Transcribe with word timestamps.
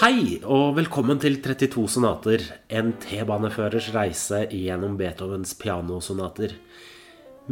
Hei, 0.00 0.38
og 0.48 0.78
velkommen 0.78 1.18
til 1.20 1.34
32 1.44 1.82
sonater, 1.92 2.40
en 2.72 2.94
T-baneførers 3.02 3.90
reise 3.92 4.38
gjennom 4.48 4.94
Beethovens 4.96 5.52
pianosonater. 5.60 6.54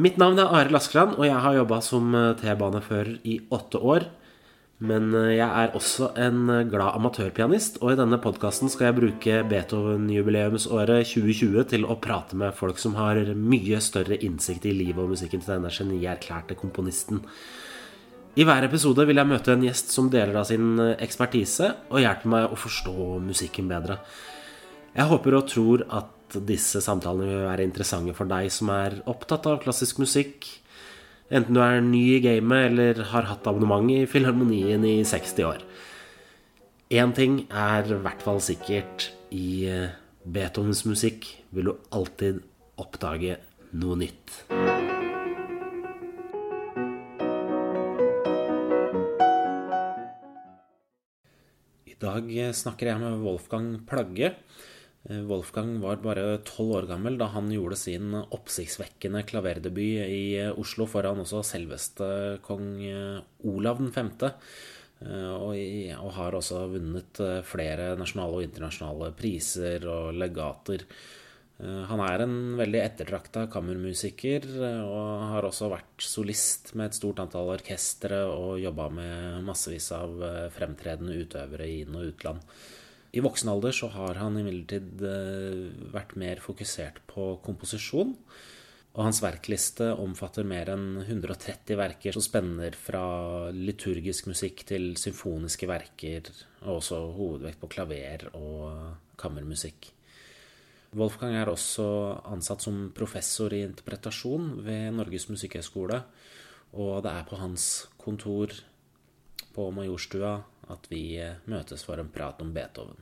Mitt 0.01 0.17
navn 0.17 0.41
er 0.41 0.55
Arild 0.57 0.79
Askeland, 0.79 1.19
og 1.19 1.27
jeg 1.29 1.43
har 1.45 1.59
jobba 1.59 1.83
som 1.85 2.17
T-banefører 2.41 3.19
i 3.29 3.37
åtte 3.53 3.83
år. 3.85 4.09
Men 4.81 5.13
jeg 5.13 5.45
er 5.45 5.77
også 5.77 6.15
en 6.17 6.49
glad 6.73 6.97
amatørpianist, 6.97 7.83
og 7.83 7.93
i 7.93 8.01
denne 8.01 8.17
podkasten 8.25 8.73
skal 8.73 8.89
jeg 8.89 9.01
bruke 9.03 9.45
Beethoven-jubileumsåret 9.53 11.05
2020 11.13 11.69
til 11.77 11.85
å 11.85 12.01
prate 12.01 12.41
med 12.41 12.57
folk 12.57 12.81
som 12.81 12.97
har 12.97 13.21
mye 13.37 13.85
større 13.85 14.17
innsikt 14.25 14.65
i 14.65 14.73
livet 14.73 15.05
og 15.05 15.13
musikken 15.13 15.45
til 15.45 15.59
denne 15.59 15.77
genierklærte 15.83 16.57
komponisten. 16.57 17.27
I 18.39 18.45
hver 18.47 18.63
episode 18.69 19.03
vil 19.09 19.19
jeg 19.19 19.27
møte 19.27 19.51
en 19.51 19.65
gjest 19.67 19.89
som 19.91 20.07
deler 20.13 20.37
av 20.39 20.45
sin 20.47 20.79
ekspertise 20.79 21.73
og 21.89 21.99
hjelper 22.05 22.31
meg 22.31 22.45
å 22.47 22.59
forstå 22.61 23.17
musikken 23.25 23.67
bedre. 23.67 23.97
Jeg 24.95 25.11
håper 25.11 25.35
og 25.35 25.49
tror 25.51 25.83
at 25.99 26.37
disse 26.47 26.79
samtalene 26.85 27.27
vil 27.27 27.49
være 27.49 27.67
interessante 27.67 28.15
for 28.15 28.31
deg 28.31 28.47
som 28.55 28.71
er 28.71 29.01
opptatt 29.11 29.49
av 29.51 29.59
klassisk 29.65 29.99
musikk, 29.99 30.47
enten 31.35 31.59
du 31.59 31.63
er 31.65 31.83
ny 31.83 32.05
i 32.15 32.21
gamet 32.23 32.69
eller 32.71 33.03
har 33.11 33.27
hatt 33.27 33.49
abonnement 33.51 33.91
i 33.91 34.05
Filharmonien 34.07 34.87
i 34.87 35.01
60 35.03 35.49
år. 35.49 35.65
Én 36.95 37.11
ting 37.17 37.41
er 37.51 37.91
i 37.91 37.99
hvert 38.07 38.23
fall 38.23 38.39
sikkert. 38.39 39.11
I 39.35 39.67
Beethovens 40.23 40.87
musikk 40.87 41.27
vil 41.51 41.73
du 41.73 41.75
alltid 41.91 42.39
oppdage 42.79 43.41
noe 43.75 43.99
nytt. 43.99 44.88
Dag 52.03 52.29
snakker 52.55 52.93
jeg 52.93 53.01
med 53.03 53.23
Wolfgang 53.25 53.71
Plagge. 53.89 54.33
Wolfgang 55.09 55.79
var 55.81 56.01
bare 56.05 56.41
tolv 56.47 56.75
år 56.81 56.89
gammel 56.91 57.17
da 57.21 57.31
han 57.33 57.49
gjorde 57.53 57.79
sin 57.81 58.13
oppsiktsvekkende 58.19 59.23
klaverdebut 59.29 60.05
i 60.05 60.23
Oslo 60.59 60.89
foran 60.91 61.23
også 61.23 61.45
selveste 61.47 62.09
kong 62.45 62.83
Olav 63.49 63.81
5. 63.95 64.11
Og, 65.09 65.55
og 65.55 66.11
har 66.19 66.35
også 66.35 66.65
vunnet 66.75 67.23
flere 67.47 67.93
nasjonale 67.99 68.41
og 68.41 68.47
internasjonale 68.49 69.13
priser 69.19 69.87
og 69.89 70.19
legater. 70.19 70.85
Han 71.59 71.99
er 72.05 72.23
en 72.23 72.35
veldig 72.59 72.81
ettertrakta 72.85 73.49
kammermusiker 73.51 74.45
og 74.63 75.23
har 75.33 75.47
også 75.49 75.71
vært 75.73 76.05
solist 76.07 76.71
med 76.79 76.93
et 76.93 76.99
stort 77.01 77.19
antall 77.25 77.51
orkestre 77.57 78.21
og 78.31 78.61
jobba 78.63 78.87
med 78.95 79.41
massevis 79.49 79.89
av 79.97 80.23
fremtredende 80.55 81.17
utøvere 81.19 81.67
i 81.67 81.81
inn- 81.83 81.99
og 81.99 82.13
utland. 82.13 82.45
I 83.11 83.25
voksen 83.25 83.51
alder 83.51 83.75
så 83.75 83.89
har 83.91 84.21
han 84.21 84.39
imidlertid 84.39 85.03
vært 85.91 86.15
mer 86.21 86.45
fokusert 86.45 87.03
på 87.11 87.33
komposisjon. 87.43 88.15
Og 88.99 89.05
hans 89.05 89.21
verkliste 89.23 89.93
omfatter 90.01 90.47
mer 90.49 90.73
enn 90.73 91.03
130 91.05 91.77
verker 91.79 92.17
som 92.17 92.25
spenner 92.25 92.75
fra 92.75 93.03
liturgisk 93.55 94.27
musikk 94.31 94.65
til 94.71 94.91
symfoniske 94.99 95.69
verker, 95.71 96.33
og 96.65 96.81
også 96.81 96.99
hovedvekt 97.19 97.63
på 97.63 97.71
klaver 97.77 98.27
og 98.33 99.15
kammermusikk. 99.21 99.93
Wolfgang 100.99 101.37
er 101.39 101.51
også 101.51 101.85
ansatt 102.27 102.65
som 102.65 102.89
professor 102.97 103.53
i 103.55 103.63
interpretasjon 103.63 104.57
ved 104.67 104.97
Norges 104.97 105.29
musikkhøgskole, 105.31 106.01
og 106.75 107.03
det 107.05 107.13
er 107.13 107.29
på 107.29 107.39
hans 107.39 107.67
kontor 108.01 108.55
på 109.55 109.69
Majorstua 109.75 110.41
at 110.73 110.89
vi 110.91 111.21
møtes 111.49 111.85
for 111.87 112.03
en 112.03 112.11
prat 112.13 112.43
om 112.43 112.51
Beethoven. 112.55 112.99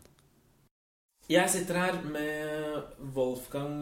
Jeg 1.26 1.50
sitter 1.50 1.78
her 1.80 1.96
med 2.06 3.00
Wolfgang 3.16 3.80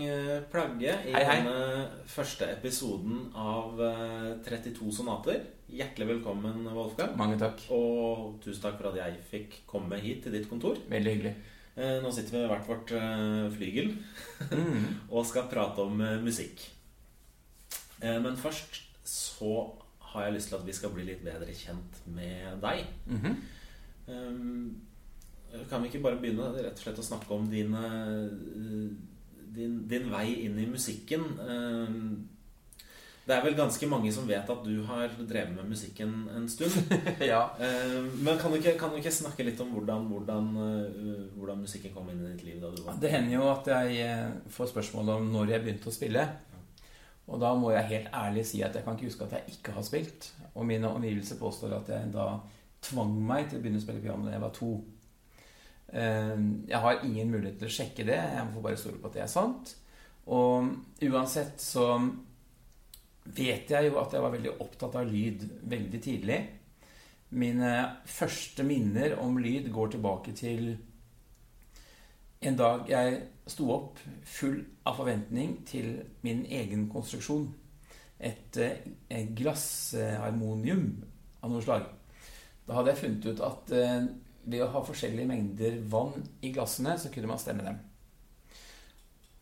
Plagge 0.48 0.94
i 1.04 1.12
hei, 1.12 1.24
hei. 1.28 1.34
denne 1.42 2.06
første 2.08 2.48
episoden 2.54 3.26
av 3.36 3.82
32 4.46 4.94
sonater. 4.96 5.42
Hjertelig 5.68 6.08
velkommen, 6.14 6.62
Wolfgang. 6.72 7.12
Mange 7.20 7.36
takk. 7.42 7.66
Og 7.74 8.38
tusen 8.40 8.62
takk 8.62 8.78
for 8.78 8.94
at 8.94 9.02
jeg 9.02 9.20
fikk 9.28 9.58
komme 9.68 10.00
hit 10.00 10.24
til 10.24 10.38
ditt 10.38 10.48
kontor. 10.48 10.80
Veldig 10.88 11.14
hyggelig. 11.18 11.34
Nå 11.76 12.10
sitter 12.14 12.30
vi 12.36 12.40
ved 12.42 12.50
hvert 12.52 12.68
vårt 12.70 12.90
flygel 13.56 13.88
Mm. 14.52 14.84
og 15.14 15.26
skal 15.26 15.48
prate 15.50 15.82
om 15.82 15.98
musikk. 16.22 16.60
Men 18.02 18.36
først 18.38 18.82
så 19.08 19.50
har 20.12 20.26
jeg 20.26 20.34
lyst 20.36 20.50
til 20.52 20.58
at 20.60 20.66
vi 20.66 20.74
skal 20.76 20.92
bli 20.94 21.06
litt 21.08 21.24
bedre 21.26 21.54
kjent 21.56 21.98
med 22.14 22.60
deg. 22.62 22.84
Mhm. 23.10 23.34
Kan 25.70 25.82
vi 25.82 25.88
ikke 25.90 26.02
bare 26.04 26.20
begynne 26.20 26.52
rett 26.54 26.78
og 26.78 26.82
slett 26.84 27.00
å 27.02 27.06
snakke 27.06 27.34
om 27.34 27.48
dine, 27.50 27.82
din, 29.54 29.80
din 29.90 30.06
vei 30.12 30.28
inn 30.44 30.58
i 30.62 30.66
musikken? 30.70 31.26
Det 33.24 33.32
er 33.32 33.40
vel 33.40 33.54
ganske 33.56 33.86
mange 33.88 34.10
som 34.12 34.26
vet 34.28 34.50
at 34.52 34.64
du 34.66 34.82
har 34.84 35.12
drevet 35.16 35.54
med 35.56 35.68
musikken 35.70 36.10
en 36.36 36.48
stund. 36.52 36.74
ja. 37.24 37.40
Men 38.20 38.36
kan 38.36 38.52
du 38.52 38.58
ikke, 38.58 38.74
kan 38.76 38.92
du 38.92 38.98
ikke 39.00 39.12
snakke 39.16 39.46
litt 39.46 39.60
om 39.64 39.70
hvordan, 39.72 40.04
hvordan, 40.10 40.50
hvordan 41.32 41.62
musikken 41.62 41.94
kom 41.94 42.10
inn 42.12 42.20
i 42.20 42.34
ditt 42.34 42.44
liv 42.44 42.58
da 42.60 42.68
du 42.74 42.82
var 42.84 42.98
Det 43.00 43.12
hender 43.14 43.38
jo 43.38 43.46
at 43.48 43.70
jeg 43.72 44.02
eh, 44.04 44.34
får 44.52 44.74
spørsmål 44.74 45.14
om 45.14 45.30
når 45.32 45.54
jeg 45.54 45.64
begynte 45.64 45.88
å 45.88 45.94
spille. 45.96 46.26
Og 47.24 47.40
da 47.40 47.54
må 47.56 47.70
jeg 47.72 47.88
helt 47.94 48.10
ærlig 48.12 48.44
si 48.50 48.60
at 48.66 48.76
jeg 48.76 48.84
kan 48.84 48.98
ikke 48.98 49.08
huske 49.08 49.24
at 49.24 49.38
jeg 49.38 49.56
ikke 49.56 49.72
har 49.78 49.86
spilt. 49.88 50.28
Og 50.52 50.68
mine 50.68 50.90
omgivelser 50.92 51.40
påstår 51.40 51.78
at 51.78 51.88
jeg 51.94 52.12
da 52.12 52.26
tvang 52.84 53.16
meg 53.24 53.48
til 53.48 53.56
å 53.56 53.64
begynne 53.64 53.80
å 53.80 53.86
spille 53.86 54.04
piano 54.04 54.28
da 54.28 54.34
jeg 54.34 54.44
var 54.44 54.52
to. 54.58 54.74
Eh, 55.94 56.36
Jeg 56.68 56.84
har 56.84 57.00
ingen 57.08 57.32
mulighet 57.32 57.56
til 57.62 57.72
å 57.72 57.76
sjekke 57.78 58.04
det. 58.04 58.20
Jeg 58.20 58.52
får 58.52 58.68
bare 58.68 58.82
stole 58.84 59.00
på 59.00 59.08
at 59.08 59.16
det 59.16 59.24
er 59.24 59.32
sant. 59.32 59.74
Og 60.28 60.68
uansett 61.08 61.56
så 61.60 61.88
vet 63.24 63.70
jeg 63.70 63.88
jo 63.88 63.98
at 64.00 64.12
jeg 64.12 64.22
var 64.24 64.34
veldig 64.34 64.56
opptatt 64.60 64.98
av 65.00 65.08
lyd 65.08 65.46
veldig 65.70 66.00
tidlig. 66.04 66.40
Mine 67.34 67.70
første 68.06 68.66
minner 68.66 69.16
om 69.22 69.38
lyd 69.40 69.70
går 69.74 69.94
tilbake 69.94 70.34
til 70.36 70.74
en 72.44 72.58
dag 72.60 72.88
jeg 72.90 73.20
sto 73.48 73.70
opp 73.72 74.00
full 74.28 74.58
av 74.84 74.98
forventning 74.98 75.62
til 75.68 75.96
min 76.26 76.44
egen 76.44 76.88
konstruksjon. 76.92 77.48
Et, 78.20 78.58
et 78.60 79.32
glassharmonium 79.36 80.84
av 81.40 81.52
noe 81.52 81.64
slag. 81.64 81.88
Da 82.64 82.76
hadde 82.76 82.92
jeg 82.92 83.00
funnet 83.00 83.26
ut 83.28 83.42
at 83.44 83.72
eh, 83.76 84.06
ved 84.44 84.62
å 84.64 84.70
ha 84.72 84.84
forskjellige 84.84 85.28
mengder 85.28 85.80
vann 85.90 86.20
i 86.44 86.52
glassene, 86.52 86.96
så 87.00 87.10
kunne 87.12 87.28
man 87.32 87.40
stemme 87.40 87.64
dem. 87.66 87.80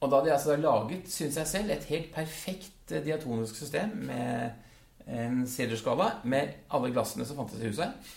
Og 0.02 0.10
da 0.10 0.18
hadde 0.18 0.32
jeg 0.32 0.36
altså 0.36 0.56
laget, 0.58 1.06
syns 1.10 1.38
jeg 1.38 1.50
selv, 1.50 1.70
et 1.70 1.86
helt 1.92 2.10
perfekt 2.14 2.90
eh, 2.90 3.04
diatonisk 3.04 3.56
system 3.56 3.94
med 4.08 4.50
en 5.06 5.44
siderskala 5.50 6.08
med 6.30 6.50
alle 6.74 6.90
glassene 6.94 7.26
som 7.26 7.38
fantes 7.38 7.62
i 7.62 7.70
huset. 7.70 8.10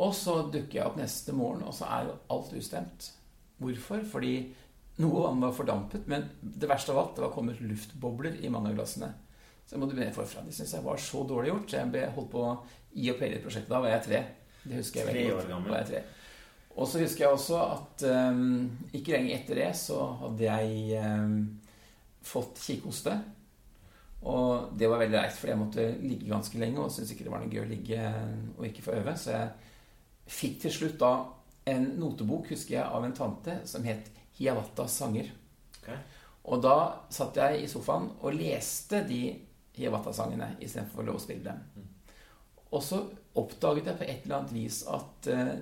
Og 0.00 0.12
så 0.16 0.38
dukker 0.52 0.78
jeg 0.78 0.86
opp 0.88 0.98
neste 1.00 1.34
morgen, 1.36 1.64
og 1.68 1.74
så 1.76 1.88
er 1.88 2.08
jo 2.08 2.18
alt 2.32 2.52
ustemt. 2.56 3.10
Hvorfor? 3.60 4.04
Fordi 4.12 4.34
noe 5.00 5.24
vann 5.24 5.40
var 5.40 5.56
fordampet, 5.56 6.06
men 6.08 6.28
det 6.40 6.68
verste 6.68 6.92
av 6.92 7.00
alt, 7.02 7.16
det 7.16 7.24
var 7.24 7.34
kommet 7.34 7.60
luftbobler 7.64 8.36
i 8.44 8.52
mange 8.52 8.72
av 8.72 8.80
glassene. 8.80 9.12
Så 9.64 9.76
jeg 9.76 9.82
måtte 9.82 9.96
begynne 9.96 10.16
forfra. 10.16 10.44
Det 10.44 10.52
syns 10.56 10.74
jeg 10.76 10.84
var 10.84 10.98
så 11.00 11.22
dårlig 11.28 11.52
gjort. 11.52 11.68
Så 11.70 11.78
jeg 11.78 11.92
ble 11.94 12.08
holdt 12.16 12.32
på 12.32 12.46
i 13.00 13.06
og 13.12 13.20
play 13.20 13.38
prosjektet. 13.40 13.70
Da 13.72 13.80
var 13.80 13.94
jeg 13.94 14.04
tre. 14.08 14.18
Det 14.64 14.80
husker 14.80 15.00
jeg 15.00 15.08
veldig 15.08 15.28
godt. 15.30 15.48
Da 15.48 15.60
var 15.70 15.78
jeg 15.78 15.90
tre. 15.92 16.02
Og 16.72 16.88
så 16.88 17.02
husker 17.02 17.26
jeg 17.26 17.36
også 17.36 17.58
at 17.60 18.04
um, 18.32 18.70
ikke 18.96 19.12
lenge 19.12 19.34
etter 19.36 19.58
det 19.60 19.70
så 19.76 19.98
hadde 20.22 20.46
jeg 20.46 21.02
um, 21.04 21.36
fått 22.24 22.62
kikhoste. 22.64 23.18
Og 24.22 24.72
det 24.78 24.88
var 24.88 25.02
veldig 25.02 25.18
leit, 25.18 25.36
for 25.36 25.50
jeg 25.50 25.60
måtte 25.60 25.84
ligge 26.00 26.30
ganske 26.30 26.58
lenge 26.62 26.80
og 26.80 26.92
syntes 26.94 27.12
ikke 27.12 27.26
det 27.26 27.34
var 27.34 27.42
noe 27.42 27.52
gøy 27.52 27.64
å 27.64 27.68
ligge 27.68 28.08
og 28.56 28.66
ikke 28.68 28.84
få 28.86 28.96
øve. 29.00 29.16
Så 29.18 29.34
jeg 29.34 30.32
fikk 30.32 30.58
til 30.64 30.76
slutt 30.78 30.98
da 31.02 31.12
en 31.72 31.88
notebok, 31.98 32.48
husker 32.54 32.78
jeg, 32.78 32.86
av 32.86 33.04
en 33.04 33.16
tante 33.16 33.58
som 33.68 33.84
het 33.86 34.08
Hiawattas 34.38 34.96
sanger. 35.02 35.28
Okay. 35.82 35.98
Og 36.50 36.62
da 36.62 36.76
satt 37.12 37.38
jeg 37.38 37.62
i 37.62 37.70
sofaen 37.70 38.08
og 38.18 38.34
leste 38.34 39.02
de 39.06 39.22
Hiawatta-sangene 39.76 40.56
istedenfor 40.60 41.12
å 41.12 41.20
spille 41.22 41.52
dem. 41.52 41.86
Og 42.72 42.82
så 42.84 43.02
oppdaget 43.38 43.90
jeg 43.90 43.98
på 44.00 44.08
et 44.08 44.24
eller 44.24 44.38
annet 44.40 44.54
vis 44.56 44.82
at 44.90 45.28
eh, 45.32 45.54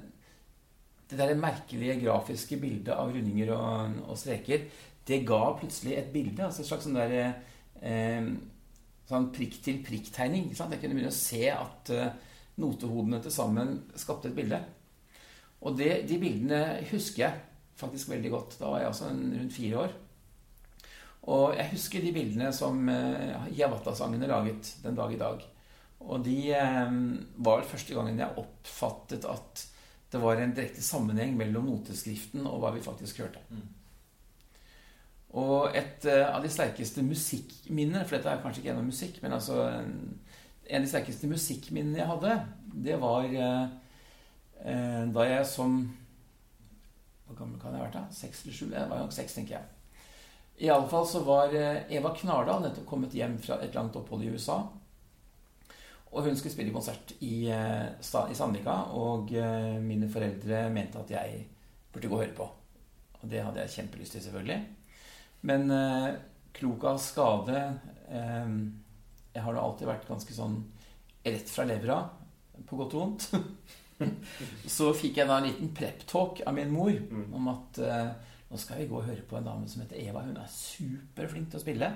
det 1.10 1.18
der 1.18 1.34
merkelige 1.38 1.98
grafiske 2.04 2.58
bildet 2.60 2.94
av 2.94 3.10
rundinger 3.12 3.52
og, 3.56 4.00
og 4.06 4.18
streker, 4.18 4.66
det 5.06 5.24
ga 5.26 5.42
plutselig 5.58 5.96
et 5.98 6.10
bilde. 6.14 6.44
Altså 6.46 6.62
et 6.62 6.70
slags 6.70 6.86
sånn 6.86 6.98
der 6.98 7.14
eh, 7.18 8.26
sånn 9.10 9.30
prikk-til-prikk-tegning. 9.34 10.50
Jeg 10.54 10.80
kunne 10.80 10.94
begynne 10.94 11.12
å 11.12 11.16
se 11.16 11.46
at 11.50 11.92
eh, 11.94 12.12
notehodene 12.60 13.22
til 13.24 13.34
sammen 13.34 13.78
skapte 13.98 14.30
et 14.30 14.36
bilde. 14.36 14.60
Og 15.66 15.76
det, 15.76 16.04
de 16.08 16.18
bildene 16.20 16.60
husker 16.92 17.26
jeg 17.26 17.40
faktisk 17.80 18.12
veldig 18.12 18.30
godt. 18.32 18.58
Da 18.60 18.70
var 18.70 18.84
jeg 18.84 18.92
altså 18.92 19.08
en, 19.10 19.24
rundt 19.34 19.56
fire 19.56 19.82
år. 19.86 19.96
Og 21.30 21.56
jeg 21.56 21.72
husker 21.74 22.04
de 22.04 22.12
bildene 22.16 22.52
som 22.56 22.78
eh, 22.92 23.48
Hiawatha-sangene 23.50 24.30
laget 24.30 24.74
den 24.84 24.96
dag 24.96 25.12
i 25.12 25.20
dag. 25.20 25.42
Og 26.00 26.24
de 26.24 26.38
eh, 26.56 26.94
var 27.44 27.66
første 27.68 27.96
gangen 27.96 28.22
jeg 28.22 28.40
oppfattet 28.40 29.26
at 29.28 29.66
det 30.12 30.18
var 30.18 30.36
en 30.36 30.54
direkte 30.54 30.82
sammenheng 30.82 31.36
mellom 31.38 31.68
noteskriften 31.70 32.46
og 32.48 32.58
hva 32.62 32.72
vi 32.74 32.82
faktisk 32.82 33.22
hørte. 33.22 33.42
Mm. 33.50 33.68
Og 35.38 35.76
et 35.78 36.06
uh, 36.10 36.34
av 36.34 36.42
de 36.42 36.50
sterkeste 36.50 37.04
musikkminnene 37.06 38.02
For 38.02 38.16
dette 38.16 38.32
er 38.32 38.40
kanskje 38.42 38.64
ikke 38.64 38.72
gjennom 38.72 38.88
musikk, 38.90 39.20
men 39.22 39.36
altså 39.36 39.60
en, 39.68 39.92
en 40.66 40.80
av 40.80 40.86
de 40.86 40.90
sterkeste 40.90 41.30
musikkminnene 41.30 42.00
jeg 42.00 42.08
hadde, 42.08 42.32
det 42.88 42.96
var 42.98 43.28
uh, 43.30 43.68
uh, 44.64 45.04
da 45.14 45.28
jeg 45.28 45.46
som 45.46 45.76
Hvor 47.28 47.38
gammel 47.38 47.62
kan 47.62 47.76
jeg 47.76 47.78
ha 47.78 47.86
vært 47.86 48.00
da? 48.00 48.04
Seks 48.10 48.42
eller 48.42 48.58
sju? 48.58 48.66
Jeg 48.74 48.90
var 48.90 49.04
nok 49.04 49.14
seks, 49.14 49.36
tenker 49.38 49.60
jeg. 49.60 49.76
Iallfall 50.66 51.06
så 51.08 51.22
var 51.24 51.54
Eva 51.54 52.10
Knardal 52.18 52.66
nettopp 52.66 52.88
kommet 52.90 53.14
hjem 53.16 53.38
fra 53.40 53.62
et 53.64 53.78
langt 53.78 53.94
opphold 53.96 54.26
i 54.26 54.32
USA. 54.34 54.58
Og 56.10 56.26
hun 56.26 56.34
skulle 56.36 56.52
spille 56.52 56.74
konsert 56.74 57.12
i, 57.22 57.46
i 57.46 58.34
Sandvika, 58.34 58.72
og 58.98 59.30
mine 59.84 60.08
foreldre 60.10 60.64
mente 60.74 60.98
at 60.98 61.12
jeg 61.14 61.44
burde 61.92 62.10
gå 62.10 62.16
og 62.16 62.24
høre 62.24 62.34
på. 62.34 62.48
Og 63.20 63.30
det 63.30 63.42
hadde 63.44 63.62
jeg 63.62 63.74
kjempelyst 63.76 64.16
til, 64.16 64.24
selvfølgelig. 64.24 64.60
Men 65.48 65.70
eh, 65.72 66.08
klok 66.56 66.84
av 66.90 67.00
skade 67.00 67.60
eh, 68.10 68.54
Jeg 69.34 69.44
har 69.44 69.56
da 69.56 69.64
alltid 69.64 69.88
vært 69.88 70.08
ganske 70.08 70.36
sånn 70.36 70.58
rett 71.24 71.52
fra 71.52 71.66
levra, 71.68 72.00
på 72.66 72.78
godt 72.80 72.96
og 72.96 73.02
vondt. 73.02 73.28
så 74.76 74.90
fikk 74.96 75.20
jeg 75.20 75.28
da 75.28 75.38
en 75.38 75.48
liten 75.48 75.72
prep-talk 75.76 76.42
av 76.48 76.56
min 76.56 76.72
mor 76.72 76.92
mm. 76.92 77.26
om 77.36 77.50
at 77.52 77.80
eh, 77.84 78.12
nå 78.50 78.58
skal 78.58 78.80
vi 78.80 78.88
gå 78.90 78.98
og 78.98 79.06
høre 79.06 79.24
på 79.28 79.36
en 79.38 79.46
dame 79.46 79.68
som 79.70 79.84
heter 79.84 80.00
Eva. 80.00 80.24
Hun 80.26 80.40
er 80.40 80.48
superflink 80.52 81.52
til 81.52 81.60
å 81.60 81.64
spille. 81.64 81.90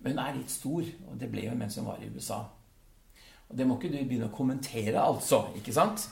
Men 0.00 0.16
hun 0.16 0.22
er 0.24 0.38
litt 0.38 0.52
stor, 0.52 0.88
og 1.08 1.20
det 1.20 1.28
ble 1.32 1.46
hun 1.50 1.60
mens 1.60 1.76
hun 1.78 1.88
var 1.88 2.00
i 2.02 2.08
USA. 2.12 2.42
Og 3.48 3.58
det 3.58 3.66
må 3.66 3.76
ikke 3.76 3.92
du 3.92 3.98
begynne 4.00 4.30
å 4.30 4.34
kommentere, 4.34 4.98
altså. 5.00 5.44
Ikke 5.58 5.74
sant? 5.74 6.08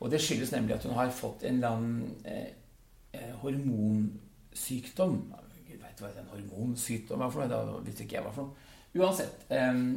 Og 0.00 0.10
det 0.12 0.20
skyldes 0.22 0.52
nemlig 0.52 0.76
at 0.76 0.84
hun 0.86 0.94
har 0.98 1.10
fått 1.14 1.46
en 1.48 1.58
eller 1.58 1.78
annen 1.78 2.14
eh, 2.28 3.32
hormonsykdom. 3.40 3.40
hormon 3.42 4.12
sykdom 4.54 5.16
Gud 5.64 5.80
veit 5.80 6.02
hva 6.02 6.10
en 6.12 6.30
hormonsykdom 6.32 7.22
er 7.24 7.32
for 7.32 7.42
noe. 7.42 7.50
Da 7.50 7.82
visste 7.86 8.04
ikke 8.04 8.18
jeg 8.18 8.26
hva 8.26 8.34
for 8.34 8.48
noe. 8.48 8.70
Uansett, 8.94 9.46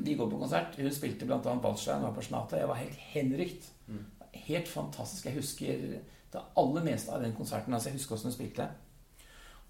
vi 0.01 0.15
går 0.17 0.29
på 0.31 0.39
konsert. 0.41 0.77
Hun 0.79 0.93
spilte 0.93 1.25
bl.a. 1.29 1.37
Waldstein 1.37 2.05
og 2.07 2.15
Personata. 2.15 2.57
Jeg 2.57 2.69
var 2.69 2.79
helt 2.79 3.01
henrykt. 3.11 3.67
Mm. 3.85 4.05
Helt 4.47 4.71
fantastisk. 4.71 5.27
Jeg 5.27 5.37
husker 5.37 5.83
det 6.33 6.41
aller 6.57 6.85
meste 6.87 7.13
av 7.13 7.21
den 7.21 7.35
konserten. 7.37 7.73
altså 7.73 7.91
Jeg 7.91 7.99
husker 7.99 8.15
hvordan 8.15 8.31
hun 8.31 8.37
spilte. 8.37 8.69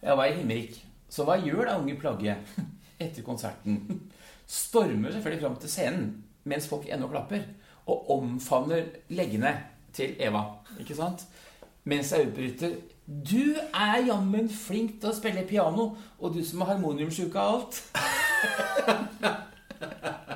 Jeg 0.02 0.18
var 0.18 0.30
i 0.30 0.38
himmerik. 0.38 0.80
Så 1.10 1.26
hva 1.28 1.36
gjør 1.42 1.66
da 1.66 1.76
unge 1.82 1.98
plagget 2.00 2.56
etter 3.04 3.26
konserten? 3.26 3.82
Stormer 4.48 5.12
selvfølgelig 5.12 5.44
fram 5.44 5.58
til 5.62 5.72
scenen 5.72 6.08
mens 6.48 6.68
folk 6.68 6.86
ennå 6.88 7.10
klapper, 7.12 7.42
og 7.86 8.12
omfavner 8.12 8.86
leggene 9.10 9.52
til 9.94 10.16
Eva. 10.20 10.44
Ikke 10.80 10.96
sant? 10.96 11.26
Mens 11.84 12.12
jeg 12.12 12.28
utbryter 12.30 12.78
du 13.08 13.56
er 13.74 14.02
jammen 14.04 14.50
flink 14.52 14.98
til 15.00 15.14
å 15.14 15.16
spille 15.16 15.46
piano, 15.48 15.94
og 16.20 16.34
du 16.36 16.42
som 16.44 16.60
har 16.64 16.74
harmoniumsjuke 16.74 17.40
av 17.40 17.54
alt. 17.56 17.80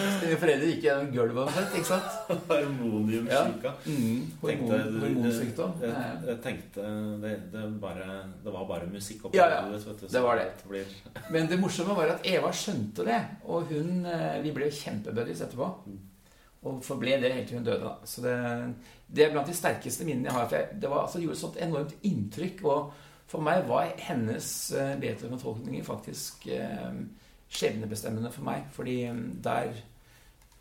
Mine 0.00 0.36
foreldre 0.40 0.68
gikk 0.72 0.84
gjennom 0.86 1.08
gulvet 1.14 1.42
omtrent, 1.44 1.76
ikke 1.78 1.88
sant? 1.88 2.18
Harmoniumsjuka. 2.50 3.72
Ja. 3.72 3.94
Mm, 3.94 4.26
hormonsykdom. 4.42 5.74
Jeg, 5.82 5.94
jeg, 5.94 6.20
jeg, 6.28 6.38
tenkte 6.44 6.92
det, 7.22 7.32
det, 7.54 7.64
bare, 7.82 8.06
det, 8.44 8.54
var 8.54 8.68
bare 8.68 8.90
musikk 8.90 9.26
oppi 9.28 9.40
ja, 9.40 9.48
ja. 9.54 9.64
Vet 9.72 10.04
du, 10.04 10.06
det 10.10 10.22
var 10.24 10.40
det. 10.40 10.46
det 10.62 10.70
blir... 10.70 10.94
Men 11.34 11.50
det 11.50 11.58
morsomme 11.60 11.96
var 11.98 12.14
at 12.16 12.26
Eva 12.28 12.52
skjønte 12.54 13.06
det, 13.06 13.20
og 13.48 13.68
hun 13.72 14.06
eh, 14.08 14.40
Vi 14.44 14.54
ble 14.56 14.70
kjempebuddies 14.74 15.44
etterpå. 15.46 15.68
Mm. 15.86 16.00
Og 16.60 16.82
forble 16.84 17.16
det 17.22 17.32
helt 17.32 17.48
til 17.48 17.60
hun 17.60 17.64
døde. 17.64 17.84
Da. 17.84 17.94
Så 18.04 18.24
det, 18.24 18.34
det, 19.08 19.24
er 19.24 19.32
blant 19.32 19.48
de 19.48 19.56
sterkeste 19.56 20.04
minnene 20.04 20.28
jeg 20.28 20.36
har. 20.36 20.48
For 20.48 20.60
jeg, 20.60 20.80
det 20.82 20.90
var, 20.92 21.06
altså, 21.06 21.22
gjorde 21.22 21.38
et 21.38 21.44
sånt 21.44 21.62
enormt 21.64 21.94
inntrykk. 22.04 22.64
Og 22.68 23.06
for 23.30 23.44
meg 23.46 23.64
var 23.68 23.94
hennes 24.04 24.48
uh, 24.76 24.92
Beethoven-tolkninger 25.00 25.86
faktisk 25.86 26.50
uh, 26.52 26.90
skjebnebestemmende 27.48 28.32
for 28.34 28.44
meg. 28.50 28.68
Fordi 28.76 28.98
um, 29.08 29.22
der 29.42 29.72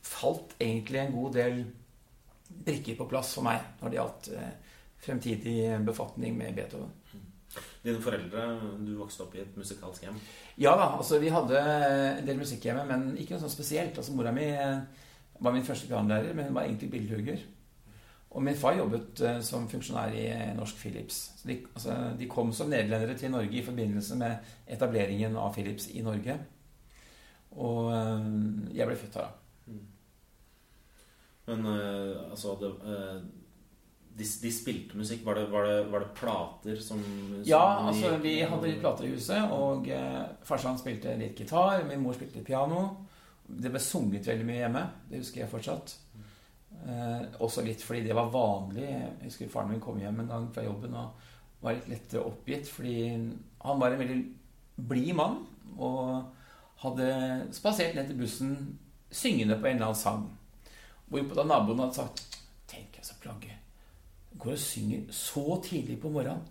falt 0.05 0.55
egentlig 0.59 1.01
en 1.01 1.13
god 1.15 1.35
del 1.35 1.59
brikker 2.49 2.97
på 2.97 3.07
plass 3.09 3.35
for 3.37 3.45
meg 3.45 3.61
når 3.79 3.91
det 3.91 3.99
gjaldt 3.99 4.29
uh, 4.33 4.47
fremtidig 4.99 5.59
befatning 5.85 6.37
med 6.37 6.55
Beethoven. 6.57 6.95
Dine 7.83 8.01
foreldre, 8.03 8.45
Du 8.85 8.91
vokste 8.99 9.23
opp 9.25 9.35
i 9.35 9.41
et 9.41 9.55
musikalsk 9.57 10.03
hjem? 10.03 10.17
Ja 10.61 10.75
da. 10.77 10.91
altså 10.97 11.19
Vi 11.19 11.31
hadde 11.33 11.61
en 12.19 12.27
del 12.27 12.37
musikk 12.37 12.67
hjemme, 12.67 12.83
men 12.85 13.13
ikke 13.17 13.35
noe 13.35 13.43
sånt 13.45 13.55
spesielt. 13.55 13.97
Altså 13.97 14.13
Mora 14.13 14.33
mi 14.35 14.49
var 15.39 15.55
min 15.55 15.65
første 15.65 15.87
pianolærer, 15.87 16.35
men 16.35 16.49
hun 16.49 16.59
var 16.59 16.67
egentlig 16.67 16.91
billedhugger. 16.91 17.41
Og 18.29 18.43
min 18.45 18.59
far 18.59 18.75
jobbet 18.77 19.23
som 19.41 19.65
funksjonær 19.71 20.13
i 20.13 20.27
Norsk 20.53 20.77
Philips. 20.77 21.17
Så 21.39 21.47
de, 21.49 21.57
altså, 21.73 21.95
de, 22.19 22.27
kom 22.29 22.51
som 22.53 22.69
nederlendere 22.69 23.17
til 23.17 23.31
Norge 23.31 23.57
i 23.57 23.65
forbindelse 23.65 24.19
med 24.19 24.51
etableringen 24.67 25.37
av 25.39 25.53
Philips 25.55 25.87
i 25.89 26.03
Norge. 26.05 26.35
Og 27.57 27.89
jeg 28.75 28.85
ble 28.85 28.99
født 28.99 29.17
her, 29.17 29.31
da. 29.31 29.38
Men 31.49 31.65
altså 32.29 32.53
det, 32.61 32.69
de, 34.19 34.25
de, 34.43 34.51
spilte 34.53 34.99
musikk. 34.99 35.23
Var 35.25 35.39
det, 35.39 35.45
var, 35.49 35.65
det, 35.65 35.77
var 35.89 36.03
det, 36.05 36.09
plater 36.17 36.81
som, 36.83 37.01
som 37.01 37.43
Ja, 37.47 37.63
altså 37.89 38.11
vi 38.21 38.35
hadde 38.43 38.69
litt 38.69 38.83
plater 38.83 39.07
i 39.07 39.13
huset. 39.15 39.49
Og 39.55 39.89
farsan 40.45 40.77
spilte 40.77 41.17
litt 41.17 41.39
gitar. 41.41 41.81
Min 41.89 42.03
mor 42.05 42.17
spilte 42.17 42.37
litt 42.37 42.47
piano. 42.47 42.83
Det 43.49 43.71
ble 43.73 43.81
sunget 43.81 44.29
veldig 44.29 44.45
mye 44.45 44.61
hjemme. 44.61 44.85
Det 45.09 45.23
husker 45.23 45.43
jeg 45.43 45.51
fortsatt. 45.55 45.95
Eh, 46.87 47.23
også 47.43 47.63
litt 47.65 47.81
fordi 47.83 48.05
det 48.07 48.15
var 48.15 48.31
vanlig. 48.33 48.87
Jeg 48.87 49.27
husker 49.27 49.51
faren 49.51 49.73
min 49.73 49.83
kom 49.83 49.99
hjem 49.99 50.21
en 50.23 50.31
gang 50.31 50.49
fra 50.53 50.63
jobben 50.63 50.95
og 50.95 51.29
var 51.63 51.75
litt 51.75 51.89
lettere 51.91 52.25
oppgitt. 52.29 52.69
Fordi 52.71 52.97
han 53.65 53.81
var 53.81 53.95
en 53.95 54.03
veldig 54.03 54.19
blid 54.89 55.15
mann 55.17 55.41
og 55.77 56.35
hadde 56.83 57.09
spasert 57.55 57.97
ned 57.97 58.07
til 58.07 58.21
bussen 58.21 58.53
syngende 59.11 59.57
på 59.59 59.67
en 59.67 59.79
eller 59.79 59.89
annen 59.89 59.99
sang. 59.99 60.27
Hvorpå 61.09 61.37
da 61.37 61.45
naboen 61.47 61.81
hadde 61.83 61.97
sagt 61.97 62.25
Tenk, 62.69 62.99
så 63.01 63.15
plagge. 63.21 63.55
Går 64.37 64.53
og 64.53 64.61
synger 64.61 65.07
så 65.15 65.43
tidlig 65.65 65.97
på 66.01 66.11
morgenen. 66.13 66.43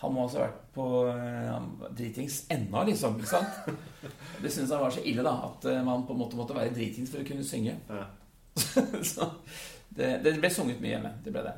Han 0.00 0.14
må 0.14 0.22
altså 0.24 0.38
ha 0.40 0.46
vært 0.46 0.60
på 0.72 0.84
uh, 1.12 1.90
dritings 1.92 2.38
ennå, 2.48 2.86
liksom. 2.88 3.18
ikke 3.20 3.28
sant? 3.28 3.74
Det 4.42 4.48
syntes 4.48 4.72
han 4.72 4.80
var 4.80 4.94
så 4.94 5.02
ille, 5.04 5.24
da. 5.26 5.34
At 5.50 5.66
uh, 5.68 5.82
man 5.84 6.06
på 6.08 6.16
en 6.16 6.22
måte 6.22 6.38
måtte 6.38 6.56
være 6.56 6.72
dritings 6.72 7.12
for 7.12 7.20
å 7.20 7.26
kunne 7.28 7.44
synge. 7.44 7.74
Ja. 7.90 8.06
så 9.12 9.28
det, 9.92 10.08
det, 10.24 10.38
ble 10.40 10.50
sunget 10.54 10.80
mye 10.80 10.94
hjemme. 10.94 11.12
Det 11.20 11.34
ble 11.34 11.44
det. 11.44 11.52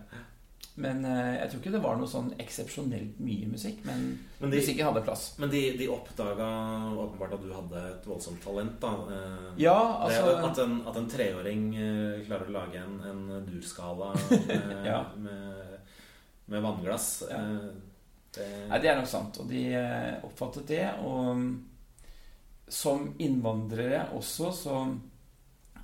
Men 0.80 1.02
uh, 1.04 1.34
jeg 1.36 1.50
tror 1.50 1.60
ikke 1.60 1.72
det 1.74 1.82
var 1.84 1.98
noe 2.00 2.08
sånn 2.08 2.30
eksepsjonelt 2.40 3.18
mye 3.20 3.50
musikk. 3.50 3.82
Men, 3.84 4.06
men 4.40 4.54
de, 4.54 4.56
musikken 4.56 4.88
hadde 4.88 5.04
plass. 5.04 5.26
Men 5.42 5.52
de, 5.52 5.62
de 5.76 5.88
oppdaga 5.92 6.48
åpenbart 7.04 7.36
at 7.36 7.44
du 7.44 7.52
hadde 7.52 7.84
et 7.90 8.08
voldsomt 8.08 8.40
talent, 8.44 8.78
da. 8.80 9.20
ja, 9.60 9.78
altså... 10.06 10.24
Det, 10.30 10.36
at, 10.48 10.64
en, 10.64 10.76
at 10.88 11.00
en 11.02 11.12
treåring 11.12 11.70
klarer 12.24 12.48
å 12.48 12.56
lage 12.56 12.80
en, 12.80 12.98
en 13.10 13.46
durskala 13.46 14.14
med, 14.48 14.76
ja. 14.88 15.00
med, 15.20 15.96
med 16.52 16.64
vannglass. 16.70 17.14
Ja. 17.28 17.42
Det... 18.32 18.48
Nei, 18.70 18.80
det 18.80 18.90
er 18.90 18.98
nok 18.98 19.10
sant. 19.10 19.38
Og 19.42 19.48
de 19.50 19.62
eh, 19.76 20.24
oppfattet 20.24 20.68
det. 20.72 20.84
Og 21.04 21.32
mm, 21.36 21.48
som 22.72 23.10
innvandrere 23.20 24.06
også, 24.16 24.52
så 24.56 24.82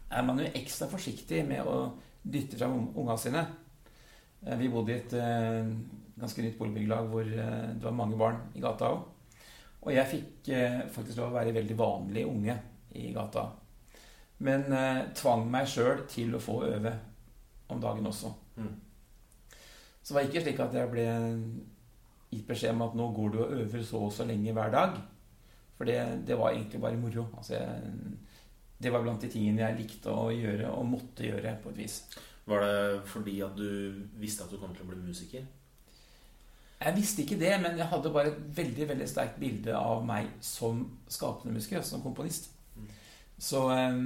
er 0.09 0.25
man 0.25 0.40
jo 0.40 0.49
ekstra 0.57 0.88
forsiktig 0.88 1.42
med 1.49 1.68
å 1.68 1.80
dytte 2.23 2.61
fram 2.61 2.87
unga 2.97 3.18
sine. 3.21 3.45
Eh, 4.47 4.57
vi 4.59 4.71
bodde 4.73 4.95
i 4.95 4.99
et 4.99 5.14
eh, 5.18 5.71
ganske 6.18 6.45
nytt 6.45 6.59
boligbyggelag 6.59 7.09
hvor 7.12 7.30
det 7.30 7.85
var 7.85 7.97
mange 7.97 8.18
barn 8.18 8.40
i 8.54 8.62
gata 8.64 8.90
òg. 8.95 9.07
Og 9.87 9.95
jeg 9.95 10.11
fikk 10.11 10.49
faktisk 10.90 11.21
lov 11.21 11.30
å 11.30 11.37
være 11.37 11.54
veldig 11.54 11.76
vanlig 11.78 12.25
unge 12.26 12.57
i 12.99 13.12
gata. 13.14 13.45
Men 14.42 14.66
tvang 15.14 15.45
meg 15.50 15.68
sjøl 15.71 16.02
til 16.11 16.35
å 16.35 16.40
få 16.42 16.57
øve 16.66 16.90
om 17.71 17.78
dagen 17.80 18.11
også. 18.11 18.33
Mm. 18.59 18.73
Så 20.02 20.11
det 20.11 20.16
var 20.16 20.26
ikke 20.26 20.42
slik 20.42 20.61
at 20.64 20.75
jeg 20.75 20.90
ble 20.90 21.07
gitt 22.33 22.49
beskjed 22.49 22.75
om 22.75 22.85
at 22.88 22.99
nå 22.99 23.07
går 23.16 23.33
du 23.33 23.38
og 23.45 23.54
øver 23.62 23.87
så 23.87 24.02
og 24.09 24.12
så 24.12 24.26
lenge 24.28 24.54
hver 24.57 24.75
dag. 24.75 24.99
For 25.78 25.88
det, 25.88 25.99
det 26.26 26.37
var 26.38 26.52
egentlig 26.52 26.80
bare 26.83 27.00
moro. 27.00 27.28
Altså 27.38 27.54
jeg, 27.54 27.92
det 28.83 28.92
var 28.95 29.04
blant 29.04 29.23
de 29.23 29.30
tingene 29.30 29.64
jeg 29.64 29.78
likte 29.78 30.14
å 30.14 30.28
gjøre 30.35 30.73
og 30.75 30.90
måtte 30.90 31.26
gjøre 31.26 31.54
på 31.62 31.73
et 31.73 31.80
vis. 31.85 32.00
Var 32.49 32.64
det 32.64 33.07
fordi 33.11 33.40
at 33.45 33.57
du 33.59 34.05
visste 34.21 34.45
at 34.45 34.52
du 34.52 34.59
kom 34.61 34.75
til 34.75 34.87
å 34.87 34.90
bli 34.90 35.00
musiker? 35.05 35.47
Jeg 36.78 36.95
visste 36.95 37.25
ikke 37.25 37.40
det, 37.40 37.57
men 37.61 37.76
jeg 37.76 37.90
hadde 37.90 38.12
bare 38.14 38.31
et 38.31 38.43
veldig 38.57 38.87
veldig 38.93 39.09
sterkt 39.11 39.40
bilde 39.43 39.75
av 39.75 40.05
meg 40.07 40.28
som 40.45 40.85
skapende 41.11 41.57
musiker, 41.57 41.83
som 41.83 42.05
komponist. 42.05 42.52
Mm. 42.76 42.93
Så 43.38 43.64
eh, 43.75 43.99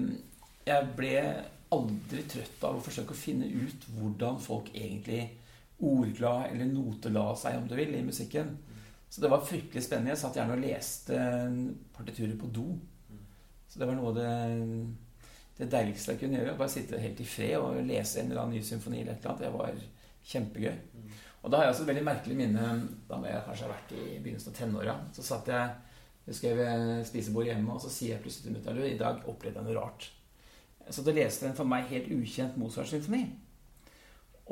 jeg 0.67 0.89
ble 0.97 1.17
aldri 1.73 2.25
trøtt 2.29 2.65
av 2.65 2.79
å 2.79 2.85
forsøke 2.85 3.15
å 3.15 3.19
finne 3.19 3.49
ut 3.49 3.87
hvordan 3.97 4.41
folk 4.43 4.73
egentlig 4.73 5.27
ordla 5.83 6.47
eller 6.49 6.69
notela 6.71 7.33
seg, 7.39 7.59
om 7.59 7.69
du 7.69 7.77
vil, 7.77 7.95
i 7.97 8.05
musikken. 8.07 8.55
Så 9.13 9.21
det 9.21 9.31
var 9.33 9.45
fryktelig 9.45 9.85
spennende. 9.85 10.15
Jeg 10.15 10.23
satt 10.23 10.39
gjerne 10.39 10.57
og 10.57 10.65
leste 10.65 11.19
partiturer 11.93 12.37
på 12.41 12.49
do. 12.55 12.67
Så 13.69 13.81
det 13.81 13.89
var 13.89 13.99
noe 13.99 14.13
av 14.13 14.17
det 14.17 14.33
det 15.59 15.69
deiligste 15.73 16.15
jeg 16.15 16.23
kunne 16.23 16.41
gjøre. 16.41 16.57
Bare 16.59 16.73
sitte 16.73 17.01
helt 17.01 17.21
i 17.21 17.29
fred 17.29 17.57
og 17.61 17.83
lese 17.87 18.21
en 18.21 18.31
eller 18.31 18.43
annen 18.43 18.59
ny 18.59 18.65
symfoni 18.67 19.03
eller 19.03 19.15
et 19.15 19.25
eller 19.25 19.35
annet. 19.35 19.45
Det 19.45 19.53
var 19.59 20.33
kjempegøy. 20.33 20.77
Og 21.43 21.51
da 21.51 21.59
har 21.59 21.67
jeg 21.67 21.75
også 21.75 21.85
et 21.85 21.89
veldig 21.91 22.05
merkelig 22.07 22.37
minne 22.39 22.67
Da 23.09 23.17
må 23.19 23.27
jeg 23.27 23.43
kanskje 23.47 23.67
ha 23.67 23.73
vært 23.73 23.95
i 23.97 24.05
begynnelsen 24.23 24.53
av 24.53 24.59
tenåra. 24.59 24.99
Så 25.17 25.25
satt 25.27 25.51
jeg 25.51 25.73
jeg 26.23 26.39
skrev 26.39 26.61
spisebord 27.03 27.49
hjemme, 27.49 27.75
og 27.75 27.81
så 27.83 27.89
sier 27.91 28.15
jeg 28.15 28.23
plutselig 28.23 28.47
til 28.47 28.55
mutter'n 28.55 28.93
i 28.93 28.99
dag 28.99 29.25
opplevde 29.27 29.59
jeg 29.59 29.67
noe 29.67 29.81
rart. 29.81 30.05
Så 30.91 31.03
da 31.03 31.15
leste 31.15 31.43
jeg 31.43 31.51
en 31.51 31.59
for 31.59 31.67
meg 31.67 31.89
helt 31.91 32.13
ukjent 32.15 32.59
Mozart-symfoni. 32.61 33.25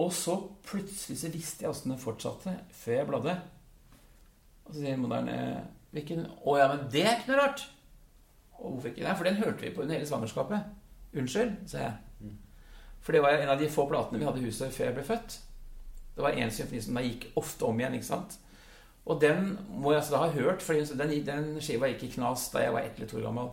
Og 0.03 0.11
så 0.15 0.35
plutselig 0.67 1.19
så 1.21 1.31
visste 1.31 1.65
jeg 1.65 1.71
åssen 1.71 1.93
den 1.95 2.03
fortsatte, 2.03 2.57
før 2.75 2.97
jeg 2.97 3.09
bladde. 3.11 3.37
Og 4.65 4.75
så 4.75 4.81
sier 4.81 4.99
moderen 4.99 5.31
hvilken 5.95 6.27
Å 6.27 6.57
ja, 6.59 6.67
men 6.71 6.85
det 6.91 7.05
er 7.05 7.17
ikke 7.19 7.33
noe 7.33 7.41
rart! 7.45 7.65
Og 8.61 8.75
hvorfor 8.75 8.91
ikke? 8.91 9.07
Nei, 9.07 9.17
for 9.19 9.27
den 9.31 9.41
hørte 9.41 9.65
vi 9.65 9.73
på 9.75 9.83
under 9.85 9.97
hele 9.97 10.11
svangerskapet. 10.11 10.80
Unnskyld, 11.17 11.57
sa 11.67 11.79
jeg. 11.79 12.33
For 13.01 13.17
det 13.17 13.23
var 13.25 13.39
en 13.41 13.49
av 13.49 13.59
de 13.59 13.71
få 13.73 13.87
platene 13.89 14.21
vi 14.21 14.27
hadde 14.29 14.43
i 14.43 14.47
huset 14.51 14.75
før 14.75 14.91
jeg 14.91 14.97
ble 14.99 15.07
født. 15.09 15.41
Det 16.15 16.23
var 16.23 16.37
en 16.37 16.53
symfoni 16.53 16.83
som 16.85 16.99
da 16.99 17.05
gikk 17.07 17.27
ofte 17.41 17.67
om 17.67 17.81
igjen. 17.81 17.97
ikke 17.97 18.11
sant? 18.11 18.37
Og 19.09 19.21
den 19.23 19.55
må 19.73 19.95
jeg 19.95 20.03
altså 20.03 20.15
da 20.15 20.25
ha 20.27 20.35
hørt, 20.35 20.63
for 20.63 20.77
den, 20.77 21.15
den 21.27 21.55
skiva 21.65 21.89
gikk 21.91 22.05
i 22.07 22.13
knas 22.19 22.51
da 22.53 22.65
jeg 22.67 22.75
var 22.77 22.85
ett 22.85 22.99
eller 22.99 23.11
to 23.11 23.19
år 23.19 23.29
gammel. 23.31 23.53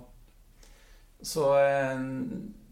Så 1.25 1.45
eh, 1.57 2.01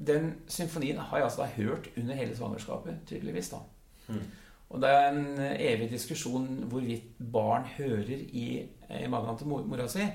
den 0.09 0.33
symfonien 0.51 0.99
har 0.99 1.17
jeg 1.17 1.29
altså 1.29 1.45
da 1.45 1.53
hørt 1.55 1.87
under 1.97 2.19
hele 2.19 2.35
svangerskapet, 2.35 2.99
tydeligvis. 3.07 3.49
da. 3.55 3.63
Mm. 4.07 4.25
Og 4.69 4.81
det 4.81 4.89
er 4.91 5.07
en 5.07 5.39
evig 5.55 5.89
diskusjon 5.91 6.47
hvorvidt 6.69 7.15
barn 7.31 7.65
hører 7.77 8.17
i, 8.17 8.45
i 8.99 9.07
magen 9.09 9.37
til 9.37 9.47
mora 9.47 9.87
si. 9.89 10.05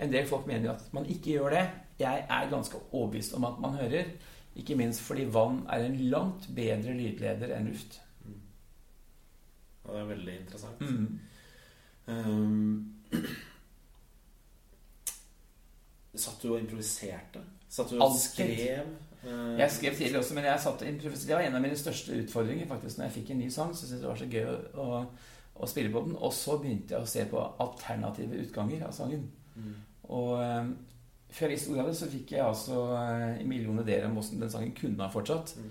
En 0.00 0.12
del 0.12 0.26
folk 0.26 0.46
mener 0.48 0.70
jo 0.70 0.72
at 0.72 0.92
man 0.96 1.06
ikke 1.06 1.36
gjør 1.36 1.54
det. 1.54 1.64
Jeg 2.00 2.26
er 2.28 2.50
ganske 2.50 2.78
overbevist 2.92 3.34
om 3.36 3.44
at 3.48 3.60
man 3.62 3.78
hører. 3.80 4.12
Ikke 4.56 4.74
minst 4.74 5.00
fordi 5.00 5.26
vann 5.30 5.66
er 5.70 5.84
en 5.86 5.96
langt 6.10 6.48
bedre 6.56 6.94
lydleder 6.96 7.54
enn 7.56 7.68
luft. 7.70 8.00
Mm. 8.24 8.40
Og 9.84 9.94
det 9.94 10.00
er 10.00 10.08
veldig 10.14 10.38
interessant. 10.40 10.80
Mm. 10.80 11.20
Um, 12.06 12.96
satt 16.14 16.42
du 16.42 16.54
og 16.54 16.60
improviserte? 16.60 17.44
Satt 17.68 17.90
du 17.90 18.02
og 18.02 18.18
skrev? 18.18 18.90
Uh, 19.22 19.58
jeg 19.58 19.70
skrev 19.70 19.94
tidlig 19.94 20.18
også, 20.18 20.34
men 20.34 20.44
Det 20.44 21.34
var 21.34 21.40
en 21.40 21.54
av 21.54 21.62
mine 21.62 21.76
største 21.76 22.22
utfordringer 22.22 22.66
faktisk 22.66 22.98
når 22.98 23.04
jeg 23.04 23.12
fikk 23.12 23.30
en 23.30 23.38
ny 23.38 23.48
sang. 23.48 23.76
Så 23.76 23.86
syntes 23.86 23.92
jeg 23.92 24.00
det 24.02 24.08
var 24.08 24.16
så 24.16 24.24
gøy 24.26 24.44
å, 24.74 25.04
å, 25.54 25.66
spille 25.66 25.92
på 25.92 26.04
den. 26.06 26.16
Og 26.16 26.32
så 26.32 26.58
begynte 26.58 26.94
jeg 26.94 27.02
å 27.02 27.06
se 27.14 27.26
på 27.30 27.46
alternative 27.58 28.42
utganger 28.42 28.86
av 28.88 28.92
sangen. 28.96 29.30
Mm. 29.54 29.74
Og 30.10 30.32
um, 30.40 30.76
før 31.30 31.46
jeg 31.46 31.56
visste 31.56 31.70
ordet 31.72 31.84
av 31.84 31.90
det, 31.90 31.98
så 31.98 32.08
fikk 32.10 32.34
jeg 32.34 32.44
altså 32.44 32.80
uh, 32.94 33.40
millioner 33.46 33.86
ideer 33.86 34.08
om 34.08 34.18
hvordan 34.18 34.42
den 34.44 34.52
sangen 34.52 34.74
kunne 34.76 35.04
ha 35.04 35.12
fortsatt. 35.12 35.54
Mm. 35.58 35.70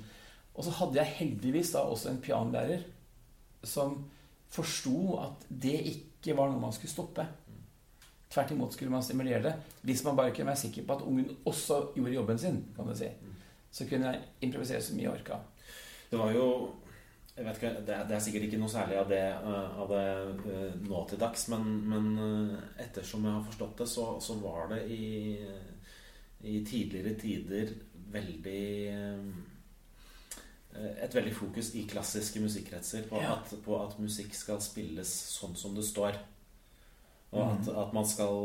Og 0.56 0.66
så 0.66 0.74
hadde 0.80 1.00
jeg 1.00 1.18
heldigvis 1.20 1.74
da 1.76 1.84
også 1.88 2.12
en 2.12 2.24
pianolærer 2.24 2.88
som 3.68 4.00
forsto 4.50 5.20
at 5.22 5.46
det 5.50 5.78
ikke 5.94 6.36
var 6.38 6.50
noe 6.52 6.62
man 6.62 6.74
skulle 6.76 6.92
stoppe. 6.92 7.26
Tvert 8.30 8.52
imot 8.54 8.76
skulle 8.76 8.94
man 8.94 9.04
stimulere 9.06 9.42
det. 9.46 9.54
Hvis 9.88 10.04
man 10.06 10.18
bare 10.18 10.34
kunne 10.36 10.52
være 10.52 10.64
sikker 10.64 10.86
på 10.86 10.98
at 10.98 11.06
ungen 11.08 11.32
også 11.50 11.80
gjorde 11.96 12.14
jobben 12.14 12.42
sin, 12.42 12.60
kan 12.76 12.88
du 12.88 12.96
si. 12.98 13.10
så 13.72 13.86
kunne 13.86 14.12
jeg 14.12 14.22
improvisere 14.42 14.82
så 14.82 14.96
mye 14.96 15.06
jeg 15.06 15.14
orka. 15.14 15.40
Det 16.10 16.20
var 16.20 16.32
jo 16.34 16.46
jeg 17.40 17.46
vet 17.48 17.60
ikke, 17.60 17.70
det 17.88 17.94
er, 17.96 18.08
det 18.08 18.16
er, 18.16 18.24
sikkert 18.24 18.46
ikke 18.50 18.58
noe 18.60 18.72
særlig 18.72 18.96
av 19.00 19.12
det, 19.12 19.26
uh, 19.46 19.76
av 19.80 19.92
det 19.94 20.08
uh, 20.44 20.80
nå 20.84 21.04
til 21.08 21.20
dags, 21.22 21.46
men, 21.54 21.68
men 21.88 22.08
uh, 22.20 22.56
ettersom 22.84 23.24
jeg 23.24 23.36
har 23.38 23.46
forstått 23.46 23.78
det, 23.80 23.86
så, 23.88 24.08
så 24.24 24.36
var 24.42 24.74
det 24.74 24.80
i, 24.92 25.38
i, 26.44 26.58
tidligere 26.68 27.16
tider 27.20 27.78
veldig 28.10 28.64
Et 30.80 31.16
veldig 31.16 31.32
fokus 31.34 31.72
i 31.76 31.82
klassiske 31.90 32.40
musikkretser 32.44 33.08
på, 33.10 33.18
ja. 33.24 33.34
at, 33.36 33.54
på 33.66 33.74
at 33.80 33.96
musikk 34.00 34.36
skal 34.38 34.60
spilles 34.62 35.10
sånn 35.10 35.56
som 35.58 35.74
det 35.76 35.84
står. 35.84 36.20
Og 37.34 37.42
at, 37.42 37.66
mm. 37.66 37.80
at, 37.82 37.96
man 37.98 38.06
skal, 38.08 38.38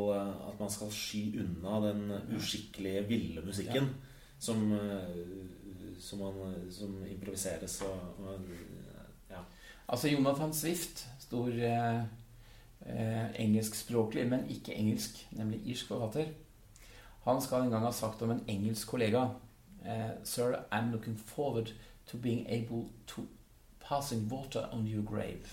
at, 0.48 0.56
man 0.58 0.72
skal, 0.72 0.90
sky 0.92 1.22
unna 1.44 1.76
den 1.84 2.14
uskikkelige, 2.34 3.04
ville 3.10 3.44
musikken 3.44 3.90
ja. 3.92 4.16
som, 4.40 4.64
som, 6.00 6.24
man, 6.24 6.56
som, 6.74 6.96
improviseres 7.12 7.76
og, 7.86 8.24
og. 8.24 8.48
Altså 9.88 10.08
Jonathan 10.08 10.52
Swift, 10.52 11.06
stor 11.20 11.48
eh, 11.48 12.00
eh, 12.86 13.40
engelskspråklig, 13.40 14.26
men 14.30 14.48
ikke 14.50 14.74
engelsk, 14.74 15.26
nemlig 15.36 15.60
irsk 15.66 15.88
forfatter, 15.88 16.32
han 17.24 17.40
skal 17.40 17.64
en 17.64 17.70
gang 17.72 17.84
ha 17.84 17.92
sagt 17.92 18.22
om 18.22 18.30
en 18.30 18.44
engelsk 18.48 18.88
kollega 18.88 19.28
eh, 19.84 20.10
Sir, 20.24 20.56
I'm 20.72 20.90
looking 20.92 21.16
forward 21.16 21.72
to 22.06 22.18
being 22.18 22.46
able 22.48 22.88
to 23.06 23.22
passing 23.80 24.32
water 24.32 24.68
on 24.72 24.86
your 24.86 25.04
grave. 25.04 25.48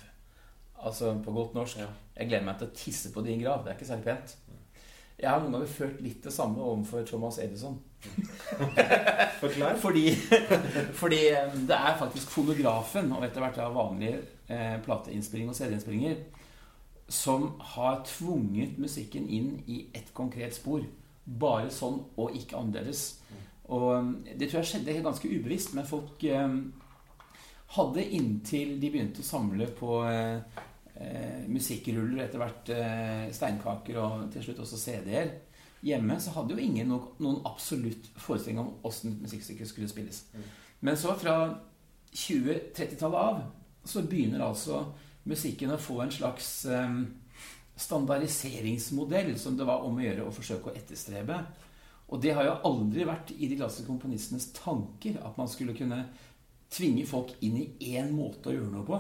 Altså 0.84 1.22
på 1.24 1.32
godt 1.32 1.54
norsk. 1.54 1.78
Ja. 1.78 1.88
Jeg 2.16 2.28
gleder 2.28 2.46
meg 2.46 2.58
til 2.60 2.68
å 2.68 2.76
tisse 2.76 3.12
på 3.14 3.22
din 3.22 3.44
grav. 3.44 3.64
Det 3.64 3.72
er 3.72 3.78
ikke 3.78 3.88
særlig 3.88 4.08
pent. 4.08 4.38
Jeg 5.22 5.30
har 5.30 5.42
noen 5.44 5.54
ganger 5.54 5.70
følt 5.70 6.00
litt 6.02 6.24
det 6.26 6.34
samme 6.34 6.64
overfor 6.66 7.06
Thomas 7.06 7.38
Edison. 7.42 7.78
Forklar. 9.42 9.76
fordi, 9.78 10.16
fordi, 10.98 11.20
eh, 11.30 11.54
det 11.70 11.78
er 11.78 12.00
faktisk 12.00 12.34
fonografen, 12.34 13.12
og 13.14 13.26
etter 13.26 13.44
hvert 13.44 13.60
av 13.62 13.76
vanlige 13.78 14.24
eh, 14.50 14.80
plateinnspillinger 14.82 15.54
og 15.54 15.60
CD-innspillinger, 15.60 16.24
som 17.12 17.52
har 17.76 18.02
tvunget 18.08 18.80
musikken 18.82 19.30
inn 19.30 19.54
i 19.68 19.84
et 19.94 20.10
konkret 20.18 20.58
spor. 20.58 20.82
Bare 21.26 21.70
sånn 21.70 22.00
og 22.18 22.34
ikke 22.36 22.58
annerledes. 22.58 23.22
Og 23.70 23.92
eh, 23.94 24.38
det 24.40 24.50
tror 24.50 24.64
jeg 24.64 24.72
skjedde 24.74 25.02
ganske 25.06 25.30
ubevisst, 25.30 25.76
men 25.78 25.88
folk 25.88 26.26
eh, 26.26 26.58
hadde 27.78 28.10
inntil 28.18 28.76
de 28.82 28.90
begynte 28.92 29.24
å 29.24 29.28
samle 29.28 29.70
på 29.78 30.02
eh, 30.10 30.66
eh, 31.02 31.48
musikkruller, 31.52 32.26
etter 32.26 32.42
hvert 32.42 32.74
eh, 32.76 33.30
steinkaker 33.36 34.00
og 34.02 34.28
til 34.34 34.46
slutt 34.46 34.62
også 34.66 34.80
CD-er 34.80 35.32
hjemme, 35.86 36.20
så 36.22 36.34
hadde 36.36 36.56
jo 36.56 36.62
ingen 36.62 36.92
noen, 36.92 37.14
noen 37.22 37.40
absolutt 37.50 38.12
forestilling 38.22 38.62
om 38.62 38.74
åssen 38.88 39.18
musikkstykket 39.24 39.70
skulle 39.70 39.90
spilles. 39.90 40.24
Mm. 40.34 40.46
Men 40.88 41.00
så 41.00 41.16
fra 41.18 41.38
20-30-tallet 42.12 43.18
av 43.18 43.42
så 43.88 44.04
begynner 44.06 44.44
altså 44.46 44.84
musikken 45.30 45.74
å 45.74 45.82
få 45.82 46.02
en 46.04 46.14
slags 46.14 46.52
eh, 46.70 47.02
standardiseringsmodell 47.82 49.34
som 49.40 49.58
det 49.58 49.68
var 49.68 49.86
om 49.86 49.98
å 49.98 50.06
gjøre 50.06 50.28
å 50.28 50.36
forsøke 50.36 50.70
å 50.70 50.78
etterstrebe. 50.78 51.40
Og 52.12 52.20
det 52.22 52.34
har 52.36 52.46
jo 52.46 52.60
aldri 52.68 53.06
vært 53.08 53.32
i 53.38 53.48
de 53.48 53.58
klassiske 53.58 53.88
komponistenes 53.88 54.50
tanker 54.58 55.22
at 55.24 55.38
man 55.40 55.50
skulle 55.50 55.76
kunne 55.78 56.04
tvinge 56.72 57.06
folk 57.08 57.34
inn 57.44 57.58
i 57.60 57.96
én 57.96 58.12
måte 58.16 58.52
å 58.52 58.56
gjøre 58.56 58.72
noe 58.74 58.88
på. 58.88 59.00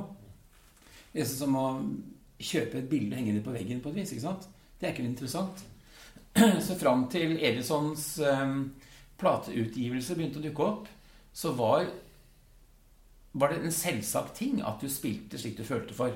Det 1.11 1.23
er 1.23 1.27
som 1.27 1.57
å 1.59 1.67
kjøpe 2.41 2.79
et 2.79 2.89
bilde 2.89 3.15
og 3.15 3.19
henge 3.19 3.35
det 3.37 3.43
på 3.45 3.53
veggen 3.53 3.81
på 3.83 3.91
et 3.91 3.99
vis. 4.01 4.13
ikke 4.13 4.25
sant? 4.25 4.47
Det 4.79 4.87
er 4.87 4.95
ikke 4.95 5.05
interessant. 5.05 5.63
Så 6.65 6.77
fram 6.79 7.05
til 7.11 7.35
Edisons 7.37 8.05
um, 8.23 8.71
plateutgivelse 9.21 10.17
begynte 10.17 10.41
å 10.41 10.45
dukke 10.45 10.65
opp, 10.65 10.89
så 11.33 11.53
var, 11.55 11.85
var 13.37 13.51
det 13.51 13.61
en 13.61 13.75
selvsagt 13.75 14.33
ting 14.39 14.59
at 14.65 14.81
du 14.81 14.89
spilte 14.91 15.39
slik 15.39 15.59
du 15.59 15.63
følte 15.67 15.95
for. 15.95 16.15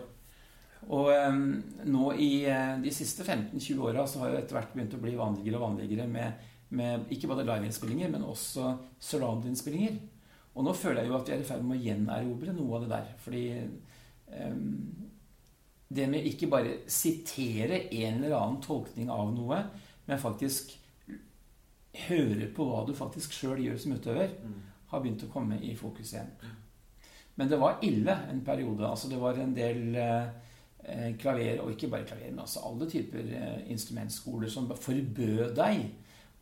Og 0.85 1.11
um, 1.11 1.45
nå 1.87 2.09
i 2.21 2.31
uh, 2.47 2.75
de 2.81 2.91
siste 2.93 3.25
15-20 3.25 3.83
åra 3.85 4.07
så 4.09 4.23
har 4.23 4.33
jo 4.33 4.41
etter 4.41 4.57
hvert 4.57 4.73
begynt 4.73 4.97
å 4.97 5.03
bli 5.03 5.15
vanligere 5.19 5.59
og 5.59 5.67
vanligere 5.69 6.07
med, 6.09 6.49
med 6.75 7.13
ikke 7.13 7.29
bare 7.31 7.45
liveinnspillinger, 7.45 8.11
men 8.15 8.25
også 8.25 8.73
surround-innspillinger. 9.03 9.99
Og 10.55 10.63
nå 10.63 10.73
føler 10.77 11.03
jeg 11.03 11.11
jo 11.11 11.17
at 11.19 11.29
vi 11.29 11.35
er 11.35 11.43
i 11.43 11.47
ferd 11.47 11.63
med 11.67 11.77
å 11.77 11.83
gjenerobre 11.83 12.55
noe 12.55 12.77
av 12.77 12.85
det 12.85 12.91
der. 12.93 13.07
Fordi 13.23 13.45
det 15.95 16.07
med 16.11 16.27
ikke 16.27 16.49
bare 16.51 16.77
sitere 16.91 17.85
en 17.93 18.23
eller 18.23 18.37
annen 18.37 18.61
tolkning 18.63 19.11
av 19.13 19.31
noe, 19.35 19.61
men 20.05 20.21
faktisk 20.21 20.73
høre 22.05 22.49
på 22.53 22.67
hva 22.67 22.83
du 22.87 22.93
faktisk 22.97 23.35
sjøl 23.35 23.61
gjør 23.63 23.77
som 23.79 23.95
utøver, 23.95 24.33
mm. 24.43 24.55
har 24.91 25.03
begynt 25.03 25.25
å 25.27 25.31
komme 25.31 25.59
i 25.63 25.75
fokus 25.79 26.13
igjen. 26.13 26.33
Men 27.35 27.51
det 27.51 27.59
var 27.59 27.81
ille 27.83 28.15
en 28.31 28.41
periode. 28.45 28.87
altså 28.87 29.09
Det 29.11 29.19
var 29.19 29.39
en 29.39 29.55
del 29.55 29.95
eh, 29.99 31.11
klaver, 31.19 31.61
og 31.61 31.71
ikke 31.71 31.91
bare 31.91 32.07
klaver, 32.07 32.31
men 32.31 32.43
altså 32.45 32.63
alle 32.67 32.89
typer 32.89 33.19
eh, 33.19 33.71
instrumentskoler 33.71 34.51
som 34.51 34.71
forbød 34.71 35.55
deg 35.57 35.85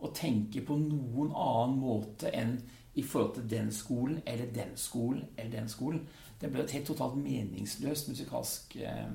å 0.03 0.11
tenke 0.13 0.61
på 0.65 0.77
noen 0.77 1.31
annen 1.31 1.77
måte 1.79 2.31
enn 2.33 2.57
i 2.93 3.01
forhold 3.01 3.39
til 3.39 3.49
den 3.49 3.71
skolen 3.73 4.19
eller 4.29 4.51
den 4.53 4.75
skolen 4.77 5.23
eller 5.37 5.51
den 5.57 5.69
skolen. 5.71 6.03
Det 6.43 6.51
ble 6.51 6.65
et 6.65 6.73
helt 6.75 6.89
totalt 6.91 7.15
meningsløst 7.15 8.09
musikalsk 8.11 8.75
eh, 8.83 9.11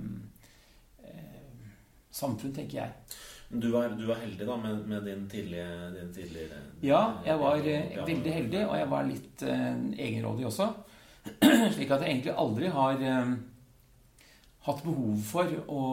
eh, 1.05 1.67
samfunn, 2.11 2.55
tenker 2.57 2.81
jeg. 2.81 3.19
Du 3.49 3.71
var, 3.73 3.93
du 3.97 4.07
var 4.09 4.21
heldig 4.21 4.47
da 4.49 4.57
med, 4.61 4.81
med 4.89 5.05
din, 5.09 5.29
tidlige, 5.29 5.67
din, 5.93 6.09
tidligere 6.13 6.63
Ja, 6.85 7.21
jeg 7.25 7.39
var 7.41 7.61
ja. 7.65 8.05
veldig 8.05 8.33
heldig, 8.33 8.65
og 8.67 8.75
jeg 8.77 8.91
var 8.91 9.07
litt 9.09 9.45
eh, 9.45 9.69
egenrådig 10.09 10.49
også. 10.49 10.71
Slik 11.77 11.93
at 11.93 12.05
jeg 12.05 12.11
egentlig 12.15 12.35
aldri 12.37 12.73
har 12.73 13.05
eh, 13.13 13.37
hatt 14.69 14.83
behov 14.85 15.23
for 15.29 15.55
å 15.69 15.85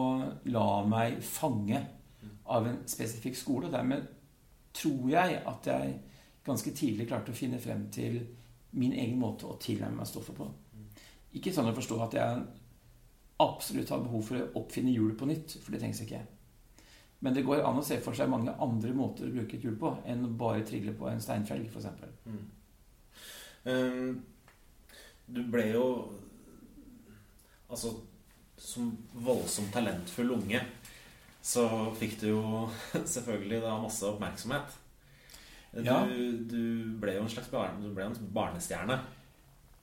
la 0.52 0.66
meg 0.88 1.20
fange 1.24 1.80
av 2.52 2.68
en 2.68 2.82
spesifikk 2.88 3.36
skole. 3.36 3.68
Og 3.68 3.76
dermed 3.76 4.08
tror 4.76 5.08
jeg 5.12 5.40
at 5.44 5.72
jeg 5.72 5.96
ganske 6.46 6.72
tidlig 6.76 7.08
klarte 7.08 7.32
å 7.32 7.36
finne 7.36 7.60
frem 7.60 7.88
til 7.92 8.22
min 8.76 8.92
egen 8.92 9.20
måte 9.20 9.48
å 9.48 9.56
tilnærme 9.60 10.00
meg 10.00 10.08
stoffet 10.08 10.36
på. 10.36 10.48
Ikke 11.36 11.52
sånn 11.52 11.68
å 11.70 11.76
forstå 11.76 11.98
at 12.04 12.16
jeg 12.16 12.46
absolutt 13.42 13.92
har 13.92 14.04
behov 14.04 14.24
for 14.24 14.40
å 14.40 14.62
oppfinne 14.62 14.94
hjulet 14.94 15.18
på 15.20 15.28
nytt, 15.28 15.58
for 15.60 15.74
det 15.74 15.82
trengs 15.82 16.00
ikke. 16.04 16.22
Men 17.24 17.36
det 17.36 17.44
går 17.46 17.64
an 17.64 17.80
å 17.80 17.84
se 17.84 17.98
for 18.04 18.16
seg 18.16 18.30
mange 18.32 18.54
andre 18.62 18.92
måter 18.96 19.28
å 19.28 19.32
bruke 19.32 19.56
et 19.56 19.64
hjul 19.64 19.76
på 19.80 19.92
enn 20.08 20.24
å 20.28 20.32
bare 20.40 20.64
trille 20.68 20.92
på 20.96 21.08
en 21.10 21.22
steinfelg, 21.22 21.68
f.eks. 21.72 21.88
Mm. 22.28 22.42
Um, 23.66 24.10
du 25.26 25.42
ble 25.50 25.72
jo 25.72 25.86
Altså, 27.66 27.90
som 28.62 28.92
voldsomt 29.26 29.72
talentfull 29.74 30.28
unge 30.36 30.60
så 31.42 31.64
fikk 31.98 32.20
du 32.20 32.26
jo 32.28 32.42
selvfølgelig 33.14 33.58
da 33.64 33.72
masse 33.82 34.06
oppmerksomhet. 34.06 34.76
Du, 35.72 35.82
ja. 35.82 35.96
du 36.06 36.94
ble 37.02 37.16
jo 37.16 37.24
en 37.24 37.32
slags 37.32 37.50
barne, 37.50 37.82
du 37.82 37.90
ble 37.94 38.06
en 38.06 38.14
barnestjerne. 38.34 39.00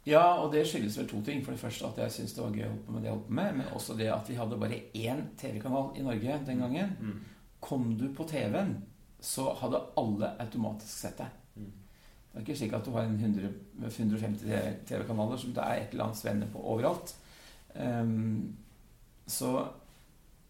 Ja, 0.06 0.24
og 0.44 0.52
det 0.52 0.66
skyldes 0.68 0.98
vel 1.00 1.08
to 1.08 1.22
ting. 1.24 1.44
For 1.46 1.56
det 1.56 1.62
første 1.62 1.88
at 1.88 2.00
jeg 2.04 2.16
syntes 2.18 2.34
det 2.36 2.44
var 2.44 2.58
gøy 2.58 2.66
å 2.66 2.72
holde 2.72 2.86
på 2.88 2.96
med 2.96 3.04
det 3.04 3.10
jeg 3.10 3.16
holdt 3.16 3.30
på 3.30 3.38
med. 3.40 3.60
Men 3.60 3.76
også 3.78 3.96
det 4.00 4.10
at 4.12 4.32
vi 4.32 4.40
hadde 4.40 4.60
bare 4.60 4.82
én 5.00 5.22
TV-kanal 5.40 5.94
i 6.00 6.04
Norge 6.04 6.40
den 6.50 6.66
gangen. 6.66 6.98
Mm. 7.00 7.22
Kom 7.64 7.94
du 8.00 8.10
på 8.16 8.28
TV-en, 8.28 8.76
så 9.24 9.54
hadde 9.62 9.80
alle 10.00 10.34
automatisk 10.44 10.92
sett 10.92 11.22
deg. 11.22 11.38
Mm. 11.56 11.72
Det 12.34 12.40
er 12.40 12.44
ikke 12.44 12.58
slik 12.60 12.76
at 12.76 12.88
du 12.88 12.92
har 12.98 13.08
100, 13.08 13.54
150 13.88 14.84
TV-kanaler 14.90 15.40
som 15.40 15.54
det 15.56 15.64
er 15.64 15.84
et 15.84 15.96
eller 15.96 16.10
annet 16.10 16.26
venner 16.26 16.52
på 16.52 16.66
overalt. 16.74 17.16
Um, 17.74 18.58
så 19.28 19.54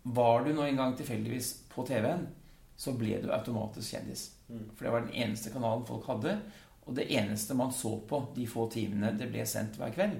var 0.03 0.43
du 0.43 0.53
nå 0.55 0.65
en 0.65 0.79
gang 0.79 0.95
tilfeldigvis 0.97 1.53
på 1.71 1.85
TV-en, 1.87 2.25
så 2.75 2.95
ble 2.97 3.19
du 3.21 3.29
automatisk 3.31 3.93
kjendis. 3.93 4.25
Mm. 4.49 4.65
For 4.73 4.85
det 4.85 4.93
var 4.95 5.05
den 5.05 5.13
eneste 5.25 5.53
kanalen 5.53 5.85
folk 5.87 6.07
hadde. 6.09 6.39
Og 6.83 6.95
det 6.97 7.07
eneste 7.15 7.55
man 7.55 7.71
så 7.71 7.95
på 8.07 8.19
de 8.35 8.45
få 8.49 8.67
timene 8.71 9.13
det 9.17 9.29
ble 9.31 9.45
sendt 9.47 9.79
hver 9.79 9.93
kveld. 9.95 10.19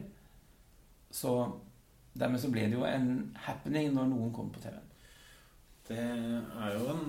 Så 1.14 1.36
dermed 2.14 2.42
så 2.42 2.50
ble 2.54 2.68
det 2.70 2.78
jo 2.78 2.88
en 2.88 3.12
happening 3.46 3.92
når 3.94 4.10
noen 4.14 4.34
kom 4.36 4.52
på 4.54 4.64
TV-en. 4.64 4.90
Det 5.84 6.00
er 6.00 6.76
jo 6.78 6.86
en, 6.94 7.02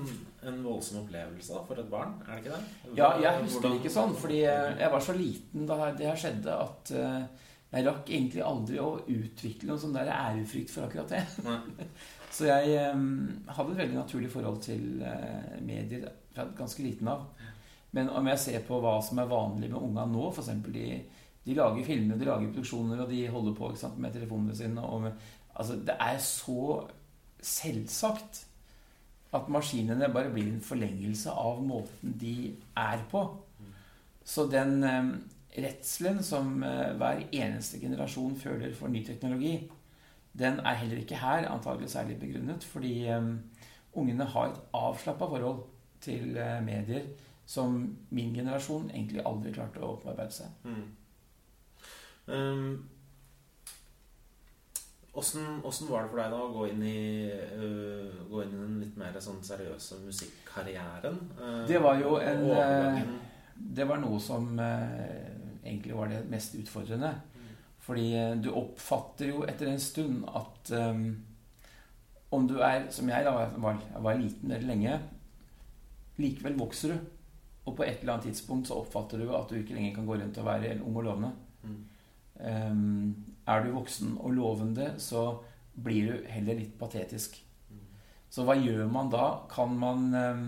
en, 0.43 0.57
voldsom 0.65 1.05
opplevelse 1.05 1.55
da, 1.55 1.61
for 1.63 1.79
et 1.79 1.91
barn, 1.91 2.17
er 2.25 2.33
det 2.33 2.41
ikke 2.43 2.57
det? 2.57 2.73
Hva, 2.89 2.97
ja, 2.99 3.11
jeg 3.23 3.45
husker 3.45 3.69
det 3.69 3.79
ikke 3.79 3.93
sånn, 3.95 4.15
fordi 4.19 4.41
jeg 4.43 4.89
var 4.91 5.05
så 5.07 5.15
liten 5.15 5.69
da 5.69 5.77
det 5.95 6.09
her 6.09 6.19
skjedde, 6.19 6.57
at 6.65 6.93
uh, 6.99 7.45
jeg 7.71 7.87
rakk 7.87 8.11
egentlig 8.11 8.43
aldri 8.43 8.81
å 8.83 8.89
utvikle 8.99 9.71
noen 9.71 9.83
sånn 9.85 9.95
der 9.95 10.11
ærefrykt 10.11 10.75
for 10.75 10.89
akkurat 10.89 11.15
det. 11.15 11.23
så 12.35 12.51
jeg 12.51 12.91
um, 12.91 13.07
hadde 13.47 13.77
et 13.77 13.81
veldig 13.85 14.01
naturlig 14.01 14.33
forhold 14.35 14.59
til 14.67 15.05
uh, 15.07 15.55
medier 15.63 16.11
fra 16.35 16.49
ganske 16.59 16.83
liten 16.83 17.15
av. 17.15 17.29
Men 17.95 18.11
om 18.11 18.27
jeg 18.33 18.43
ser 18.43 18.65
på 18.67 18.81
hva 18.83 18.97
som 19.05 19.21
er 19.23 19.31
vanlig 19.31 19.71
med 19.71 19.79
unga 19.79 20.07
nå, 20.11 20.27
f.eks. 20.33 20.51
De, 20.75 20.89
de 21.45 21.55
lager 21.59 21.87
filmer, 21.87 22.19
de 22.19 22.27
lager 22.27 22.51
produksjoner, 22.51 23.05
og 23.05 23.13
de 23.13 23.21
holder 23.31 23.55
på 23.59 23.71
sant, 23.79 24.01
med 24.03 24.15
telefonene 24.17 24.57
sine 24.59 24.89
med, 25.05 25.23
altså, 25.55 25.79
Det 25.79 25.95
er 26.01 26.19
så 26.19 26.83
selvsagt 27.45 28.45
at 29.35 29.49
maskinene 29.51 30.09
bare 30.15 30.33
blir 30.33 30.49
en 30.49 30.63
forlengelse 30.63 31.31
av 31.31 31.63
måten 31.67 32.15
de 32.21 32.55
er 32.79 33.03
på. 33.11 33.23
Så 34.25 34.47
den 34.51 34.79
eh, 34.87 35.09
redselen 35.59 36.23
som 36.25 36.63
eh, 36.63 36.95
hver 36.99 37.25
eneste 37.31 37.81
generasjon 37.83 38.39
føler 38.41 38.75
for 38.79 38.91
ny 38.91 39.05
teknologi, 39.07 39.57
den 40.35 40.59
er 40.67 40.81
heller 40.81 41.03
ikke 41.03 41.19
her 41.21 41.47
antagelig 41.51 41.93
særlig 41.93 42.17
begrunnet, 42.23 42.65
fordi 42.65 42.95
eh, 43.11 43.29
ungene 43.95 44.27
har 44.35 44.51
et 44.51 44.63
avslappa 44.75 45.29
forhold 45.31 45.63
til 46.03 46.39
eh, 46.39 46.63
medier 46.65 47.07
som 47.47 47.97
min 48.09 48.35
generasjon 48.35 48.91
egentlig 48.91 49.25
aldri 49.27 49.53
klarte 49.53 49.83
å 49.83 49.95
opparbeide 49.99 50.33
seg. 50.33 50.53
Mm. 50.65 50.85
Um, 52.27 52.69
hvordan, 55.13 55.61
var 55.91 56.07
det 56.07 56.11
for 56.11 56.21
deg 56.23 56.33
da 56.33 56.39
å 56.41 56.53
gå 56.55 56.65
inn 56.73 56.87
i, 56.89 57.03
uh, 57.31 58.25
gå 58.31 58.41
inn 58.43 58.55
i 58.55 58.63
den 58.63 58.81
litt 58.81 58.97
mer 58.99 59.21
sånn 59.23 59.45
seriøse 59.45 60.01
musikkarrieren? 60.07 61.21
Uh, 61.39 61.61
det 61.69 61.83
var 61.85 62.01
jo 62.01 62.17
en 62.19 62.49
uh, 62.49 63.05
Det 63.55 63.87
var 63.87 64.01
noe 64.03 64.19
som 64.19 64.57
egentlig 64.59 65.95
var 65.95 66.11
det 66.11 66.25
mest 66.33 66.57
utfordrende. 66.59 67.13
Mm. 67.37 67.53
Fordi 67.85 68.09
du 68.43 68.51
oppfatter 68.57 69.31
jo 69.31 69.45
etter 69.47 69.71
en 69.71 69.81
stund 69.81 70.25
at 70.33 70.73
um, 70.75 71.07
om 72.35 72.49
du 72.51 72.57
er, 72.59 72.89
som 72.91 73.09
jeg 73.09 73.25
da 73.27 73.35
var, 73.63 73.79
var 74.03 74.19
liten 74.19 74.51
eller 74.51 74.67
lenge, 74.67 74.97
likevel 76.19 76.59
vokser 76.59 76.95
du. 76.95 77.13
Og 77.65 77.77
på 77.77 77.85
et 77.87 78.03
eller 78.03 78.17
annet 78.17 78.29
tidspunkt 78.29 78.69
så 78.69 78.79
oppfatter 78.83 79.21
du 79.21 79.31
at 79.37 79.49
du 79.49 79.57
ikke 79.59 79.77
lenger 79.77 79.97
kan 79.97 80.09
gå 80.09 80.19
rundt 80.21 80.41
og 80.41 80.49
være 80.49 80.75
ung 80.83 80.99
og 81.01 81.07
lovende. 81.07 81.33
Mm. 81.65 81.81
Um, 82.35 83.17
er 83.49 83.65
du 83.65 83.73
voksen 83.73 84.19
og 84.21 84.35
lovende, 84.37 84.91
så 84.99 85.25
blir 85.85 86.11
du 86.11 86.29
heller 86.29 86.59
litt 86.59 86.77
patetisk. 86.81 87.39
Mm. 87.71 87.87
Så 88.31 88.45
hva 88.45 88.57
gjør 88.59 88.85
man 88.93 89.11
da? 89.13 89.25
Kan 89.51 89.79
man 89.81 90.07
um, 90.13 90.45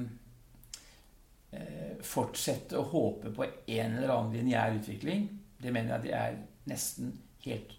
fortsette 2.04 2.76
å 2.76 2.88
håpe 2.90 3.32
på 3.32 3.46
en 3.48 3.96
eller 3.96 4.12
annen 4.12 4.36
lineær 4.36 4.76
utvikling? 4.76 5.28
Det 5.56 5.72
mener 5.72 5.96
jeg 5.96 6.08
det 6.08 6.14
er 6.18 6.38
nesten 6.68 7.14
helt 7.46 7.72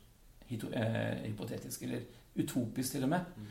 hypotetisk, 0.49 1.83
eller 1.87 2.05
utopisk 2.37 2.95
til 2.95 3.07
og 3.07 3.13
med. 3.15 3.31
Mm. 3.37 3.47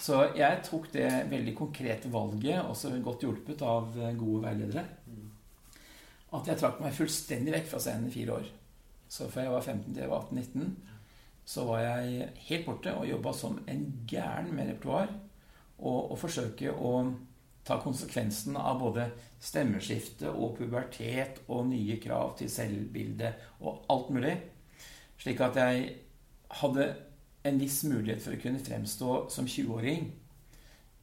Så 0.00 0.20
jeg 0.36 0.62
tok 0.64 0.88
det 0.94 1.08
veldig 1.28 1.54
konkrete 1.56 2.12
valget, 2.12 2.62
også 2.62 2.94
godt 3.04 3.26
hjulpet 3.26 3.62
av 3.62 3.92
gode 4.16 4.46
veiledere, 4.46 4.84
at 6.30 6.46
jeg 6.46 6.60
trakk 6.60 6.78
meg 6.80 6.94
fullstendig 6.94 7.52
vekk 7.52 7.66
fra 7.72 7.80
scenen 7.82 8.08
i 8.08 8.14
fire 8.14 8.38
år. 8.38 8.46
Så 9.10 9.26
fra 9.28 9.44
jeg 9.44 9.52
var 9.52 9.66
15 9.66 9.88
til 9.90 10.04
jeg 10.04 10.12
var 10.12 10.28
18-19, 10.30 10.68
så 11.50 11.64
var 11.66 11.80
jeg 11.82 12.28
helt 12.46 12.68
borte 12.68 12.94
og 12.94 13.08
jobba 13.08 13.32
som 13.34 13.58
en 13.68 13.82
gæren 14.08 14.52
med 14.54 14.70
repertoar. 14.70 15.10
Og, 15.80 16.12
og 16.12 16.18
forsøke 16.20 16.70
å 16.70 16.92
ta 17.66 17.78
konsekvensen 17.80 18.56
av 18.60 18.78
både 18.80 19.06
stemmeskifte 19.40 20.30
og 20.30 20.58
pubertet 20.58 21.40
og 21.48 21.66
nye 21.70 21.96
krav 22.00 22.36
til 22.38 22.50
selvbilde 22.52 23.32
og 23.64 23.86
alt 23.92 24.12
mulig. 24.14 24.34
Slik 25.20 25.40
at 25.44 25.58
jeg 25.60 25.88
hadde 26.50 26.88
en 27.46 27.60
viss 27.60 27.82
mulighet 27.88 28.22
for 28.24 28.36
å 28.36 28.40
kunne 28.42 28.62
fremstå 28.62 29.14
som 29.32 29.48
20-åring 29.48 30.10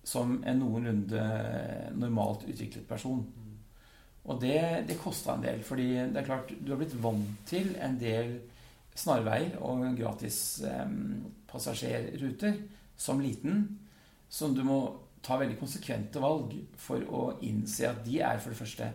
som 0.08 0.38
en 0.48 0.62
noenlunde 0.62 1.24
normalt 1.98 2.46
utviklet 2.48 2.88
person. 2.88 3.26
Og 4.28 4.40
det, 4.44 4.60
det 4.88 5.00
kosta 5.00 5.36
en 5.36 5.44
del, 5.44 5.64
fordi 5.64 5.90
det 5.96 6.22
er 6.22 6.28
klart 6.28 6.52
du 6.60 6.72
har 6.72 6.80
blitt 6.80 6.96
vant 7.04 7.42
til 7.48 7.74
en 7.84 7.98
del 8.00 8.38
snarveier 8.98 9.58
og 9.64 9.84
gratis 9.98 10.62
eh, 10.68 10.88
som 12.98 13.22
liten, 13.22 13.68
som 14.30 14.56
du 14.56 14.64
må 14.68 14.80
ta 15.24 15.38
veldig 15.40 15.58
konsekvente 15.60 16.22
valg 16.24 16.56
for 16.80 17.04
å 17.04 17.22
innse 17.46 17.88
at 17.90 18.04
de 18.06 18.20
er 18.24 18.40
for 18.42 18.54
det 18.54 18.60
første 18.62 18.90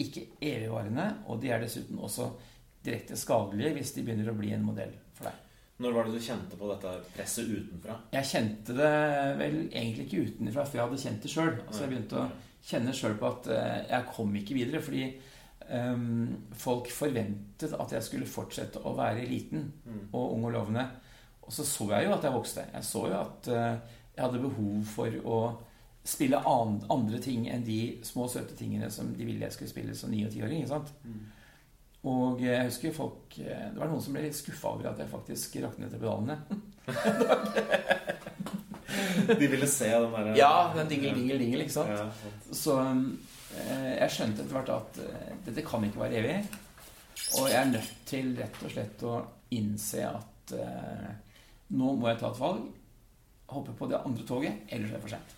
ikke 0.00 0.26
evigvarende, 0.42 1.06
og 1.30 1.40
de 1.42 1.52
er 1.54 1.62
dessuten 1.62 2.00
også 2.02 2.32
direkte 2.84 3.16
skadelige 3.16 3.76
hvis 3.78 3.94
de 3.94 4.04
begynner 4.04 4.32
å 4.32 4.36
bli 4.36 4.52
en 4.56 4.64
modell. 4.66 4.92
Når 5.82 5.94
var 5.94 6.06
det 6.06 6.14
du 6.14 6.22
kjente 6.22 6.58
på 6.58 6.68
dette 6.70 6.90
presset 7.16 7.48
utenfra? 7.50 7.96
Jeg 8.14 8.28
kjente 8.30 8.76
det 8.76 8.90
vel 9.40 9.56
egentlig 9.66 10.06
ikke 10.06 10.26
utenfra, 10.28 10.66
for 10.68 10.78
jeg 10.78 10.86
hadde 10.86 11.00
kjent 11.02 11.24
det 11.24 11.32
sjøl. 11.32 11.54
Altså 11.64 11.82
jeg 11.82 11.90
begynte 11.90 12.20
å 12.20 12.26
kjenne 12.64 12.94
sjøl 12.94 13.16
på 13.18 13.30
at 13.32 13.48
eh, 13.50 13.80
jeg 13.90 14.10
kom 14.14 14.36
ikke 14.38 14.56
videre. 14.56 14.82
Fordi 14.84 15.08
um, 15.70 16.30
folk 16.62 16.92
forventet 16.94 17.74
at 17.74 17.96
jeg 17.96 18.06
skulle 18.06 18.30
fortsette 18.30 18.84
å 18.86 18.94
være 18.98 19.26
liten 19.26 19.66
mm. 19.82 20.00
og 20.12 20.36
ung 20.36 20.46
og 20.46 20.56
lovende. 20.60 20.86
Og 21.44 21.52
så 21.52 21.66
så 21.66 21.90
jeg 21.96 22.06
jo 22.06 22.14
at 22.14 22.24
jeg 22.24 22.38
vokste. 22.38 22.66
Jeg 22.70 22.90
så 22.92 23.06
jo 23.10 23.20
at 23.20 23.50
uh, 23.50 24.00
jeg 24.14 24.22
hadde 24.28 24.44
behov 24.46 24.90
for 24.94 25.20
å 25.26 25.38
spille 26.04 26.38
andre 26.44 27.18
ting 27.24 27.48
enn 27.48 27.64
de 27.64 27.78
små, 28.04 28.28
søte 28.28 28.54
tingene 28.56 28.90
som 28.92 29.08
de 29.16 29.24
ville 29.24 29.46
jeg 29.46 29.56
skulle 29.56 29.72
spille 29.72 29.94
som 29.96 30.12
ni- 30.12 30.24
og 30.26 30.32
tiåring. 30.32 30.66
Mm. 30.68 31.20
Og 32.04 32.42
jeg 32.44 32.66
husker 32.68 32.92
folk 32.92 33.32
Det 33.38 33.78
var 33.78 33.88
noen 33.88 34.02
som 34.04 34.12
ble 34.12 34.26
litt 34.26 34.36
skuffa 34.36 34.74
over 34.74 34.90
at 34.90 34.98
jeg 35.00 35.08
faktisk 35.08 35.54
rakk 35.64 35.78
ned 35.80 35.88
til 35.94 36.02
pedalene. 36.02 36.36
De 39.40 39.46
ville 39.48 39.66
se 39.70 39.88
den 39.88 40.12
derre 40.12 40.36
Ja, 40.38 40.72
den 40.76 40.88
dingel, 40.90 41.14
dingel, 41.16 41.38
dingel, 41.40 41.60
ikke 41.64 41.76
sant? 41.78 41.90
Ja, 41.90 42.10
så 42.54 42.72
eh, 42.84 43.92
jeg 43.96 44.10
skjønte 44.12 44.42
etter 44.44 44.56
hvert 44.58 44.72
at 44.74 44.90
eh, 45.02 45.30
dette 45.46 45.62
kan 45.66 45.84
ikke 45.86 46.02
være 46.04 46.18
evig. 46.20 46.36
Og 47.40 47.44
jeg 47.48 47.58
er 47.60 47.70
nødt 47.72 47.92
til 48.08 48.26
rett 48.38 48.56
og 48.60 48.70
slett 48.74 48.98
å 49.08 49.14
innse 49.56 50.00
at 50.08 50.54
eh, 50.58 51.10
nå 51.74 51.86
må 51.98 52.04
jeg 52.10 52.20
ta 52.20 52.26
et 52.30 52.42
valg. 52.42 52.62
Hoppe 53.54 53.72
på 53.78 53.84
det 53.90 53.98
andre 54.00 54.24
toget, 54.28 54.54
ellers 54.72 54.90
er 54.92 54.96
det 54.98 55.04
for 55.06 55.12
sent. 55.16 55.30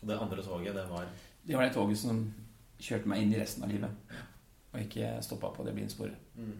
Det 0.00 0.16
andre 0.16 0.42
toget, 0.42 0.74
det 0.74 0.86
var 0.88 1.04
Det 1.44 1.56
var 1.56 1.64
det 1.66 1.74
toget 1.74 1.98
som 2.00 2.20
kjørte 2.80 3.08
meg 3.12 3.18
inn 3.22 3.34
i 3.34 3.40
resten 3.40 3.64
av 3.64 3.70
livet. 3.72 3.90
Og 4.72 4.80
ikke 4.80 5.16
stoppa 5.24 5.50
på 5.54 5.64
det 5.66 5.74
blindsporet. 5.74 6.16
Mm. 6.36 6.58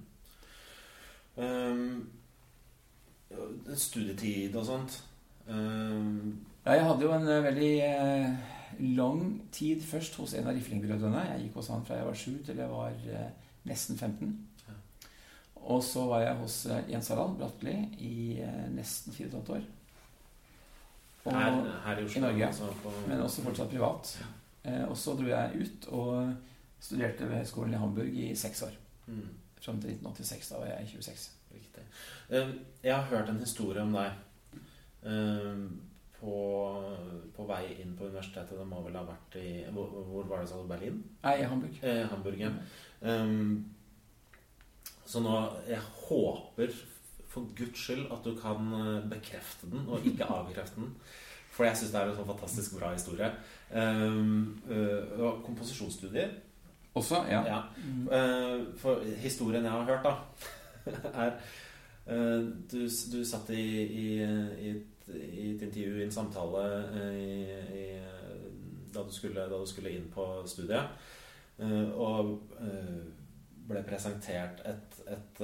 Um, 1.37 2.09
studietid 3.79 4.57
og 4.59 4.65
sånt 4.67 4.97
um. 5.47 6.41
ja, 6.67 6.73
jeg 6.75 6.85
hadde 6.85 7.05
jo 7.07 7.13
en 7.15 7.29
uh, 7.29 7.45
veldig 7.45 7.75
uh, 7.87 8.57
lang 8.81 9.43
tid 9.53 9.83
først 9.83 10.17
hos 10.21 10.35
en 10.35 10.49
av 10.49 10.55
Rifling-brødrene. 10.57 11.25
Jeg 11.33 11.47
gikk 11.47 11.59
hos 11.61 11.71
han 11.73 11.85
fra 11.87 11.99
jeg 11.99 12.07
var 12.09 12.19
sju 12.19 12.33
til 12.47 12.63
jeg 12.63 12.71
var 12.71 12.95
eh, 13.13 13.27
nesten 13.69 13.99
15. 13.99 14.31
Ja. 14.69 14.77
Og 15.75 15.83
så 15.85 16.07
var 16.09 16.25
jeg 16.25 16.39
hos 16.41 16.57
eh, 16.67 16.85
Jens 16.93 17.11
Harald 17.13 17.37
Bratteli 17.41 17.77
i 17.99 18.41
eh, 18.41 18.67
nesten 18.75 19.17
4,5 19.17 19.55
år. 19.57 19.67
Og, 21.25 21.33
Her, 21.37 21.59
her 21.85 21.99
i 22.01 22.05
Oslo. 22.05 22.19
i 22.19 22.23
Norge, 22.25 22.47
altså 22.47 22.71
på, 22.83 22.93
men 23.09 23.21
også 23.21 23.43
fortsatt 23.45 23.73
privat. 23.73 24.15
Eh, 24.65 24.85
og 24.89 24.97
så 24.97 25.17
dro 25.19 25.29
jeg 25.29 25.65
ut 25.67 25.91
og 25.93 26.33
studerte 26.81 27.29
ved 27.29 27.37
Høgskolen 27.43 27.75
i 27.77 27.81
Hamburg 27.83 28.17
i 28.25 28.31
seks 28.37 28.63
år. 28.67 28.75
mm, 29.07 29.29
Fram 29.61 29.81
til 29.81 29.91
1986. 29.93 30.49
Da 30.49 30.59
var 30.63 30.67
jeg 30.73 30.89
26. 30.95 31.31
Riktig. 31.55 31.83
Eh, 32.31 32.53
Jeg 32.83 32.95
har 32.97 33.03
hørt 33.11 33.29
en 33.29 33.41
historie 33.41 33.83
om 33.83 33.93
deg 33.93 34.13
eh, 35.05 35.65
på, 36.21 36.37
på 37.37 37.47
vei 37.49 37.65
inn 37.83 37.97
på 37.99 38.07
universitetet. 38.09 38.57
Det 38.59 38.67
må 38.69 38.81
vel 38.87 38.97
ha 38.97 39.05
vært 39.09 39.37
i 39.41 39.65
Hvor, 39.73 39.87
hvor 40.09 40.25
var 40.31 40.41
det, 40.43 40.49
sa 40.49 40.61
du? 40.61 40.69
Berlin? 40.71 41.03
Nei, 41.25 41.35
i 41.43 41.49
Hamburg. 41.49 41.77
Eh, 41.83 42.07
Hamburg, 42.13 42.41
ja. 42.41 42.53
Um, 43.01 43.65
så 45.09 45.21
nå 45.25 45.33
Jeg 45.69 45.81
håper 46.07 46.75
for 47.31 47.47
guds 47.57 47.79
skyld 47.79 48.09
at 48.13 48.25
du 48.27 48.35
kan 48.39 48.69
bekrefte 49.11 49.69
den, 49.71 49.85
og 49.89 50.05
ikke 50.07 50.27
avkrefte 50.27 50.81
den. 50.81 50.95
For 51.51 51.65
jeg 51.67 51.77
syns 51.79 51.93
det 51.95 52.01
er 52.01 52.11
en 52.11 52.17
sånn 52.19 52.27
fantastisk 52.31 52.75
bra 52.79 52.91
historie. 52.95 53.29
Um, 53.71 54.61
uh, 54.71 55.41
komposisjonsstudier 55.47 56.33
Også, 56.95 57.25
ja. 57.31 57.43
ja. 57.47 57.61
Mm. 57.85 58.09
For 58.79 59.05
historien 59.23 59.65
jeg 59.65 59.73
har 59.73 59.85
hørt, 59.85 60.05
da, 60.05 60.15
er 61.25 61.33
eh, 62.07 62.49
du, 62.73 62.81
du 63.13 63.21
satt 63.25 63.51
i, 63.55 63.67
i, 63.85 64.07
i, 64.19 64.73
et, 64.75 65.15
i 65.15 65.47
et 65.55 65.63
intervju, 65.63 66.01
i 66.01 66.05
en 66.09 66.13
samtale, 66.15 66.67
eh, 66.99 67.21
i, 67.21 67.39
i, 67.79 67.87
da, 68.95 69.05
du 69.07 69.15
skulle, 69.15 69.47
da 69.47 69.55
du 69.55 69.67
skulle 69.71 69.95
inn 69.95 70.11
på 70.15 70.27
studiet, 70.51 71.09
og 72.01 72.39
ble 73.69 73.83
presentert 73.87 74.63
et, 74.67 75.01
et, 75.13 75.43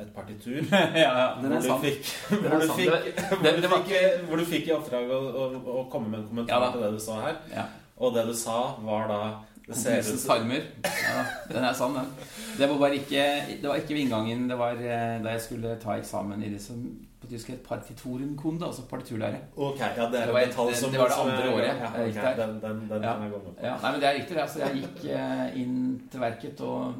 et 0.00 0.08
partitur 0.14 0.62
ja, 0.72 0.80
ja, 0.96 1.26
hvor 1.36 1.52
du, 1.52 1.68
fikk, 1.84 2.08
hvor, 2.30 2.56
du 2.62 2.72
fikk, 2.72 3.20
hvor, 3.28 3.44
du 3.44 3.68
fikk, 3.68 3.92
hvor 4.28 4.40
du 4.40 4.44
fikk 4.48 4.70
i 4.70 4.74
oppdrag 4.74 5.12
å, 5.12 5.20
å, 5.20 5.44
å 5.74 5.84
komme 5.92 6.10
med 6.10 6.22
en 6.22 6.28
kommentar 6.32 6.64
Ja 6.64 6.70
til 6.72 6.82
det 6.86 6.90
du 6.96 7.02
sa 7.04 7.18
her. 7.26 7.38
Ja. 7.52 7.66
Og 8.02 8.16
det 8.16 8.24
du 8.26 8.32
sa, 8.34 8.56
var 8.82 9.06
da 9.12 9.20
det 9.66 10.04
som 10.04 10.18
tarmer. 10.28 10.62
Ja, 10.84 11.24
den 11.48 11.64
er 11.64 11.72
sann, 11.72 11.94
den. 11.96 12.10
Det 12.58 12.68
var 12.68 12.78
bare 12.78 12.94
ikke 12.98 13.22
Det 13.62 13.68
var 13.68 13.74
ikke 13.80 13.94
ved 13.94 14.02
inngangen. 14.04 14.48
Det 14.50 14.58
var 14.58 14.72
eh, 14.76 15.22
da 15.24 15.30
jeg 15.34 15.40
skulle 15.40 15.76
ta 15.82 15.96
eksamen 15.98 16.42
i 16.44 16.50
det 16.52 16.60
som 16.62 16.84
på 17.20 17.30
tysk 17.30 17.48
het 17.48 17.62
partiturenkunde, 17.64 18.66
altså 18.66 18.82
partiturlære. 18.90 19.38
Okay, 19.56 19.88
ja, 19.96 20.04
det 20.10 20.12
Det 20.26 20.32
var 20.32 20.40
et 20.40 20.48
et- 20.48 20.92
det 20.92 20.98
var 21.00 21.08
det 21.08 21.18
andre 21.18 21.54
året 21.54 21.64
Ja, 21.80 21.90
jeg 22.02 22.12
gikk. 22.12 22.36
Den, 22.36 22.60
den, 22.60 22.88
den 22.90 23.02
Ja. 23.02 23.12
jeg 23.22 23.30
gå 23.30 23.36
med 23.38 23.44
på. 23.46 23.54
Ja, 23.62 23.76
nei, 23.82 23.90
men 23.92 24.00
det 24.00 24.08
er 24.08 24.14
riktig. 24.14 24.34
det. 24.36 24.42
Altså, 24.42 24.58
jeg 24.58 24.72
gikk 24.82 25.04
eh, 25.10 25.60
inn 25.60 26.02
til 26.10 26.20
verket, 26.20 26.60
og 26.60 26.94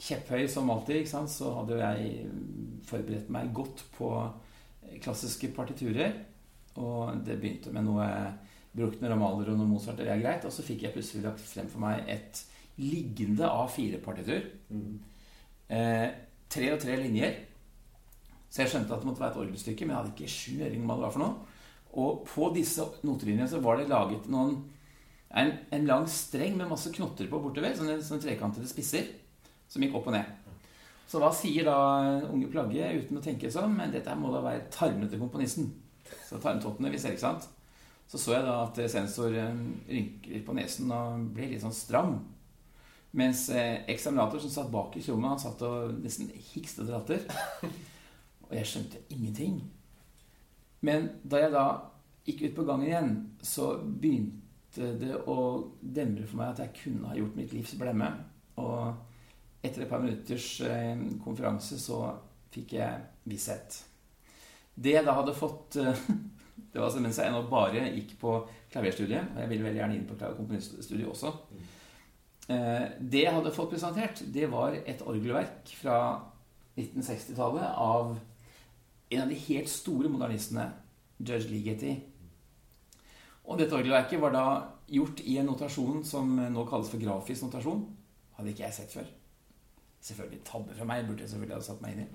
kjepphøy 0.00 0.48
som 0.48 0.70
alltid, 0.70 0.94
ikke 0.96 1.08
sant, 1.10 1.30
så 1.30 1.52
hadde 1.54 1.72
jo 1.72 1.78
jeg 1.78 2.26
forberedt 2.86 3.30
meg 3.30 3.52
godt 3.54 3.84
på 3.98 4.10
klassiske 5.02 5.48
partiturer. 5.56 6.12
Og 6.76 7.12
det 7.26 7.38
begynte 7.40 7.72
med 7.72 7.84
noe 7.84 8.08
Bruckner 8.76 9.14
og 9.14 9.20
Mahler 9.22 9.50
og 9.52 9.58
noen 9.58 9.72
Mozart, 9.72 9.98
det 10.00 10.10
er 10.12 10.22
greit. 10.22 10.44
Og 10.46 10.52
så 10.52 10.64
fikk 10.66 10.86
jeg 10.86 10.94
plutselig 10.94 11.24
lagt 11.24 11.42
frem 11.44 11.68
for 11.72 11.82
meg 11.84 12.06
et 12.12 12.42
liggende 12.82 13.48
A4-partitur. 13.48 14.48
Mm. 14.68 14.96
Eh, 15.72 16.08
tre 16.52 16.70
og 16.74 16.80
tre 16.82 16.96
linjer. 17.00 17.36
Så 18.50 18.62
jeg 18.62 18.72
skjønte 18.72 18.94
at 18.94 19.02
det 19.02 19.08
måtte 19.08 19.24
være 19.24 19.34
et 19.34 19.42
orgelstykke, 19.46 19.86
men 19.86 19.96
jeg 19.96 20.00
hadde 20.00 20.14
ikke 20.14 20.34
sjuering 20.36 20.86
hva 20.86 20.96
det 20.98 21.06
var 21.06 21.14
for 21.14 21.24
noe. 21.24 21.52
Og 21.96 22.24
på 22.28 22.48
disse 22.54 22.84
notelinjene 23.06 23.48
så 23.50 23.60
var 23.64 23.80
det 23.80 23.88
laget 23.90 24.28
noen 24.32 24.58
en, 25.36 25.52
en 25.74 25.86
lang 25.88 26.04
streng 26.08 26.54
med 26.56 26.68
masse 26.70 26.92
knotter 26.94 27.28
på 27.28 27.40
bortover, 27.42 27.74
sånne, 27.76 27.98
sånne 28.04 28.22
trekantede 28.22 28.68
spisser, 28.70 29.08
som 29.68 29.82
gikk 29.82 29.96
opp 29.98 30.10
og 30.12 30.16
ned. 30.16 30.30
Så 31.06 31.20
hva 31.22 31.30
sier 31.34 31.66
da 31.66 31.76
unge 32.30 32.48
plagge 32.50 32.86
uten 33.00 33.18
å 33.18 33.24
tenke 33.24 33.50
sånn? 33.52 33.74
Men 33.78 33.92
dette 33.94 34.14
må 34.18 34.30
da 34.34 34.42
være 34.44 34.66
tarmene 34.74 35.10
til 35.10 35.22
komponisten. 35.22 35.68
Så 36.26 36.38
tarmtottene, 36.42 36.90
vi 36.92 37.00
ser, 37.02 37.14
ikke 37.14 37.26
sant? 37.26 37.48
Så 38.06 38.20
så 38.22 38.36
jeg 38.36 38.46
da 38.46 38.60
at 38.62 38.78
sensor 38.90 39.34
eh, 39.34 39.60
rynker 39.90 40.44
på 40.46 40.54
nesen 40.54 40.92
og 40.94 41.26
blir 41.34 41.50
litt 41.50 41.64
sånn 41.64 41.74
stram. 41.74 42.16
Mens 43.16 43.48
eh, 43.50 43.82
eksaminator 43.90 44.42
som 44.42 44.52
satt 44.52 44.70
bak 44.70 44.94
i 44.98 45.02
rommet, 45.08 45.32
han 45.32 45.42
satt 45.42 45.62
og 45.66 45.98
nesten 46.04 46.30
hikste 46.52 46.84
etter 46.84 46.94
latter. 46.94 47.72
Og 48.46 48.52
jeg 48.54 48.68
skjønte 48.70 49.00
ingenting. 49.10 49.56
Men 50.86 51.08
da 51.26 51.40
jeg 51.42 51.54
da 51.54 51.64
gikk 52.28 52.44
ut 52.44 52.56
på 52.58 52.66
gangen 52.68 52.86
igjen, 52.86 53.08
så 53.42 53.72
begynte 53.82 54.92
det 55.00 55.16
å 55.26 55.38
demre 55.80 56.28
for 56.28 56.38
meg 56.38 56.52
at 56.52 56.62
jeg 56.62 56.76
kunne 56.84 57.10
ha 57.10 57.16
gjort 57.18 57.40
mitt 57.40 57.56
livs 57.56 57.74
blemme. 57.80 58.12
Og 58.62 59.64
etter 59.66 59.82
et 59.82 59.90
par 59.90 60.04
minutters 60.04 60.46
eh, 60.68 60.94
konferanse 61.24 61.80
så 61.82 62.04
fikk 62.54 62.76
jeg 62.78 63.02
visshet. 63.26 63.80
Det 64.76 64.94
jeg 64.94 65.08
da 65.08 65.16
hadde 65.16 65.34
fått 65.34 65.80
Det 66.56 66.80
var 66.80 66.88
altså 66.88 67.00
mens 67.04 67.18
jeg 67.20 67.32
nå 67.32 67.42
bare 67.50 67.86
gikk 67.94 68.16
på 68.20 68.36
klaverstudiet. 68.72 69.32
Og 69.34 69.42
jeg 69.42 69.50
ville 69.52 69.66
veldig 69.66 69.80
gjerne 69.80 69.98
inn 69.98 70.06
på 70.08 70.18
komponiststudiet 70.20 71.08
også. 71.08 71.32
Eh, 72.48 72.86
Det 73.00 73.22
jeg 73.24 73.34
hadde 73.34 73.54
fått 73.54 73.72
presentert, 73.74 74.22
det 74.32 74.50
var 74.52 74.76
et 74.84 75.02
orgelverk 75.02 75.72
fra 75.80 75.98
1960-tallet 76.76 77.70
av 77.76 78.16
en 79.10 79.22
av 79.22 79.28
de 79.30 79.38
helt 79.46 79.70
store 79.70 80.10
modernistene, 80.12 80.70
Judge 81.18 81.48
Ligeti. 81.48 81.94
Og 83.46 83.60
dette 83.60 83.76
orgelverket 83.76 84.20
var 84.20 84.34
da 84.34 84.46
gjort 84.90 85.22
i 85.22 85.38
en 85.38 85.46
notasjon 85.46 86.02
som 86.04 86.34
nå 86.36 86.64
kalles 86.68 86.90
for 86.90 87.02
grafisk 87.02 87.46
notasjon. 87.46 87.86
Hadde 88.36 88.52
ikke 88.52 88.66
jeg 88.66 88.76
sett 88.76 88.92
før. 88.92 89.06
Selvfølgelig 90.06 90.42
tabbe 90.46 90.74
fra 90.76 90.86
meg, 90.88 91.06
burde 91.06 91.24
jeg 91.24 91.30
selvfølgelig 91.32 91.56
ha 91.56 91.66
satt 91.66 91.80
meg 91.82 91.94
inn 91.94 92.04
i. 92.04 92.08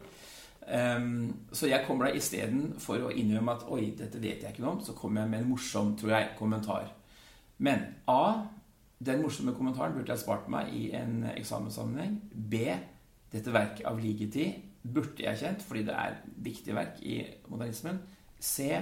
Ehm, 0.67 1.47
så 1.52 1.67
jeg 1.67 1.86
kommer 1.88 2.08
da 2.08 2.17
istedenfor 2.17 3.08
å 3.08 3.12
innrømme 3.13 3.56
at 3.58 3.67
oi, 3.71 3.91
dette 3.97 4.21
vet 4.21 4.43
jeg 4.43 4.54
ikke 4.54 4.63
noe 4.65 4.78
om, 4.78 4.82
så 4.86 4.95
kommer 4.97 5.24
jeg 5.24 5.34
med 5.34 5.43
en 5.43 5.52
morsom, 5.52 5.93
tror 6.00 6.15
jeg, 6.15 6.34
kommentar. 6.39 6.91
Men 7.62 7.86
A. 8.10 8.47
Den 9.02 9.24
morsomme 9.24 9.56
kommentaren 9.58 9.95
burde 9.95 10.13
jeg 10.13 10.21
spart 10.21 10.50
meg 10.54 10.74
i 10.78 10.91
en 10.93 11.24
eksamenssammenheng. 11.32 12.19
B. 12.32 12.67
Dette 13.34 13.54
verket 13.54 13.88
av 13.89 13.97
Ligeti 13.97 14.52
burde 14.82 15.24
jeg 15.26 15.39
kjent, 15.39 15.63
fordi 15.65 15.86
det 15.88 15.95
er 15.97 16.19
viktige 16.45 16.76
verk 16.78 17.00
i 17.02 17.24
modernismen. 17.50 17.97
C. 18.38 18.76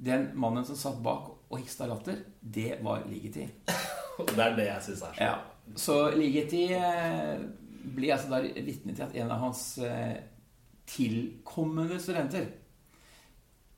Den 0.00 0.30
mannen 0.34 0.66
som 0.66 0.78
satt 0.78 0.98
bak 1.04 1.28
og 1.50 1.58
hiksta 1.60 1.86
latter, 1.90 2.18
det 2.40 2.80
var 2.82 3.06
Ligeti. 3.06 3.46
Det 4.20 4.36
er 4.36 4.52
det 4.52 4.66
jeg 4.66 4.84
syns 4.84 5.02
er 5.06 5.14
så 5.14 5.24
Ja. 5.24 5.34
Så 5.80 5.94
Ligeti 6.12 6.64
eh, 6.76 7.38
blir 7.94 8.12
altså 8.12 8.28
da 8.34 8.40
vitne 8.42 8.92
til 8.92 9.06
at 9.06 9.14
en 9.16 9.30
av 9.32 9.38
hans 9.40 9.62
eh, 9.78 10.18
tilkommende 10.90 12.00
studenter 12.02 12.48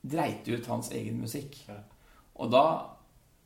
dreit 0.03 0.47
ut 0.49 0.67
hans 0.67 0.91
egen 0.91 1.21
musikk. 1.21 1.55
Ja. 1.69 1.77
Og 2.41 2.51
da 2.51 2.65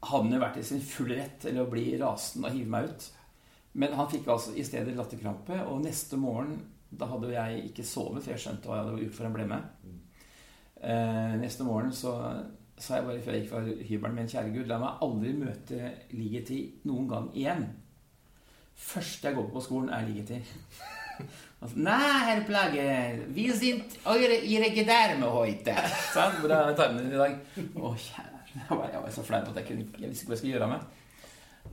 hadde 0.08 0.24
han 0.24 0.34
jo 0.34 0.42
vært 0.42 0.60
i 0.62 0.66
sin 0.66 0.82
fulle 0.84 1.18
rett 1.20 1.40
til 1.44 1.60
å 1.62 1.68
bli 1.70 1.90
rasende 2.02 2.50
og 2.50 2.58
hive 2.58 2.72
meg 2.74 2.90
ut. 2.90 3.08
Men 3.78 3.94
han 3.98 4.10
fikk 4.10 4.30
altså 4.34 4.56
i 4.58 4.66
stedet 4.66 4.96
latterkrampe, 4.98 5.60
og 5.70 5.84
neste 5.84 6.18
morgen 6.18 6.56
da 6.90 7.10
hadde 7.12 7.34
jeg 7.34 7.66
ikke 7.70 7.86
sovet, 7.86 8.24
for 8.24 8.34
jeg 8.34 8.44
skjønte 8.46 8.70
hva 8.70 8.78
jeg 8.78 8.88
hadde 8.88 9.02
gjort 9.04 9.18
for 9.18 9.28
en 9.28 9.36
blemme. 9.36 9.58
Eh, 10.78 11.34
neste 11.42 11.66
morgen 11.68 11.92
så 11.94 12.14
sa 12.78 13.00
jeg 13.00 13.08
bare 13.08 13.22
før 13.26 13.36
jeg 13.36 13.44
gikk 13.44 13.52
fra 13.52 13.62
hybelen 13.90 14.16
min, 14.18 14.30
kjære 14.32 14.54
Gud, 14.54 14.70
la 14.70 14.78
meg 14.82 15.04
aldri 15.06 15.34
møte 15.38 15.92
Ligeti 16.14 16.62
noen 16.90 17.10
gang 17.10 17.28
igjen. 17.36 17.66
Første 18.78 19.30
jeg 19.30 19.38
går 19.38 19.52
på 19.54 19.66
skolen, 19.66 19.92
er 19.94 20.08
Ligeti. 20.08 20.40
Nei, 21.76 22.18
herr 22.28 22.44
Plage, 22.46 22.88
vi 23.34 23.50
sind 23.58 23.98
eure 24.06 24.40
ihre 24.46 24.70
Gedärme 24.76 25.30
heute. 25.34 25.76
Sånn, 26.14 26.40
Hvordan 26.42 26.72
er 26.72 26.78
tarmene 26.78 27.14
i 27.14 27.22
dag? 27.22 27.38
Å, 27.76 27.94
kjære 27.94 28.38
jeg 28.58 28.78
var, 28.78 28.90
jeg 28.92 29.02
var 29.04 29.14
så 29.14 29.24
flau 29.26 29.42
at 29.42 29.60
jeg, 29.60 29.68
kunne, 29.68 29.86
jeg 30.02 30.12
visste 30.12 30.26
ikke 30.26 30.32
hva 30.32 30.36
jeg 30.36 30.42
skulle 30.42 30.54
gjøre 30.56 30.68
av 30.68 30.74
meg. 30.74 30.86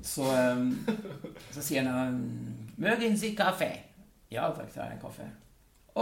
Så, 0.04 0.26
um, 0.26 0.70
så 1.54 1.62
sier 1.64 1.86
han 1.88 2.16
Mögen 2.82 3.16
Sie 3.16 3.32
kaffe? 3.38 3.70
Ja 4.32 4.48
takk, 4.52 4.72
tar 4.74 4.90
jeg 4.90 4.98
en 4.98 5.04
kaffe. 5.04 5.28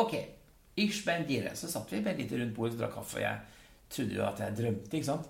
Ok, 0.00 0.14
ich 0.80 0.94
spendiere 0.96 1.52
Så 1.58 1.68
satt 1.68 1.90
vi 1.92 2.00
bare 2.00 2.16
litt 2.16 2.32
rundt 2.32 2.54
bordet 2.56 2.78
og 2.78 2.82
drakk 2.82 2.96
kaffe. 3.00 3.20
Jeg 3.22 3.92
trodde 3.92 4.16
jo 4.16 4.24
at 4.26 4.40
jeg 4.40 4.56
drømte, 4.58 4.96
ikke 4.96 5.10
sant. 5.10 5.28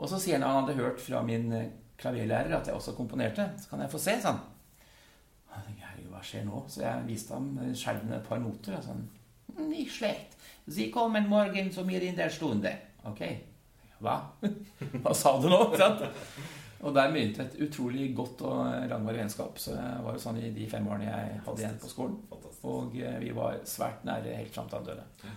Og 0.00 0.10
så 0.10 0.18
sier 0.20 0.38
han 0.38 0.48
at 0.48 0.56
han 0.56 0.64
hadde 0.64 0.80
hørt 0.80 1.00
fra 1.04 1.22
min 1.22 1.46
klavierlærer 1.50 1.76
klaverlærer 2.00 2.56
at 2.56 2.66
jeg 2.66 2.74
også 2.74 2.96
komponerte. 2.96 3.46
Så 3.60 3.70
kan 3.70 3.84
jeg 3.84 3.92
få 3.92 4.00
se, 4.00 4.16
herregud, 4.24 4.49
hva 6.20 6.28
skjer 6.28 6.44
nå? 6.44 6.62
Så 6.68 6.84
jeg 6.84 7.08
viste 7.08 7.36
ham 7.36 7.50
eh, 7.64 7.72
skjelvende 7.76 8.18
et 8.20 8.28
par 8.28 8.40
noter. 8.42 8.76
Og 8.76 8.84
sånn, 8.84 9.06
Nicht 9.60 9.96
schlecht. 9.96 10.36
Sie 10.70 10.90
kommen 10.92 11.26
morgen 11.28 11.72
zu 11.72 11.82
mir 11.84 12.02
in 12.02 12.16
der 12.16 12.30
Stunde. 12.30 12.70
Ok. 13.08 13.24
Hva? 14.00 14.20
Hva 15.02 15.14
sa 15.16 15.34
du 15.40 15.48
nå? 15.50 15.60
Og 16.80 16.94
der 16.96 17.10
begynte 17.12 17.44
et 17.44 17.58
utrolig 17.60 18.06
godt 18.16 18.44
og 18.48 18.88
langvarig 18.88 19.20
vennskap. 19.24 19.58
Så 19.60 19.74
det 19.74 19.88
var 20.04 20.16
jo 20.16 20.22
sånn 20.22 20.38
i 20.40 20.52
de 20.54 20.68
fem 20.70 20.86
årene 20.88 21.10
jeg 21.10 21.42
hadde 21.48 21.64
igjen 21.64 21.82
på 21.82 21.92
skolen. 21.92 22.16
fantastisk. 22.30 22.64
Og 22.70 22.96
eh, 23.00 23.18
vi 23.24 23.34
var 23.36 23.60
svært 23.68 24.06
nære 24.08 24.38
helt 24.38 24.54
fram 24.54 24.70
til 24.70 24.80
han 24.80 24.88
døde. 24.88 25.34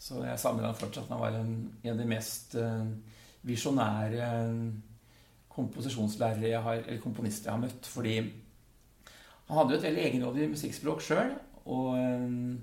Så 0.00 0.20
jeg 0.24 0.40
savner 0.40 0.68
han 0.68 0.76
fortsatt. 0.80 1.08
Han 1.12 1.22
var 1.22 1.36
en, 1.38 1.56
en 1.84 1.94
av 1.94 2.00
de 2.00 2.08
mest 2.08 2.56
eh, 2.60 2.84
visjonære 3.48 4.28
komposisjonslærere 5.50 6.52
jeg 6.54 6.62
har, 6.64 6.84
eller 6.86 7.02
komponister 7.02 7.50
jeg 7.50 7.56
har 7.56 7.64
møtt. 7.64 7.88
Fordi 7.88 8.14
han 9.50 9.58
hadde 9.58 9.74
jo 9.74 9.80
et 9.80 9.86
veldig 9.88 10.02
egenrådig 10.06 10.44
musikkspråk 10.52 11.00
sjøl. 11.02 11.32
Og 11.70 11.96
øh, 11.98 12.58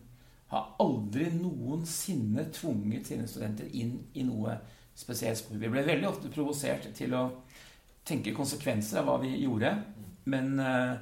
har 0.47 0.69
aldri 0.79 1.27
noensinne 1.35 2.47
tvunget 2.55 3.09
sine 3.09 3.27
studenter 3.27 3.67
inn 3.75 3.97
i 4.15 4.23
noe 4.23 4.55
spesielt 4.97 5.41
spor. 5.41 5.59
Vi 5.59 5.67
ble 5.67 5.83
veldig 5.83 6.07
ofte 6.07 6.31
provosert 6.31 6.87
til 6.95 7.11
å 7.17 7.25
tenke 8.07 8.35
konsekvenser 8.35 9.01
av 9.01 9.09
hva 9.09 9.17
vi 9.19 9.33
gjorde. 9.41 9.73
Men 10.31 10.55
øh, 10.63 10.93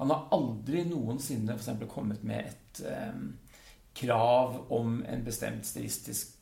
han 0.00 0.12
har 0.14 0.24
aldri 0.32 0.86
noensinne 0.88 1.52
eksempel, 1.52 1.88
kommet 1.92 2.24
med 2.24 2.48
et 2.48 2.80
øh, 2.88 3.20
krav 3.96 4.56
om 4.72 5.02
en 5.04 5.24
bestemt 5.24 5.68
stilistisk 5.68 6.32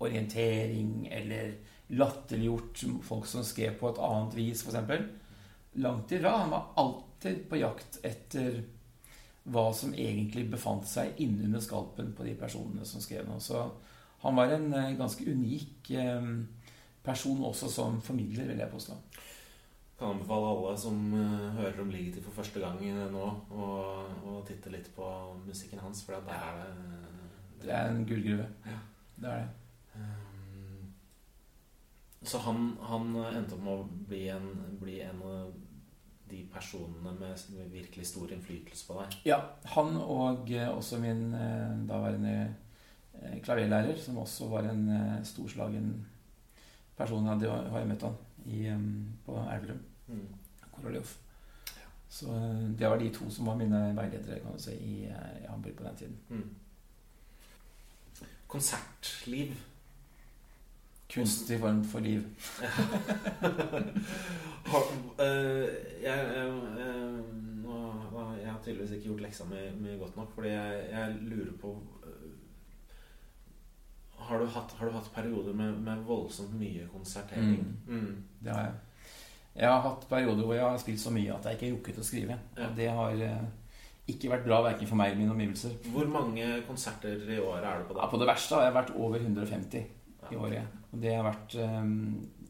orientering 0.00 1.08
eller 1.08 1.54
latterliggjort 1.96 2.84
folk 3.04 3.28
som 3.28 3.44
skrev 3.44 3.78
på 3.80 3.88
et 3.88 4.00
annet 4.04 4.36
vis, 4.36 4.60
f.eks. 4.60 5.08
Langt 5.80 6.12
ifra. 6.12 6.36
Han 6.42 6.52
var 6.52 6.68
alltid 7.20 7.48
på 7.48 7.56
jakt 7.56 7.98
etter 8.02 8.62
hva 9.50 9.72
som 9.74 9.94
egentlig 9.94 10.50
befant 10.50 10.86
seg 10.88 11.18
innunder 11.20 11.60
skalpen 11.60 12.12
på 12.16 12.24
de 12.24 12.34
personene 12.38 12.84
som 12.86 13.00
skrev 13.00 13.26
noe. 13.28 13.40
Så 13.40 13.60
han 14.22 14.36
var 14.36 14.52
en 14.52 14.72
eh, 14.74 14.96
ganske 14.98 15.24
unik 15.24 15.90
eh, 15.90 16.30
person 17.02 17.44
også 17.44 17.68
som 17.68 18.00
formidler, 18.00 18.48
vil 18.48 18.60
jeg 18.60 18.70
påstå. 18.72 18.96
Jeg 19.14 19.98
Kan 19.98 20.14
anbefale 20.14 20.52
alle 20.52 20.76
som 20.78 21.14
eh, 21.14 21.48
hører 21.58 21.80
om 21.80 21.90
Ligeti 21.90 22.22
for 22.24 22.36
første 22.36 22.60
gang 22.60 22.80
nå, 23.12 23.24
å 23.52 24.42
titte 24.48 24.72
litt 24.72 24.92
på 24.96 25.08
musikken 25.44 25.80
hans, 25.80 26.04
for 26.04 26.20
det 26.20 26.36
er 26.36 26.60
det 26.60 27.66
Det 27.66 27.72
er 27.76 27.88
en 27.88 28.06
gullgruve. 28.06 28.46
Ja. 28.66 28.78
Det 29.20 29.32
er 29.32 29.40
det. 29.40 29.48
Så 32.22 32.38
han, 32.44 32.76
han, 32.84 33.16
endte 33.16 33.56
opp 33.56 33.64
med 33.64 33.80
å 33.80 33.88
bli 34.08 34.26
en, 34.28 34.48
bli 34.80 35.00
en 35.00 35.20
de 36.30 36.44
personene 36.52 37.12
med, 37.20 37.38
med, 37.54 37.68
virkelig 37.72 38.06
stor 38.06 38.32
innflytelse 38.32 38.86
på 38.86 38.98
deg? 39.00 39.16
Ja. 39.28 39.38
Han 39.76 39.96
og 40.00 40.50
eh, 40.50 40.68
også 40.68 41.00
min 41.02 41.34
eh, 41.34 41.72
daværende 41.88 42.34
eh, 43.20 43.38
klaverlærer, 43.44 43.98
som 44.00 44.18
også 44.22 44.48
var 44.52 44.70
en 44.70 44.86
storslagen 45.24 45.92
person. 46.96 47.26
Jeg 47.26 47.50
har 47.50 47.88
møtt 47.88 48.06
han 48.06 48.16
i, 48.46 48.62
på 49.26 49.40
Elverum. 49.54 49.82
Mm. 50.08 50.28
Korolev. 50.70 51.16
Så 52.10 52.26
det 52.78 52.88
var 52.90 52.98
de 52.98 53.10
to 53.14 53.28
som 53.30 53.46
var 53.46 53.58
mine 53.58 53.84
veiledere 53.94 54.40
kan 54.42 54.56
du 54.56 54.62
si, 54.62 54.74
i, 54.74 54.94
i 55.06 55.46
Hamburg 55.46 55.76
på 55.78 55.84
den 55.86 55.96
tiden. 55.96 56.16
Mm. 56.28 56.48
Konsertliv 58.50 59.54
Kunstig 61.10 61.60
form 61.60 61.84
for 61.84 62.00
liv. 62.00 62.22
uh, 64.70 65.66
jeg, 66.02 66.18
uh, 66.26 67.18
nå, 67.64 67.78
jeg, 68.38 68.50
har 68.50 68.60
tydeligvis 68.64 68.92
ikke 68.96 69.08
gjort 69.08 69.24
leksa 69.26 69.44
mi, 69.50 69.96
godt 69.98 70.16
nok, 70.16 70.30
fordi 70.34 70.48
jeg, 70.54 70.84
jeg 70.92 71.16
lurer 71.32 71.56
på 71.60 71.74
har, 74.20 74.38
du 74.38 74.46
hatt, 74.46 74.72
har, 74.78 74.86
du 74.86 74.92
hatt, 74.94 75.08
perioder 75.14 75.54
med, 75.56 75.80
med 75.82 76.02
voldsomt 76.06 76.52
mye 76.54 76.86
konsertering? 76.92 77.64
Mm. 77.86 77.96
Mm. 77.96 78.16
Det 78.44 78.52
har 78.54 78.68
jeg. 78.68 78.74
Jeg 79.56 79.68
har 79.72 79.80
hatt 79.82 80.04
perioder 80.08 80.46
hvor 80.46 80.54
jeg 80.54 80.62
har 80.62 80.76
spilt 80.78 81.00
så 81.02 81.10
mye 81.10 81.32
at 81.34 81.48
jeg 81.48 81.56
ikke 81.56 81.66
har 81.66 81.72
rukket 81.74 81.98
å 81.98 82.04
skrive. 82.06 82.36
Ja. 82.54 82.68
Og 82.68 82.76
det 82.78 82.90
har 82.94 83.24
ikke 84.10 84.30
vært 84.30 84.46
bra 84.46 84.60
verken 84.68 84.86
for 84.86 85.00
meg 85.00 85.10
eller 85.10 85.22
mine 85.24 85.34
omgivelser. 85.34 85.74
Hvor 85.90 86.06
mange 86.10 86.46
konserter 86.68 87.24
i 87.26 87.40
året 87.42 87.66
er 87.66 87.82
du 87.82 87.88
på 87.88 87.96
da? 87.96 88.04
Ja, 88.04 88.12
på 88.12 88.20
det 88.20 88.28
verste 88.30 88.58
har 88.58 88.68
jeg 88.68 88.76
vært 88.76 88.92
over 88.94 89.24
150 89.24 89.88
i 90.32 90.40
året. 90.40 90.80
Og 90.90 91.02
det 91.02 91.14
har 91.14 91.26
vært 91.26 91.56
um, 91.60 91.92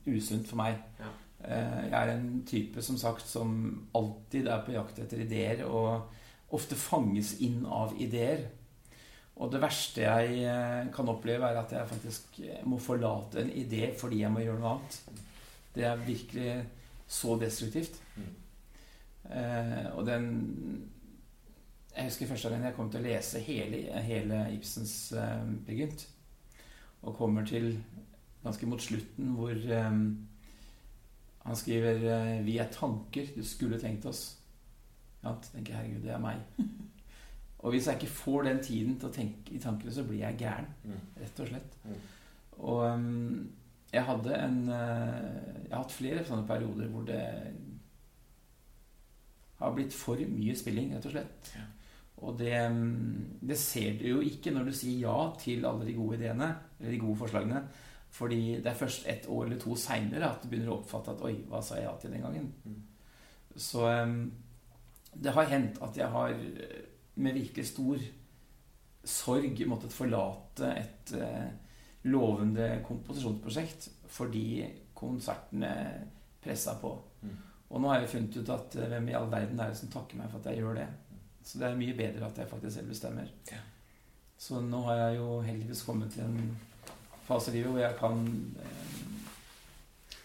usunt 0.07 0.49
for 0.49 0.61
meg. 0.61 0.79
Ja. 1.01 1.11
Uh, 1.41 1.83
jeg 1.87 1.97
er 1.97 2.15
en 2.15 2.31
type 2.49 2.83
som 2.85 2.99
sagt 3.01 3.29
som 3.29 3.53
alltid 3.97 4.49
er 4.53 4.65
på 4.67 4.75
jakt 4.77 5.01
etter 5.03 5.25
ideer, 5.25 5.65
og 5.69 6.55
ofte 6.57 6.79
fanges 6.79 7.37
inn 7.45 7.63
av 7.67 7.95
ideer. 8.01 8.49
Og 9.41 9.49
det 9.53 9.63
verste 9.63 10.05
jeg 10.05 10.43
uh, 10.45 10.91
kan 10.93 11.09
oppleve, 11.09 11.49
er 11.49 11.63
at 11.63 11.73
jeg 11.73 11.89
faktisk 11.89 12.41
eh, 12.45 12.61
må 12.69 12.81
forlate 12.83 13.41
en 13.41 13.53
idé 13.57 13.89
fordi 13.97 14.21
jeg 14.21 14.33
må 14.33 14.45
gjøre 14.45 14.61
noe 14.61 14.75
annet. 14.77 15.25
Det 15.75 15.87
er 15.87 16.05
virkelig 16.05 16.55
så 17.11 17.37
destruktivt. 17.41 17.97
Mm. 18.17 18.33
Uh, 19.31 19.87
og 19.97 20.07
den 20.07 20.27
Jeg 21.97 22.05
husker 22.05 22.27
første 22.27 22.49
gang 22.49 22.65
jeg 22.65 22.75
kom 22.75 22.91
til 22.91 23.01
å 23.01 23.05
lese 23.05 23.41
hele, 23.45 23.81
hele 24.03 24.45
Ibsens 24.55 25.13
uh, 25.17 25.43
Begynt. 25.67 26.07
Og 27.03 27.17
kommer 27.17 27.47
til 27.47 27.73
ganske 28.43 28.67
mot 28.67 28.83
slutten, 28.83 29.33
hvor 29.37 29.55
um, 29.87 30.29
han 31.45 31.57
skriver 31.57 31.97
uh, 31.97 32.45
'Vi 32.45 32.59
er 32.59 32.73
tanker 32.73 33.27
du 33.37 33.45
skulle 33.45 33.81
tenkt 33.81 34.07
oss'. 34.07 34.37
Ja, 35.25 35.35
tenker 35.53 35.75
herregud, 35.75 36.03
det 36.03 36.11
er 36.11 36.19
meg. 36.19 36.37
og 37.59 37.71
hvis 37.71 37.87
jeg 37.87 37.95
ikke 37.95 38.13
får 38.13 38.43
den 38.43 38.63
tiden 38.63 38.99
til 38.99 39.09
å 39.09 39.13
tenke 39.13 39.53
i 39.53 39.59
tankene, 39.59 39.93
så 39.93 40.05
blir 40.05 40.19
jeg 40.19 40.39
gæren. 40.39 40.69
Mm. 40.85 41.01
Rett 41.21 41.41
og 41.41 41.49
slett. 41.49 41.77
Mm. 41.85 41.97
Og 42.59 42.85
um, 42.95 43.51
jeg 43.93 44.05
hadde 44.05 44.37
en 44.37 44.69
Jeg 44.69 45.73
har 45.73 45.83
hatt 45.83 45.93
flere 45.93 46.25
sånne 46.25 46.47
perioder 46.47 46.87
hvor 46.89 47.03
det 47.03 47.25
har 49.61 49.75
blitt 49.77 49.95
for 49.95 50.21
mye 50.31 50.57
spilling, 50.57 50.95
rett 50.95 51.07
og 51.09 51.15
slett. 51.15 51.53
Ja. 51.57 51.67
Og 52.21 52.37
det, 52.39 52.57
det, 53.41 53.57
ser 53.59 53.97
du 54.01 54.07
jo 54.09 54.21
ikke 54.25 54.53
når 54.53 54.69
du 54.69 54.75
sier 54.77 55.07
ja 55.07 55.17
til 55.41 55.65
alle 55.69 55.87
de 55.89 55.97
gode 55.97 56.19
ideene, 56.19 56.51
eller 56.81 56.91
de 56.95 57.01
gode 57.01 57.19
forslagene. 57.21 57.63
Fordi 58.11 58.57
det 58.59 58.67
er 58.67 58.79
først 58.79 59.07
et 59.09 59.27
år 59.29 59.45
eller 59.45 59.59
to 59.61 59.77
seinere 59.79 60.33
at 60.33 60.43
du 60.43 60.49
begynner 60.51 60.73
å 60.73 60.81
oppfatte 60.81 61.15
at 61.15 61.21
'oi, 61.23 61.35
hva 61.49 61.61
sa 61.63 61.77
jeg 61.79 61.87
ja 61.87 61.97
til 62.01 62.15
den 62.15 62.25
gangen'? 62.25 62.53
Mm. 62.65 62.81
Så 63.57 63.87
um, 63.87 64.33
det 65.15 65.35
har 65.35 65.51
hendt 65.51 65.79
at 65.83 65.97
jeg 65.97 66.09
har 66.09 66.35
med 67.15 67.35
virkelig 67.35 67.67
stor 67.67 68.03
sorg 69.05 69.63
måttet 69.67 69.95
forlate 69.95 70.73
et 70.77 71.13
uh, 71.19 71.47
lovende 72.03 72.81
komposisjonsprosjekt 72.87 73.89
fordi 74.11 74.65
konsertene 74.95 75.73
pressa 76.43 76.75
på. 76.81 76.93
Mm. 77.23 77.37
Og 77.71 77.81
nå 77.81 77.89
har 77.89 78.01
jeg 78.01 78.11
funnet 78.15 78.37
ut 78.37 78.55
at 78.57 78.77
uh, 78.77 78.89
hvem 78.91 79.09
i 79.09 79.17
all 79.19 79.31
verden 79.31 79.61
er 79.61 79.71
det 79.71 79.79
som 79.79 79.93
takker 79.93 80.19
meg 80.19 80.31
for 80.31 80.43
at 80.43 80.51
jeg 80.51 80.65
gjør 80.65 80.83
det? 80.83 80.89
Så 81.43 81.59
det 81.59 81.69
er 81.69 81.79
mye 81.79 81.97
bedre 81.97 82.27
at 82.27 82.39
jeg 82.39 82.51
faktisk 82.51 82.75
selv 82.77 82.91
bestemmer. 82.93 83.31
Ja. 83.51 83.63
Så 84.41 84.61
nå 84.65 84.83
har 84.89 84.97
jeg 85.05 85.17
jo 85.21 85.41
heldigvis 85.45 85.83
kommet 85.85 86.13
til 86.15 86.25
en 86.25 86.57
fase 87.31 87.53
i 87.53 87.59
livet 87.59 87.73
hvor 87.73 87.83
jeg 87.83 87.97
kan 88.01 88.27
eh, 88.65 88.91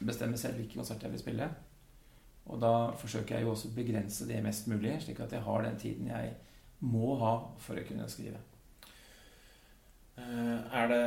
bestemme 0.06 0.38
selv 0.38 0.60
hvilke 0.60 0.80
konserter 0.80 1.08
jeg 1.08 1.16
vil 1.16 1.24
spille. 1.24 1.50
Og 2.46 2.60
da 2.62 2.74
forsøker 3.02 3.38
jeg 3.38 3.46
jo 3.46 3.54
også 3.54 3.72
å 3.72 3.78
begrense 3.78 4.28
det 4.30 4.42
mest 4.46 4.68
mulig, 4.70 4.94
slik 5.02 5.22
at 5.24 5.34
jeg 5.34 5.46
har 5.46 5.66
den 5.66 5.80
tiden 5.82 6.12
jeg 6.12 6.36
må 6.86 7.16
ha 7.22 7.34
for 7.62 7.80
å 7.80 7.86
kunne 7.88 8.06
skrive. 8.12 8.42
Eh, 10.20 10.78
er 10.82 10.94
det 10.94 11.02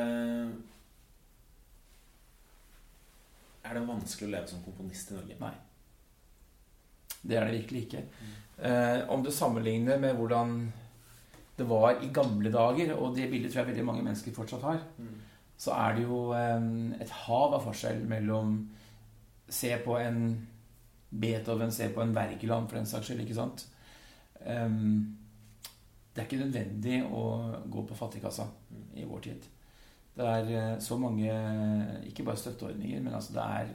Er 3.68 3.74
det 3.76 3.84
vanskelig 3.84 4.30
å 4.30 4.32
leve 4.32 4.48
som 4.48 4.60
komponist 4.64 5.10
i 5.10 5.16
Norge? 5.16 5.34
Nei. 5.42 5.54
Det 7.20 7.36
er 7.36 7.44
det 7.44 7.58
virkelig 7.58 7.80
ikke. 7.84 8.00
Mm. 8.00 8.36
Eh, 8.64 9.00
om 9.12 9.22
du 9.22 9.28
sammenligner 9.34 9.98
med 10.00 10.16
hvordan 10.16 10.54
det 11.58 11.66
var 11.68 11.98
i 12.00 12.08
gamle 12.14 12.52
dager, 12.54 12.94
og 12.96 13.16
det 13.16 13.26
bildet 13.28 13.52
tror 13.52 13.64
jeg 13.64 13.74
veldig 13.74 13.84
mange 13.84 14.04
mennesker 14.06 14.32
fortsatt 14.32 14.64
har, 14.64 14.80
mm 14.96 15.27
så 15.58 15.74
er 15.74 15.96
det 15.96 16.04
jo 16.06 16.20
et 16.34 17.14
hav 17.24 17.56
av 17.56 17.64
forskjell 17.66 18.04
mellom 18.08 18.60
Se 19.48 19.70
på 19.80 19.94
en 19.96 20.18
Beethoven, 21.08 21.70
se 21.72 21.86
på 21.88 22.02
en 22.02 22.10
Wergeland, 22.12 22.66
for 22.68 22.76
den 22.76 22.86
saks 22.86 23.06
skyld. 23.08 23.22
ikke 23.24 23.34
sant? 23.38 23.62
det 26.18 26.20
er 26.20 26.26
ikke 26.26 26.40
nødvendig 26.42 26.98
å 27.08 27.22
gå 27.70 27.82
på 27.88 27.96
fattigkassa 27.96 28.44
i 29.00 29.06
vår 29.08 29.22
tid. 29.24 29.48
Det 30.18 30.26
er 30.26 30.48
eh, 30.50 30.78
så 30.82 30.96
mange 30.98 31.32
Ikke 32.08 32.24
bare 32.26 32.36
støtteordninger, 32.36 33.02
men 33.02 33.14
altså 33.14 33.32
det 33.32 33.42
er 33.42 33.68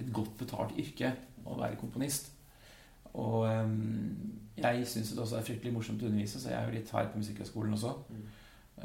et 0.00 0.12
godt 0.12 0.36
betalt 0.40 0.78
yrke 0.78 1.12
å 1.44 1.58
være 1.58 1.76
komponist. 1.80 2.30
Og 3.12 3.44
jeg 4.56 4.86
syns 4.88 5.12
det 5.12 5.20
også 5.20 5.36
er 5.36 5.44
fryktelig 5.46 5.72
morsomt 5.74 6.02
å 6.02 6.08
undervise, 6.08 6.40
så 6.40 6.48
jeg 6.48 6.58
er 6.58 6.68
jo 6.68 6.76
litt 6.78 6.92
her 6.96 7.10
på 7.12 7.20
Musikkhøgskolen 7.20 7.76
også. 7.76 7.92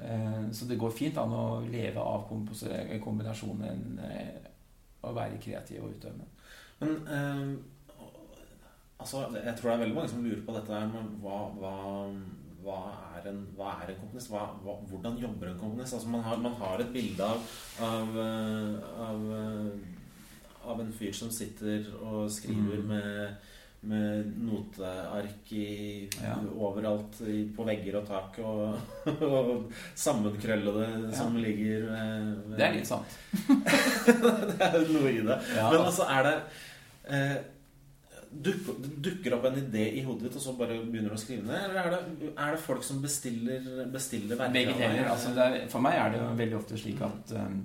Eh, 0.03 0.51
så 0.51 0.65
det 0.65 0.77
går 0.79 0.93
fint 0.93 1.17
an 1.17 1.33
å 1.33 1.45
leve 1.65 2.01
av 2.01 2.27
kombinasjonen 2.29 3.99
eh, 4.05 4.49
å 5.01 5.13
være 5.15 5.39
kreativ 5.41 5.83
og 5.83 5.95
utøvende. 5.95 6.27
Men 6.81 6.95
eh, 7.09 7.45
altså, 9.01 9.25
jeg 9.33 9.55
tror 9.57 9.71
det 9.71 9.75
er 9.75 9.83
veldig 9.85 9.97
mange 9.97 10.13
som 10.13 10.25
lurer 10.25 10.43
på 10.45 10.57
dette 10.57 10.81
med 10.93 11.17
hva, 11.23 11.39
hva, 11.57 11.75
hva, 12.65 12.79
er 13.17 13.29
en, 13.31 13.43
hva 13.57 13.73
er 13.81 13.93
en 13.93 14.01
komponist? 14.03 14.31
Hva, 14.33 14.47
hvordan 14.61 15.19
jobber 15.21 15.51
en 15.51 15.61
komponist? 15.61 15.97
Altså, 15.97 16.13
man, 16.13 16.25
har, 16.27 16.41
man 16.43 16.57
har 16.61 16.83
et 16.83 16.93
bilde 16.93 17.25
av, 17.25 17.53
av, 17.89 18.17
av, 19.07 19.29
av, 20.67 20.81
en 20.83 20.93
fyr 20.93 21.15
som 21.15 21.33
sitter 21.33 21.89
og 22.01 22.27
skriver 22.33 22.83
mm. 22.83 22.91
med 22.93 23.55
med 23.87 24.31
noteark 24.43 25.51
i, 25.55 25.67
ja. 26.21 26.35
overalt 26.53 27.21
i, 27.27 27.41
på 27.55 27.65
vegger 27.67 27.99
og 28.01 28.07
tak, 28.09 28.39
og, 28.43 28.77
og 29.31 29.51
sammenkrøllede 29.95 30.87
ja. 30.87 31.11
som 31.15 31.37
ligger 31.41 31.89
ved, 31.91 32.31
Det 32.55 32.65
er 32.67 32.79
litt 32.79 32.89
sant. 32.89 33.19
det 34.07 34.57
er 34.67 34.81
jo 34.81 34.87
noe 34.97 35.13
i 35.13 35.21
det. 35.21 35.37
Ja. 35.55 35.69
Men 35.71 35.85
altså, 35.85 36.07
er 36.11 36.27
det 36.27 36.39
Eh, 37.07 37.37
dukker, 38.29 39.33
opp 39.37 39.45
en 39.47 39.59
idé 39.61 39.85
i 39.97 40.03
hodet 40.03 40.27
ditt, 40.27 40.35
og 40.37 40.43
så 40.43 40.53
bare 40.59 40.75
begynner 40.83 41.13
du 41.13 41.15
å 41.15 41.21
skrive 41.21 41.47
ned? 41.47 41.69
Eller 41.69 41.79
er 41.79 41.93
det, 41.93 42.31
er 42.33 42.53
det 42.53 42.61
folk 42.61 42.83
som 42.85 42.99
bestiller, 43.03 43.85
bestiller 43.93 44.35
verker? 44.35 44.57
Begge 44.57 44.75
deler. 44.77 45.07
Altså, 45.13 45.31
er, 45.39 45.63
for 45.71 45.83
meg 45.83 45.97
er 46.01 46.13
det 46.13 46.21
jo 46.21 46.33
veldig 46.41 46.59
ofte 46.59 46.79
slik 46.81 47.01
at 47.07 47.33
um, 47.39 47.61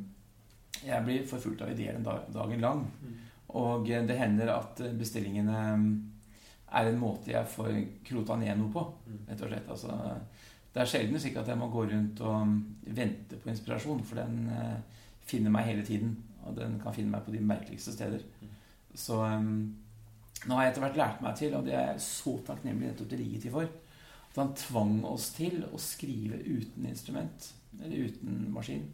jeg 0.82 1.06
blir 1.06 1.26
forfulgt 1.28 1.64
av 1.66 1.74
ideer 1.74 1.98
en 1.98 2.06
dag, 2.06 2.24
dagen 2.34 2.62
lang. 2.62 2.86
Mm. 3.02 3.18
Og 3.62 3.90
eh, 3.90 4.06
det 4.08 4.16
hender 4.20 4.54
at 4.54 4.80
eh, 4.86 4.94
bestillingene 4.96 5.58
er 6.72 6.88
en 6.88 7.00
måte 7.00 7.32
jeg 7.32 7.48
får 7.52 7.72
krota 8.06 8.36
ned 8.40 8.56
noe 8.58 8.72
på, 8.72 8.84
Mm. 9.06 9.18
rett 9.28 9.42
og 9.42 9.48
slett. 9.48 9.68
Altså, 9.68 10.18
det 10.74 10.80
er 10.80 10.86
sjelden 10.88 11.20
slik 11.20 11.36
at 11.36 11.48
jeg 11.48 11.58
må 11.58 11.68
gå 11.68 11.84
rundt 11.90 12.20
og 12.20 12.42
um, 12.42 12.76
vente 12.86 13.36
på 13.36 13.50
inspirasjon, 13.52 14.02
for 14.04 14.16
den 14.16 14.48
eh, 14.48 14.78
finner 15.28 15.50
meg 15.50 15.66
hele 15.68 15.84
tiden. 15.84 16.16
Og 16.46 16.56
den 16.56 16.80
kan 16.80 16.94
finne 16.94 17.10
meg 17.10 17.22
på 17.26 17.30
de 17.34 17.40
merkeligste 17.40 17.92
steder. 17.92 18.22
Mm. 18.40 18.48
Så 18.94 19.20
um, 19.20 19.76
nå 20.46 20.56
har 20.56 20.64
jeg 20.64 20.72
etter 20.72 20.86
hvert 20.86 20.96
lært 20.96 21.20
meg 21.22 21.36
til, 21.38 21.54
og 21.54 21.66
det 21.66 21.76
er 21.76 21.92
jeg 21.92 22.00
så 22.00 22.38
takknemlig 22.46 22.88
nettopp 22.88 23.12
til 23.12 23.22
Ligeti 23.22 23.52
for, 23.52 23.68
at 24.32 24.40
han 24.40 24.54
tvang 24.56 25.04
oss 25.04 25.28
til 25.36 25.60
å 25.68 25.78
skrive 25.78 26.40
uten 26.40 26.88
instrument, 26.88 27.52
eller 27.78 28.08
uten 28.08 28.48
maskin. 28.54 28.88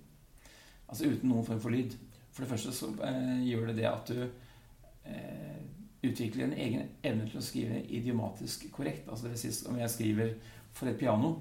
Altså 0.89 1.13
uten 1.13 1.31
noen 1.31 1.47
form 1.47 1.61
for 1.63 1.71
lyd. 1.71 1.95
For 2.33 2.43
det 2.45 2.51
første 2.51 2.75
så 2.75 2.91
eh, 3.07 3.39
gjør 3.49 3.71
det 3.71 3.79
det 3.79 3.89
at 3.89 4.11
du 4.11 4.21
eh, 5.05 5.59
utvikler 6.03 6.45
en 6.45 6.59
egen 6.59 6.91
evne 7.03 7.27
til 7.27 7.41
å 7.41 7.45
skrive 7.45 7.81
idiomatisk 7.85 8.69
korrekt. 8.73 9.09
Altså 9.09 9.27
det 9.27 9.35
vil 9.35 9.41
si 9.43 9.69
om 9.69 9.79
jeg 9.81 9.91
skriver 9.91 10.35
for 10.73 10.91
et 10.91 10.99
piano, 10.99 11.35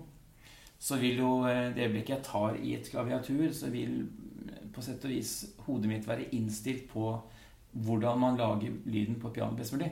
så 0.80 0.98
vil 1.02 1.22
jo 1.22 1.32
eh, 1.50 1.70
det 1.76 1.86
øyeblikket 1.86 2.15
jeg 2.15 2.26
tar 2.26 2.58
i 2.62 2.74
et 2.78 2.89
klaviatur, 2.89 3.52
så 3.54 3.70
vil 3.74 4.00
eh, 4.48 4.65
på 4.74 4.82
sett 4.86 5.06
og 5.06 5.13
vis 5.13 5.34
hodet 5.65 5.91
mitt 5.91 6.10
være 6.10 6.30
innstilt 6.38 6.89
på 6.89 7.12
hvordan 7.78 8.20
man 8.20 8.38
lager 8.38 8.74
lyden 8.86 9.20
på 9.22 9.30
piano 9.30 9.58
best 9.58 9.74
mulig. 9.74 9.91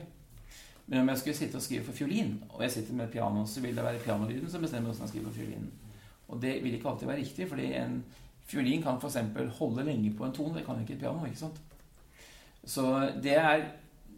Men 0.86 1.00
om 1.00 1.08
jeg 1.10 1.18
skulle 1.18 1.36
sitte 1.36 1.58
og 1.58 1.62
skrive 1.62 1.84
for 1.86 1.98
fiolin, 1.98 2.36
og 2.48 2.62
jeg 2.62 2.76
sitter 2.76 2.94
med 2.94 3.10
piano, 3.10 3.46
så 3.46 3.60
vil 3.60 3.74
det 3.76 3.84
være 3.84 4.02
pianolyden 4.02 4.50
som 4.50 4.62
bestemmer 4.62 4.90
hvordan 4.90 5.06
jeg 5.06 5.14
skriver 5.14 5.30
for 5.30 5.38
fiolinen. 5.40 5.72
Og 6.28 6.42
det 6.42 6.52
vil 6.62 6.74
ikke 6.74 6.88
alltid 6.88 7.06
være 7.06 7.22
riktig, 7.22 7.48
fordi 7.48 7.72
en 7.78 8.04
fiolin 8.46 8.82
kan 8.82 8.98
f.eks. 9.02 9.18
holde 9.58 9.84
lenge 9.84 10.14
på 10.14 10.26
en 10.26 10.32
tone. 10.32 10.54
Det 10.58 10.64
kan 10.66 10.80
ikke 10.80 10.94
et 10.94 11.00
piano. 11.00 11.24
ikke 11.26 11.38
sant? 11.38 11.60
Så 12.64 13.12
det 13.22 13.34
er 13.38 13.66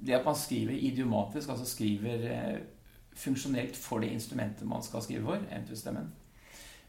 det 0.06 0.14
at 0.14 0.24
man 0.24 0.34
skriver 0.38 0.72
idiomatisk, 0.72 1.48
altså 1.48 1.64
skriver 1.66 2.24
eh, 2.30 2.58
funksjonelt 3.18 3.76
for 3.76 3.98
det 4.00 4.12
instrumentet 4.14 4.66
man 4.68 4.82
skal 4.82 5.02
skrive 5.02 5.24
for, 5.24 5.40
eventuelt 5.50 5.78
stemmen. 5.80 6.12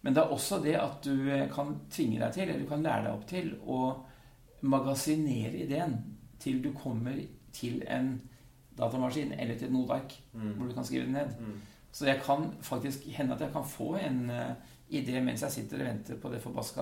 Men 0.01 0.13
det 0.15 0.21
er 0.23 0.31
også 0.31 0.61
det 0.63 0.75
at 0.79 1.01
du 1.03 1.29
eh, 1.31 1.47
kan 1.51 1.75
tvinge 1.91 2.19
deg 2.21 2.33
til, 2.33 2.43
eller 2.49 2.59
du 2.63 2.69
kan 2.69 2.83
lære 2.85 3.03
deg 3.07 3.13
opp 3.17 3.25
til, 3.27 3.53
å 3.65 3.79
magasinere 4.61 5.63
ideen 5.63 5.97
til 6.39 6.61
du 6.63 6.71
kommer 6.75 7.15
til 7.55 7.81
en 7.87 8.13
datamaskin 8.79 9.33
eller 9.35 9.57
til 9.57 9.67
et 9.67 9.73
noteark 9.73 10.13
Mm. 10.33 10.53
hvor 10.55 10.67
du 10.67 10.73
kan 10.73 10.85
skrive 10.85 11.03
det 11.05 11.11
ned. 11.13 11.31
Mm. 11.39 11.55
Så 11.91 12.05
jeg 12.05 12.21
kan 12.23 12.51
faktisk 12.61 13.07
hende 13.17 13.33
at 13.33 13.41
jeg 13.41 13.51
kan 13.51 13.65
få 13.65 13.95
en 13.97 14.29
uh, 14.29 14.53
idé 14.91 15.19
mens 15.21 15.41
jeg 15.41 15.51
sitter 15.51 15.79
og 15.81 15.85
venter 15.87 16.15
på 16.21 16.29
det 16.31 16.41
forbaska 16.41 16.81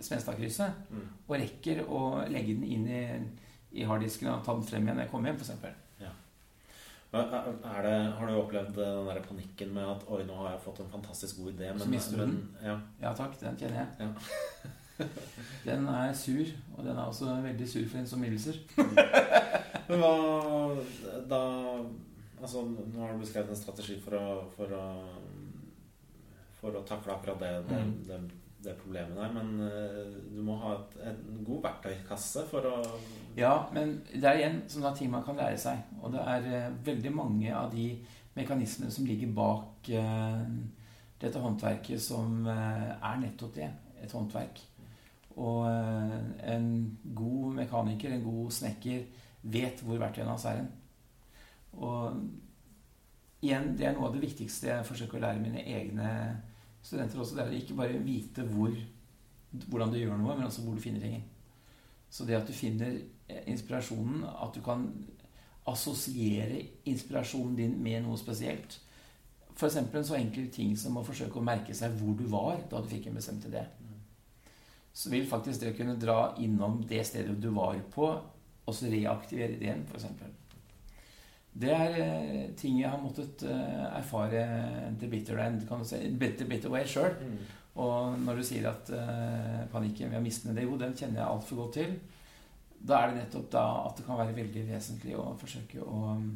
Svenstadkrysset, 0.00 0.72
Mm. 0.90 1.08
og 1.28 1.36
rekker 1.40 1.80
å 1.88 2.28
legge 2.28 2.54
den 2.54 2.64
inn 2.64 2.86
i, 2.88 3.02
i 3.74 3.84
harddisken 3.88 4.28
og 4.32 4.44
ta 4.46 4.54
den 4.56 4.66
frem 4.68 4.84
igjen 4.86 4.96
når 5.00 5.06
jeg 5.06 5.10
kommer 5.12 5.30
hjem, 5.32 5.40
f.eks. 5.40 5.50
Ja. 6.02 6.12
er 7.14 7.82
det, 7.86 7.96
har 8.18 8.26
du 8.30 8.36
opplevd 8.40 8.72
den 8.78 9.06
der 9.10 9.20
panikken 9.26 9.74
med 9.74 9.86
at 9.86 10.06
Oi, 10.10 10.22
nå 10.26 10.34
har 10.40 10.54
jeg 10.54 10.62
fått 10.64 10.80
en 10.84 10.90
fantastisk 10.94 11.38
god 11.42 11.52
idé, 11.52 11.68
Så 11.78 11.88
mister 11.90 12.16
du 12.18 12.24
men 12.24 12.32
den? 12.34 12.56
Ja. 12.70 12.78
Ja 13.02 13.12
takk, 13.18 13.36
den 13.40 13.56
kjenner 13.60 13.84
jeg. 13.84 13.88
Ja. 14.00 15.04
den 15.66 15.86
er 15.90 16.12
sur, 16.14 16.46
og 16.76 16.84
den 16.86 16.96
er 16.96 17.04
også 17.04 17.34
veldig 17.42 17.68
sur 17.70 17.86
for 17.90 17.98
ens 17.98 18.12
omgivelser. 18.14 18.58
Men 19.88 20.00
hva 20.00 20.12
da 21.28 21.40
Altså, 22.44 22.60
nå 22.66 23.00
har 23.00 23.12
du 23.14 23.20
beskrevet 23.22 23.50
en 23.52 23.56
strategi 23.56 23.94
for 24.04 24.16
å 24.18 24.24
For 24.56 24.72
å, 24.76 24.84
for 26.60 26.76
å 26.78 26.82
takle 26.88 27.14
akkurat 27.14 27.40
det, 27.40 27.52
det, 27.68 27.78
Mm. 27.84 27.92
det, 28.08 28.18
det 28.64 28.76
problemet 28.80 29.16
der, 29.16 29.32
men 29.32 29.60
eh, 29.66 30.12
du 30.36 30.42
må 30.44 30.56
ha 30.62 30.74
et, 30.76 30.96
en 31.10 31.40
god 31.46 31.62
verktøykasse 31.68 32.44
for 32.50 32.66
å 32.68 32.74
Ja, 33.36 33.54
men 33.74 33.96
det 34.12 34.24
er 34.28 34.40
igjen 34.40 34.60
sånne 34.70 34.92
ting 34.96 35.10
man 35.12 35.24
kan 35.26 35.38
lære 35.38 35.58
seg. 35.60 35.82
Og 36.00 36.14
det 36.14 36.22
er 36.22 36.48
eh, 36.50 36.76
veldig 36.86 37.12
mange 37.14 37.50
av 37.54 37.72
de 37.74 37.88
mekanismene 38.34 38.92
som 38.94 39.06
ligger 39.08 39.34
bak 39.34 39.90
eh, 39.94 40.46
dette 41.22 41.40
håndverket, 41.40 42.02
som 42.02 42.46
er 42.50 43.20
nettopp 43.20 43.54
det. 43.56 43.68
Et 44.04 44.12
håndverk. 44.12 44.58
Og 45.40 45.64
en 45.66 46.66
god 47.16 47.54
mekaniker, 47.56 48.12
en 48.12 48.26
god 48.26 48.50
snekker, 48.52 49.06
vet 49.54 49.80
hvor 49.82 50.02
verktøyene 50.02 50.34
hans 50.34 50.44
er 50.50 50.58
hen. 50.58 50.68
Og 51.80 52.18
igjen, 53.44 53.72
det 53.78 53.88
er 53.88 53.96
noe 53.96 54.10
av 54.10 54.18
det 54.18 54.24
viktigste 54.26 54.68
jeg 54.68 54.88
forsøker 54.88 55.18
å 55.18 55.24
lære 55.24 55.42
mine 55.42 55.64
egne 55.64 56.10
studenter 56.84 57.20
også. 57.20 57.36
Det 57.36 57.44
er 57.44 57.52
å 57.52 57.58
ikke 57.58 57.78
bare 57.78 58.02
vite 58.04 58.44
hvor, 58.50 58.74
hvordan 59.66 59.92
du 59.92 59.98
gjør 60.00 60.18
noe, 60.20 60.36
men 60.36 60.48
også 60.48 60.64
hvor 60.64 60.76
du 60.76 60.84
finner 60.84 61.04
ting. 61.04 61.22
Så 62.10 62.26
det 62.28 62.36
at 62.38 62.48
du 62.48 62.54
finner 62.54 62.98
eh, 63.28 63.44
inspirasjonen, 63.50 64.24
at 64.28 64.54
du 64.54 64.60
kan 64.64 64.86
assosiere 65.66 66.60
inspirasjonen 66.84 67.56
din 67.56 67.78
med 67.82 68.04
noe 68.04 68.18
spesielt. 68.20 68.78
F.eks. 69.54 69.78
en 69.80 70.04
så 70.04 70.18
enkel 70.18 70.50
ting 70.52 70.74
som 70.78 70.98
å 70.98 71.06
forsøke 71.06 71.40
å 71.40 71.46
merke 71.46 71.74
seg 71.74 71.94
hvor 71.98 72.14
du 72.18 72.26
var 72.30 72.60
da 72.70 72.82
du 72.82 72.90
fikk 72.90 73.08
en 73.08 73.18
bestemt 73.18 73.46
idé. 73.48 73.64
Så 74.94 75.10
vil 75.10 75.26
faktisk 75.26 75.62
det 75.62 75.74
kunne 75.78 75.96
dra 75.98 76.34
innom 76.42 76.82
det 76.86 77.02
stedet 77.06 77.34
du 77.42 77.48
var 77.54 77.78
på, 77.94 78.12
også 78.66 78.90
reaktivere 78.92 79.56
ideen, 79.56 79.86
f.eks. 79.88 80.06
Det 81.54 81.70
er 81.70 81.98
eh, 82.02 82.46
ting 82.58 82.80
jeg 82.80 82.90
har 82.90 82.98
måttet 82.98 83.44
eh, 83.46 83.84
erfare 83.94 84.40
the 84.98 85.10
bitter 85.10 85.38
end, 85.38 85.62
kan 85.68 85.84
du 85.84 85.86
si, 85.86 86.00
bitter, 86.18 86.48
bitter 86.50 86.72
way 86.72 86.86
sjøl. 86.88 87.14
Mm. 87.20 87.38
Og 87.84 88.18
når 88.22 88.38
du 88.38 88.46
sier 88.46 88.68
at 88.70 88.90
uh, 88.94 89.64
panikken 89.72 90.12
ved 90.12 90.20
å 90.20 90.22
miste 90.22 90.52
det, 90.54 90.62
jo, 90.62 90.76
den 90.78 90.92
kjenner 90.94 91.18
jeg 91.20 91.26
altfor 91.26 91.58
godt 91.58 91.72
til. 91.80 91.96
Da 92.78 93.00
er 93.00 93.10
det 93.10 93.16
nettopp 93.18 93.48
da 93.50 93.64
at 93.88 93.98
det 93.98 94.04
kan 94.06 94.20
være 94.20 94.36
veldig 94.36 94.62
vesentlig 94.68 95.16
å 95.18 95.24
forsøke 95.40 95.82
å 95.82 96.02
um, 96.14 96.28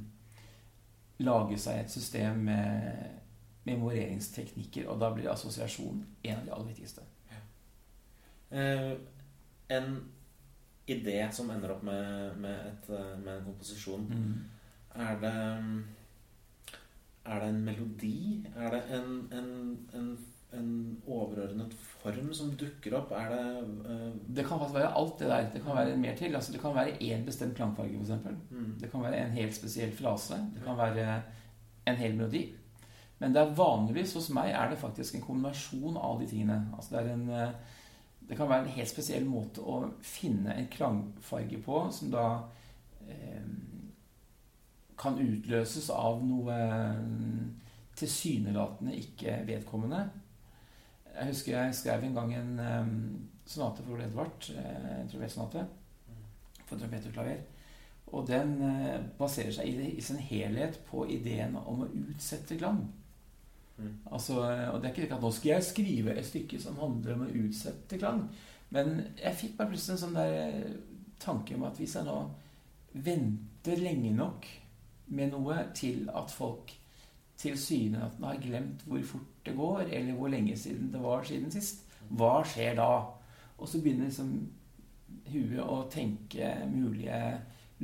lage 1.23 1.61
seg 1.63 1.85
et 1.85 1.95
system 1.95 2.43
med 2.49 3.69
memoreringsteknikker, 3.69 4.89
og 4.91 4.99
da 4.99 5.13
blir 5.15 5.31
assosiasjon 5.31 6.03
en 6.25 6.41
av 6.41 6.45
de 6.47 6.55
aller 6.57 6.71
viktigste. 6.73 7.07
Eh, 8.51 8.93
en 9.77 9.89
idé 10.89 11.19
som 11.37 11.51
ender 11.53 11.75
opp 11.75 11.83
med, 11.85 12.39
med, 12.41 12.63
et, 12.71 12.89
med 13.21 13.35
en 13.35 13.45
komposisjon, 13.45 14.07
er 14.99 15.21
det 15.23 15.35
Er 17.29 17.41
det 17.41 17.49
en 17.49 17.65
melodi? 17.65 18.47
Er 18.57 18.71
det 18.71 18.83
en, 18.97 19.09
en, 19.37 19.79
en, 19.95 20.19
en 20.59 21.03
overordnet 21.07 21.75
form 21.75 22.31
som 22.33 22.55
dukker 22.57 22.97
opp? 22.97 23.11
Er 23.13 23.29
det 23.35 23.65
uh... 23.85 24.15
Det 24.37 24.47
kan 24.47 24.59
faktisk 24.59 24.79
være 24.79 24.95
alt 24.97 25.19
det 25.19 25.29
der. 25.29 25.51
Det 25.53 25.63
kan 25.63 25.77
være 25.77 25.97
mer 25.97 26.17
til. 26.17 26.35
Altså, 26.35 26.53
det 26.53 26.61
kan 26.61 26.75
være 26.75 26.97
én 27.03 27.25
bestemt 27.25 27.57
klangfarge, 27.57 27.99
f.eks. 28.01 28.41
mm. 28.51 28.75
Det 28.81 28.91
kan 28.91 29.03
være 29.03 29.27
en 29.27 29.37
helt 29.37 29.55
spesiell 29.55 29.93
frase. 29.93 30.41
Det 30.55 30.65
kan 30.65 30.79
være 30.79 31.23
en 31.87 31.97
hel 31.97 32.17
melodi. 32.17 32.47
Men 33.19 33.35
det 33.35 33.43
er 33.43 33.57
vanligvis 33.59 34.15
hos 34.15 34.31
meg 34.35 34.53
er 34.55 34.71
det 34.71 34.79
faktisk 34.79 35.17
en 35.17 35.25
kombinasjon 35.25 35.97
av 35.99 36.21
de 36.21 36.29
tingene. 36.31 36.61
Altså 36.77 36.95
det, 36.95 37.01
er 37.01 37.15
en, 37.15 37.31
eh, 37.31 37.79
det 38.29 38.39
kan 38.39 38.51
være 38.51 38.67
en 38.67 38.77
helt 38.77 38.91
spesiell 38.91 39.27
måte 39.27 39.65
å 39.65 39.81
finne 40.05 40.55
en 40.55 40.71
klangfarge 40.71 41.59
på 41.65 41.81
som 41.95 42.13
da 42.15 42.27
eh, 43.09 43.43
kan 44.99 45.19
utløses 45.23 45.91
av 45.95 46.23
noe 46.27 46.55
eh, 46.55 47.03
tilsynelatende 47.99 48.97
ikke 48.99 49.41
vedkommende. 49.47 50.05
Jeg 51.15 51.33
husker 51.33 51.55
jeg 51.55 51.75
skrev 51.75 52.07
en 52.07 52.17
gang 52.17 52.35
en 52.39 52.51
um, 52.63 52.91
sonate 53.49 53.83
for 53.83 53.97
Ole 53.97 54.07
Edvard, 54.07 54.51
eh, 54.55 54.91
en 55.01 55.11
trompetsonate, 55.11 55.65
for 56.65 56.77
trompet 56.77 57.09
og 57.11 57.17
klaver. 57.17 57.41
Og 58.09 58.25
den 58.29 58.55
uh, 58.63 59.01
baserer 59.19 59.53
seg 59.53 59.69
i, 59.69 59.91
i 59.99 60.05
sin 60.05 60.21
helhet 60.23 60.79
på 60.89 61.05
ideen 61.13 61.59
om 61.61 61.85
å 61.85 61.91
utsette 61.91 62.57
klang. 62.61 62.85
Mm. 63.79 63.97
Altså, 64.11 64.41
og 64.43 64.81
det 64.81 64.89
er 64.91 64.95
ikke 64.95 65.15
at 65.15 65.23
nå 65.23 65.31
skal 65.35 65.55
jeg 65.55 65.67
skrive 65.69 66.15
et 66.15 66.27
stykke 66.27 66.59
som 66.63 66.79
handler 66.81 67.15
om 67.15 67.27
å 67.27 67.33
utsette 67.45 68.01
klang. 68.01 68.25
Men 68.75 68.97
jeg 69.17 69.37
fikk 69.43 69.59
bare 69.59 69.73
plutselig 69.73 69.97
en 69.97 70.03
sånn 70.03 70.17
der 70.19 70.73
tanke 71.23 71.57
om 71.57 71.67
at 71.69 71.79
hvis 71.79 71.95
jeg 71.99 72.07
nå 72.07 72.17
venter 73.05 73.81
lenge 73.83 74.11
nok 74.17 74.49
med 75.09 75.33
noe 75.33 75.57
til 75.75 76.09
at 76.15 76.31
folk 76.33 76.75
tilsynelatende 77.39 78.33
har 78.33 78.41
glemt 78.43 78.83
hvor 78.87 79.03
fort 79.07 79.47
det 79.47 79.55
går, 79.57 79.81
eller 79.81 80.17
hvor 80.19 80.29
lenge 80.33 80.57
siden 80.59 80.93
det 80.93 81.03
var 81.03 81.25
siden 81.25 81.53
sist, 81.55 81.85
hva 82.09 82.41
skjer 82.47 82.75
da? 82.79 82.91
Og 83.59 83.69
så 83.69 83.81
begynner 83.83 84.09
liksom 84.09 84.33
huet 85.29 85.63
å 85.63 85.83
tenke 85.93 86.51
mulige 86.71 87.21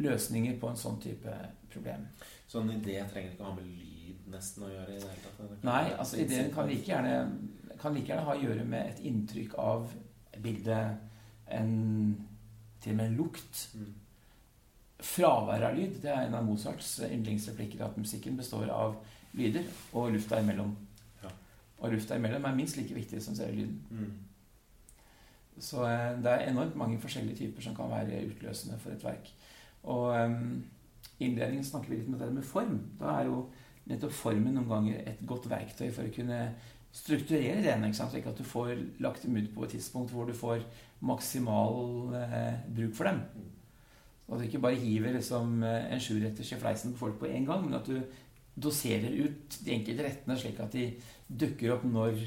løsninger 0.01 0.59
på 0.61 0.71
en 0.71 0.81
sånn 0.81 1.01
type 1.03 1.35
problem. 1.71 2.07
Så 2.49 2.61
en 2.61 2.73
idé 2.75 3.01
trenger 3.11 3.33
ikke 3.33 3.45
å 3.45 3.51
ha 3.51 3.57
med 3.57 3.67
lyd 3.69 4.29
nesten 4.35 4.67
å 4.67 4.71
gjøre 4.73 4.95
i 4.95 5.01
det 5.01 5.11
hele 5.11 5.25
tatt? 5.25 5.41
Det 5.51 5.69
Nei, 5.69 5.83
altså 5.93 6.21
ideen 6.23 6.53
kan 6.55 6.71
like 6.71 6.89
gjerne, 6.89 7.17
kan 7.81 7.97
like 7.97 8.11
gjerne 8.11 8.27
ha 8.29 8.37
å 8.37 8.43
gjøre 8.43 8.67
med 8.69 8.93
et 8.93 9.03
inntrykk 9.11 9.59
av 9.61 9.93
bildet, 10.43 11.11
en, 11.55 11.75
til 12.83 12.95
og 12.95 12.99
med 12.99 13.11
en 13.11 13.19
lukt. 13.19 13.67
Mm. 13.77 13.93
Fravær 15.05 15.69
av 15.69 15.79
lyd. 15.79 16.01
Det 16.03 16.11
er 16.11 16.27
en 16.27 16.37
av 16.39 16.47
Mozarts 16.47 16.97
yndlingsreplikker 17.07 17.85
at 17.87 17.99
musikken 18.01 18.39
består 18.41 18.71
av 18.73 18.97
lyder 19.37 19.67
og 19.93 20.13
lufta 20.15 20.41
imellom. 20.43 20.75
Ja. 21.23 21.33
Og 21.83 21.95
lufta 21.95 22.19
imellom 22.19 22.45
er 22.45 22.57
minst 22.57 22.79
like 22.79 22.97
viktig 22.97 23.23
som 23.23 23.37
selve 23.37 23.59
lyden. 23.59 23.81
Mm. 23.91 24.13
Så 25.59 25.85
eh, 25.87 26.13
det 26.23 26.31
er 26.31 26.49
enormt 26.51 26.77
mange 26.79 27.01
forskjellige 27.03 27.45
typer 27.45 27.63
som 27.63 27.77
kan 27.77 27.93
være 27.93 28.25
utløsende 28.29 28.79
for 28.83 28.95
et 28.95 29.05
verk. 29.05 29.31
Og 29.85 30.15
um, 30.17 30.65
innledningen 31.21 31.67
snakker 31.67 31.93
vi 31.93 32.01
litt 32.01 32.09
om 32.09 32.17
dette 32.19 32.35
med 32.35 32.47
form. 32.47 32.79
Da 33.01 33.19
er 33.19 33.29
jo 33.29 33.45
nettopp 33.91 34.17
formen 34.17 34.57
noen 34.57 34.71
ganger 34.71 35.03
et 35.05 35.21
godt 35.29 35.47
verktøy 35.51 35.91
for 35.93 36.09
å 36.09 36.15
kunne 36.15 36.41
strukturere 36.95 37.61
den, 37.63 37.85
ikke 37.85 37.99
sant? 37.99 38.15
slik 38.15 38.27
at 38.31 38.39
du 38.39 38.47
får 38.47 38.77
lagt 39.03 39.25
dem 39.27 39.37
ut 39.37 39.51
på 39.55 39.65
et 39.67 39.75
tidspunkt 39.75 40.13
hvor 40.15 40.29
du 40.29 40.35
får 40.37 40.63
maksimal 41.05 42.15
eh, 42.17 42.55
bruk 42.75 42.95
for 42.97 43.11
dem. 43.11 43.21
Og 44.27 44.37
at 44.37 44.41
du 44.41 44.47
ikke 44.49 44.63
bare 44.65 44.81
hiver 44.81 45.13
liksom, 45.13 45.63
eh, 45.63 45.93
en 45.93 46.01
sjuretters 46.01 46.53
i 46.53 46.61
fleisen 46.61 46.95
på 46.95 47.05
folk 47.05 47.19
på 47.21 47.29
én 47.29 47.45
gang, 47.45 47.65
men 47.65 47.77
at 47.77 47.87
du 47.87 48.01
doserer 48.57 49.13
ut 49.25 49.59
de 49.67 49.75
enkelte 49.75 50.07
rettene 50.07 50.37
slik 50.39 50.61
at 50.63 50.73
de 50.73 50.87
dukker 51.29 51.75
opp 51.75 51.85
når 51.85 52.21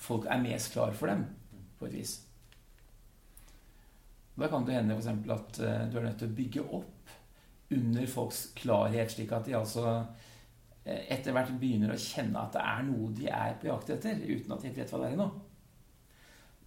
folk 0.00 0.28
er 0.30 0.42
mest 0.42 0.72
klar 0.72 0.94
for 0.96 1.12
dem, 1.12 1.26
på 1.78 1.88
et 1.90 1.96
vis. 1.98 2.14
Da 4.38 4.48
kan 4.48 4.64
det 4.64 4.78
hende 4.78 4.96
eksempel 4.96 5.34
at 5.36 5.60
eh, 5.60 5.84
du 5.92 5.98
er 5.98 6.08
nødt 6.08 6.18
til 6.22 6.32
å 6.32 6.36
bygge 6.40 6.66
opp 6.80 7.16
under 7.72 8.06
folks 8.08 8.46
klarhet, 8.56 9.12
slik 9.12 9.32
at 9.32 9.44
de 9.44 9.56
altså 9.58 9.86
eh, 10.86 11.04
etter 11.12 11.36
hvert 11.36 11.52
begynner 11.60 11.92
å 11.92 12.00
kjenne 12.00 12.40
at 12.40 12.56
det 12.56 12.64
er 12.64 12.84
noe 12.88 13.12
de 13.12 13.28
er 13.28 13.58
på 13.60 13.68
jakt 13.68 13.92
etter, 13.92 14.24
uten 14.24 14.56
at 14.56 14.64
de 14.64 14.72
vet 14.72 14.92
hva 14.92 15.02
det 15.02 15.10
er 15.10 15.18
ennå. 15.18 15.30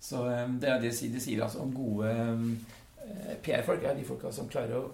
Så 0.05 0.21
det 0.61 0.69
er 0.69 0.81
det 0.83 0.91
de 0.93 1.21
sier 1.23 1.41
altså 1.41 1.63
om 1.63 1.71
gode 1.73 2.11
PR-folk, 3.45 3.83
er 3.83 3.97
de 3.97 4.05
folka 4.07 4.31
som 4.33 4.49
klarer 4.51 4.77
å, 4.79 4.85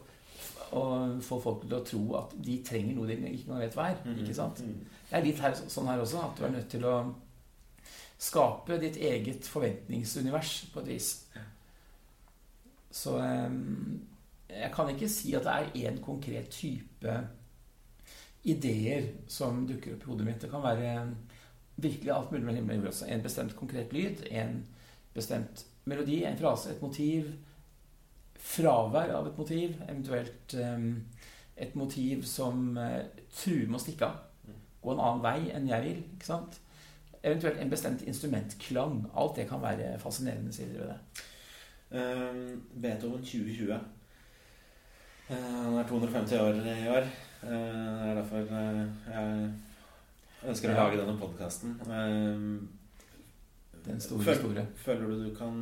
å, 0.77 0.83
få 1.23 1.39
folk 1.43 1.65
til 1.65 1.77
å 1.77 1.83
tro 1.87 2.03
at 2.19 2.35
de 2.43 2.57
trenger 2.67 2.97
noe 2.97 3.09
de 3.09 3.33
ikke 3.35 3.59
vet 3.61 3.77
hva 3.77 3.89
er. 3.91 3.99
Mm. 4.05 4.21
ikke 4.23 4.37
sant? 4.37 4.61
Mm. 4.65 5.01
Det 5.09 5.17
er 5.19 5.27
litt 5.27 5.43
her, 5.43 5.57
sånn 5.75 5.91
her 5.91 6.03
også, 6.03 6.23
at 6.25 6.39
du 6.39 6.45
er 6.47 6.55
nødt 6.55 6.71
til 6.71 6.87
å 6.87 6.95
skape 8.21 8.77
ditt 8.81 8.99
eget 9.01 9.47
forventningsunivers 9.49 10.53
på 10.73 10.83
et 10.83 10.91
vis. 10.93 11.11
Så 12.91 13.15
um, 13.17 14.01
jeg 14.51 14.71
kan 14.75 14.89
ikke 14.91 15.09
si 15.09 15.33
at 15.37 15.47
det 15.47 15.53
er 15.53 15.89
én 15.89 16.01
konkret 16.03 16.51
type 16.53 17.15
ideer 18.43 19.07
som 19.31 19.63
dukker 19.69 19.95
opp 19.95 20.05
i 20.05 20.11
hodet 20.11 20.27
mitt. 20.27 20.41
Det 20.41 20.49
kan 20.51 20.63
være 20.63 20.93
virkelig 21.81 22.13
alt 22.13 22.31
mulig 22.31 22.45
med 22.45 22.59
himmel 22.59 22.81
og 22.81 22.89
jord. 22.91 23.07
En 23.07 23.23
bestemt 23.23 23.55
konkret 23.55 23.93
lyd, 23.93 24.25
en 24.31 24.65
bestemt 25.13 25.65
melodi, 25.85 26.23
en 26.25 26.37
frase, 26.37 26.75
et 26.75 26.81
motiv. 26.81 27.31
Fravær 28.41 29.13
av 29.15 29.29
et 29.29 29.37
motiv, 29.37 29.77
eventuelt 29.87 30.55
um, 30.57 30.89
et 31.61 31.75
motiv 31.77 32.25
som 32.27 32.71
uh, 32.77 32.99
truer 33.35 33.69
med 33.69 33.77
å 33.79 33.83
stikke 33.83 34.09
av. 34.09 34.55
Gå 34.81 34.93
en 34.95 35.03
annen 35.03 35.23
vei 35.23 35.51
enn 35.53 35.69
jeg 35.69 35.85
vil. 35.85 36.03
ikke 36.15 36.31
sant? 36.31 36.57
Eventuelt 37.21 37.59
en 37.61 37.69
bestemt 37.69 38.01
instrumentklang. 38.09 39.05
Alt 39.13 39.37
det 39.37 39.47
kan 39.49 39.61
være 39.61 39.93
fascinerende 40.01 40.53
sider 40.53 40.79
ved 40.81 40.89
det. 40.89 41.25
Um, 41.91 42.61
Beethoven 42.81 43.21
2020. 43.21 43.73
Uh, 45.29 45.35
han 45.37 45.77
er 45.77 45.87
250 45.87 46.39
år 46.41 46.61
i 46.65 46.87
år. 46.89 47.09
Uh, 47.43 47.49
det 47.51 48.09
er 48.09 48.15
derfor 48.15 48.37
uh, 48.37 48.87
jeg 49.11 50.49
ønsker 50.49 50.73
å 50.73 50.77
lage 50.79 50.97
denne 50.97 51.17
podkasten. 51.19 51.77
Den 53.85 54.01
store 54.01 54.23
føl, 54.23 54.33
historie. 54.33 54.65
Føler 54.81 55.07
du 55.07 55.23
du 55.27 55.35
kan 55.35 55.61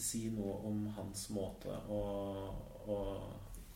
si 0.00 0.28
noe 0.34 0.58
om 0.68 0.84
hans 0.96 1.28
måte 1.34 1.74
å, 1.90 2.02
å 2.88 2.98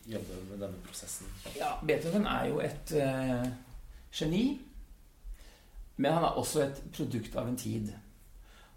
jobbe 0.09 0.39
med 0.49 0.61
denne 0.63 0.83
prosessen? 0.85 1.29
Ja, 1.57 1.75
Beethoven 1.85 2.27
er 2.29 2.47
jo 2.51 2.61
et 2.63 2.93
uh, 2.97 3.47
geni. 4.13 4.45
Men 5.95 6.13
han 6.17 6.23
er 6.23 6.39
også 6.41 6.63
et 6.65 6.81
produkt 6.93 7.35
av 7.35 7.47
en 7.47 7.57
tid. 7.57 7.91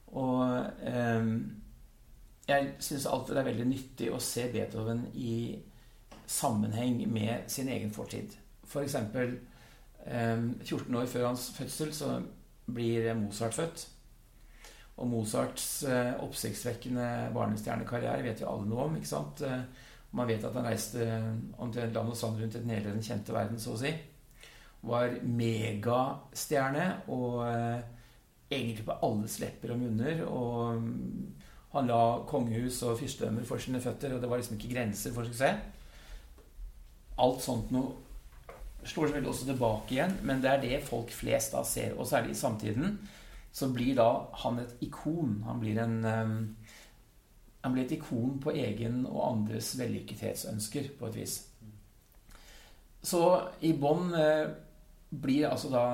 Og 0.06 0.42
um, 0.86 1.30
jeg 2.48 2.68
syns 2.78 3.08
alltid 3.10 3.34
det 3.34 3.40
er 3.42 3.50
veldig 3.50 3.68
nyttig 3.70 4.10
å 4.12 4.20
se 4.22 4.46
Beethoven 4.52 5.06
i 5.14 5.56
sammenheng 6.26 7.00
med 7.10 7.50
sin 7.50 7.68
egen 7.72 7.92
fortid. 7.94 8.36
For 8.66 8.84
um, 8.84 10.54
14 10.62 10.94
år 10.94 11.06
før 11.10 11.28
hans 11.30 11.50
fødsel 11.56 11.94
så 11.94 12.20
blir 12.66 13.14
Mozart 13.14 13.54
født. 13.54 13.88
Og 14.96 15.08
Mozarts 15.10 15.82
eh, 15.84 16.14
oppsiktsvekkende 16.24 17.08
barnestjernekarriere 17.34 18.24
vet 18.24 18.40
jo 18.40 18.48
alle 18.48 18.68
noe 18.70 18.86
om. 18.86 18.96
ikke 18.96 19.10
sant? 19.10 19.42
Eh, 19.44 19.64
man 20.16 20.28
vet 20.28 20.44
at 20.48 20.54
han 20.56 20.64
reiste 20.64 21.04
omtrent 21.60 21.96
land 21.96 22.12
og 22.12 22.16
sand 22.16 22.40
rundt 22.40 22.56
den 22.56 22.72
hele 22.72 22.94
den 22.94 23.04
kjente 23.04 23.34
verden, 23.36 23.60
så 23.60 23.74
å 23.74 23.80
si. 23.80 23.92
Var 24.86 25.18
megastjerne 25.26 26.86
og 27.12 27.42
eh, 27.50 27.82
egentlig 28.48 28.86
på 28.86 28.96
alles 29.04 29.36
lepper 29.42 29.74
og 29.74 29.82
munner. 29.82 30.24
Og 30.30 30.80
mm, 30.80 31.28
han 31.74 31.90
la 31.90 32.00
kongehus 32.30 32.80
og 32.86 32.96
fyrstedømmer 33.02 33.44
for 33.44 33.60
sine 33.60 33.82
føtter, 33.84 34.16
og 34.16 34.22
det 34.22 34.30
var 34.30 34.40
liksom 34.40 34.56
ikke 34.56 34.72
grenser 34.72 35.12
for 35.12 35.28
suksess. 35.28 35.72
Alt 37.20 37.44
sånt 37.44 37.70
noe 37.72 38.86
slår 38.86 39.08
selvfølgelig 39.08 39.32
også 39.32 39.46
tilbake 39.48 39.96
igjen, 39.96 40.12
men 40.28 40.40
det 40.40 40.50
er 40.50 40.60
det 40.62 40.82
folk 40.86 41.12
flest 41.12 41.56
da 41.56 41.62
ser. 41.66 41.96
Og 41.98 42.06
særlig 42.08 42.36
i 42.36 42.38
samtiden 42.38 42.98
så 43.56 43.70
blir 43.72 43.94
da 43.96 44.10
han 44.42 44.60
et 44.60 44.74
ikon. 44.84 45.38
Han 45.46 45.62
blir 45.62 45.80
en 45.80 45.96
han 47.66 47.74
blir 47.74 47.86
et 47.86 47.96
ikon 47.96 48.36
på 48.38 48.52
egen 48.54 49.00
og 49.08 49.22
andres 49.26 49.72
vellykkethetsønsker, 49.80 50.92
på 51.00 51.08
et 51.08 51.16
vis. 51.18 51.32
Så 53.02 53.22
i 53.66 53.72
bånn 53.74 54.12
eh, 54.14 54.46
blir 55.10 55.48
altså 55.48 55.70
da 55.72 55.84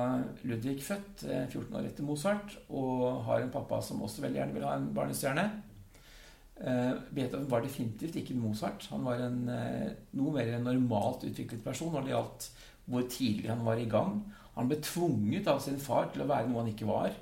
Ludvig 0.45 0.79
født 0.85 1.25
eh, 1.25 1.45
14 1.47 1.77
år 1.79 1.87
etter 1.89 2.05
Mozart 2.05 2.55
og 2.69 3.23
har 3.27 3.41
en 3.41 3.53
pappa 3.53 3.81
som 3.85 4.01
også 4.05 4.23
veldig 4.23 4.41
gjerne 4.41 4.57
vil 4.57 4.67
ha 4.67 4.75
en 4.77 4.89
barnestjerne. 4.93 5.47
Eh, 6.61 6.91
Beethoven 7.13 7.49
var 7.49 7.65
definitivt 7.65 8.17
ikke 8.21 8.37
Mozart. 8.37 8.87
Han 8.93 9.05
var 9.05 9.21
en 9.25 9.41
eh, 9.49 9.89
noe 10.17 10.33
mer 10.37 10.53
normalt 10.61 11.25
utviklet 11.29 11.65
person 11.65 11.93
når 11.93 12.05
det 12.05 12.15
gjaldt 12.15 12.49
hvor 12.89 13.05
tidlig 13.09 13.49
han 13.49 13.65
var 13.65 13.79
i 13.81 13.89
gang. 13.89 14.17
Han 14.57 14.69
ble 14.69 14.81
tvunget 14.83 15.49
av 15.49 15.61
sin 15.63 15.81
far 15.81 16.09
til 16.13 16.25
å 16.25 16.29
være 16.29 16.49
noe 16.49 16.61
han 16.61 16.73
ikke 16.73 16.89
var. 16.89 17.13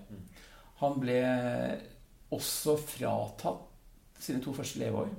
Han 0.82 0.98
ble 1.02 1.20
også 2.34 2.78
fratatt 2.80 3.68
sine 4.22 4.42
to 4.44 4.54
første 4.56 4.82
leveår 4.82 5.10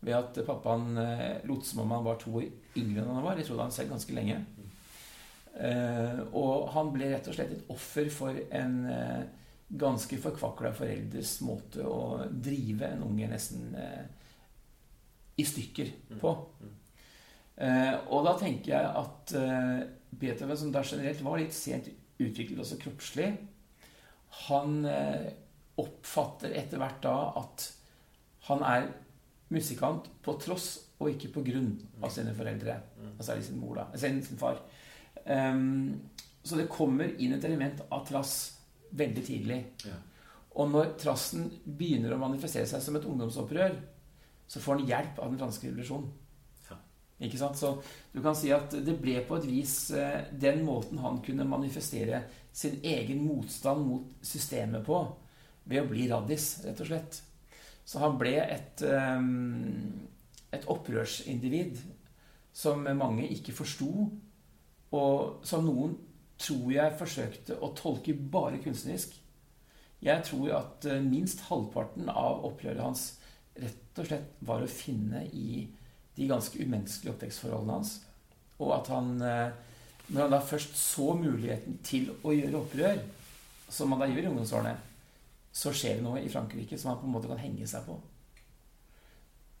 ved 0.00 0.14
at 0.14 0.38
pappaen 0.46 0.98
eh, 1.02 1.40
lot 1.48 1.66
som 1.66 1.82
om 1.82 1.96
han 1.96 2.06
var 2.06 2.20
to 2.20 2.30
år 2.38 2.46
yngre 2.78 3.02
enn 3.02 3.16
han 3.16 3.24
var. 3.24 3.38
Det 3.38 3.48
trodde 3.48 3.66
han 3.66 3.74
selv 3.74 3.92
ganske 3.94 4.14
lenge. 4.14 4.38
Eh, 5.58 6.20
og 6.38 6.68
han 6.74 6.92
ble 6.94 7.10
rett 7.10 7.26
og 7.30 7.34
slett 7.34 7.56
et 7.56 7.72
offer 7.74 8.10
for 8.14 8.38
en 8.60 8.78
eh, 8.94 9.24
ganske 9.68 10.20
forkvakla 10.22 10.72
foreldres 10.76 11.38
måte 11.44 11.84
å 11.84 12.28
drive 12.30 12.92
en 12.92 13.04
unge 13.08 13.26
nesten 13.28 13.74
i 15.36 15.44
stykker 15.44 15.90
på. 16.22 16.30
Og 18.08 18.24
da 18.24 18.32
tenker 18.40 18.72
jeg 18.72 18.88
at 19.02 19.34
Beethoven, 20.08 20.56
som 20.56 20.72
da 20.72 20.80
generelt 20.80 21.20
var 21.26 21.36
litt 21.42 21.52
sent 21.52 21.90
utviklet 22.16 22.62
også 22.64 22.78
kroppslig, 22.80 23.28
han 24.48 24.84
eh, 24.88 25.28
oppfatter 25.78 26.54
etter 26.58 26.80
hvert 26.80 27.00
da 27.04 27.16
at 27.40 27.66
han 28.48 28.64
er 28.66 28.88
musikant 29.54 30.08
på 30.24 30.34
tross 30.42 30.68
og 30.98 31.12
ikke 31.12 31.30
på 31.36 31.44
grunn 31.46 31.72
av 32.02 32.10
sine 32.12 32.34
foreldre. 32.36 32.74
Altså 33.14 33.30
særlig 33.30 33.46
sin 33.46 33.60
mor, 33.60 33.78
da. 33.78 33.86
Sin, 34.00 34.20
sin 34.24 34.40
far. 34.40 34.58
Um, 35.24 36.08
så 36.42 36.58
det 36.58 36.70
kommer 36.72 37.12
inn 37.20 37.36
et 37.36 37.44
element 37.46 37.84
av 37.94 38.04
trass 38.08 38.34
veldig 38.98 39.24
tidlig. 39.24 39.58
Ja. 39.86 39.98
Og 40.58 40.72
når 40.72 40.94
trassen 40.98 41.46
begynner 41.64 42.14
å 42.14 42.20
manifestere 42.20 42.66
seg 42.66 42.82
som 42.82 42.96
et 42.98 43.06
ungdomsopprør, 43.06 43.76
så 44.48 44.62
får 44.64 44.78
han 44.78 44.88
hjelp 44.88 45.20
av 45.22 45.30
den 45.30 45.40
franske 45.40 45.68
revolusjonen. 45.68 46.08
Ikke 47.18 47.38
sant? 47.40 47.58
Så 47.58 47.72
du 48.12 48.20
kan 48.22 48.36
si 48.38 48.52
at 48.54 48.74
det 48.84 48.94
ble 49.00 49.18
på 49.26 49.38
et 49.40 49.46
vis 49.48 49.90
eh, 49.90 50.28
den 50.30 50.62
måten 50.66 51.00
han 51.02 51.18
kunne 51.24 51.46
manifestere 51.48 52.22
sin 52.54 52.78
egen 52.86 53.24
motstand 53.26 53.86
mot 53.86 54.12
systemet 54.22 54.84
på, 54.86 55.00
ved 55.68 55.82
å 55.82 55.88
bli 55.90 56.06
raddis, 56.10 56.52
rett 56.64 56.82
og 56.82 56.90
slett. 56.90 57.20
Så 57.88 58.00
han 58.02 58.18
ble 58.20 58.34
et, 58.42 58.82
um, 58.84 60.08
et 60.52 60.66
opprørsindivid 60.68 61.78
som 62.52 62.82
mange 62.98 63.26
ikke 63.32 63.54
forsto, 63.56 64.08
og 64.94 65.46
som 65.46 65.66
noen 65.66 65.94
tror 66.38 66.70
jeg 66.72 66.98
forsøkte 66.98 67.58
å 67.62 67.72
tolke 67.76 68.14
bare 68.14 68.60
kunstnerisk. 68.62 69.14
Jeg 70.04 70.24
tror 70.28 70.52
at 70.60 70.86
eh, 70.86 71.02
minst 71.02 71.42
halvparten 71.48 72.10
av 72.12 72.44
opprøret 72.46 72.84
hans 72.84 73.08
rett 73.58 73.98
og 73.98 74.06
slett 74.06 74.36
var 74.46 74.62
å 74.62 74.70
finne 74.70 75.24
i 75.34 75.64
de 76.18 76.28
ganske 76.28 76.58
umenneskelige 76.58 77.14
oppvekstforholdene 77.14 77.78
hans. 77.78 77.94
Og 78.58 78.74
at 78.74 78.90
han, 78.90 79.14
eh, 79.22 79.50
når 80.08 80.22
han 80.24 80.34
da 80.34 80.42
først 80.42 80.76
så 80.76 81.12
muligheten 81.14 81.78
til 81.86 82.10
å 82.22 82.34
gjøre 82.34 82.60
opprør, 82.60 83.00
som 83.70 83.92
han 83.92 84.02
da 84.02 84.08
gjør 84.10 84.24
i 84.26 84.30
ungdomsårene, 84.32 84.76
så 85.52 85.72
skjer 85.74 85.98
det 85.98 86.06
noe 86.06 86.22
i 86.22 86.30
Frankrike 86.32 86.78
som 86.78 86.92
han 86.92 87.00
på 87.00 87.08
en 87.08 87.14
måte 87.14 87.30
kan 87.30 87.40
henge 87.40 87.66
seg 87.68 87.86
på. 87.86 87.96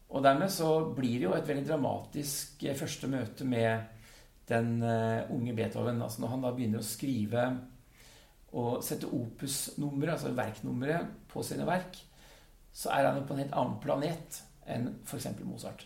Og 0.08 0.24
dermed 0.24 0.50
så 0.52 0.70
blir 0.96 1.18
det 1.18 1.26
jo 1.26 1.36
et 1.36 1.48
veldig 1.48 1.66
dramatisk 1.68 2.64
eh, 2.64 2.76
første 2.78 3.10
møte 3.12 3.46
med 3.48 3.94
den 4.48 4.78
uh, 4.80 5.28
unge 5.34 5.52
Beethoven. 5.52 6.00
Altså 6.00 6.22
når 6.22 6.30
han 6.32 6.44
da 6.46 6.52
begynner 6.56 6.80
å 6.80 6.86
skrive 6.86 7.42
og 8.56 8.78
sette 8.80 9.10
opus-nummeret, 9.12 10.14
altså 10.14 10.32
verknummeret, 10.32 11.10
på 11.28 11.42
sine 11.44 11.66
verk, 11.68 11.98
så 12.72 12.94
er 12.94 13.10
han 13.10 13.18
jo 13.20 13.26
på 13.28 13.36
en 13.36 13.42
helt 13.42 13.56
annen 13.60 13.76
planet 13.82 14.38
enn 14.64 14.88
f.eks. 15.04 15.28
Mozart. 15.44 15.84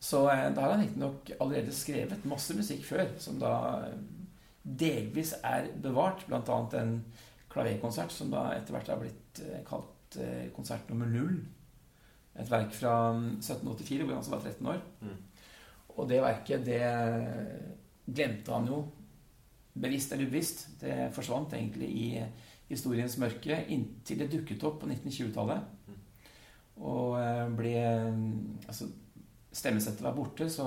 Så 0.00 0.24
uh, 0.26 0.48
da 0.54 0.64
har 0.64 0.74
han 0.74 0.84
riktignok 0.84 1.32
allerede 1.38 1.76
skrevet 1.76 2.28
masse 2.28 2.56
musikk 2.56 2.84
før, 2.88 3.06
som 3.20 3.38
da 3.40 3.54
delvis 4.64 5.34
er 5.44 5.70
bevart, 5.82 6.26
bl.a. 6.28 6.58
en 6.80 6.98
klaverkonsert 7.50 8.12
som 8.14 8.30
da 8.32 8.50
etter 8.54 8.76
hvert 8.76 8.92
har 8.92 9.00
blitt 9.00 9.42
uh, 9.46 9.62
kalt 9.68 9.96
konsert 10.56 10.88
nummer 10.90 11.06
null 11.06 11.36
et 12.38 12.50
verk 12.50 12.72
fra 12.74 12.94
1784 13.14 14.04
hvor 14.04 14.14
han 14.14 14.20
altså 14.20 14.32
var 14.34 14.44
13 14.46 14.70
år. 14.72 14.80
Mm. 15.02 15.18
Og 15.96 16.08
det 16.08 16.22
verket, 16.22 16.66
det 16.66 16.82
glemte 18.06 18.54
han 18.54 18.68
jo 18.70 18.80
bevisst 19.80 20.12
eller 20.12 20.30
ubevisst. 20.30 20.64
Det 20.80 21.10
forsvant 21.14 21.54
egentlig 21.56 21.90
i 21.90 22.06
historiens 22.70 23.16
mørke 23.18 23.64
inntil 23.74 24.22
det 24.22 24.30
dukket 24.32 24.64
opp 24.68 24.80
på 24.82 24.90
1920-tallet. 24.90 25.66
Mm. 25.90 25.98
Og 26.90 27.16
eh, 27.20 27.46
ble 27.58 27.74
Altså, 28.70 28.86
stemmesettet 29.52 30.04
var 30.04 30.16
borte, 30.16 30.48
så 30.50 30.66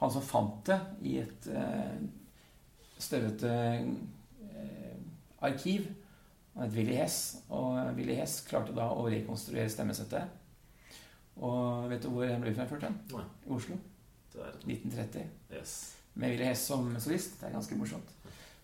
han 0.00 0.12
som 0.12 0.24
fant 0.24 0.62
det 0.68 0.78
i 1.04 1.18
et 1.20 1.48
eh, 1.52 1.96
støvete 3.00 3.50
eh, 3.50 4.94
arkiv, 5.44 5.88
han 6.54 6.66
het 6.66 6.76
Willy 6.76 6.96
Hess, 6.98 7.18
og 7.48 7.78
Willy 7.96 8.16
Hess 8.18 8.40
klarte 8.48 8.74
da 8.76 8.88
å 8.92 9.06
rekonstruere 9.08 9.70
stemmesettet. 9.70 10.38
Og 11.40 11.86
vet 11.88 12.02
du 12.04 12.10
hvor 12.12 12.26
han 12.28 12.42
ble 12.42 12.52
fremført? 12.56 12.88
Nei. 13.12 13.24
I 13.46 13.54
Oslo. 13.54 13.78
1930. 14.34 15.28
Yes. 15.54 15.76
Med 16.14 16.34
Willy 16.34 16.48
Hess 16.50 16.66
som 16.68 16.90
solist. 17.00 17.38
Det 17.40 17.48
er 17.48 17.54
ganske 17.54 17.78
morsomt. 17.78 18.16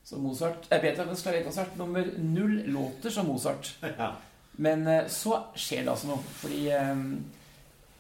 Så 0.06 0.18
Mozart 0.22 0.68
er 0.70 0.82
Beethovens 0.82 1.24
klaverkonsert 1.24 1.78
nummer 1.78 2.06
null 2.18 2.60
låter 2.70 3.10
som 3.10 3.26
Mozart. 3.26 3.74
Ja. 3.98 4.14
Men 4.56 4.86
eh, 4.88 5.08
så 5.12 5.36
skjer 5.52 5.82
det 5.84 5.92
altså 5.92 6.08
noe. 6.08 6.22
Fordi 6.40 6.60
eh, 6.72 7.00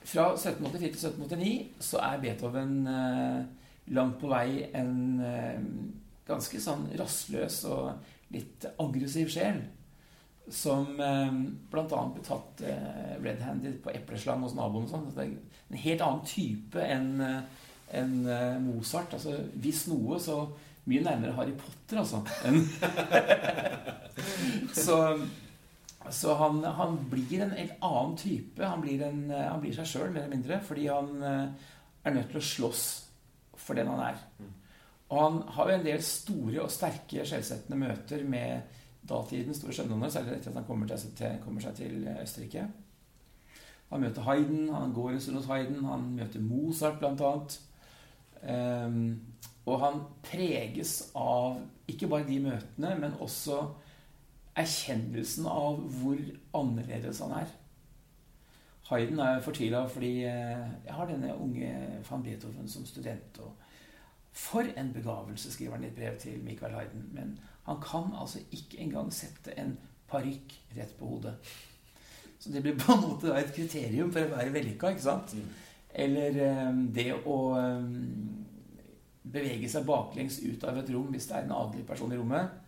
fra 0.06 0.26
1784 0.34 0.80
til 0.80 1.10
1789 1.10 1.54
så 1.82 1.96
er 2.06 2.20
Beethoven 2.22 2.74
eh, 2.90 3.40
langt 3.96 4.18
på 4.20 4.30
vei 4.30 4.66
en 4.76 4.94
eh, 5.22 5.58
ganske 6.26 6.60
sånn 6.62 6.88
rastløs 6.98 7.62
og 7.70 7.82
litt 8.34 8.66
aggressiv 8.82 9.30
sjel 9.30 9.60
som 10.52 11.00
eh, 11.02 11.32
bl.a. 11.72 12.02
ble 12.14 12.22
tatt 12.26 12.62
eh, 12.66 13.14
red-handed 13.22 13.80
på 13.82 13.90
epleslang 13.94 14.42
hos 14.46 14.54
naboen. 14.54 14.86
og 14.86 14.92
sånn. 14.92 15.06
En 15.66 15.82
helt 15.82 16.02
annen 16.04 16.26
type 16.26 16.78
enn 16.82 17.20
eh, 17.24 17.40
en, 17.98 18.12
eh, 18.30 18.58
Mozart. 18.62 19.14
Altså, 19.18 19.32
hvis 19.62 19.86
noe, 19.90 20.20
så 20.22 20.36
mye 20.86 21.02
nærmere 21.02 21.34
Harry 21.34 21.54
Potter, 21.58 21.96
altså. 22.02 22.18
så 24.86 24.96
så 26.10 26.34
han, 26.34 26.60
han, 26.64 26.98
blir 27.10 27.40
en 27.42 27.54
helt 27.56 27.82
annen 27.84 28.16
type. 28.20 28.62
Han 28.64 28.82
blir, 28.84 29.02
en, 29.06 29.30
eh, 29.30 29.48
han 29.48 29.60
blir 29.62 29.74
seg 29.76 29.88
sjøl, 29.90 30.10
mer 30.10 30.24
eller 30.24 30.36
mindre, 30.36 30.60
fordi 30.64 30.86
han 30.90 31.12
eh, 31.22 31.66
er 32.06 32.16
nødt 32.16 32.30
til 32.32 32.40
å 32.40 32.46
slåss 32.50 32.84
for 33.56 33.78
den 33.78 33.90
han 33.90 34.02
er. 34.08 34.22
Mm. 34.38 34.54
Og 35.06 35.22
han 35.22 35.38
har 35.56 35.70
jo 35.70 35.76
en 35.76 35.86
del 35.86 36.02
store 36.02 36.64
og 36.64 36.72
sterke 36.74 37.26
skjellsettende 37.26 37.78
møter 37.78 38.24
med 38.26 38.82
datidens 39.06 39.60
store 39.60 39.76
skjønnhånder, 39.76 40.10
særlig 40.10 40.34
etter 40.34 40.50
at 40.50 40.58
han 40.60 40.66
kommer, 40.66 40.90
til, 40.90 41.38
kommer, 41.44 41.62
seg 41.62 41.78
til 41.78 42.08
Østerrike. 42.16 42.66
Han 43.92 44.02
møter 44.02 44.26
Hayden, 44.26 44.68
han 44.74 44.94
går 44.94 45.12
en 45.12 45.22
stund 45.22 45.38
hos 45.38 45.50
Hayden, 45.50 45.84
han 45.86 46.08
møter 46.16 46.42
Mozart 46.42 46.98
bl.a. 46.98 47.32
Um, 48.42 48.50
ehm, 48.50 49.02
og 49.66 49.78
han 49.82 50.00
preges 50.26 51.12
av 51.18 51.60
ikke 51.90 52.10
bare 52.10 52.26
de 52.26 52.40
møtene, 52.42 52.96
men 52.98 53.14
også 53.22 53.60
erkjennelsen 54.56 55.46
av 55.50 55.80
hvor 56.00 56.20
annerledes 56.56 57.20
han 57.24 57.34
er. 57.42 57.52
Hayden 58.86 59.18
er 59.18 59.42
fortvila 59.42 59.82
fordi 59.90 60.12
eh, 60.28 60.66
jeg 60.86 60.94
har 60.94 61.08
denne 61.10 61.34
unge 61.42 61.70
van 62.06 62.22
Beethoven 62.22 62.68
som 62.70 62.86
student. 62.86 63.40
og 63.42 63.54
For 64.32 64.66
en 64.76 64.92
begavelse, 64.94 65.52
skriver 65.52 65.76
han 65.76 65.84
i 65.84 65.90
et 65.90 65.94
brev 65.94 66.18
til 66.22 66.38
Michael 66.44 66.74
Hayden. 66.74 67.08
Men 67.12 67.38
han 67.66 67.80
kan 67.82 68.12
altså 68.20 68.38
ikke 68.52 68.78
engang 68.78 69.12
sette 69.12 69.58
en 69.58 69.76
parykk 70.08 70.54
rett 70.76 70.94
på 70.98 71.06
hodet. 71.06 71.34
Så 72.38 72.52
det 72.52 72.62
blir 72.62 72.78
på 72.78 72.92
en 72.92 73.00
måte 73.08 73.34
et 73.34 73.54
kriterium 73.54 74.12
for 74.12 74.22
å 74.22 74.36
være 74.36 74.52
vellykka. 74.54 74.92
ikke 74.94 75.02
sant? 75.02 75.34
Mm. 75.34 75.48
Eller 75.96 76.36
um, 76.68 76.82
det 76.94 77.08
å 77.16 77.38
um, 77.56 78.44
bevege 79.24 79.68
seg 79.72 79.86
baklengs 79.88 80.38
ut 80.44 80.64
av 80.68 80.78
et 80.78 80.92
rom 80.94 81.08
hvis 81.10 81.26
det 81.26 81.38
er 81.38 81.46
en 81.46 81.56
adelig 81.56 81.86
person 81.88 82.12
i 82.12 82.18
rommet, 82.20 82.62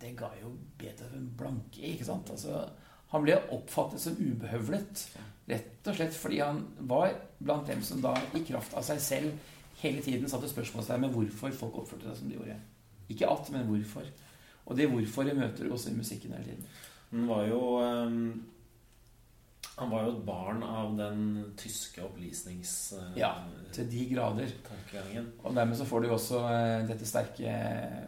det 0.00 0.12
ga 0.18 0.30
jo 0.40 0.52
Beethoven 0.78 1.30
blanke 1.38 1.82
ikke 1.88 2.06
sant? 2.08 2.30
Altså, 2.32 2.64
han 3.12 3.24
ble 3.24 3.36
oppfattet 3.54 4.02
som 4.02 4.18
ubehøvlet. 4.18 5.04
Rett 5.46 5.88
og 5.88 5.98
slett 5.98 6.16
fordi 6.16 6.40
han 6.42 6.64
var 6.90 7.14
blant 7.38 7.68
dem 7.70 7.84
som 7.86 8.02
da 8.02 8.16
i 8.34 8.42
kraft 8.46 8.74
av 8.76 8.84
seg 8.86 9.02
selv 9.02 9.52
hele 9.82 10.02
tiden 10.02 10.28
satte 10.30 10.48
spørsmålstegn 10.50 11.04
med 11.04 11.14
hvorfor 11.14 11.54
folk 11.54 11.80
oppførte 11.82 12.08
seg 12.08 12.20
som 12.20 12.30
de 12.30 12.38
gjorde. 12.38 12.58
Ikke 13.12 13.30
at, 13.30 13.50
men 13.54 13.68
hvorfor. 13.70 14.08
Og 14.66 14.78
det 14.78 14.88
hvorfor 14.90 15.30
møter 15.36 15.64
du 15.64 15.72
også 15.72 15.92
i 15.92 15.98
musikken 15.98 16.34
hele 16.34 16.48
tiden. 16.50 16.68
Den 17.12 17.28
var 17.30 17.44
jo 17.46 17.60
um, 17.78 18.30
Han 19.76 19.90
var 19.92 20.06
jo 20.06 20.12
et 20.14 20.20
barn 20.24 20.62
av 20.64 20.94
den 20.96 21.24
tyske 21.60 22.00
opplysnings... 22.00 22.70
Uh, 22.96 23.10
ja, 23.18 23.34
til 23.76 23.88
de 23.92 24.06
grader. 24.08 24.52
Og 25.44 25.52
dermed 25.52 25.76
så 25.76 25.84
får 25.84 26.04
du 26.06 26.12
også 26.14 26.38
uh, 26.46 26.86
dette 26.88 27.04
sterke 27.08 27.56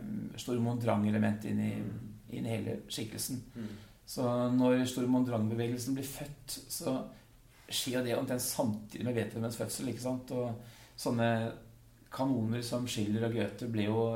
um, 0.01 0.31
Stormont 0.41 0.81
Drang-elementet 0.81 1.51
inn, 1.51 1.61
mm. 1.61 2.07
inn, 2.33 2.47
i 2.47 2.55
hele 2.55 2.79
skikkelsen. 2.89 3.43
Mm. 3.53 3.75
Så 4.09 4.25
når 4.55 4.87
Stormont 4.89 5.29
Drang-bevegelsen 5.29 5.99
blir 5.99 6.09
født, 6.09 6.55
så 6.73 6.95
skjer 7.69 8.07
det 8.07 8.15
omtrent 8.17 8.41
samtidig 8.47 9.05
med 9.05 9.19
Beethovens 9.19 9.59
fødsel. 9.61 9.91
ikke 9.93 10.07
sant? 10.07 10.33
Og 10.33 10.79
sånne 10.97 11.29
kanoner 12.15 12.65
som 12.65 12.87
Schiller 12.89 13.27
og 13.27 13.37
Goethe 13.37 13.69
ble 13.69 13.91
jo 13.91 14.07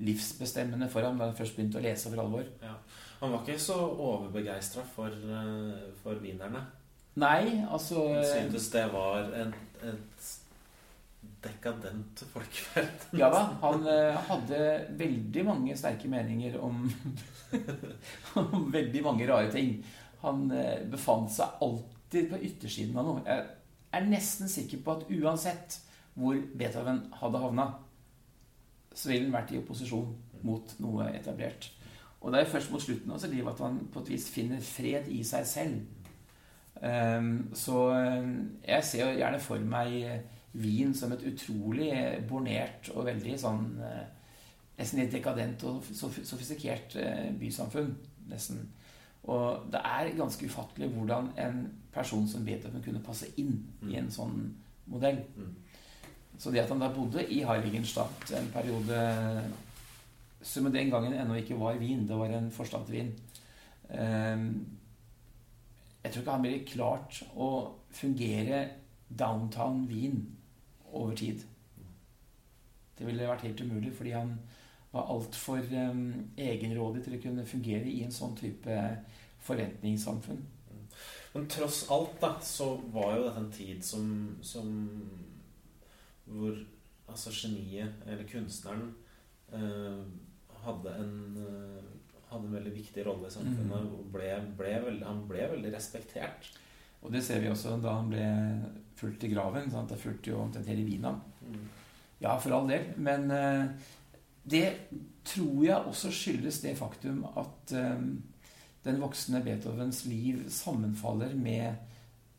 livsbestemmende 0.00 0.88
for 0.88 1.04
ham 1.04 1.20
da 1.20 1.28
han 1.28 1.36
først 1.36 1.58
begynte 1.58 1.82
å 1.82 1.84
lese 1.84 2.08
for 2.08 2.24
alvor. 2.24 2.48
Ja. 2.64 2.72
Han 3.20 3.36
var 3.36 3.44
ikke 3.44 3.60
så 3.60 3.76
overbegeistra 3.76 4.86
for, 4.94 5.12
for 6.00 6.24
wienerne. 6.24 6.64
Nei, 7.20 7.62
altså 7.70 8.08
Han 8.10 8.24
syntes 8.26 8.70
det 8.72 8.84
var 8.90 9.28
et, 9.38 9.58
et 9.86 10.30
dekadent 11.44 12.24
folkeferd. 12.32 13.06
ja 13.12 13.28
da. 13.32 13.42
Han 13.64 13.86
uh, 13.86 14.16
hadde 14.28 14.60
veldig 14.98 15.44
mange 15.46 15.76
sterke 15.78 16.08
meninger 16.10 16.58
om, 16.58 16.82
om 18.40 18.68
veldig 18.72 19.04
mange 19.04 19.28
rare 19.30 19.52
ting. 19.52 19.76
Han 20.24 20.48
uh, 20.50 20.80
befant 20.90 21.30
seg 21.32 21.62
alltid 21.64 22.30
på 22.32 22.42
yttersiden 22.48 22.98
av 22.98 23.08
noe. 23.10 23.24
Jeg 23.28 23.46
er 23.94 24.10
nesten 24.10 24.50
sikker 24.50 24.82
på 24.82 24.98
at 24.98 25.08
uansett 25.14 25.78
hvor 26.14 26.38
Beethoven 26.58 27.04
hadde 27.20 27.42
havna, 27.42 27.70
så 28.94 29.10
ville 29.10 29.26
han 29.26 29.34
vært 29.34 29.54
i 29.54 29.58
opposisjon 29.58 30.12
mot 30.46 30.76
noe 30.82 31.08
etablert. 31.14 31.70
Og 32.24 32.32
det 32.32 32.40
er 32.40 32.48
først 32.48 32.70
mot 32.72 32.82
slutten 32.82 33.12
av 33.12 33.20
sitt 33.20 33.34
liv 33.34 33.46
at 33.50 33.60
han 33.60 33.82
på 33.92 34.00
et 34.00 34.14
vis 34.14 34.26
finner 34.32 34.62
fred 34.64 35.10
i 35.12 35.20
seg 35.26 35.46
selv. 35.48 36.03
Um, 36.82 37.50
så 37.56 37.78
ehm, 37.94 38.32
jeg 38.66 38.84
ser 38.84 39.04
jo 39.06 39.18
gjerne 39.20 39.40
for 39.40 39.62
meg 39.62 40.24
Wien 40.58 40.92
som 40.94 41.12
et 41.14 41.22
utrolig 41.26 41.92
bornert 42.28 42.90
og 42.94 43.06
veldig 43.08 43.38
sånn 43.40 43.64
Nesten 44.74 44.98
litt 44.98 45.12
dekadent 45.14 45.62
og 45.70 45.84
sofistikert 45.86 46.96
bysamfunn. 47.38 47.92
Nesten. 48.26 48.64
Og 49.30 49.68
det 49.70 49.78
er 49.86 50.10
ganske 50.18 50.48
ufattelig 50.50 50.88
hvordan 50.90 51.30
en 51.38 51.60
person 51.94 52.26
som 52.28 52.44
Beethoven 52.44 52.82
kunne 52.82 53.02
passe 53.04 53.28
inn 53.40 53.54
i 53.86 53.94
en 54.00 54.10
sånn 54.10 54.40
modell. 54.90 55.20
Mm. 55.38 55.52
Så 56.38 56.50
det 56.50 56.64
at 56.64 56.72
han 56.72 56.82
da 56.82 56.90
bodde 56.92 57.22
i 57.30 57.44
Heiligenstadt 57.46 58.34
en 58.36 58.50
periode 58.52 58.98
som 60.44 60.66
den 60.72 60.90
gangen 60.92 61.14
ennå 61.16 61.38
ikke 61.40 61.56
var 61.60 61.78
Wien, 61.80 62.04
det 62.08 62.18
var 62.18 62.32
en 62.34 62.50
forstad 62.52 62.84
til 62.84 62.98
Wien 62.98 63.12
ehm, 63.88 64.48
Jeg 66.04 66.12
tror 66.12 66.22
ikke 66.22 66.36
han 66.36 66.44
ville 66.44 66.68
klart 66.68 67.20
å 67.40 67.50
fungere 67.94 68.58
downtown 69.08 69.86
Wien 69.88 70.18
over 70.92 71.14
tid. 71.16 71.44
Det 72.98 73.06
ville 73.06 73.28
vært 73.28 73.46
helt 73.48 73.62
umulig, 73.64 73.94
fordi 73.96 74.12
han 74.14 74.36
var 74.92 75.08
altfor 75.10 75.64
um, 75.72 76.04
egenrådig 76.38 77.02
til 77.04 77.16
å 77.16 77.22
kunne 77.22 77.46
fungere 77.48 77.88
i 77.90 78.04
en 78.06 78.14
sånn 78.14 78.36
type 78.38 78.76
forventningssamfunn. 79.44 80.44
Men 81.34 81.48
tross 81.50 81.80
alt 81.90 82.20
da, 82.22 82.36
så 82.44 82.76
var 82.94 83.16
jo 83.16 83.24
dette 83.24 83.40
en 83.40 83.50
tid 83.56 83.80
som, 83.82 84.12
som 84.44 84.68
hvor 86.30 86.60
altså 87.10 87.32
geniet, 87.34 87.96
eller 88.06 88.28
kunstneren, 88.28 88.94
eh, 89.52 90.04
hadde 90.64 90.94
en 91.00 91.16
eh, 91.42 91.90
hadde 92.34 92.50
en 92.50 92.58
veldig 92.58 92.74
viktig 92.74 93.06
rolle 93.06 93.30
i 93.30 93.34
samfunnet. 93.34 93.88
Mm. 93.88 94.12
Ble, 94.12 94.28
ble 94.58 94.74
veldig, 94.88 95.06
han 95.06 95.24
ble 95.30 95.48
veldig 95.54 95.72
respektert. 95.74 96.50
Og 97.04 97.12
det 97.12 97.24
ser 97.24 97.42
vi 97.42 97.50
også 97.52 97.76
da 97.84 97.98
han 97.98 98.10
ble 98.12 98.26
fulgt 98.98 99.26
i 99.26 99.32
graven. 99.32 99.70
Sant? 99.72 99.90
Det 99.92 100.00
fulgte 100.00 100.32
jo 100.32 100.42
omtrent 100.44 100.70
hele 100.70 100.86
Wien 100.86 101.08
ham. 101.08 101.20
Ja, 102.22 102.36
for 102.40 102.56
all 102.56 102.70
del. 102.70 102.92
Men 102.96 103.30
eh, 103.34 103.66
det 104.44 104.66
tror 105.24 105.64
jeg 105.64 105.90
også 105.90 106.12
skyldes 106.14 106.62
det 106.64 106.76
faktum 106.78 107.24
at 107.36 107.74
eh, 107.76 108.06
den 108.84 109.00
voksne 109.00 109.42
Beethovens 109.44 110.04
liv 110.08 110.46
sammenfaller 110.52 111.34
med 111.36 111.74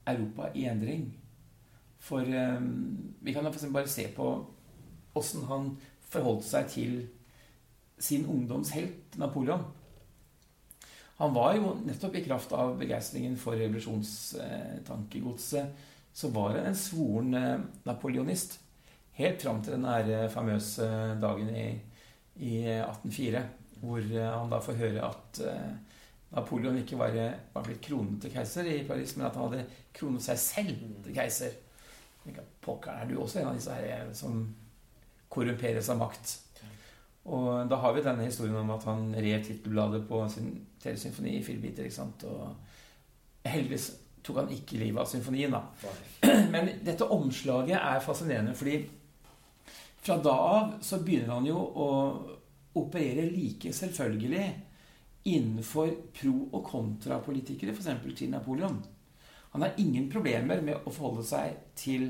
Europa 0.07 0.49
i 0.53 0.65
endring. 0.69 1.07
For 2.01 2.25
eh, 2.25 2.61
vi 3.21 3.33
kan 3.33 3.47
f.eks. 3.49 3.69
bare 3.73 3.89
se 3.91 4.07
på 4.15 4.29
åssen 5.15 5.45
han 5.49 5.75
forholdt 6.09 6.45
seg 6.47 6.69
til 6.73 6.97
sin 8.01 8.25
ungdoms 8.25 8.73
helt, 8.75 9.17
Napoleon. 9.17 9.63
Han 11.19 11.33
var 11.35 11.55
jo 11.55 11.75
nettopp 11.85 12.15
i 12.19 12.25
kraft 12.25 12.51
av 12.55 12.77
begeistringen 12.79 13.37
for 13.39 13.53
revolusjonstankegodset 13.59 15.65
så 16.15 16.29
var 16.31 16.49
han 16.49 16.65
en 16.65 16.75
svoren 16.75 17.33
eh, 17.33 17.59
napoleonist. 17.83 18.59
Helt 19.11 19.41
fram 19.41 19.59
til 19.63 19.75
den 19.75 19.83
der 19.83 20.29
famøse 20.31 20.87
dagen 21.19 21.49
i, 21.51 21.65
i 22.39 22.53
1804, 22.71 23.41
hvor 23.81 23.99
eh, 23.99 24.29
han 24.31 24.51
da 24.51 24.61
får 24.63 24.79
høre 24.79 25.09
at 25.09 25.41
eh, 25.43 25.73
Napoleon 26.35 26.79
ikke 26.79 26.97
var, 26.99 27.13
var 27.53 27.67
blitt 27.67 27.83
kronet 27.83 28.23
til 28.23 28.31
keiser 28.33 28.67
i 28.67 28.79
Paris, 28.87 29.13
men 29.15 29.27
at 29.27 29.35
han 29.37 29.45
hadde 29.45 29.67
kronet 29.95 30.23
seg 30.23 30.39
selv 30.41 30.87
til 31.03 31.15
keiser. 31.15 31.53
Pokker, 32.63 32.95
er 32.95 33.07
du 33.07 33.19
også 33.21 33.39
en 33.39 33.51
av 33.51 33.59
disse 33.59 33.75
her 33.75 34.09
som 34.15 34.41
korrumperes 35.31 35.91
av 35.91 35.99
makt? 35.99 36.33
Og 37.25 37.69
da 37.69 37.79
har 37.81 37.93
vi 37.95 38.03
denne 38.05 38.27
historien 38.27 38.57
om 38.59 38.73
at 38.75 38.83
han 38.85 39.07
rev 39.17 39.43
tittelbladet 39.43 40.03
på 40.07 40.21
sin 40.29 40.51
telesymfoni 40.83 41.39
i 41.39 41.43
fire 41.43 41.61
biter. 41.61 41.87
ikke 41.87 41.95
sant? 41.95 42.25
Og 42.29 43.49
heldigvis 43.49 43.89
tok 44.25 44.41
han 44.43 44.53
ikke 44.53 44.77
livet 44.81 45.01
av 45.01 45.09
symfonien, 45.09 45.53
da. 45.53 45.63
Men 46.53 46.69
dette 46.85 47.07
omslaget 47.13 47.77
er 47.79 48.03
fascinerende, 48.05 48.53
fordi 48.57 48.83
fra 50.05 50.17
da 50.21 50.33
av 50.37 50.73
så 50.85 50.99
begynner 51.01 51.33
han 51.33 51.47
jo 51.49 51.57
å 51.57 51.89
operere 52.77 53.25
like 53.31 53.71
selvfølgelig 53.73 54.49
innenfor 55.25 55.93
pro- 56.13 56.49
og 56.53 56.65
kontrapolitikere, 56.67 57.73
f.eks. 57.73 58.17
til 58.17 58.29
Napoleon. 58.29 58.83
Han 59.55 59.63
har 59.65 59.77
ingen 59.81 60.09
problemer 60.11 60.61
med 60.61 60.85
å 60.85 60.93
forholde 60.93 61.25
seg 61.25 61.55
til 61.79 62.09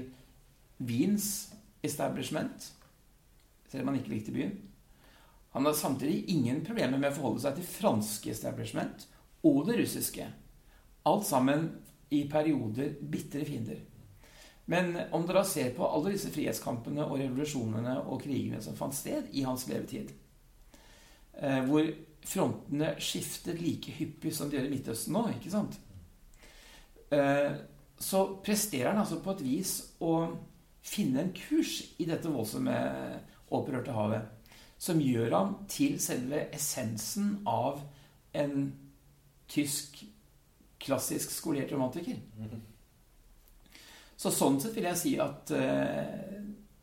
Wiens 0.83 1.53
establishment, 1.85 2.71
selv 3.71 3.85
om 3.85 3.93
han 3.93 4.01
ikke 4.01 4.11
likte 4.11 4.33
byen. 4.35 4.55
Han 5.55 5.65
har 5.65 5.73
samtidig 5.73 6.25
ingen 6.27 6.65
problemer 6.67 6.99
med 6.99 7.13
å 7.13 7.15
forholde 7.15 7.45
seg 7.45 7.55
til 7.55 7.67
franske 7.69 8.31
establishment 8.33 9.05
og 9.47 9.61
det 9.69 9.77
russiske. 9.79 10.25
Alt 11.07 11.23
sammen 11.29 11.69
i 12.11 12.25
perioder 12.27 12.97
bitre 12.99 13.45
fiender. 13.47 13.77
Men 14.67 14.97
om 15.15 15.23
dere 15.23 15.45
ser 15.47 15.71
på 15.77 15.87
alle 15.87 16.11
disse 16.17 16.33
frihetskampene 16.35 17.07
og 17.07 17.21
revolusjonene 17.21 17.95
og 18.01 18.19
krigene 18.25 18.59
som 18.65 18.75
fant 18.75 18.99
sted 18.99 19.31
i 19.31 19.45
hans 19.47 19.63
levetid, 19.71 20.11
eh, 21.39 21.63
hvor 21.69 21.87
frontene 22.27 22.91
skiftet 22.99 23.63
like 23.63 23.95
hyppig 23.95 24.35
som 24.35 24.51
de 24.51 24.59
gjør 24.59 24.67
i 24.67 24.75
Midtøsten 24.75 25.15
nå, 25.15 25.23
ikke 25.37 25.55
sant? 25.55 25.79
Eh, 27.15 27.51
så 27.95 28.27
presterer 28.43 28.91
han 28.91 29.05
altså 29.05 29.23
på 29.23 29.37
et 29.37 29.47
vis 29.47 29.77
å 30.03 30.17
finne 30.83 31.23
en 31.23 31.35
kurs 31.47 31.79
i 31.95 32.11
dette 32.11 32.27
voldsomme 32.27 32.75
opprørte 33.55 33.95
havet 33.95 34.34
som 34.77 35.01
gjør 35.01 35.33
ham 35.33 35.53
til 35.71 35.99
selve 36.03 36.45
essensen 36.55 37.39
av 37.47 37.81
en 38.35 38.69
tysk, 39.49 40.01
klassisk 40.81 41.31
skolert 41.31 41.71
romantiker. 41.73 42.19
Så 44.15 44.31
sånn 44.31 44.59
sett 44.61 44.75
vil 44.77 44.87
jeg 44.89 44.99
si 44.99 45.13
at 45.21 45.51
uh, 45.55 46.35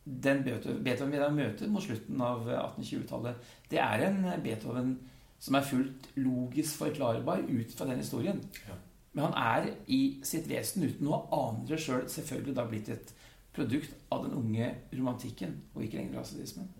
den 0.03 0.43
Beethoven 0.45 1.13
vi 1.13 1.21
da 1.21 1.29
møter 1.33 1.71
mot 1.71 1.83
slutten 1.83 2.21
av 2.21 2.45
1820-tallet, 2.47 3.51
det 3.71 3.81
er 3.81 4.07
en 4.09 4.23
Beethoven 4.43 4.95
som 5.43 5.57
er 5.59 5.67
fullt 5.67 6.09
logisk 6.15 6.79
forklarbar 6.79 7.43
ut 7.49 7.73
fra 7.75 7.87
den 7.89 7.99
historien. 7.99 8.39
Ja. 8.67 8.77
Men 9.13 9.27
han 9.27 9.35
er 9.37 9.67
i 9.91 10.19
sitt 10.25 10.47
vesen, 10.49 10.87
uten 10.87 11.05
noe 11.05 11.25
ane 11.35 11.67
det 11.69 11.77
sjøl, 11.77 12.05
selv, 12.07 12.13
selvfølgelig 12.15 12.55
da 12.57 12.65
blitt 12.69 12.89
et 12.93 13.11
produkt 13.53 13.93
av 14.13 14.23
den 14.25 14.37
unge 14.39 14.71
romantikken, 14.93 15.59
og 15.75 15.83
ikke 15.85 15.99
lenger 15.99 16.21
rasismen. 16.21 16.71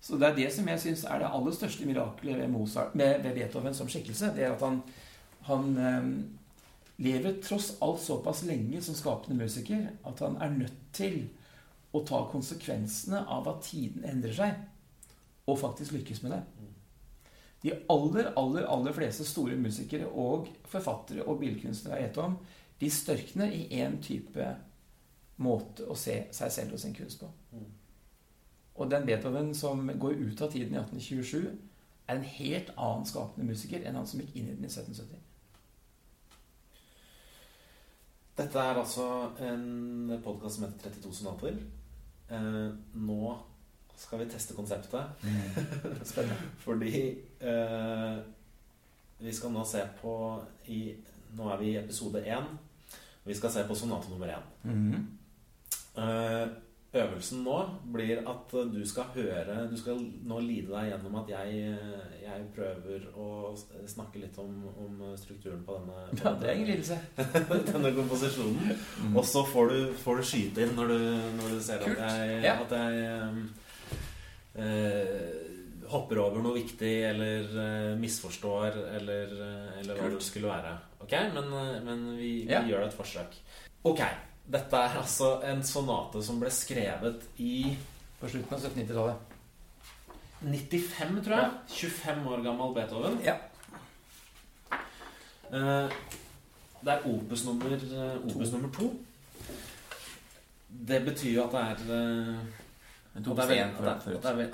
Så 0.00 0.16
det 0.16 0.30
er 0.30 0.36
det 0.38 0.48
som 0.54 0.68
jeg 0.70 0.80
syns 0.80 1.04
er 1.04 1.20
det 1.20 1.28
aller 1.28 1.54
største 1.54 1.86
mirakelet 1.88 2.38
ved, 2.40 2.48
Mozart, 2.48 2.94
ved, 2.96 3.26
Beethoven 3.36 3.76
som 3.76 3.88
skikkelse. 3.90 4.32
Det 4.36 4.46
er 4.46 4.54
at 4.54 4.64
han, 4.64 4.80
han 5.48 5.66
eh, 5.76 6.08
lever 7.04 7.36
tross 7.44 7.74
alt 7.84 8.00
såpass 8.00 8.42
lenge 8.48 8.80
som 8.82 8.96
skapende 8.96 9.36
musiker 9.40 9.90
at 10.08 10.22
han 10.24 10.38
er 10.40 10.56
nødt 10.56 10.80
til 10.96 11.22
å 11.92 12.02
ta 12.06 12.22
konsekvensene 12.30 13.24
av 13.28 13.48
at 13.50 13.64
tiden 13.66 14.06
endrer 14.06 14.36
seg, 14.36 14.58
og 15.50 15.58
faktisk 15.58 15.96
lykkes 15.96 16.22
med 16.22 16.36
det. 16.36 16.42
De 17.60 17.72
aller, 17.92 18.30
aller, 18.40 18.64
aller 18.72 18.94
fleste 18.96 19.26
store 19.28 19.56
musikere 19.60 20.06
og 20.08 20.48
forfattere 20.70 21.26
og 21.26 21.40
billedkunstnere 21.42 21.98
jeg 21.98 22.08
vet 22.08 22.20
om, 22.22 22.38
de 22.80 22.88
størkner 22.88 23.52
i 23.52 23.66
én 23.82 23.98
type 24.00 24.46
måte 25.44 25.84
å 25.88 25.96
se 25.98 26.22
seg 26.36 26.54
selv 26.54 26.76
og 26.76 26.80
sin 26.80 26.96
kunst 26.96 27.20
på. 27.20 27.28
Og 28.80 28.88
den 28.90 29.04
Beethoven 29.06 29.52
som 29.54 29.90
går 30.00 30.22
ut 30.22 30.40
av 30.40 30.52
tiden 30.52 30.72
i 30.74 30.80
1827, 30.80 31.50
er 32.08 32.16
en 32.16 32.24
helt 32.24 32.70
annen 32.76 33.04
skapende 33.06 33.46
musiker 33.46 33.84
enn 33.84 33.98
han 33.98 34.08
som 34.08 34.22
gikk 34.22 34.38
inn 34.40 34.48
i 34.48 34.54
den 34.56 34.64
i 34.64 34.70
1770. 34.70 35.20
Dette 38.40 38.64
er 38.64 38.80
altså 38.80 39.06
en 39.44 40.16
podkast 40.24 40.56
som 40.56 40.64
heter 40.64 40.94
32 40.96 41.12
sonater. 41.18 41.60
Eh, 42.32 42.70
nå 42.96 43.36
skal 44.00 44.22
vi 44.22 44.30
teste 44.32 44.56
konseptet. 44.56 45.12
Mm. 45.22 46.00
Fordi 46.64 47.04
eh, 47.40 48.16
vi 49.20 49.34
skal 49.36 49.52
nå 49.52 49.64
se 49.68 49.84
på 50.00 50.14
i, 50.72 50.82
Nå 51.36 51.46
er 51.52 51.60
vi 51.60 51.68
i 51.70 51.78
episode 51.78 52.24
én. 52.26 52.48
Vi 53.22 53.36
skal 53.38 53.52
se 53.54 53.62
på 53.68 53.76
sonate 53.76 54.10
nummer 54.10 54.32
én. 54.32 54.48
Mm. 54.64 55.04
Eh, 56.00 56.48
øvelsen 56.92 57.44
nå 57.46 57.56
blir 57.94 58.18
at 58.26 58.50
du 58.72 58.80
skal 58.88 59.12
høre 59.14 59.68
Du 59.70 59.76
skal 59.78 60.00
nå 60.26 60.40
lide 60.42 60.72
deg 60.72 60.88
gjennom 60.90 61.18
at 61.20 61.28
jeg, 61.30 61.76
jeg 62.24 62.46
prøver 62.56 63.04
å 63.14 63.26
snakke 63.86 64.18
litt 64.24 64.38
om, 64.42 64.56
om 64.74 65.04
strukturen 65.20 65.62
på 65.66 65.76
denne, 65.78 66.08
på 66.10 66.24
ja, 66.26 66.32
det 66.40 66.48
er 66.50 66.58
ingen 66.58 66.72
lidelse. 66.72 66.98
denne 67.70 67.92
komposisjonen. 67.94 68.72
Mm. 69.04 69.14
Og 69.16 69.24
så 69.24 69.44
får 69.46 69.70
du, 69.70 69.78
får 70.02 70.18
du, 70.18 70.24
skyte 70.32 70.64
inn 70.66 70.74
når 70.78 70.90
du, 70.90 70.98
når 71.38 71.54
du 71.54 71.60
ser 71.62 71.84
Kult. 71.84 71.98
at 71.98 72.18
jeg, 72.18 72.42
ja. 72.48 72.56
at 72.64 72.74
jeg 72.74 72.90
eh, 74.58 75.86
hopper 75.90 76.22
over 76.22 76.42
noe 76.42 76.56
viktig 76.58 76.92
eller 77.10 77.54
eh, 77.66 77.92
misforstår 78.02 78.80
eller, 78.98 79.36
eller 79.80 79.94
hva 80.00 80.10
det 80.10 80.24
skulle 80.26 80.50
være. 80.50 80.74
Ok? 81.06 81.14
Men, 81.38 81.54
men 81.86 82.04
vi, 82.16 82.32
vi 82.48 82.52
Ja. 82.52 82.64
gjør 82.66 82.88
et 82.88 82.98
forsøk. 82.98 83.38
Ok. 83.86 84.02
Dette 84.50 84.76
er 84.76 84.96
altså 84.98 85.34
en 85.46 85.60
sonate 85.62 86.22
som 86.26 86.40
ble 86.40 86.50
skrevet 86.50 87.26
i 87.38 87.76
På 88.20 88.28
slutten 88.28 88.56
av 88.56 88.64
1790-tallet. 88.64 89.28
95, 90.40 91.20
tror 91.24 91.36
jeg. 91.36 91.50
25 91.68 92.26
år 92.32 92.42
gammel 92.44 92.74
Beethoven. 92.76 93.20
Ja. 93.24 93.36
Eh, 95.52 96.00
Det 96.80 96.92
er 96.92 97.06
opus 97.06 97.44
nummer, 97.44 97.72
eh, 97.76 98.16
opus 98.24 98.52
nummer 98.52 98.70
to. 98.72 98.90
Det 100.88 101.04
betyr 101.04 101.34
jo 101.34 101.44
at 101.44 101.52
det 101.52 101.60
er 101.60 102.00
eh, 102.00 102.59
at 103.20 103.36
det 103.36 103.44
er, 103.44 103.46
på 103.46 103.50
veld- 103.50 103.60
én 103.60 103.74
for 103.76 103.88
at 103.90 104.04
det, 104.04 104.14
at 104.16 104.22
det, 104.22 104.30
er, 104.30 104.50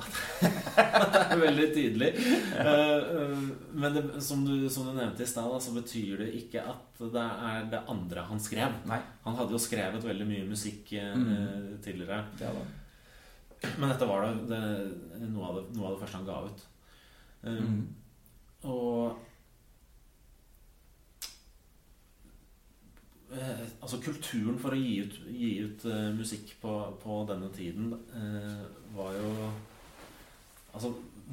at 1.01 1.12
det 1.17 1.21
er 1.37 1.43
veldig 1.45 1.69
tydelig. 1.75 2.11
Eh, 2.57 3.11
eh, 3.21 3.45
Men 3.77 3.95
det, 3.95 4.03
som, 4.25 4.43
du, 4.47 4.69
som 4.73 4.87
du 4.89 4.93
nevnte 4.97 5.23
i 5.23 5.27
stad, 5.29 5.55
så 5.62 5.75
betyr 5.77 6.19
det 6.25 6.29
ikke 6.41 6.62
at 6.67 6.99
det 7.12 7.27
er 7.51 7.67
det 7.71 7.83
andre 7.93 8.25
han 8.31 8.41
skrev. 8.41 8.73
Nei. 8.89 8.99
Han 9.27 9.37
hadde 9.37 9.53
jo 9.55 9.61
skrevet 9.61 10.03
veldig 10.05 10.27
mye 10.31 10.49
musikk 10.49 10.93
eh, 10.97 11.12
Mm. 11.14 11.77
tidligere. 11.85 12.25
Ja. 12.41 12.51
Men 13.79 13.89
dette 13.93 14.07
var 14.09 14.25
da 14.27 14.33
det, 14.51 14.62
noe, 15.31 15.53
det, 15.61 15.62
noe 15.77 15.87
av 15.91 15.95
det 15.97 16.01
første 16.05 16.17
han 16.21 16.27
ga 16.27 16.41
ut. 16.49 16.67
Eh, 17.45 17.62
Mm. 17.62 17.87
Og 18.67 19.17
Altså 23.80 24.01
kulturen 24.05 24.59
for 24.61 24.74
å 24.74 24.78
gi 24.80 25.01
ut, 25.05 25.18
gi 25.30 25.51
ut 25.66 25.84
eh, 25.91 26.09
musikk 26.16 26.55
på, 26.62 26.72
på 27.03 27.18
denne 27.28 27.51
tiden 27.55 27.93
eh, 28.14 28.64
var 28.97 29.16
jo 29.18 29.32
Altså 30.76 30.91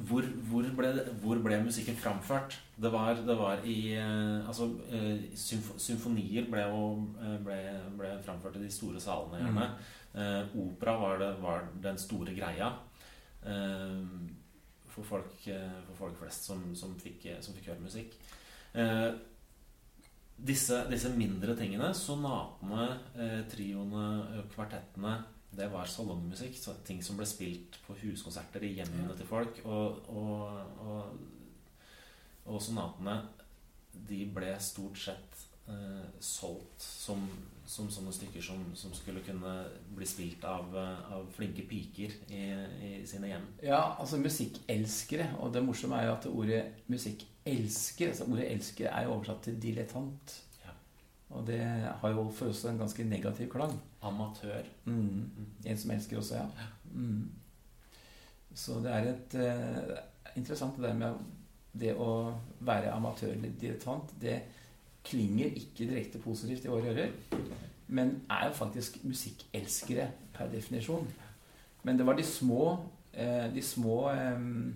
hvor, 0.08 0.24
hvor, 0.50 0.66
ble, 0.74 0.88
hvor 1.22 1.38
ble 1.38 1.60
musikken 1.62 1.96
framført? 1.96 2.56
Det 2.82 2.90
var, 2.92 3.14
det 3.14 3.36
var 3.38 3.60
i 3.68 3.94
eh, 3.94 4.48
Altså 4.48 4.66
eh, 4.90 5.28
symf 5.38 5.74
symfonier 5.78 6.48
ble 6.50 6.64
eh, 6.64 7.36
ble, 7.44 7.58
ble 8.00 8.14
framført 8.26 8.58
i 8.58 8.64
de 8.64 8.72
store 8.74 9.02
salene, 9.02 9.44
gjerne. 9.44 9.68
Eh, 10.14 10.56
opera 10.64 10.96
var, 10.98 11.20
det, 11.22 11.30
var 11.42 11.68
den 11.82 12.00
store 12.00 12.34
greia. 12.34 12.72
Eh, 13.46 14.02
for 14.94 15.06
folk, 15.06 15.46
eh, 15.46 15.78
for 15.86 16.06
folk 16.06 16.18
flest 16.18 16.50
som, 16.50 16.66
som, 16.74 16.98
fikk, 16.98 17.28
som 17.42 17.54
fikk 17.54 17.70
høre 17.70 17.86
musikk. 17.86 18.18
Eh, 18.74 19.08
disse, 20.36 20.84
disse 20.90 21.12
mindre 21.14 21.54
tingene, 21.58 21.92
sonatene, 21.94 22.88
eh, 23.14 23.40
trioene, 23.50 24.06
eh, 24.34 24.44
kvartettene 24.54 25.14
det 25.54 25.68
var 25.70 25.86
salongmusikk. 25.86 26.56
Så 26.58 26.74
ting 26.86 27.02
som 27.02 27.18
ble 27.18 27.26
spilt 27.28 27.78
på 27.86 27.96
huskonserter 28.02 28.64
i 28.66 28.74
hjemmene 28.78 29.16
til 29.16 29.28
folk. 29.28 29.60
Og, 29.64 30.08
og, 30.10 30.82
og, 30.88 31.18
og 32.50 32.62
sonatene 32.62 33.20
de 33.94 34.24
ble 34.34 34.54
stort 34.62 34.98
sett 34.98 35.44
eh, 35.70 36.06
solgt 36.18 36.82
som, 36.82 37.22
som, 37.74 37.90
sånne 37.90 38.12
stykker 38.14 38.42
som, 38.44 38.60
som, 38.78 38.92
skulle 38.94 39.22
kunne 39.26 39.52
bli 39.96 40.06
spilt 40.06 40.44
av, 40.46 40.74
av 40.76 41.26
flinke 41.34 41.64
piker 41.66 42.14
i, 42.30 42.42
i, 42.86 42.92
sine 43.08 43.32
hjem. 43.32 43.46
Ja, 43.66 43.82
altså 43.98 44.20
musikkelskere. 44.22 45.32
Og 45.42 45.52
det 45.54 45.64
morsomme 45.66 45.98
er 45.98 46.08
jo 46.08 46.14
at 46.14 46.28
ordet 46.30 46.62
musikkelsker 46.92 48.12
altså 48.12 48.28
Ordet 48.30 48.46
'elsker' 48.52 48.90
er 48.90 49.06
jo 49.06 49.16
oversatt 49.16 49.42
til 49.48 49.58
dilettant. 49.62 50.40
Og 51.34 51.46
det 51.46 51.60
har 52.00 52.10
jo 52.14 52.28
for 52.30 52.52
oss 52.52 52.64
en 52.68 52.78
ganske 52.78 53.04
negativ 53.04 53.48
klang. 53.50 53.74
Amatør. 54.02 54.62
Mm. 54.84 55.30
En 55.66 55.78
som 55.78 55.90
elsker 55.90 56.20
også, 56.20 56.36
ja. 56.36 56.68
Mm. 56.92 57.30
Så 58.54 58.78
det 58.84 58.92
er 58.92 59.08
et 59.10 59.34
uh, 59.34 59.96
interessant 60.36 60.76
det 60.76 60.84
der 60.86 60.94
med 60.94 61.24
det 61.74 61.94
å 61.98 62.10
være 62.62 62.92
amatør 62.94 63.32
eller 63.34 63.56
dilettant. 63.58 64.14
Det 64.22 64.36
klinger 65.04 65.52
ikke 65.54 65.88
direkte 65.88 66.18
positivt 66.18 66.64
i 66.64 66.72
våre 66.72 66.94
ører, 66.94 67.12
men 67.88 68.16
er 68.30 68.48
jo 68.48 68.56
faktisk 68.56 69.04
musikkelskere 69.04 70.08
per 70.34 70.48
definisjon. 70.52 71.06
Men 71.84 71.98
det 71.98 72.06
var 72.06 72.16
de 72.16 72.24
små, 72.24 72.78
uh, 73.18 73.54
de 73.54 73.62
små 73.62 74.10
um, 74.10 74.74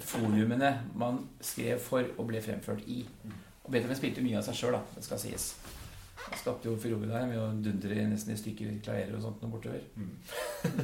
foliumene 0.00 0.72
man 0.96 1.28
skrev 1.40 1.78
for 1.80 2.08
og 2.18 2.26
ble 2.26 2.40
fremført 2.42 2.82
i. 2.86 3.04
Og 3.64 3.70
Beethoven 3.70 3.96
spilte 3.96 4.24
mye 4.24 4.40
av 4.40 4.48
seg 4.48 4.58
sjøl, 4.58 4.80
det 4.96 5.04
skal 5.04 5.20
sies. 5.20 5.52
Han 6.22 6.38
skapte 6.38 6.68
jo 6.68 6.78
furore 6.80 7.08
der 7.10 7.26
med 7.28 7.38
å 7.40 7.48
dundre 7.64 8.04
nesten 8.08 8.34
i 8.34 8.38
stykker 8.38 8.76
klarerer 8.84 9.16
og 9.18 9.24
sånt 9.24 9.42
noe 9.42 9.52
bortover. 9.52 9.82
Mm. 9.98 10.12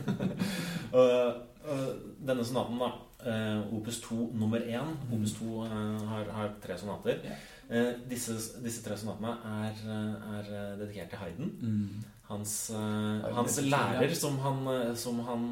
og, 0.98 1.12
og, 1.64 1.84
denne 2.26 2.46
sonaten, 2.46 2.80
da, 2.82 2.90
Opus 3.74 4.00
2 4.04 4.16
nummer 4.38 4.62
1 4.62 4.78
mm. 4.78 5.14
Opus 5.16 5.36
2 5.40 5.46
uh, 5.46 5.64
eh, 5.66 6.02
har, 6.12 6.32
har, 6.36 6.52
tre 6.62 6.76
sonater. 6.78 7.22
Yeah. 7.24 7.46
Uh, 7.68 7.92
disse, 8.08 8.36
disse, 8.64 8.80
tre 8.84 8.96
sonatene 8.96 9.34
er, 9.64 9.82
er 10.38 10.52
dedikert 10.80 11.12
til 11.12 11.22
Hayden. 11.24 11.52
Mm. 11.60 12.06
Hans, 12.28 12.54
hans 13.32 13.60
lærer, 13.64 14.12
som 14.14 14.34
han, 14.44 14.66
som 15.00 15.20
han 15.24 15.44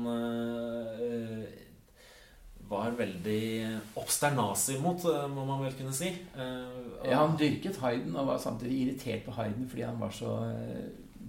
var 2.68 2.90
veldig 2.98 3.40
obsternasig 3.94 4.80
mot, 4.82 5.04
eh, 5.04 5.26
må 5.30 5.44
man 5.46 5.62
vel 5.62 5.74
kunne 5.78 5.94
si. 5.94 6.10
Uh, 6.34 7.06
ja, 7.06 7.20
han 7.22 7.38
dyrket 7.38 7.78
Hayden 7.82 8.16
og 8.16 8.26
var 8.32 8.42
samtidig 8.42 8.80
irritert 8.80 9.26
på 9.26 9.34
Hayden 9.38 9.68
fordi 9.70 9.86
han 9.86 10.00
var 10.00 10.14
så 10.14 10.32
eh, 10.50 10.86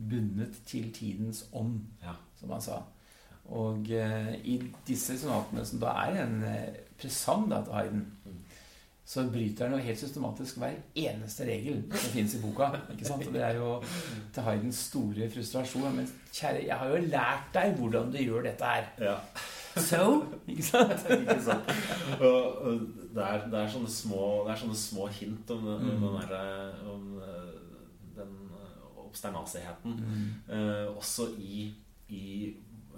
bundet 0.09 0.57
til 0.65 0.91
tidens 0.93 1.45
ånd, 1.53 1.79
ja. 2.03 2.15
som 2.39 2.53
han 2.55 2.63
sa. 2.63 2.81
Og 3.47 3.87
uh, 3.93 4.33
i 4.43 4.57
disse 4.87 5.15
sonatene, 5.19 5.65
som 5.65 5.79
da 5.79 5.93
er 6.07 6.23
en 6.25 6.41
uh, 6.43 6.81
presang 6.99 7.45
da, 7.51 7.61
til 7.63 7.77
Hayden, 7.77 8.05
mm. 8.16 8.16
Så 9.07 9.23
bryter 9.31 9.69
han 9.69 9.77
jo 9.77 9.85
helt 9.85 9.99
systematisk 10.01 10.57
hver 10.59 10.73
eneste 10.99 11.45
regel 11.47 11.77
som 11.93 12.11
finnes 12.11 12.33
i 12.35 12.39
boka. 12.43 12.65
ikke 12.91 13.05
sant? 13.07 13.23
Og 13.23 13.35
det 13.37 13.43
er 13.45 13.55
jo 13.55 13.69
til 14.35 14.43
Haydens 14.43 14.81
store 14.89 15.29
frustrasjon. 15.31 15.85
Men 15.95 16.09
kjære, 16.27 16.65
jeg 16.67 16.75
har 16.81 16.91
jo 16.91 16.97
lært 17.05 17.53
deg 17.53 17.77
hvordan 17.77 18.11
du 18.11 18.17
gjør 18.19 18.43
dette 18.49 18.67
her. 18.67 18.89
Ja. 18.99 19.13
So 19.77 20.25
Ikke 20.47 20.65
sant? 20.65 21.05
ikke 21.21 21.37
sant? 21.45 21.71
Og, 22.19 22.57
og 22.57 22.81
det, 23.13 23.23
er, 23.23 23.45
det, 23.47 23.61
er 23.61 23.71
sånne 23.77 23.93
små, 23.93 24.25
det 24.43 24.51
er 24.51 24.59
sånne 24.65 24.81
små 24.81 25.07
hint 25.21 25.55
om, 25.55 25.63
om, 25.77 25.87
mm. 25.87 26.03
den, 26.03 26.19
derre 26.33 26.91
om 26.91 27.07
eh, 27.23 27.55
den 28.17 28.35
eh, 28.59 28.99
obsternasigheten. 29.05 29.95
Mm. 30.01 30.27
Eh, 30.57 30.83
også 30.97 31.29
i, 31.39 31.69
i 32.11 32.27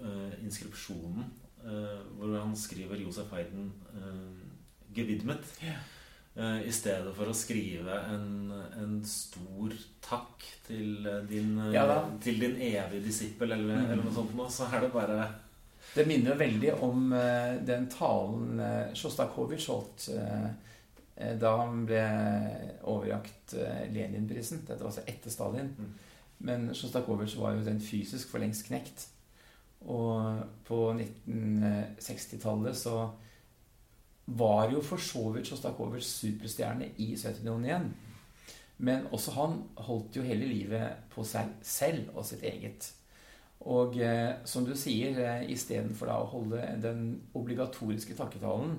uh, 0.01 0.33
inskripsjonen, 0.41 1.29
uh, 1.61 2.01
hvor 2.17 2.33
han 2.39 2.57
skriver 2.57 2.97
Josef 3.05 3.29
Hayden 3.37 3.69
uh, 3.93 4.41
'gewidmet'. 4.89 5.53
Yeah. 5.61 5.98
I 6.39 6.71
stedet 6.71 7.11
for 7.17 7.27
å 7.27 7.35
skrive 7.35 7.97
en, 8.13 8.53
en 8.79 8.93
stor 9.03 9.73
takk 10.05 10.45
til 10.67 11.03
din, 11.27 11.57
ja, 11.73 11.83
til 12.23 12.39
din 12.39 12.55
evige 12.55 13.03
disippel, 13.03 13.51
eller, 13.57 13.81
mm. 13.81 13.89
eller 13.91 14.05
noe 14.05 14.15
sånt, 14.15 14.39
så 14.55 14.69
er 14.69 14.85
det 14.85 14.91
bare 14.93 15.19
det 15.89 16.05
minner 16.05 16.31
jo 16.31 16.39
veldig 16.39 16.73
om 16.85 17.13
den 17.65 17.87
talen 17.89 18.59
Sjostakovitsj 18.95 19.69
holdt 19.71 20.05
da 21.41 21.53
han 21.59 21.81
ble 21.89 22.03
overjakt 22.87 23.55
Lenin-prisen. 23.91 24.61
Dette 24.67 24.79
var 24.83 24.91
altså 24.91 25.03
etter 25.09 25.33
Stalin. 25.33 25.73
Mm. 25.75 25.89
Men 26.47 26.69
Sjostakovitsj 26.75 27.39
var 27.39 27.57
jo 27.57 27.65
den 27.65 27.81
fysisk 27.83 28.31
for 28.31 28.39
lengst 28.39 28.69
knekt. 28.69 29.07
Og 29.91 30.39
på 30.67 30.77
1960-tallet 30.93 32.77
så 32.77 33.09
var 34.37 34.69
jo 34.73 34.81
for 34.85 35.01
så 35.01 35.29
vidt 35.33 35.49
Sjostakovitsj 35.49 36.07
superstjerne 36.09 36.91
i 37.01 37.15
Sovjetunionen 37.17 37.65
igjen. 37.65 37.89
Men 38.79 39.09
også 39.11 39.33
han 39.35 39.57
holdt 39.87 40.15
jo 40.15 40.23
hele 40.23 40.47
livet 40.47 41.09
på 41.11 41.25
seg 41.27 41.51
selv 41.65 42.13
og 42.15 42.25
sitt 42.27 42.45
eget. 42.47 42.91
Og 43.67 43.97
eh, 43.99 44.37
som 44.47 44.63
du 44.63 44.71
sier, 44.79 45.17
eh, 45.19 45.49
istedenfor 45.51 46.11
å 46.13 46.29
holde 46.31 46.61
den 46.79 47.09
obligatoriske 47.35 48.15
takketalen, 48.15 48.77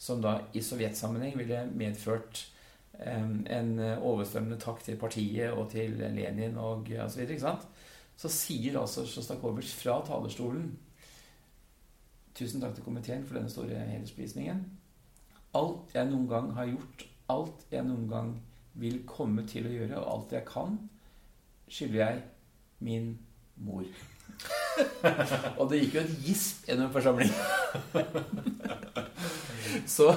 som 0.00 0.22
da 0.22 0.36
i 0.56 0.62
sovjetsammenheng 0.62 1.34
ville 1.40 1.64
medført 1.74 2.44
eh, 3.00 3.26
en 3.56 3.72
overstrømmende 3.80 4.60
takk 4.62 4.84
til 4.86 5.00
partiet 5.00 5.50
og 5.50 5.72
til 5.74 5.98
Lenin 5.98 6.60
og 6.62 6.92
osv., 7.02 7.34
så, 7.42 7.56
så 8.20 8.30
sier 8.30 8.78
altså 8.78 9.06
Sjostakovitsj 9.08 9.74
fra 9.82 9.98
talerstolen 10.06 10.70
Tusen 12.40 12.62
takk 12.62 12.76
til 12.76 12.84
komiteen 12.86 13.24
for 13.26 13.36
denne 13.36 13.50
store 13.52 13.82
hedersprisningen. 13.90 14.62
Alt 15.58 15.94
jeg 15.94 16.06
noen 16.10 16.28
gang 16.30 16.52
har 16.54 16.68
gjort, 16.70 17.06
alt 17.32 17.64
jeg 17.72 17.86
noen 17.86 18.06
gang 18.10 18.30
vil 18.80 19.00
komme 19.08 19.42
til 19.50 19.66
å 19.66 19.72
gjøre, 19.72 19.98
og 19.98 20.12
alt 20.12 20.34
jeg 20.36 20.46
kan, 20.46 20.76
skylder 21.70 22.00
jeg 22.04 22.22
min 22.86 23.12
mor. 23.66 23.86
og 25.58 25.64
det 25.70 25.82
gikk 25.82 25.96
jo 25.96 26.04
et 26.04 26.12
gisp 26.24 26.68
gjennom 26.68 26.92
forsamlingen. 26.94 27.34
så, 29.96 30.12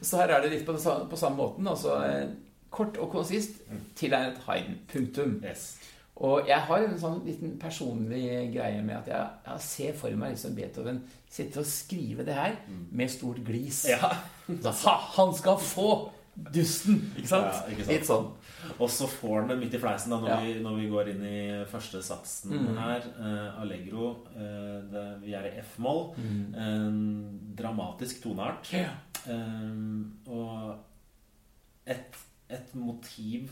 så, 0.00 0.20
her 0.20 0.36
er 0.36 0.44
det 0.44 0.52
litt 0.52 0.66
på, 0.68 0.76
på 0.76 1.20
samme 1.20 1.40
måten. 1.40 1.66
Altså, 1.72 1.96
eh, 2.04 2.28
kort 2.70 3.00
og 3.00 3.10
konsist 3.14 3.62
tilegnet 3.96 4.42
Haydn. 4.46 4.80
Punktum. 4.92 5.38
Yes. 5.44 5.72
Og 6.24 6.48
jeg 6.48 6.64
har 6.68 6.80
en 6.80 6.98
sånn 7.00 7.18
liten 7.26 7.56
personlig 7.60 8.22
greie 8.54 8.80
med 8.80 8.96
at 9.02 9.08
jeg, 9.10 9.32
jeg 9.50 9.64
ser 9.66 9.96
for 10.00 10.16
meg 10.16 10.32
liksom 10.32 10.54
Beethoven 10.56 11.02
sitte 11.28 11.60
og 11.60 11.68
skrive 11.68 12.24
det 12.24 12.36
her 12.36 12.56
mm. 12.64 12.86
med 12.96 13.12
stort 13.12 13.42
glis. 13.44 13.84
Ja. 13.90 14.14
Ha, 14.46 14.92
han 15.16 15.32
skal 15.34 15.56
få 15.58 15.88
dusten! 16.36 17.00
Ikke 17.16 17.30
sant? 17.30 17.48
Ja, 17.48 17.62
ikke 17.72 17.82
sant? 17.82 17.90
Litt 17.90 18.06
sånn. 18.06 18.28
Og 18.76 18.90
så 18.92 19.08
får 19.10 19.40
han 19.40 19.50
det 19.50 19.56
midt 19.60 19.76
i 19.76 19.80
fleisen 19.80 20.12
da, 20.12 20.18
når, 20.22 20.30
ja. 20.30 20.38
vi, 20.42 20.54
når, 20.64 20.76
vi, 20.80 20.88
går 20.92 21.10
inn 21.12 21.22
i 21.26 21.40
første 21.70 22.02
satsen 22.04 22.54
mm. 22.54 22.68
her. 22.78 23.08
Uh, 23.18 23.60
Allegro. 23.62 24.10
Uh, 24.36 24.78
det, 24.92 25.04
vi 25.24 25.36
er 25.38 25.48
i 25.50 25.54
F-moll. 25.62 26.02
Mm. 26.20 26.42
Uh, 26.56 27.54
dramatisk 27.58 28.22
toneart. 28.24 28.70
Ja. 28.74 28.92
Um, 29.26 30.20
og 30.30 30.76
et, 31.86 32.18
et, 32.52 32.74
motiv 32.78 33.50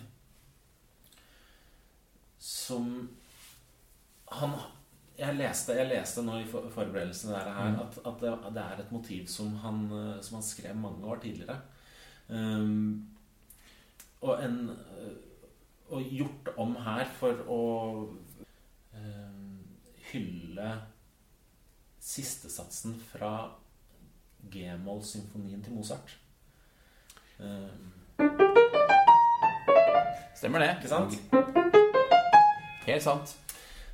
som 2.45 2.89
han 4.35 4.57
jeg 5.15 5.37
leste, 5.39 5.77
jeg 5.79 5.87
leste 5.93 6.25
nå 6.27 6.41
i 6.43 6.47
forberedelsene 6.51 7.37
der 7.37 7.53
her, 7.55 7.69
mm. 7.71 7.77
at, 7.85 7.99
at 8.03 8.17
det, 8.19 8.33
det, 8.57 8.63
er 8.63 8.81
et 8.83 8.93
motiv 8.93 9.29
som 9.31 9.53
han, 9.63 9.85
som 10.27 10.41
han 10.41 10.43
skrev 10.43 10.75
mange 10.77 11.07
år 11.07 11.21
tidligere. 11.23 11.61
Um, 12.29 13.07
og, 14.21 14.43
en, 14.43 14.71
og 15.89 16.03
gjort 16.11 16.51
om 16.59 16.75
her 16.83 17.07
for 17.15 17.45
å 17.47 17.61
um, 18.97 19.63
hylle 20.11 20.71
sistesatsen 22.03 22.99
fra 23.13 23.35
G-moll-symfonien 24.51 25.63
til 25.63 25.79
Mozart. 25.79 26.19
Um, 27.39 27.93
Stemmer 30.35 30.59
det. 30.59 30.75
Ikke 30.83 30.91
sant? 30.91 31.64
Helt 32.87 33.05
sant. 33.05 33.37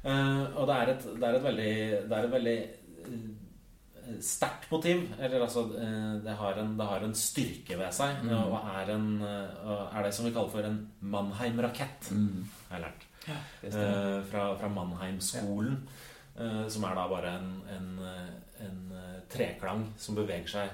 Uh, 0.01 0.49
og 0.57 0.64
det 0.70 0.76
er 0.76 0.95
et, 0.95 1.07
det 1.20 1.28
er 1.28 1.36
et 1.36 1.45
veldig, 1.45 1.72
det 2.09 2.18
er 2.18 2.26
et 2.28 2.34
veldig 2.34 2.59
sterkt 4.18 4.70
motiv. 4.72 5.05
Eller 5.20 5.45
altså 5.45 5.64
eh, 5.78 6.14
det 6.24 6.34
har 6.38 6.59
en, 6.61 6.74
det 6.78 6.86
har 6.86 7.07
en 7.07 7.14
styrke 7.16 7.78
ved 7.78 7.95
seg. 7.95 8.22
Mm. 8.24 8.34
Og 8.38 8.57
er, 8.59 8.93
en, 8.97 9.09
eh, 9.26 9.97
er 9.97 10.07
det 10.07 10.12
som 10.16 10.26
vi 10.26 10.34
kaller 10.34 10.53
for 10.53 10.66
en 10.66 10.80
Mannheim-rakett, 11.01 12.11
mm. 12.11 12.45
har 12.68 12.78
jeg 12.78 12.86
lært. 12.86 13.09
Ja, 13.28 13.41
eh, 13.68 14.20
fra, 14.30 14.47
fra 14.61 14.72
Mannheim-skolen. 14.72 15.82
Ja. 15.84 16.07
som 16.72 16.84
er 16.86 16.95
da 16.97 17.03
bare 17.11 17.30
en, 17.36 17.49
en, 17.74 17.88
en, 18.64 18.76
treklang 19.28 19.82
som 20.01 20.14
beveger 20.16 20.49
seg 20.49 20.70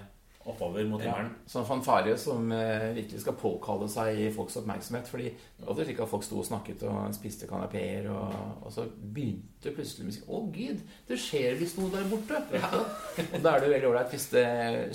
oppover 0.47 0.85
mot 0.87 1.03
Ja, 1.03 1.11
himmelen. 1.17 1.33
sånn 1.51 1.65
fanfare 1.67 2.13
som 2.19 2.53
eh, 2.55 2.93
virkelig 2.97 3.21
skal 3.25 3.35
påkalle 3.41 3.89
seg 3.91 4.21
folks 4.37 4.57
oppmerksomhet. 4.61 5.09
Fordi 5.11 5.25
det 5.33 5.67
var 5.67 5.81
slik 5.81 6.01
at 6.05 6.11
folk 6.11 6.25
sto 6.27 6.39
og 6.41 6.47
snakket 6.47 6.85
og 6.87 7.15
spiste 7.17 7.49
kanapeer, 7.51 8.07
og, 8.13 8.35
og 8.63 8.73
så 8.73 8.85
begynte 9.01 9.73
plutselig 9.75 10.07
musikk. 10.11 10.29
Å, 10.31 10.41
gud, 10.55 10.81
det 11.09 11.19
skjer 11.21 11.59
visst 11.59 11.79
noe 11.81 11.91
der 11.91 12.07
borte! 12.11 12.39
og 13.35 13.43
da 13.43 13.57
er 13.57 13.61
det 13.61 13.69
jo 13.69 13.75
veldig 13.75 13.91
ålreit 13.91 14.15
hvis 14.15 14.29
det 14.37 14.47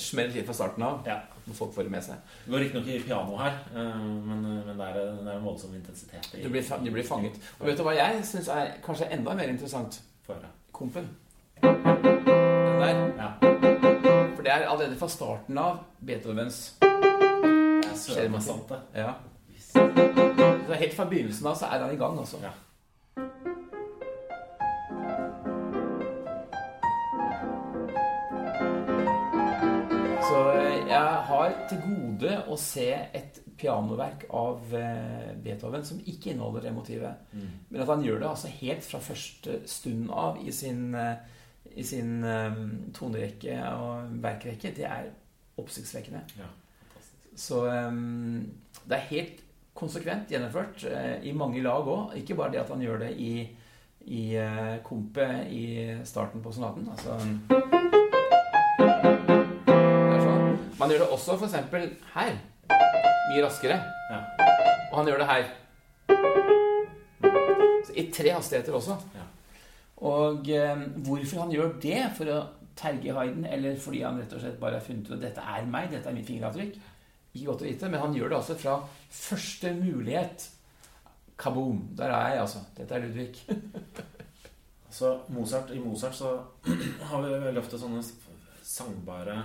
smeller 0.01 0.39
litt 0.39 0.47
fra 0.47 0.57
starten 0.61 0.87
av. 0.87 1.03
Ja. 1.07 1.19
Når 1.41 1.55
folk 1.57 1.71
får 1.73 1.87
det 1.87 1.91
med 1.95 2.03
seg. 2.05 2.19
Det 2.45 2.51
går 2.53 2.61
riktignok 2.61 2.89
i 2.93 2.99
piano 3.01 3.37
her, 3.41 3.55
eh, 3.73 4.03
men, 4.29 4.43
men 4.67 4.75
det, 4.77 4.87
er, 4.91 4.99
det 5.19 5.25
er 5.25 5.39
en 5.39 5.45
voldsom 5.47 5.73
intensitet 5.75 6.35
i 6.37 6.43
Du 6.45 6.51
blir, 6.53 6.63
du 6.85 6.91
blir 6.93 7.07
fanget. 7.07 7.39
Og 7.59 7.65
vet 7.67 7.81
du 7.81 7.83
hva 7.87 7.97
jeg 7.97 8.21
syns 8.29 8.51
er 8.53 8.75
kanskje 8.85 9.09
enda 9.17 9.33
mer 9.35 9.49
interessant? 9.51 9.99
Kompen. 10.71 11.09
Den 11.61 11.81
der. 11.83 13.07
Ja. 13.17 13.50
Det 14.51 14.57
er 14.57 14.67
allerede 14.67 14.97
fra 14.99 15.07
starten 15.07 15.55
av 15.57 15.77
Beethovens 16.03 16.55
Det 16.81 16.87
er 17.87 17.93
Skjer 17.95 18.25
det 18.27 18.41
søren 18.41 18.41
sant, 18.43 18.67
det. 18.67 18.79
Ja. 18.99 19.13
Så 19.63 20.79
helt 20.81 20.95
fra 20.97 21.05
begynnelsen 21.07 21.47
av 21.47 21.55
så 21.55 21.69
er 21.71 21.85
han 21.85 21.93
i 21.93 21.99
gang, 22.01 22.19
altså. 22.19 22.41
Ja. 22.43 22.51
Så 30.27 30.43
eh, 30.57 30.83
jeg 30.91 31.23
har 31.31 31.57
til 31.71 31.83
gode 31.87 32.37
å 32.51 32.59
se 32.59 32.89
et 32.91 33.39
pianoverk 33.55 34.27
av 34.35 34.75
eh, 34.75 35.31
Beethoven 35.45 35.87
som 35.87 36.03
ikke 36.03 36.33
inneholder 36.33 36.67
det 36.67 36.75
motivet. 36.75 37.23
Mm. 37.31 37.51
Men 37.69 37.85
at 37.85 37.95
han 37.95 38.03
gjør 38.03 38.19
det 38.19 38.33
altså 38.33 38.51
helt 38.59 38.83
fra 38.83 38.99
første 39.13 39.61
stund 39.79 40.11
av 40.11 40.43
i 40.43 40.51
sin, 40.51 40.89
eh, 40.91 41.39
i 41.75 41.83
sin 41.83 42.23
eh, 42.27 42.57
tonerekke 42.95 43.57
og 43.75 44.17
verkrekke, 44.23 44.73
det 44.75 44.85
er 44.87 45.11
oppsiktsvekkende. 45.61 46.23
Ja. 46.39 46.49
Så 47.35 47.63
um, 47.65 48.43
det 48.83 48.97
er 48.97 49.09
helt 49.11 49.39
konsekvent 49.77 50.31
gjennomført 50.31 50.83
uh, 50.83 51.17
i 51.23 51.31
mange 51.31 51.61
lag 51.63 51.87
òg. 51.87 52.15
Ikke 52.19 52.35
bare 52.35 52.51
det 52.55 52.61
at 52.63 52.71
han 52.73 52.83
gjør 52.83 53.05
det 53.05 53.11
i, 53.23 53.31
i 54.11 54.23
uh, 54.35 54.77
kompet 54.83 55.47
i 55.47 55.63
starten 56.07 56.43
på 56.43 56.51
sonaten. 56.51 56.89
Altså 56.91 57.15
sånn. 57.15 57.39
Man 60.81 60.91
gjør 60.91 61.03
det 61.05 61.09
også 61.13 61.37
f.eks. 61.37 61.55
her. 62.15 62.37
Mye 63.31 63.43
raskere. 63.45 63.79
Ja. 64.11 64.23
Og 64.91 64.95
han 64.99 65.11
gjør 65.11 65.23
det 65.23 65.29
her. 65.31 65.51
Så 67.85 67.95
I 67.95 68.09
tre 68.11 68.33
hastigheter 68.35 68.75
også. 68.75 68.97
Ja. 69.15 69.30
Og 70.01 70.47
eh, 70.49 70.85
hvorfor 71.05 71.43
han 71.43 71.51
gjør 71.53 71.75
det, 71.83 71.99
for 72.17 72.31
å 72.33 72.39
terge 72.81 73.13
Hayden, 73.13 73.43
eller 73.45 73.75
fordi 73.77 74.01
han 74.01 74.17
rett 74.17 74.31
og 74.33 74.41
slett 74.41 74.57
bare 74.61 74.79
har 74.79 74.85
funnet 74.85 75.09
ut 75.11 75.17
at 75.19 75.21
dette 75.27 75.43
er 75.57 75.67
meg, 75.69 75.91
dette 75.91 76.09
er 76.09 76.15
mitt 76.15 76.25
fingeravtrykk, 76.29 76.79
ikke 77.35 77.45
godt 77.51 77.61
å 77.61 77.67
vite, 77.67 77.89
men 77.91 78.01
han 78.01 78.15
gjør 78.17 78.31
det 78.33 78.37
altså 78.39 78.55
fra 78.59 78.73
første 79.13 79.73
mulighet. 79.77 80.47
Kaboom! 81.41 81.83
Der 81.97 82.09
er 82.13 82.33
jeg, 82.33 82.41
altså. 82.47 82.59
Dette 82.77 82.95
er 82.97 83.05
Ludvig. 83.05 83.35
Så 84.91 85.13
Mozart, 85.31 85.69
I 85.71 85.79
Mozart 85.79 86.15
så 86.17 86.33
har 87.09 87.21
vi 87.23 87.29
veldig 87.45 87.61
ofte 87.61 87.77
sånne 87.79 88.01
sangbare, 88.67 89.37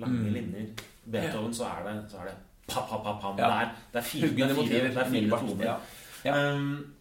lange 0.00 0.22
Mm. 0.22 0.32
linjer. 0.32 0.66
Beethoven 1.04 1.52
så 1.54 1.64
er 1.68 1.82
det, 1.84 2.10
så 2.10 2.22
er 2.22 2.30
det 2.30 2.34
pa, 2.66 2.80
pa, 2.88 2.96
pa, 3.04 3.12
pam. 3.20 3.36
Ja. 3.38 3.46
Det, 3.50 3.54
er, 3.60 3.74
det 3.92 3.98
er 4.00 4.06
fire, 4.08 4.30
det 4.32 4.46
er 4.46 4.54
fire, 4.54 4.88
det 4.88 5.02
er 5.02 5.10
fire 5.10 5.40
toner. 5.42 5.64
Ja. 5.66 5.76
Ja. 6.24 6.38
Um, 6.54 6.94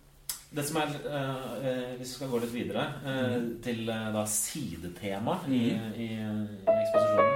det 0.55 0.63
som 0.67 0.77
er 0.81 0.87
uh, 1.05 1.97
Hvis 1.97 2.09
vi 2.11 2.15
skal 2.15 2.29
gå 2.29 2.39
litt 2.43 2.53
videre 2.53 2.83
eh, 3.09 3.37
til 3.65 3.89
uh, 3.89 4.11
da 4.13 4.23
sidetema 4.29 5.39
i, 5.47 5.61
Mm. 5.73 5.93
i, 5.97 6.07
i 6.13 6.75
eksposisjonen 6.83 7.33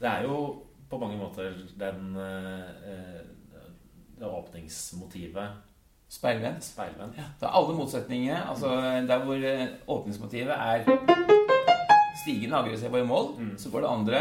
Det 0.00 0.08
er 0.08 0.22
jo 0.24 0.36
på 0.90 0.98
mange 0.98 1.18
måter 1.20 1.52
den 1.78 2.14
det 4.20 4.26
åpningsmotivet 4.26 5.48
Speilvendt. 6.10 6.64
speilvendt. 6.64 7.16
Ja, 7.16 7.22
det 7.40 7.46
er 7.46 7.54
alle 7.54 7.76
motsetningene. 7.78 8.40
Altså, 8.50 8.66
der 9.06 9.18
hvor 9.24 9.38
åpningsmotivet 9.94 10.50
er 10.56 10.82
stigende 12.24 12.56
aggressiv 12.56 12.92
og 12.92 12.98
i 13.00 13.06
mål, 13.06 13.26
Mm. 13.38 13.54
så 13.58 13.70
går 13.70 13.80
det 13.80 13.88
andre 13.88 14.20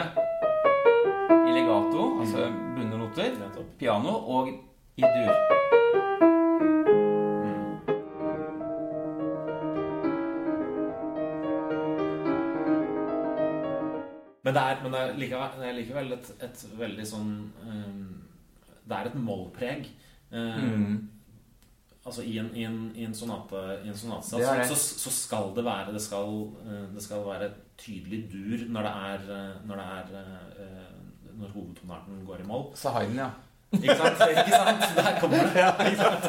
i 1.50 1.52
legato, 1.58 2.20
altså 2.22 2.46
bundne 2.78 2.98
noter, 3.02 3.32
piano 3.80 4.10
og 4.38 4.48
i 4.98 5.02
dur. 5.02 6.29
Men 14.50 14.58
det 14.58 14.66
er, 14.66 14.82
men 14.82 14.96
det 14.96 15.00
er 15.06 15.16
likevel, 15.22 15.56
det 15.62 15.70
er 15.70 15.78
likevel 15.78 16.18
et, 16.18 16.34
et 16.48 16.66
veldig 16.80 17.06
sånn 17.06 17.32
um, 17.62 18.04
Det 18.90 18.98
er 18.98 19.10
et 19.12 19.18
mollpreg. 19.30 19.90
Um, 20.34 20.68
Mm. 20.80 21.00
Altså 22.10 22.24
i 22.26 22.38
en, 22.40 22.48
i 22.56 22.64
en, 22.64 22.78
i 22.96 23.04
en 23.06 23.14
sonate 23.14 23.60
I 23.84 23.90
en 23.92 24.14
er 24.14 24.64
så, 24.66 24.78
så 24.78 25.12
skal 25.14 25.52
det 25.56 25.66
være 25.68 25.94
det 25.94 26.02
skal, 26.02 26.32
eh, 26.64 26.86
det 26.96 27.04
skal 27.04 27.26
være 27.26 27.50
tydelig 27.78 28.22
dur 28.32 28.64
når 28.72 28.88
det 28.88 28.94
er 29.10 29.28
eh, 29.36 29.68
Når 29.68 29.82
det 29.82 29.88
er 29.98 30.16
eh, 30.64 30.88
Når 31.40 31.54
hovedtonarten 31.54 32.24
går 32.28 32.42
i 32.44 32.48
moll. 32.48 32.66
Sa 32.76 32.96
Haydn, 32.96 33.20
ja. 33.20 33.30
Ikke 33.72 33.96
sant? 33.96 34.22
Ikke 34.30 34.52
sant? 34.52 34.86
Der 34.98 35.20
kommer 35.22 35.38
det. 35.54 35.66
Ikke 35.92 35.98
sant? 36.02 36.24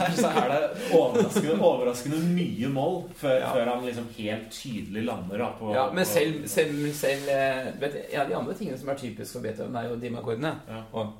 Her 0.00 0.14
så 0.16 0.30
er 0.40 0.48
det 0.54 0.60
overraskende, 0.96 1.56
overraskende 1.60 2.20
mye 2.34 2.68
mål 2.72 2.94
før, 3.20 3.34
Ja. 3.42 3.50
før 3.52 3.68
han 3.74 3.84
liksom 3.84 4.06
helt 4.16 4.46
tydelig 4.50 5.02
lander 5.04 5.38
da, 5.38 5.50
på 5.58 5.74
ja 5.74 5.84
men 5.92 6.04
på- 6.04 6.10
selv, 6.10 6.46
selv, 6.48 6.92
selv 6.96 7.28
eh, 7.28 7.68
vet, 7.80 7.98
ja, 8.12 8.24
de 8.24 8.34
andre 8.36 8.54
tingene 8.54 8.78
som 8.80 8.88
er 8.88 8.94
typisk 9.02 9.32
for 9.36 9.40
Beethoven, 9.44 9.76
er 9.76 9.88
jo 9.90 9.96
dimakkordene. 10.00 10.54
Ja. 10.68 10.82
Og 10.92 11.12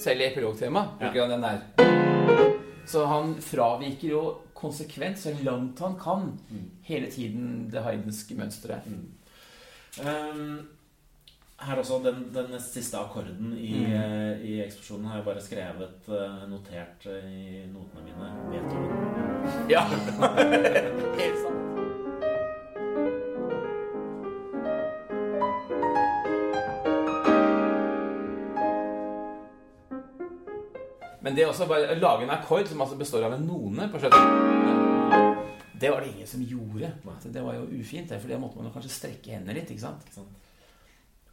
Selv 0.00 0.20
i 0.22 0.24
epilogtema 0.30 0.84
bruker 1.00 1.20
han 1.26 1.30
den 1.30 1.42
der. 1.42 1.58
Så 2.88 3.04
han 3.06 3.34
fraviker 3.44 4.08
jo 4.08 4.22
konsekvent, 4.56 5.18
så 5.18 5.34
langt 5.44 5.78
han 5.80 5.94
kan, 6.00 6.38
Mm. 6.50 6.70
hele 6.82 7.10
tiden 7.10 7.68
det 7.72 7.82
heidenske 7.84 8.34
mønsteret. 8.34 8.86
Um, 10.00 10.68
her 11.60 11.76
også, 11.76 11.98
den, 12.04 12.22
den 12.34 12.60
siste 12.60 12.96
akkorden 12.98 13.52
i, 13.58 13.72
Mm. 13.86 13.92
eh, 13.92 14.40
i 14.48 14.60
eksplosjonen 14.64 15.06
har 15.10 15.16
jeg 15.20 15.24
bare 15.24 15.40
skrevet, 15.44 16.08
eh, 16.08 16.48
notert 16.50 17.06
eh, 17.06 17.26
i 17.30 17.66
notene 17.72 18.04
mine. 18.06 18.30
Beethoven. 18.50 19.70
Ja, 19.70 19.82
helt 21.20 21.42
sant. 21.44 21.56
Men 31.22 31.36
det 31.36 31.44
også 31.46 31.66
bare 31.68 31.90
å 31.92 31.98
lage 32.00 32.24
en 32.24 32.32
akkord 32.32 32.68
som 32.70 32.80
altså 32.80 32.96
består 33.00 33.26
av 33.26 33.34
en 33.36 33.44
none 33.44 33.88
på 33.92 34.00
slutten 34.00 35.36
Det 35.80 35.90
var 35.92 36.00
det 36.04 36.12
ingen 36.14 36.28
som 36.28 36.42
gjorde. 36.44 36.90
Så 37.22 37.28
Det 37.32 37.42
var 37.44 37.54
jo 37.56 37.66
ufint, 37.80 38.08
for 38.12 38.28
det 38.28 38.38
måtte 38.40 38.56
man 38.60 38.68
jo 38.68 38.72
kanskje 38.74 38.92
strekke 38.92 39.32
hendene 39.36 39.54
litt. 39.58 39.70
ikke 39.72 39.80
sant? 39.84 40.02
Ikke 40.06 40.20
sant? 40.20 40.49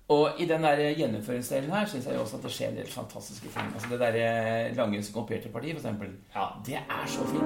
Og 0.10 0.30
i 0.39 0.45
den 0.45 0.64
der 0.64 0.93
gjennomføringsdelen 0.95 1.72
her 1.72 1.86
syns 1.86 2.05
jeg 2.05 2.16
jo 2.16 2.22
også 2.22 2.38
at 2.38 2.43
det 2.43 2.51
skjer 2.51 2.70
en 2.70 2.78
del 2.78 2.91
fantastiske 2.91 3.49
ting. 3.49 3.74
Altså 3.74 3.88
Det 3.91 3.99
der 3.99 4.74
lange 4.74 5.03
kompierte 5.14 5.49
partiet, 5.49 5.76
for 5.80 5.88
eksempel. 5.88 6.08
Ja, 6.36 6.45
Det 6.66 6.76
er 6.76 7.08
så 7.08 7.28
fint. 7.28 7.43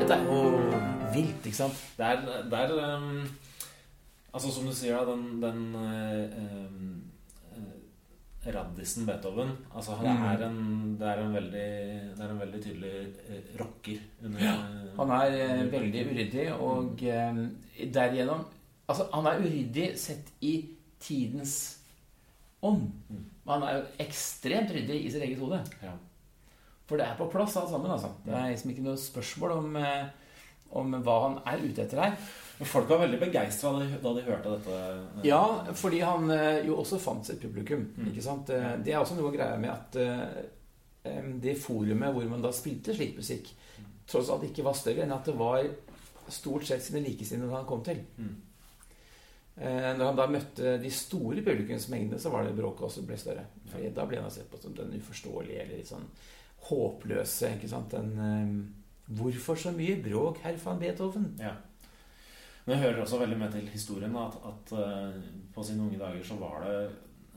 Dette 0.00 0.14
er 0.14 0.24
jo 0.24 0.40
vilt, 1.14 1.46
ikke 1.46 1.56
sant? 1.56 1.94
det 1.98 2.06
er, 2.06 2.20
det 2.50 2.58
er 2.58 2.96
um, 2.96 3.28
Altså, 4.34 4.50
som 4.50 4.66
du 4.66 4.74
sier, 4.74 4.96
da, 4.98 5.12
den, 5.12 5.42
den 5.42 5.74
eh, 5.74 6.66
um, 6.66 7.13
eh, 8.46 8.52
Raddisen 8.54 9.06
Beethoven 9.08 9.50
Altså, 9.74 9.96
det 10.02 10.10
Mm. 10.14 10.24
er 10.30 10.42
en, 10.46 10.96
det 10.98 11.06
er 11.08 11.18
en 11.24 11.34
veldig 11.34 11.66
Det 12.16 12.24
er 12.24 12.30
en 12.30 12.40
veldig 12.40 12.62
tydelig 12.62 12.92
eh, 13.28 13.58
rocker. 13.60 13.98
Under, 14.24 14.40
Han 14.96 15.10
er 15.10 15.36
under, 15.50 15.70
veldig 15.78 16.06
uryddig, 16.10 16.46
og 16.60 17.02
eh, 17.02 17.88
derigjennom 17.92 18.44
Altså, 18.88 19.06
han 19.14 19.26
er 19.26 19.40
uryddig 19.40 19.98
sett 19.98 20.32
i 20.42 20.54
tidens 21.00 21.78
ånd. 22.62 22.90
Mm. 23.10 23.22
Men 23.46 23.54
han 23.54 23.62
er 23.68 23.78
jo 23.78 23.86
ekstremt 24.04 24.70
ryddig 24.72 24.98
i 25.06 25.10
sitt 25.12 25.22
eget 25.24 25.38
hode. 25.40 25.62
Ja. 25.82 25.92
For 26.86 26.96
det 27.00 27.06
er 27.06 27.16
på 27.16 27.30
plass 27.32 27.56
alt 27.56 27.70
sammen, 27.72 27.90
altså. 27.90 28.10
Det 28.26 28.34
er 28.36 28.50
liksom 28.52 28.70
ikke 28.74 28.84
noe 28.84 28.96
spørsmål 29.00 29.52
om, 29.56 29.76
eh, 29.76 30.06
om 30.72 30.92
hva 31.02 31.14
han 31.22 31.38
er 31.48 31.64
ute 31.64 31.82
etter 31.86 32.00
her. 32.02 32.16
Men 32.58 32.66
folk 32.70 32.88
var 32.88 33.00
veldig 33.02 33.18
begeistra 33.20 33.72
da, 34.02 34.12
de- 34.14 34.22
hørte 34.28 34.50
dette. 34.56 34.70
eh, 34.70 35.24
Ja, 35.26 35.40
fordi 35.74 36.00
han 36.06 36.30
eh, 36.30 36.60
jo 36.66 36.76
også 36.78 36.98
fant 37.02 37.26
sitt 37.26 37.40
publikum. 37.42 37.88
Mm. 37.96 38.12
ikke 38.12 38.22
sant? 38.22 38.50
Eh, 38.50 38.76
Det 38.84 38.92
er 38.94 39.00
også 39.00 39.16
noe 39.18 39.32
greia 39.34 39.56
med 39.58 39.70
at 39.70 39.96
det 41.42 41.58
forumet 41.60 42.14
hvor 42.14 42.24
man 42.30 42.40
da 42.42 42.48
spilte 42.52 42.94
slik 42.96 43.16
musikk, 43.18 43.50
tross 44.08 44.30
alt 44.32 44.44
ikke 44.46 44.64
var 44.64 44.72
større 44.78 45.02
enn 45.04 45.12
at 45.12 45.24
det 45.28 45.34
var 45.36 45.66
stort 46.32 46.64
sett 46.64 46.82
sine 46.82 47.02
likesinnede 47.04 47.52
han 47.52 47.66
kom 47.68 47.82
til. 47.84 47.98
Mm. 48.16 48.36
Når 49.98 50.04
han 50.08 50.16
da 50.16 50.26
møtte 50.26 50.78
de 50.82 50.90
store 50.90 51.42
publikumsmengdene, 51.44 52.18
så 52.18 52.30
var 52.32 52.44
det 52.48 52.56
bråket 52.56 52.86
også 52.88 53.04
ble 53.06 53.18
større. 53.20 53.44
Fordi 53.70 53.90
da 53.94 54.06
ble 54.08 54.22
han 54.22 54.30
sett 54.34 54.48
på 54.50 54.58
som 54.62 54.72
den 54.74 54.96
uforståelige 54.96 55.60
eller 55.62 55.76
litt 55.82 55.90
sånn 55.92 56.08
håpløse. 56.70 57.52
ikke 57.58 57.68
sant? 57.70 57.90
Den 57.94 58.74
Hvorfor 59.14 59.54
så 59.60 59.70
mye 59.76 59.98
bråk, 60.02 60.38
herr 60.42 60.56
van 60.64 60.78
Beethoven? 60.80 61.34
Ja. 61.38 61.52
Men 62.64 62.78
jeg 62.78 62.82
hører 62.86 63.02
også 63.02 63.20
veldig 63.20 63.36
med 63.38 63.52
til 63.52 63.68
historien 63.68 64.14
at, 64.16 64.36
at 64.48 64.72
uh, 64.72 65.16
på 65.54 65.62
sine 65.62 65.84
unge 65.84 66.00
dager 66.00 66.24
så 66.24 66.36
var 66.40 66.64
det 66.64 66.78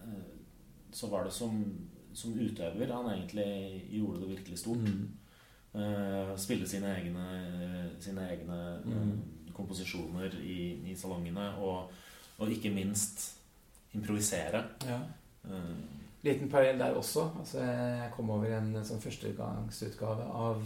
uh, 0.04 0.28
Så 0.92 1.10
var 1.12 1.24
det 1.24 1.34
som, 1.34 1.64
som, 2.14 2.34
utøver 2.34 2.94
han 2.94 3.10
egentlig 3.12 3.84
gjorde 3.92 4.22
det 4.22 4.30
virkelig 4.30 4.60
stort. 4.60 4.78
Mm. 4.88 5.10
Uh, 5.74 6.38
spille 6.38 6.68
sine 6.68 6.94
egne, 6.96 7.26
sine 8.00 8.24
egne 8.30 8.80
mm. 8.86 9.52
komposisjoner 9.54 10.40
i, 10.42 10.92
i 10.92 10.96
salongene, 10.96 11.50
og, 11.58 11.92
og, 12.38 12.52
ikke 12.52 12.72
minst 12.72 13.36
improvisere. 13.94 14.64
Ja. 14.86 15.02
Liten 16.24 16.50
parallell 16.50 16.80
der 16.80 16.96
også. 16.96 17.30
Altså, 17.40 17.60
jeg 17.62 18.12
kom 18.16 18.30
over 18.30 18.58
en 18.58 18.74
sånn 18.86 19.02
førstegangsutgave 19.04 20.24
av 20.24 20.66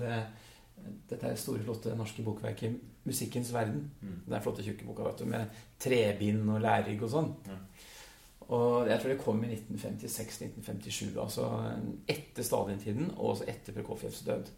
dette 1.10 1.36
store, 1.38 1.64
flotte 1.66 1.98
norske 1.98 2.24
bokverket 2.24 2.80
'Musikkens 3.06 3.54
verden'. 3.54 3.90
Mm. 4.02 4.34
Er 4.34 4.42
flotte, 4.42 4.64
tjukke 4.64 4.86
boka 4.86 5.04
vet 5.04 5.20
du, 5.20 5.26
med 5.26 5.46
trebind 5.80 6.50
og 6.50 6.62
lærrygg 6.62 7.04
og 7.04 7.10
sånn. 7.10 7.32
Ja. 7.48 7.58
Og 8.52 8.88
jeg 8.90 9.00
tror 9.00 9.10
det 9.10 9.22
kom 9.24 9.44
i 9.44 9.56
1956-1957. 9.56 11.18
Altså 11.22 11.48
etter 12.08 12.44
Stalin-tiden 12.44 13.12
og 13.16 13.30
også 13.36 13.48
etter 13.48 13.74
Prokofjevs 13.74 14.22
død. 14.28 14.52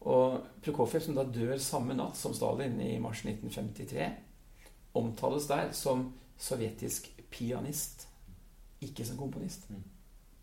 Og 0.00 0.40
Prokofjev, 0.64 1.00
som 1.00 1.16
da 1.16 1.24
dør 1.24 1.56
samme 1.62 1.94
natt 1.96 2.18
som 2.20 2.34
Stalin 2.36 2.76
i 2.82 2.98
mars 3.00 3.22
1953, 3.24 4.10
omtales 4.94 5.46
der 5.48 5.70
som 5.72 6.10
sovjetisk 6.38 7.08
pianist, 7.30 8.08
ikke 8.82 9.06
som 9.06 9.16
komponist. 9.16 9.70
Mm. 9.70 9.84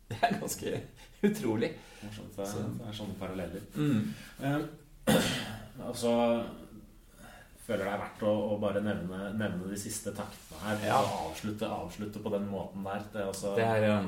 Det 0.09 0.17
er 0.21 0.39
ganske 0.39 0.81
utrolig. 1.23 1.69
Det 2.01 2.09
er, 2.09 2.71
det 2.79 2.87
er 2.87 2.95
sånne 2.97 3.19
paralleller. 3.19 3.67
Mm. 3.75 4.13
Eh, 4.43 4.61
Og 5.87 5.95
så 6.03 6.13
føler 7.65 7.85
det 7.85 7.93
er 7.93 8.01
verdt 8.01 8.23
å, 8.25 8.33
å 8.53 8.57
bare 8.61 8.81
nevne, 8.83 9.31
nevne, 9.37 9.69
de 9.69 9.79
siste 9.79 10.13
taktene 10.17 10.61
her. 10.65 10.85
Ja. 10.89 10.99
Og 11.01 11.31
avslutte, 11.31 11.69
avslutte, 11.69 12.21
på 12.23 12.33
den 12.33 12.49
måten 12.49 12.85
der. 12.87 13.05
Det 13.13 13.21
er, 13.21 13.29
også... 13.31 13.55
det 13.55 13.65
er 13.65 13.77
ja. 13.85 13.99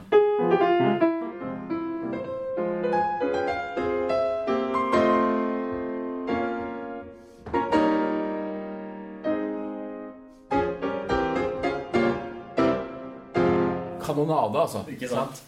Kanonade, 14.04 14.62
altså. 14.66 14.86
Ikke 14.89 15.10
sant? 15.12 15.43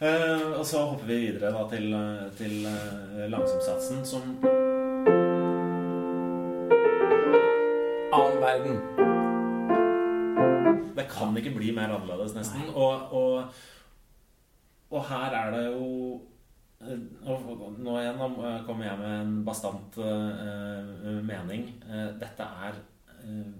Uh, 0.00 0.56
og 0.56 0.64
så 0.64 0.80
hopper 0.88 1.04
vi 1.10 1.18
videre 1.26 1.50
da, 1.52 1.66
til, 1.68 1.92
til 2.38 2.64
uh, 2.64 3.26
langsomsatsen, 3.28 4.00
som 4.08 4.38
verden. 8.50 8.80
Det 10.96 11.06
kan 11.10 11.36
ikke 11.36 11.54
bli 11.56 11.70
mer 11.74 11.94
annerledes, 11.94 12.34
nesten. 12.36 12.66
Og, 12.74 13.12
og, 13.12 13.44
og, 14.90 15.04
her 15.08 15.36
er 15.42 15.54
det 15.54 15.64
jo 15.68 15.86
nå 16.80 17.94
igjen 18.00 18.20
kommer 18.64 18.86
jeg 18.86 18.98
med 18.98 19.14
en 19.20 19.34
bastant 19.44 19.98
uh, 20.00 21.20
mening. 21.26 21.66
Uh, 21.84 22.08
dette 22.20 22.46
er 22.64 22.78
uh, 23.26 23.52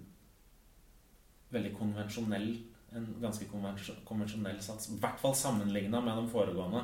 veldig 1.53 1.76
konvensjonell 1.76 2.51
En 2.91 3.05
ganske 3.22 3.47
konvensjonell 3.47 4.57
sats. 4.59 4.88
I 4.91 4.97
hvert 4.99 5.20
fall 5.22 5.34
sammenligna 5.38 6.01
med 6.03 6.16
de 6.18 6.24
foregående. 6.32 6.80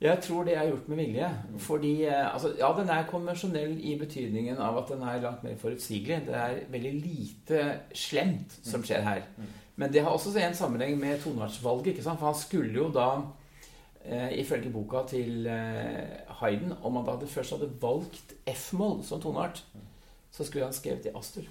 Jeg 0.00 0.20
tror 0.20 0.44
det 0.44 0.56
er 0.56 0.66
gjort 0.68 0.88
med 0.88 0.96
vilje. 0.96 1.28
Fordi, 1.58 2.04
eh, 2.04 2.34
altså, 2.34 2.54
Ja, 2.58 2.72
den 2.78 2.88
er 2.88 3.06
konvensjonell 3.08 3.78
i 3.80 3.98
betydningen 3.98 4.58
av 4.58 4.78
at 4.78 4.88
den 4.92 5.02
er 5.02 5.22
langt 5.22 5.44
mer 5.44 5.56
forutsigelig. 5.56 6.26
Det 6.26 6.34
er 6.34 6.58
veldig 6.70 6.92
lite 7.00 7.80
slemt 7.94 8.58
som 8.62 8.82
skjer 8.82 9.00
her. 9.00 9.22
Men 9.76 9.92
det 9.92 10.02
har 10.02 10.10
også 10.10 10.36
en 10.36 10.54
sammenheng 10.54 10.98
med 10.98 11.20
toneartsvalget. 11.22 12.02
For 12.02 12.26
han 12.26 12.34
skulle 12.34 12.74
jo 12.74 12.90
da, 12.92 13.22
eh, 14.04 14.38
ifølge 14.40 14.70
boka 14.70 15.06
til 15.08 15.46
eh, 15.46 16.20
Hayden, 16.28 16.74
om 16.82 16.96
han 16.96 17.04
da 17.04 17.26
først 17.26 17.50
hadde 17.50 17.72
valgt 17.80 18.34
F-moll 18.46 19.02
som 19.04 19.20
toneart, 19.20 19.64
så 20.30 20.44
skulle 20.44 20.64
han 20.64 20.74
skrevet 20.74 21.06
i 21.06 21.16
Astur. 21.16 21.44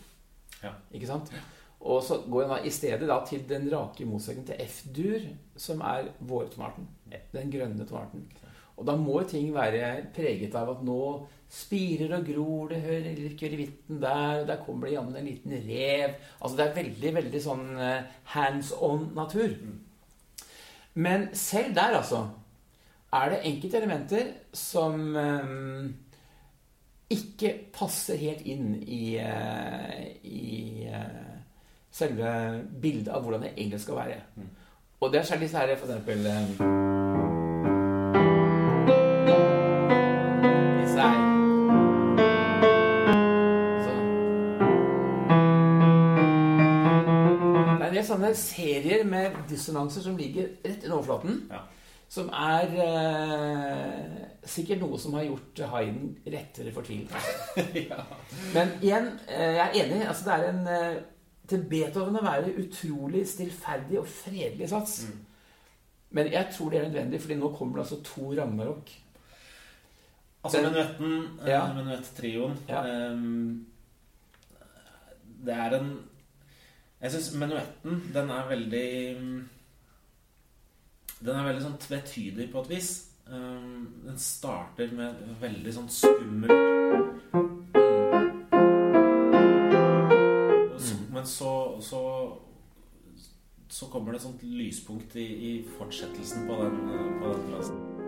Ja. 0.63 0.69
Ikke 0.93 1.07
sant? 1.07 1.31
Og 1.79 2.03
så 2.03 2.21
går 2.31 2.47
han 2.47 2.57
da 2.57 2.63
i 2.63 2.69
stedet 2.69 3.07
da 3.07 3.19
til 3.25 3.49
den 3.49 3.69
rake 3.73 4.05
motsetningen 4.05 4.45
til 4.45 4.65
F-dur, 4.67 5.19
som 5.57 5.81
er 5.81 6.03
vårtomaten. 6.19 6.87
Den 7.33 7.51
grønne 7.53 7.85
tomaten. 7.87 8.25
Og 8.75 8.87
da 8.87 8.95
må 8.99 9.21
ting 9.27 9.53
være 9.55 10.11
preget 10.15 10.55
av 10.59 10.73
at 10.73 10.83
nå 10.83 11.01
spirer 11.51 12.17
og 12.17 12.25
gror 12.27 12.71
det, 12.73 12.81
hører 12.83 13.35
kurvitten 13.39 14.01
der, 14.01 14.41
og 14.41 14.47
der 14.49 14.63
kommer 14.65 14.87
det 14.87 14.95
jammen 14.97 15.15
en 15.15 15.29
liten 15.29 15.53
rev. 15.67 16.15
Altså 16.41 16.57
det 16.57 16.65
er 16.65 16.79
veldig, 16.81 17.13
veldig 17.19 17.43
sånn 17.43 17.67
eh, 17.79 18.15
hands 18.33 18.73
on 18.83 19.11
natur. 19.15 19.53
Men 20.95 21.29
selv 21.35 21.75
der, 21.75 21.95
altså, 22.01 22.25
er 23.15 23.31
det 23.31 23.43
enkelte 23.47 23.77
elementer 23.77 24.27
som 24.55 25.15
um, 25.15 25.93
ikke 27.11 27.53
passer 27.75 28.19
helt 28.19 28.43
inn 28.47 28.73
i, 28.81 29.15
uh, 29.19 30.01
i 30.23 30.87
selve 31.95 32.33
bildet 32.81 33.11
av 33.11 33.23
hvordan 33.23 33.47
det 33.47 33.53
egentlig 33.55 33.83
skal 33.83 34.01
være. 34.01 34.19
Mm. 34.35 34.51
Og 34.99 35.13
det 35.13 35.21
er 35.21 35.31
særlig 35.31 35.51
så 35.51 35.63
her 35.63 35.75
for 35.75 35.91
eksempel 35.91 36.93
serier 48.39 49.05
med 49.07 49.37
dissonanser 49.49 50.05
som 50.05 50.17
ligger 50.19 50.51
rett 50.65 50.83
under 50.83 50.97
overflaten. 50.97 51.41
Ja. 51.51 51.63
Som 52.15 52.29
er 52.29 52.75
eh, 52.85 54.25
sikkert 54.47 54.83
noe 54.83 54.99
som 55.01 55.15
har 55.17 55.25
gjort 55.25 55.63
Hayden 55.71 56.13
rettere 56.25 56.71
fortvilet. 56.75 57.15
ja. 57.89 58.03
Men 58.53 58.75
igjen, 58.81 59.09
eh, 59.27 59.57
jeg 59.57 59.65
er 59.65 59.79
enig. 59.83 60.01
Altså, 60.05 60.27
det 60.27 60.35
er 60.35 60.49
en 60.51 60.67
eh, 60.69 60.99
til 61.49 61.65
Beethoven 61.69 62.19
å 62.19 62.25
være 62.25 62.53
utrolig 62.61 63.25
stillferdig 63.29 63.99
og 64.01 64.09
fredelig 64.09 64.69
sats. 64.71 64.99
Mm. 65.05 65.23
Men 66.15 66.31
jeg 66.31 66.51
tror 66.55 66.71
det 66.71 66.79
er 66.79 66.87
nødvendig, 66.87 67.21
fordi 67.21 67.37
nå 67.39 67.51
kommer 67.57 67.79
det 67.79 67.85
altså 67.85 68.01
to 68.05 68.31
ragnarok. 68.37 68.93
Altså 70.45 70.61
menuetten, 70.61 71.13
eh, 71.41 71.49
ja. 71.49 71.61
menuett-trioen 71.73 72.57
ja. 72.69 72.81
um, 73.09 73.65
Det 75.45 75.53
er 75.53 75.73
en 75.79 75.87
Jeg 77.05 77.13
syns 77.13 77.33
menuetten, 77.37 77.99
den 78.13 78.31
er 78.33 78.47
veldig 78.49 78.87
Den 81.21 81.35
er 81.35 81.45
veldig 81.45 81.61
sånn 81.61 81.77
tvetydig 81.81 82.47
på 82.49 82.63
et 82.65 82.71
vis. 82.73 82.89
Um, 83.25 84.01
den 84.05 84.17
starter 84.21 84.89
med 84.93 85.21
veldig 85.41 85.73
sånn 85.73 85.89
skummelt 85.89 86.65
men 91.15 91.25
så, 91.25 91.77
så, 91.81 92.01
så 93.69 93.85
kommer 93.89 94.11
det 94.11 94.19
et 94.19 94.25
sånt 94.27 94.43
lyspunkt 94.43 95.15
i, 95.17 95.25
i 95.25 95.51
fortsettelsen 95.77 96.45
på 96.45 96.57
den, 96.61 96.75
på 97.21 97.31
den 97.31 97.47
plassen. 97.49 98.04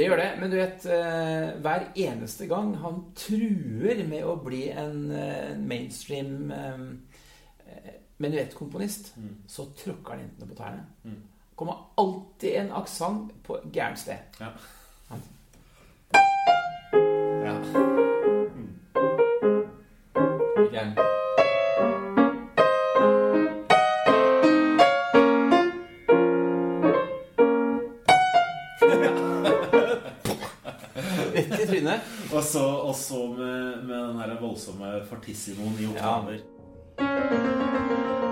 Det 0.00 0.06
gjør 0.06 0.22
det, 0.22 0.28
men 0.40 0.48
du 0.48 0.56
vet 0.56 0.84
eh, 0.88 1.50
Hver 1.60 1.90
eneste 1.92 2.46
gang 2.48 2.70
han 2.80 3.02
truer 3.18 4.00
med 4.08 4.24
å 4.24 4.38
bli 4.40 4.62
en 4.72 5.10
eh, 5.12 5.58
mainstream 5.60 6.54
eh, 6.56 7.90
menuettkomponist, 8.20 9.12
mm. 9.20 9.34
så 9.48 9.68
tråkker 9.76 10.16
han 10.16 10.24
jentene 10.24 10.48
på 10.48 10.56
tærne. 10.56 10.86
Mm 11.04 11.20
kommer 11.60 11.76
alltid 11.94 12.54
en 12.54 12.72
aksent 12.72 13.32
på 13.42 13.58
gærent 13.72 13.98
sted. 13.98 14.16
Ja. 14.40 14.46
ja. 17.44 18.09
Trynet. 31.80 32.00
Og 32.32 32.42
så, 32.44 32.64
og 32.64 32.94
så 32.94 33.26
med, 33.38 33.82
med, 33.86 34.08
den 34.08 34.18
her 34.20 34.40
voldsomme 34.40 35.00
fortissimoen 35.08 35.76
i 35.80 35.86
oktaver. 35.86 36.40
Ja. 37.00 38.29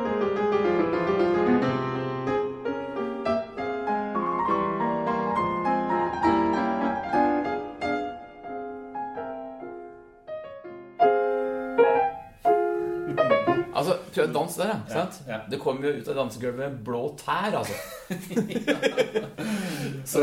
Aktuell 14.28 14.32
dans 14.32 14.56
der, 14.56 14.66
ja. 14.66 14.74
Sant? 14.92 15.20
ja. 15.28 15.38
Det 15.50 15.58
kom 15.60 15.84
jo 15.84 15.88
ut 15.88 16.08
av 16.08 16.14
dansegulvet 16.22 16.58
med 16.58 16.84
blå 16.84 17.16
tær, 17.18 17.54
altså. 17.60 17.72
Så, 20.08 20.18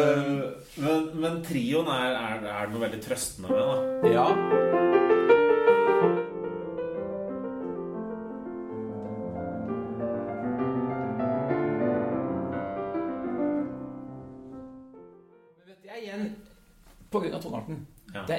men, 0.82 1.10
men 1.22 1.44
trioen 1.46 1.88
er, 1.94 2.12
er, 2.16 2.40
er 2.56 2.66
noe 2.74 2.82
veldig 2.88 3.02
trøstende 3.06 3.48
med, 3.52 3.62
da. 3.62 3.76
Ja. 4.16 4.28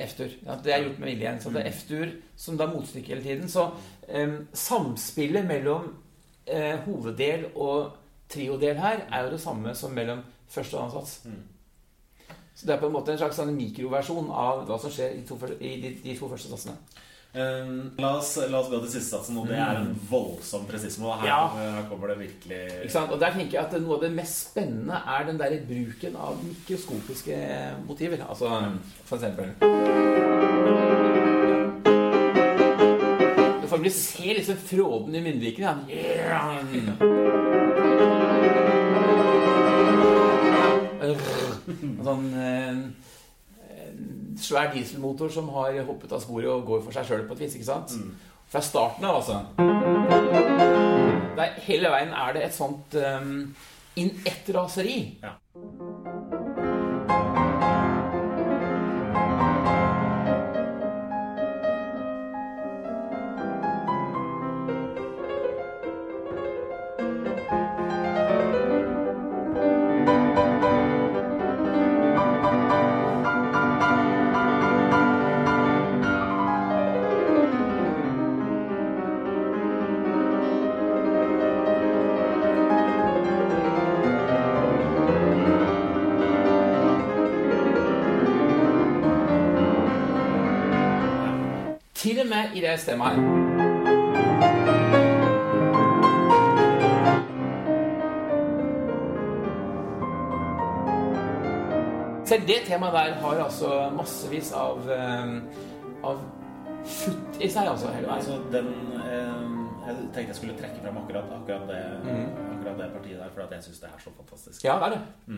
F-dur. 0.07 0.33
Det 0.65 0.73
er 0.73 0.85
gjort 0.85 0.99
med 1.03 1.13
vilje. 1.13 1.35
Så 1.43 1.53
det 1.55 1.63
er 1.63 1.75
F-dur 1.75 2.15
som 2.37 2.59
da 2.59 2.69
motstykke 2.71 3.15
hele 3.15 3.25
tiden. 3.25 3.51
Så 3.53 3.69
em, 4.09 4.39
samspillet 4.53 5.47
mellom 5.47 5.91
eh, 6.47 6.79
hoveddel 6.87 7.51
og 7.55 7.97
triodel 8.33 8.81
her 8.83 9.05
er 9.11 9.27
jo 9.27 9.35
det 9.35 9.43
samme 9.43 9.75
som 9.75 9.95
mellom 9.95 10.25
første 10.49 10.77
og 10.77 10.87
annen 10.87 10.97
sats. 10.97 11.21
Mm. 11.25 12.37
Så 12.57 12.67
det 12.67 12.75
er 12.75 12.81
på 12.81 12.89
en 12.89 12.95
måte 12.97 13.13
en 13.13 13.21
slags 13.21 13.37
sånn 13.37 13.53
mikroversjon 13.53 14.31
av 14.33 14.65
hva 14.69 14.79
som 14.81 14.93
skjer 14.93 15.19
i, 15.19 15.25
to, 15.29 15.37
i 15.61 15.75
de, 15.83 15.93
de 16.01 16.15
to 16.17 16.29
første 16.31 16.49
satsene. 16.49 16.77
Eh, 17.37 17.67
la, 18.01 18.17
oss, 18.17 18.31
la 18.49 18.61
oss 18.63 18.71
gå 18.73 18.79
til 18.81 18.93
siste 18.95 19.11
satsen, 19.13 19.37
og 19.37 19.49
det 19.51 19.59
er 19.61 19.83
en 19.83 19.91
voldsom 20.09 20.63
presisme. 20.69 21.05
Og 21.05 21.19
her, 21.21 21.27
Ja. 21.29 21.49
her 21.53 21.83
kommer 21.91 22.09
det 22.09 22.19
virkelig? 22.19 22.61
Og 23.13 23.21
der 23.21 23.31
tenker 23.35 23.59
jeg 23.59 23.67
at 23.67 23.81
Noe 23.83 23.95
av 23.99 24.01
det 24.01 24.13
mest 24.17 24.51
spennende 24.51 24.97
er 25.07 25.27
den 25.27 25.39
der 25.39 25.59
bruken 25.69 26.17
av 26.17 26.39
mikroskopiske 26.43 27.37
motiver. 27.87 28.25
Altså 28.29 28.49
for 29.05 29.17
eksempel 29.17 29.53
Du 33.63 33.69
får 33.69 33.91
se 33.91 34.35
liksom 34.35 34.57
fråden 34.57 35.15
i 35.15 35.21
munnvikene. 35.21 35.75
En 41.03 42.05
sånn 42.07 42.27
eh, 42.41 42.79
svær 44.41 44.73
dieselmotor 44.75 45.31
som 45.33 45.49
har 45.55 45.79
hoppet 45.89 46.13
av 46.13 46.23
sporet 46.25 46.51
og 46.53 46.67
går 46.69 46.83
for 46.85 46.97
seg 46.97 47.09
sjøl 47.09 47.27
på 47.29 47.37
et 47.37 47.45
vis. 47.47 47.57
ikke 47.59 47.69
sant? 47.69 47.97
Fra 48.53 48.63
starten 48.63 49.05
av, 49.05 49.21
altså. 49.21 49.41
Der, 51.37 51.57
hele 51.67 51.91
veien 51.93 52.13
er 52.15 52.37
det 52.37 52.45
et 52.47 52.55
sånt 52.57 52.95
um, 52.95 53.33
inn 53.99 54.13
ett 54.29 54.49
raseri. 54.55 54.99
Ja. 55.23 55.35
Det 92.85 92.99
her. 93.01 93.17
Selv 102.27 102.47
det 102.47 102.57
temaet 102.67 102.93
der 102.93 103.13
har 103.23 103.45
altså 103.45 103.91
massevis 103.95 104.53
av, 104.53 104.83
um, 104.83 105.37
av 106.05 106.19
futt 106.87 107.39
i 107.39 107.49
seg, 107.49 107.69
altså, 107.71 107.93
hele 107.95 108.09
veien. 108.09 108.17
Altså, 108.19 108.41
den 108.53 108.73
eh, 109.03 109.45
Jeg 109.87 109.95
tenkte 109.97 110.33
jeg 110.33 110.37
skulle 110.41 110.57
trekke 110.59 110.81
frem 110.83 110.97
akkurat, 110.99 111.29
akkurat, 111.37 111.69
det, 111.71 111.83
akkurat 112.57 112.81
det 112.81 112.89
partiet 112.97 113.21
der, 113.21 113.31
for 113.31 113.45
at 113.45 113.53
jeg 113.55 113.63
syns 113.69 113.79
det 113.85 113.91
er 113.93 114.01
så 114.03 114.11
fantastisk. 114.17 114.65
Ja, 114.65 114.75
det 114.83 114.89
er 114.89 114.97
det. 114.97 115.37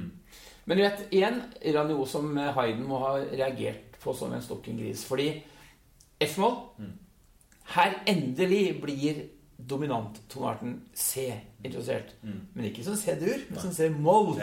Men 0.64 0.78
du 0.78 0.82
vet, 0.82 1.02
én 1.12 1.42
radio 1.76 2.04
som 2.08 2.36
Hayden 2.36 2.86
må 2.88 3.02
ha 3.02 3.10
reagert 3.18 3.98
på 4.00 4.14
som 4.16 4.32
en 4.32 4.42
stokken 4.42 4.80
gris. 4.80 5.04
Fordi 5.04 5.28
F-moll 6.24 6.56
Her 7.74 7.98
endelig 8.08 8.80
blir 8.80 9.24
dominanttonearten 9.68 10.76
C 10.94 11.28
introdusert. 11.64 12.14
Men 12.54 12.68
ikke 12.68 12.84
som 12.86 12.96
C-dur, 12.96 13.42
men 13.50 13.60
som 13.60 13.72
C-moll. 13.74 14.38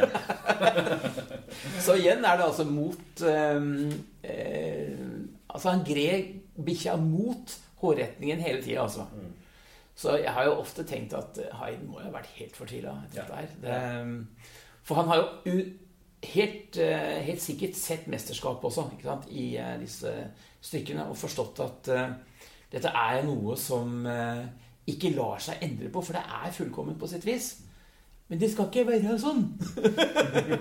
Så 1.86 1.96
igjen 1.98 2.26
er 2.26 2.38
det 2.38 2.50
altså 2.50 2.66
mot 2.68 3.24
eh, 3.24 3.70
eh, 4.28 4.92
Altså 5.56 5.72
han 5.72 5.86
gred 5.88 6.34
bikkja 6.68 6.98
mot 7.00 7.54
hårretningen 7.80 8.42
hele 8.44 8.62
tida, 8.64 8.84
altså. 8.84 9.06
Så 9.96 10.18
jeg 10.20 10.34
har 10.36 10.50
jo 10.50 10.58
ofte 10.60 10.84
tenkt 10.84 11.16
at 11.16 11.40
eh, 11.40 11.56
Hayden 11.62 11.88
må 11.88 12.02
jo 12.02 12.10
ha 12.10 12.14
vært 12.18 12.34
helt 12.36 12.58
fortvila 12.60 12.98
etter 13.06 13.22
dette 13.22 13.40
her. 13.40 13.54
Det, 13.64 14.50
for 14.86 15.00
han 15.00 15.08
har 15.10 15.22
jo 15.48 15.56
helt, 16.34 16.78
eh, 16.78 17.22
helt 17.30 17.42
sikkert 17.42 17.80
sett 17.80 18.10
mesterskap 18.12 18.64
også 18.68 18.90
i 19.32 19.56
eh, 19.62 19.78
disse 19.80 20.12
stykkene 20.66 21.08
og 21.08 21.18
forstått 21.18 21.62
at 21.64 21.92
dette 22.72 22.89
er 22.89 23.22
noe 23.28 23.55
som 23.59 24.05
eh, 24.09 24.43
ikke 24.91 25.13
lar 25.16 25.39
seg 25.43 25.61
endre 25.66 25.91
på, 25.93 26.01
for 26.01 26.18
det 26.18 26.24
er 26.26 26.55
fullkomment 26.55 26.99
på 26.99 27.09
sitt 27.11 27.26
vis. 27.26 27.53
Men 28.28 28.41
det 28.41 28.49
skal 28.51 28.72
ikke 28.72 28.88
være 28.88 29.18
sånn! 29.22 29.45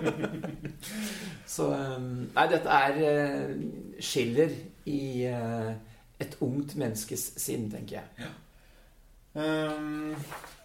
Så 1.55 1.71
eh, 1.73 1.99
Nei, 2.35 2.47
dette 2.51 2.79
er 2.79 3.53
skiller 4.03 4.53
i 4.89 5.01
eh, 5.29 5.71
et 6.21 6.37
ungt 6.45 6.75
menneskes 6.79 7.31
sinn, 7.41 7.69
tenker 7.73 7.99
jeg. 7.99 8.33
Um, 9.35 10.13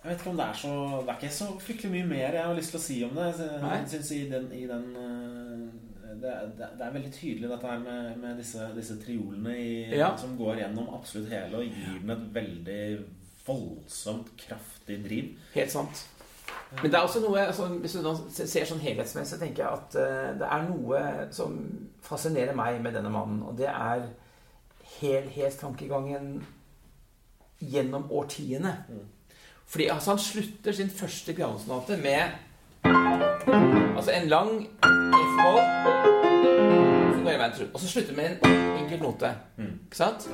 jeg 0.01 0.13
vet 0.13 0.21
ikke 0.21 0.31
om 0.31 0.37
det 0.39 0.45
er 0.45 0.53
så 0.55 0.75
Det 1.03 1.11
er 1.11 1.17
ikke 1.19 1.31
så 1.35 1.47
fryktelig 1.59 1.91
mye 1.91 2.07
mer 2.07 2.37
jeg 2.37 2.45
har 2.47 2.55
lyst 2.55 2.71
til 2.71 2.79
å 2.79 2.83
si 2.85 2.99
om 3.03 3.17
det. 3.19 3.25
Jeg 3.41 3.63
Nei. 3.65 3.79
synes 3.91 4.11
i 4.15 4.21
den, 4.31 4.47
i 4.55 4.63
den 4.71 4.85
eh, 5.01 5.90
det, 6.21 6.35
det, 6.59 6.69
det 6.79 6.87
er 6.87 6.95
veldig 6.95 7.13
tydelig 7.15 7.49
dette 7.51 7.67
her 7.71 7.83
med, 7.83 8.17
med 8.23 8.39
disse, 8.41 8.69
disse 8.77 8.97
triolene 9.03 9.57
i, 9.59 9.73
Ja. 9.99 10.13
som 10.19 10.37
går 10.39 10.63
gjennom 10.65 10.89
absolutt 10.97 11.31
hele 11.33 11.61
og 11.61 11.65
gir 11.69 11.99
den 12.01 12.11
et 12.15 12.25
veldig 12.35 12.81
voldsomt 13.47 14.33
kraftig 14.41 14.99
driv. 15.05 15.31
Helt 15.55 15.73
sant. 15.73 16.03
Men 16.83 16.91
det 16.91 16.99
er 16.99 17.03
også 17.07 17.21
noe 17.23 17.41
altså, 17.47 17.67
Hvis 17.83 17.93
du 17.99 18.09
ser 18.47 18.67
sånn 18.69 18.83
helhetsmessig, 18.83 19.39
tenker 19.41 19.65
jeg 19.65 19.73
at 19.79 19.97
uh, 19.99 20.31
det 20.39 20.49
er 20.51 20.67
noe 20.69 21.01
som 21.35 21.57
fascinerer 22.07 22.55
meg 22.59 22.81
med 22.83 22.95
denne 22.99 23.11
mannen, 23.11 23.43
og 23.47 23.57
det 23.59 23.69
er 23.71 24.05
helhetstankegangen 25.01 26.45
gjennom 27.61 28.07
årtiene. 28.11 28.75
Fordi 29.71 29.87
altså, 29.93 30.11
han 30.15 30.23
slutter 30.23 30.73
sin 30.75 30.91
første 30.91 31.35
pianosonate 31.37 31.99
med 32.03 33.80
Altså 33.97 34.11
en 34.15 34.29
lang 34.29 34.51
F-moll 34.83 35.61
som 37.15 37.25
går 37.25 37.33
i 37.33 37.39
veien. 37.39 37.53
Og 37.75 37.81
så 37.81 37.89
slutter 37.89 38.17
med 38.17 38.25
en 38.31 38.37
enkel 38.81 39.03
note. 39.03 39.31
Ikke 39.59 39.97
sant? 39.97 40.29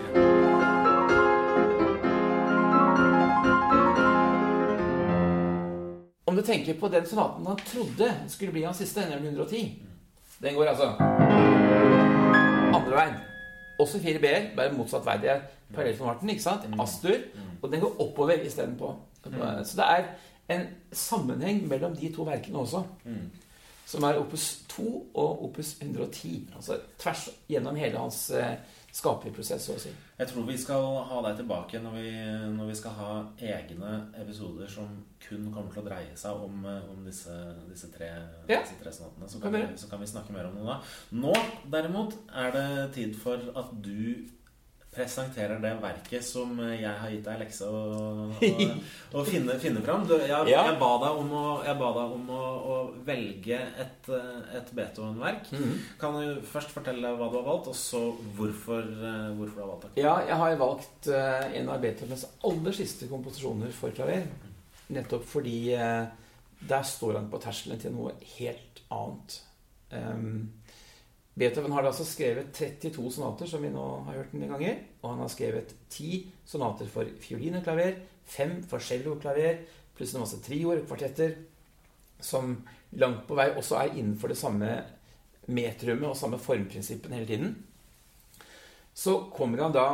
Om 6.27 6.37
du 6.37 6.43
tenker 6.43 6.75
på 6.81 6.89
den 6.93 7.07
sonaten 7.07 7.47
han 7.47 7.57
trodde 7.67 8.11
skulle 8.29 8.53
bli 8.53 8.65
hans 8.67 8.77
siste, 8.83 9.01
nemlig 9.11 9.29
110 9.33 9.83
Den 10.43 10.55
går 10.55 10.65
altså 10.75 10.91
andre 12.77 12.93
veien. 12.97 13.15
Også 13.81 14.01
fire 14.01 14.21
b-er, 14.21 14.51
bare 14.57 14.73
motsatt 14.73 15.05
vei. 15.07 15.17
Det 15.23 15.31
er 15.31 15.41
parallellformaten, 15.75 16.31
ikke 16.33 16.43
sant? 16.43 16.65
Astur. 16.81 17.19
Og 17.63 17.73
den 17.73 17.81
går 17.81 18.01
oppover 18.01 18.41
istedenpå. 18.45 18.95
Så 19.65 19.77
det 19.77 19.85
er 19.85 20.05
en 20.49 20.67
sammenheng 20.93 21.69
mellom 21.69 21.97
de 21.97 22.13
to 22.15 22.23
verkene 22.29 22.59
også. 22.59 22.83
Som 23.87 24.03
er 24.05 24.19
opus 24.19 24.65
2 24.73 24.87
og 25.15 25.45
opus 25.47 25.77
110. 25.81 26.49
Altså 26.59 26.81
tvers 26.99 27.29
gjennom 27.49 27.77
hele 27.79 28.01
hans 28.03 28.31
eh, 28.35 28.57
skaperprosess, 28.97 29.63
så 29.69 29.77
å 29.77 29.81
si. 29.81 29.93
Jeg 30.19 30.31
tror 30.31 30.47
vi 30.49 30.57
skal 30.59 30.87
ha 31.11 31.21
deg 31.29 31.37
tilbake 31.43 31.79
når 31.85 31.95
vi, 31.99 32.11
når 32.57 32.71
vi 32.73 32.77
skal 32.81 32.97
ha 32.99 33.11
egne 33.39 33.93
episoder 34.19 34.71
som 34.73 34.89
kun 35.23 35.51
kommer 35.55 35.71
til 35.75 35.83
å 35.85 35.87
dreie 35.87 36.17
seg 36.19 36.43
om, 36.49 36.65
eh, 36.67 36.89
om 36.91 37.05
disse, 37.07 37.35
disse, 37.71 37.91
tre, 37.95 38.09
Ja. 38.49 38.63
disse 38.65 38.79
tre 38.83 38.93
sonatene. 38.93 39.29
Så 39.31 39.41
Kan 39.43 39.53
vi, 39.55 39.63
så 39.77 39.91
kan 39.91 40.01
vi 40.03 40.07
snakke 40.11 40.33
mer 40.35 40.49
om 40.51 40.57
det 40.59 40.67
da. 40.67 40.81
Nå, 41.13 41.35
derimot, 41.71 42.17
er 42.35 42.51
det 42.57 42.95
tid 42.97 43.15
for 43.23 43.39
at 43.55 43.71
du 43.85 44.27
presenterer 44.97 45.61
det 45.63 45.73
verket 45.83 46.25
som 46.25 46.57
jeg 46.65 46.93
har 47.01 47.13
gitt 47.13 47.27
deg 47.27 47.43
lekse 47.43 47.69
å, 47.69 47.81
å, 48.41 49.19
å 49.21 49.25
finne, 49.29 49.59
finne, 49.63 49.83
fram. 49.85 50.07
Du, 50.09 50.15
jeg, 50.17 50.49
jeg, 50.51 50.77
ba 50.81 50.91
deg 51.05 51.21
om 51.21 51.35
å, 51.37 51.45
deg 51.67 52.17
om 52.17 52.33
å, 52.33 52.43
å 52.57 52.79
velge 53.07 53.61
et, 53.85 54.11
et 54.57 54.73
Beethoven-verk. 54.73 55.53
Mm 55.53 55.63
-hmm. 55.63 55.79
Kan 56.01 56.19
du 56.21 56.41
først 56.53 56.73
fortelle 56.75 57.15
hva 57.15 57.31
du 57.31 57.39
har 57.39 57.49
valgt, 57.51 57.69
og 57.69 57.77
så 57.77 58.03
hvorfor, 58.37 58.83
hvorfor 59.37 59.55
du 59.55 59.61
har 59.61 59.71
valgt 59.73 59.87
det? 59.87 60.03
Ja, 60.03 60.19
jeg 60.27 60.37
har 60.37 60.57
valgt 60.57 61.09
en 61.09 61.69
av 61.69 61.81
Beethovens 61.81 62.27
aller 62.45 62.73
siste 62.73 63.09
komposisjoner 63.09 63.71
for 63.71 63.91
klaver. 63.91 64.27
Nettopp 64.89 65.25
fordi 65.25 65.77
der 66.69 66.83
står 66.83 67.19
han 67.19 67.31
på 67.31 67.41
terskelen 67.43 67.81
til 67.81 67.93
noe 67.95 68.15
helt 68.37 68.83
annet. 68.91 69.43
Um, 69.93 70.53
Beethoven 71.37 71.75
har 71.77 71.85
altså 71.85 72.05
skrevet 72.09 72.49
32 72.57 73.11
sonater, 73.13 73.49
som 73.49 73.61
vi 73.61 73.69
nå 73.69 73.85
har 74.07 74.23
hørt 74.23 74.33
en 74.33 74.41
del 74.41 74.53
ganger. 74.55 74.79
Og 75.03 75.11
han 75.11 75.21
har 75.21 75.33
skrevet 75.33 75.75
10 75.93 76.23
sonater 76.49 76.89
for 76.89 77.11
fiolin 77.21 77.59
og 77.59 77.67
klaver, 77.67 77.99
5 78.33 78.63
for 78.71 78.83
cello 78.83 79.15
og 79.15 79.21
klaver, 79.21 79.61
pluss 79.97 80.15
en 80.15 80.25
masse 80.25 80.41
trioer 80.45 80.81
og 80.81 80.89
kvartetter, 80.89 81.37
som 82.25 82.57
langt 82.97 83.27
på 83.29 83.37
vei 83.37 83.51
også 83.53 83.77
er 83.83 83.93
innenfor 83.99 84.33
det 84.33 84.39
samme 84.41 84.71
metrummet 85.53 86.09
og 86.09 86.17
samme 86.19 86.41
formprinsippene 86.41 87.21
hele 87.21 87.29
tiden. 87.29 87.55
Så 88.97 89.19
kommer 89.37 89.67
han 89.67 89.77
da 89.77 89.87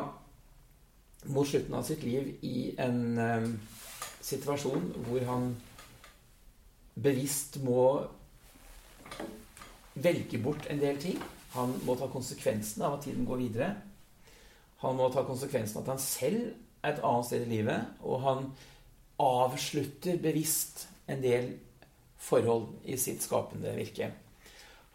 mot 1.27 1.47
slutten 1.47 1.75
av 1.75 1.85
sitt 1.87 2.03
liv 2.07 2.37
i 2.47 2.73
en 2.83 3.19
um, 3.19 3.53
situasjon 4.23 4.93
hvor 5.07 5.27
han 5.27 5.53
bevisst 7.03 7.59
må 7.67 7.83
velge 9.95 10.41
bort 10.43 10.67
en 10.71 10.81
del 10.81 11.01
ting. 11.03 11.19
Han 11.57 11.75
må 11.87 11.97
ta 11.99 12.09
konsekvensen 12.13 12.85
av 12.87 12.97
at 12.97 13.07
tiden 13.07 13.27
går 13.29 13.43
videre. 13.43 13.71
Han 14.83 14.97
må 14.99 15.09
ta 15.13 15.25
konsekvensen 15.27 15.79
av 15.79 15.85
at 15.85 15.95
han 15.95 16.03
selv 16.03 16.47
er 16.83 16.95
et 16.95 17.05
annet 17.05 17.29
sted 17.29 17.45
i 17.47 17.53
livet. 17.53 17.93
Og 18.03 18.23
han 18.25 18.49
avslutter 19.23 20.19
bevisst 20.23 20.87
en 21.11 21.23
del 21.23 21.53
forhold 22.23 22.71
i 22.89 22.97
sitt 23.01 23.23
skapende 23.25 23.75
virke. 23.77 24.11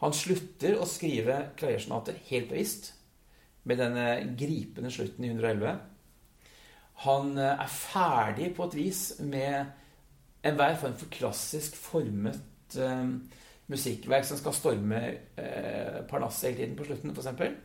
Han 0.02 0.14
slutter 0.14 0.78
å 0.78 0.88
skrive 0.90 1.40
klaversonater 1.58 2.20
helt 2.30 2.52
bevisst 2.52 2.92
med 3.68 3.82
denne 3.82 4.08
gripende 4.40 4.92
slutten 4.94 5.26
i 5.26 5.32
111. 5.34 5.74
Han 7.06 7.34
eh, 7.38 7.54
er 7.54 7.74
ferdig 7.74 8.52
på 8.58 8.68
et 8.68 8.78
vis 8.78 9.02
med 9.20 9.74
enhver 10.48 10.78
form 10.80 10.96
for 10.98 11.12
klassisk 11.14 11.76
formet 11.78 12.78
eh, 12.80 13.10
musikkverk 13.72 14.28
som 14.28 14.40
skal 14.40 14.56
storme 14.56 15.02
eh, 15.40 16.04
Parnasset 16.10 16.52
hele 16.52 16.62
tiden 16.62 16.78
på 16.78 16.88
slutten, 16.88 17.12
f.eks. 17.12 17.58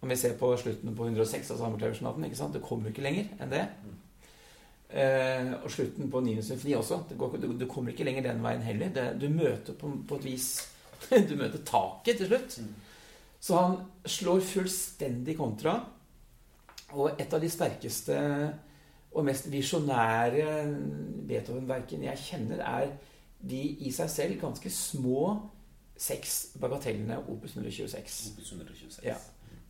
Om 0.00 0.08
vi 0.08 0.16
ser 0.16 0.36
på 0.40 0.52
slutten 0.56 0.94
på 0.96 1.08
106 1.08 1.50
av 1.52 1.58
Sammerklaversonaten, 1.60 2.24
ikke 2.24 2.38
sant? 2.38 2.54
Det 2.56 2.64
kommer 2.64 2.92
ikke 2.92 3.04
lenger 3.04 3.34
enn 3.42 3.52
det. 3.52 3.64
Eh, 4.90 5.50
og 5.60 5.68
slutten 5.70 6.08
på 6.10 6.22
9. 6.24 6.38
symfoni 6.42 6.74
også. 6.78 7.02
Går, 7.18 7.36
du, 7.60 7.66
kommer 7.70 7.92
ikke 7.92 8.06
lenger 8.08 8.30
den 8.30 8.40
veien 8.42 8.64
heller. 8.64 8.94
Det, 8.94 9.06
du 9.20 9.28
møter 9.34 9.76
på, 9.78 9.92
på, 10.08 10.20
et 10.20 10.30
vis 10.30 10.48
Du 11.28 11.36
møter 11.36 11.60
taket 11.66 12.20
til 12.20 12.30
slutt. 12.30 12.56
Så 13.40 13.60
han 13.60 13.76
slår 14.08 14.42
fullstendig 14.44 15.36
kontra. 15.38 15.76
Og 16.96 17.20
et 17.20 17.32
av 17.32 17.42
de 17.42 17.50
sterkeste 17.50 18.16
og 19.10 19.24
mest 19.26 19.46
visjonære 19.50 20.48
Beethoven-verkene 21.28 22.08
jeg 22.08 22.24
kjenner, 22.24 22.62
er 22.62 22.92
de 23.40 23.60
i 23.86 23.92
seg 23.94 24.10
selv 24.12 24.40
ganske 24.40 24.70
små 24.72 25.24
seks 26.00 26.56
bagatellene 26.60 27.20
Opus 27.28 27.56
126. 27.56 28.18
Opus 28.32 28.52
126. 28.52 29.00
Ja. 29.04 29.16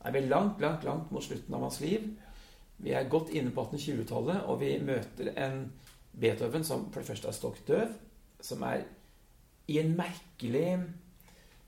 Er 0.05 0.14
vi 0.14 0.24
langt, 0.26 0.60
langt, 0.60 0.84
langt 0.84 1.10
mot 1.12 1.24
slutten 1.24 1.55
av 1.55 1.66
hans 1.66 1.80
liv. 1.82 2.06
Vi 2.80 2.94
er 2.97 3.10
godt 3.12 3.32
inne 3.36 3.52
på 3.52 3.66
1820-tallet, 3.66 4.44
og 4.48 4.60
vi 4.62 4.76
møter 4.82 5.34
en 5.36 5.66
Beethoven 6.20 6.64
som 6.64 6.88
for 6.90 7.02
det 7.02 7.10
første 7.10 7.28
er 7.28 7.36
stokk 7.36 7.60
døv, 7.68 7.92
som 8.42 8.62
er 8.66 8.86
i 9.70 9.78
en 9.82 9.92
merkelig 9.98 10.78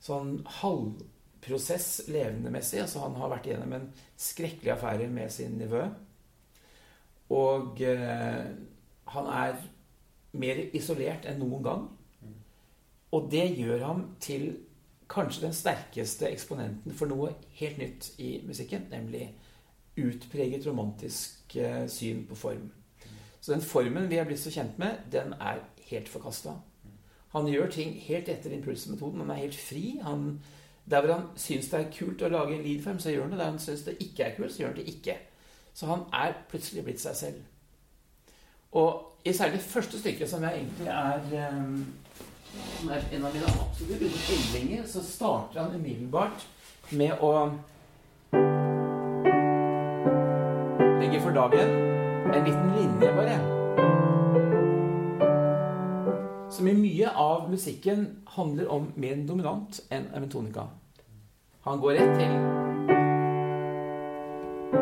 sånn 0.02 0.38
halvprosess 0.62 2.08
levendemessig. 2.10 2.80
Altså 2.82 3.04
han 3.04 3.18
har 3.20 3.30
vært 3.34 3.50
igjennom 3.50 3.76
en 3.76 3.90
skrekkelig 4.18 4.74
affære 4.74 5.10
med 5.12 5.30
sin 5.34 5.58
nevø. 5.60 5.84
Og 7.32 7.82
eh, 7.86 8.48
han 9.12 9.30
er 9.36 9.60
mer 10.32 10.60
isolert 10.72 11.26
enn 11.28 11.40
noen 11.42 11.64
gang. 11.64 11.88
Og 13.12 13.28
det 13.30 13.46
gjør 13.58 13.84
ham 13.84 14.04
til 14.20 14.54
kanskje 15.12 15.46
den 15.46 15.56
sterkeste 15.56 16.30
eksponenten 16.32 16.94
for 16.96 17.10
noe 17.10 17.34
helt 17.58 17.78
nytt 17.78 18.12
i 18.22 18.38
musikken, 18.46 18.86
nemlig 18.90 19.26
utpreget 20.00 20.66
romantisk 20.66 21.56
eh, 21.60 21.84
syn 21.88 22.24
på 22.28 22.38
form. 22.38 22.70
Så 23.40 23.52
den 23.52 23.60
formen 23.60 24.08
vi 24.08 24.16
er 24.16 24.24
blitt 24.24 24.40
så 24.40 24.52
kjent 24.54 24.78
med, 24.80 25.02
den 25.12 25.34
er 25.36 25.60
helt 25.90 26.08
forkasta. 26.08 26.54
Han 27.32 27.48
gjør 27.48 27.70
ting 27.72 27.94
helt 28.06 28.28
etter 28.28 28.52
impulsmetoden. 28.52 29.20
Han 29.20 29.30
er 29.30 29.40
helt 29.40 29.56
fri. 29.56 29.98
Han, 30.04 30.40
der 30.90 31.00
hvor 31.00 31.14
han 31.14 31.28
syns 31.36 31.70
det 31.72 31.78
er 31.80 31.92
kult 31.92 32.22
å 32.22 32.28
lage 32.32 32.56
en 32.56 32.64
leadform, 32.64 33.00
så 33.00 33.12
gjør 33.12 33.26
han 33.26 33.32
det. 33.32 33.38
Der 33.40 33.50
han 33.50 33.60
syns 33.60 33.84
det 33.86 33.96
ikke 34.04 34.26
er 34.26 34.36
kult, 34.36 34.52
så 34.52 34.62
gjør 34.62 34.74
han 34.74 34.80
det 34.80 34.88
ikke. 34.94 35.16
Så 35.72 35.88
han 35.88 36.04
er 36.12 36.36
plutselig 36.50 36.84
blitt 36.84 37.00
seg 37.00 37.16
selv. 37.16 37.40
Og 38.76 39.11
i 39.24 39.32
særlig 39.32 39.52
det 39.52 39.60
første 39.60 39.98
stykket, 39.98 40.30
som 40.30 40.42
jeg 40.42 40.52
egentlig 40.54 40.86
er, 40.88 41.50
um, 41.60 41.86
er 42.90 43.04
en 43.12 43.24
av 43.24 43.34
mine 43.34 43.52
absolutte 43.64 44.08
yndlinger, 44.34 44.86
så 44.86 45.04
starter 45.04 45.62
han 45.62 45.76
umiddelbart 45.76 46.46
med 46.90 47.22
å 47.22 47.32
legge 51.00 51.22
for 51.22 51.30
dagen 51.36 51.70
en 52.32 52.44
liten 52.48 52.74
linje, 52.76 53.12
bare. 53.16 53.38
Som 56.50 56.68
i 56.68 56.74
mye 56.76 57.14
av 57.16 57.48
musikken 57.50 58.06
handler 58.34 58.68
om 58.74 58.90
mer 58.96 59.22
dominant 59.28 59.80
enn 59.90 60.10
eventonika. 60.16 60.66
Han 61.62 61.80
går 61.80 62.00
rett 62.00 62.18
til 62.18 62.36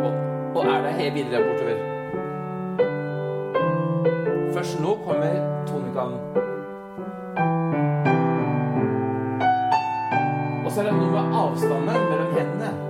og, 0.00 0.12
og 0.56 0.62
er 0.64 0.84
der 0.86 1.00
helt 1.02 1.14
videre 1.14 1.44
bortover. 1.44 1.89
Først 4.60 4.80
nå 4.80 4.90
kommer 5.06 5.64
tonekanen. 5.66 6.18
Og 10.64 10.72
så 10.72 10.82
er 10.82 10.90
det 10.90 10.92
noe 10.98 11.08
med 11.14 11.38
avstanden 11.42 12.04
mellom 12.10 12.34
hendene. 12.36 12.89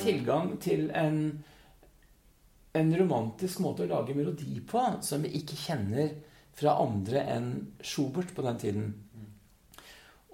Tilgang 0.00 0.54
til 0.62 0.88
en, 0.96 1.20
en 2.78 2.94
romantisk 3.00 3.62
måte 3.64 3.84
å 3.84 3.90
lage 3.90 4.16
melodi 4.16 4.60
på 4.66 4.84
som 5.04 5.24
vi 5.24 5.34
ikke 5.40 5.58
kjenner 5.66 6.16
fra 6.58 6.78
andre 6.82 7.22
enn 7.36 7.52
Schubert 7.84 8.32
på 8.34 8.42
den 8.46 8.58
tiden. 8.58 8.88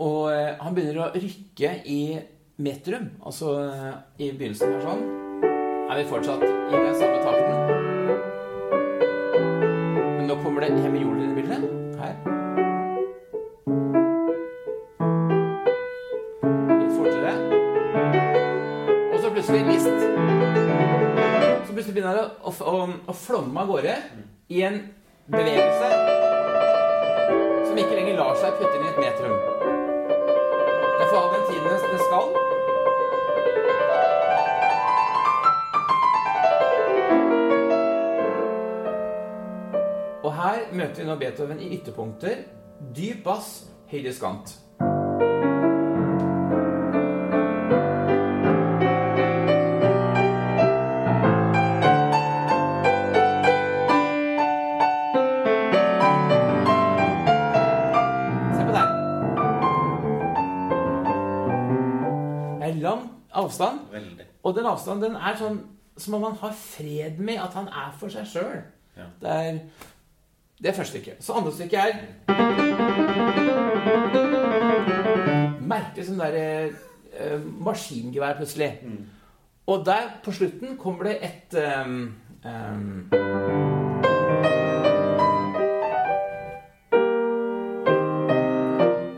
Og 0.02 0.32
eh, 0.32 0.54
han 0.58 0.74
begynner 0.74 1.04
å 1.04 1.12
rykke 1.14 1.74
i 1.86 2.00
metrum, 2.64 3.10
altså 3.22 3.54
eh, 3.62 3.92
i 4.24 4.32
begynnelsen 4.32 4.74
her 4.74 4.82
sånn. 4.88 5.04
Er 5.84 6.00
vi 6.00 6.08
fortsatt 6.10 6.42
i 6.42 6.74
den 6.74 6.98
samme 6.98 7.20
takten? 7.22 7.56
Men 10.16 10.28
nå 10.30 10.40
kommer 10.42 10.64
det 10.64 10.74
hemioler 10.80 11.28
i 11.28 11.34
bildet. 11.38 11.73
Begynner 22.04 22.30
å, 22.44 22.50
å, 22.50 22.52
å, 22.68 22.88
å 23.08 23.14
flomme 23.16 23.62
av 23.62 23.70
gårde 23.70 23.94
i 24.52 24.62
en 24.66 24.80
bevegelse 25.32 25.90
som 27.64 27.78
ikke 27.80 27.96
lenger 27.96 28.18
lar 28.18 28.36
seg 28.36 28.58
putte 28.58 28.76
inn 28.76 28.84
i 28.84 28.90
et 28.90 28.98
metrum. 29.00 29.36
Det 30.98 31.06
får 31.08 31.20
all 31.20 31.30
den 31.32 31.46
tiden 31.48 31.64
det 31.70 32.00
skal. 32.02 32.26
Og 40.24 40.30
her 40.32 40.60
møter 40.72 41.00
vi 41.00 41.08
nå 41.08 41.16
Beethoven 41.20 41.64
i 41.64 41.72
ytterpunkter. 41.78 42.44
Dyp 42.94 43.24
bass, 43.24 43.48
høy 43.88 44.02
diskant. 44.04 44.58
Og 64.54 64.60
den 64.60 64.68
avstanden 64.70 65.02
den 65.08 65.16
er 65.18 65.34
sånn 65.34 65.56
som 65.98 66.14
om 66.14 66.20
man 66.28 66.36
har 66.38 66.52
fred 66.54 67.18
med 67.18 67.40
at 67.42 67.56
han 67.58 67.66
er 67.66 67.90
for 67.98 68.12
seg 68.12 68.28
sjøl. 68.30 68.60
Ja. 68.94 69.06
Det 69.18 69.32
er 69.34 69.58
det 70.62 70.70
er 70.70 70.76
første 70.76 70.92
stykket. 70.94 71.18
Så 71.24 71.34
andre 71.34 71.50
stykket 71.52 71.80
er 71.82 71.92
Merkelig 75.58 76.06
sånn 76.06 76.22
derre 76.22 76.46
eh, 76.70 77.42
maskingevær, 77.66 78.36
plutselig. 78.38 78.70
Og 79.66 79.82
der, 79.86 80.06
på 80.22 80.30
slutten, 80.38 80.78
kommer 80.78 81.10
det 81.10 81.16
et 81.26 81.58
ehm, 81.58 82.14
ehm, 82.46 83.10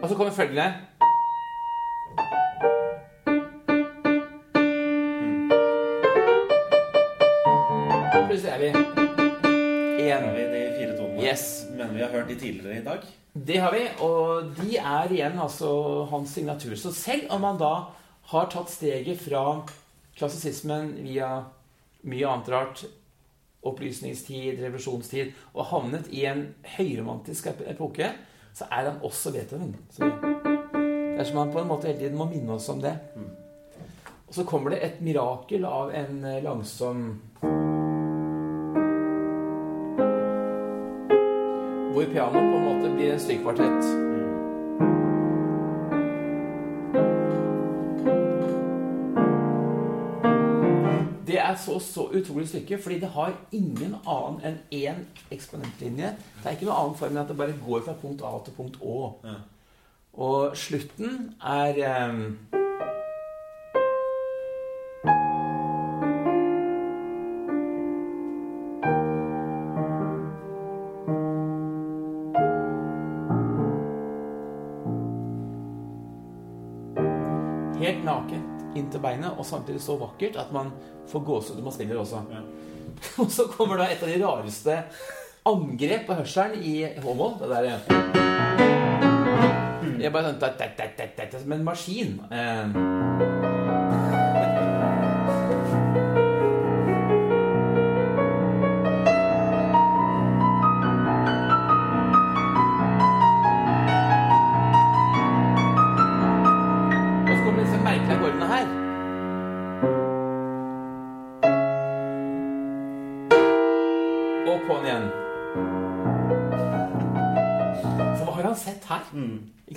Og 0.01 0.09
så 0.09 0.15
kommer 0.17 0.33
følgende 0.33 0.96
Yes. 11.27 11.67
Men 11.75 11.95
vi 11.95 12.03
har 12.03 12.13
hørt 12.15 12.29
de 12.29 12.39
tidligere 12.39 12.79
i 12.79 12.85
dag. 12.85 13.07
Det 13.33 13.57
har 13.61 13.73
vi, 13.75 13.83
og 14.01 14.53
de 14.57 14.77
er 14.79 15.13
igjen 15.13 15.41
altså 15.43 15.69
hans 16.11 16.33
signatur. 16.33 16.77
Så 16.79 16.93
selv 16.95 17.27
om 17.35 17.45
han 17.45 17.59
da 17.61 17.73
har 18.31 18.47
tatt 18.53 18.71
steget 18.73 19.21
fra 19.21 19.43
klassisismen 20.17 20.95
via 21.05 21.31
mye 22.07 22.31
annet 22.31 22.49
rart, 22.55 22.85
opplysningstid, 23.67 24.63
revolusjonstid, 24.63 25.35
og 25.53 25.69
havnet 25.73 26.09
i 26.15 26.25
en 26.31 26.47
høyromantisk 26.77 27.51
epoke, 27.67 28.13
så 28.57 28.71
er 28.71 28.93
han 28.93 29.03
også 29.05 29.35
Beethoven. 29.35 29.75
Så 29.91 30.07
det 30.07 31.19
er 31.21 31.29
som 31.29 31.43
han 31.43 31.53
på 31.53 31.61
en 31.61 31.69
måte 31.69 31.91
hele 31.91 31.99
tiden 32.07 32.17
må 32.17 32.29
minne 32.31 32.57
oss 32.57 32.71
om 32.73 32.81
det. 32.81 32.95
Og 34.27 34.35
så 34.39 34.47
kommer 34.49 34.73
det 34.73 34.83
et 34.85 35.03
mirakel 35.05 35.67
av 35.69 35.93
en 35.95 36.25
eh, 36.25 36.43
langsom 36.45 37.05
Hvor 41.97 42.05
piano 42.05 42.33
på 42.33 42.57
en 42.57 42.65
måte 42.65 42.89
blir 42.95 43.13
en 43.13 43.21
strykekvartett. 43.21 43.85
Det 51.27 51.39
er 51.41 51.57
så, 51.57 51.79
så 51.81 52.11
utrolig 52.13 52.49
stykke, 52.49 52.79
fordi 52.83 52.99
det 53.01 53.09
har 53.09 53.33
ingen 53.53 53.97
annen 54.05 54.45
enn 54.45 54.59
én 54.77 55.01
eksponentlinje. 55.33 56.13
Det 56.43 56.45
er 56.45 56.59
ikke 56.59 56.69
noen 56.69 56.83
annen 56.83 57.01
form 57.01 57.17
enn 57.17 57.23
at 57.25 57.33
det 57.33 57.39
bare 57.41 57.57
går 57.65 57.89
fra 57.89 57.97
punkt 58.03 58.21
A 58.29 58.35
til 58.45 58.59
punkt 58.61 58.77
Å. 58.85 58.99
Og 60.29 60.53
slutten 60.67 61.31
er 61.41 61.81
ehm, 61.81 62.23
inntil 78.97 79.03
beinet, 79.03 79.39
og 79.39 79.45
samtidig 79.45 79.81
så 79.83 79.97
vakkert 80.01 80.37
at 80.37 80.53
man 80.53 80.73
får 81.11 81.25
gåsehud 81.25 81.59
når 81.59 81.65
man 81.65 81.73
spiller 81.73 81.99
også. 82.01 82.23
Ja. 82.31 82.41
Og 83.23 83.31
så 83.31 83.45
kommer 83.53 83.77
da 83.77 83.91
et 83.91 84.03
av 84.03 84.09
de 84.09 84.25
rareste 84.25 84.79
angrep 85.47 86.07
på 86.07 86.15
hørselen 86.17 86.63
i 86.65 86.85
H-moll. 86.97 87.37
Det 87.41 87.49
der 87.51 87.63
Jeg 90.01 90.13
bare 90.13 90.33
sånn 90.33 91.41
Som 91.43 91.53
en 91.53 91.65
maskin. 91.65 92.21
Eh. 92.31 93.56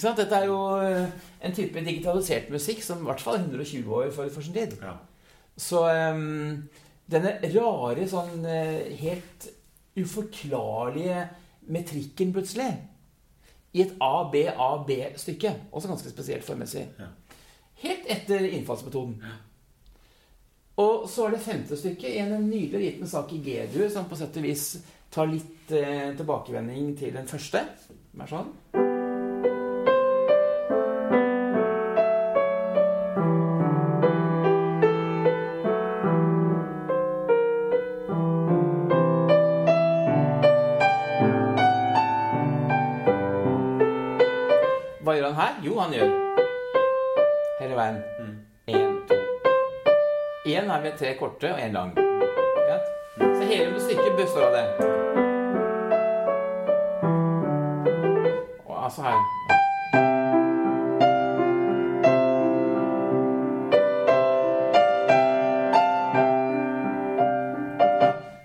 Sant? 0.09 0.19
Dette 0.19 0.35
er 0.41 0.49
jo 0.49 0.59
eh, 0.83 1.07
en 1.45 1.55
type 1.55 1.85
digitalisert 1.85 2.49
musikk 2.53 2.83
som 2.85 3.01
i 3.03 3.07
hvert 3.09 3.23
fall 3.23 3.39
er 3.39 3.45
120 3.47 3.95
år 4.01 4.11
for, 4.15 4.29
for 4.33 4.45
sin 4.45 4.57
tid. 4.57 4.75
Ja. 4.81 4.97
Så 5.59 5.83
um, 5.87 6.69
denne 7.09 7.37
rare, 7.55 8.05
sånn 8.09 8.45
eh, 8.47 8.91
helt 9.01 9.49
uforklarlige 9.99 11.27
metrikken 11.69 12.31
plutselig 12.33 12.69
i 13.77 13.83
et 13.83 13.91
A-B-A-B-stykke, 14.01 15.51
også 15.71 15.91
ganske 15.91 16.09
spesielt 16.09 16.45
formmessig, 16.47 16.87
Ja. 16.97 17.11
helt 17.83 18.07
etter 18.09 18.47
innfallsmetoden. 18.47 19.19
Og 20.79 21.09
så 21.11 21.27
er 21.27 21.35
det 21.35 21.43
femte 21.43 21.77
stykket 21.77 22.15
i 22.15 22.21
en 22.23 22.47
nydelig 22.49 22.79
liten 22.85 23.07
sak 23.07 23.33
i 23.35 23.41
G-dur 23.43 23.89
som 23.93 24.07
på 24.09 24.17
sett 24.17 24.37
og 24.39 24.47
vis 24.47 24.69
tar 25.11 25.27
litt 25.29 25.73
eh, 25.75 26.15
tilbakevending 26.17 26.95
til 26.97 27.13
den 27.13 27.27
første. 27.27 27.65
Som 28.11 28.23
er 28.23 28.31
sånn. 28.31 28.88
Tre 50.99 51.15
korte 51.15 51.53
og 51.53 51.59
én 51.59 51.71
lang. 51.71 51.91
Så 53.19 53.45
hele 53.47 53.71
musikken 53.71 54.15
består 54.17 54.49
av 54.49 54.53
det. 54.53 54.65
Og 58.65 58.75
altså 58.83 59.01
her. 59.01 59.21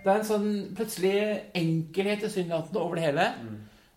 Det 0.04 0.12
er 0.12 0.18
en 0.20 0.28
sånn 0.28 0.48
plutselig 0.76 1.14
enkelhet 1.58 2.22
tilsynelatende 2.22 2.80
over 2.80 3.00
det 3.00 3.06
hele 3.08 3.28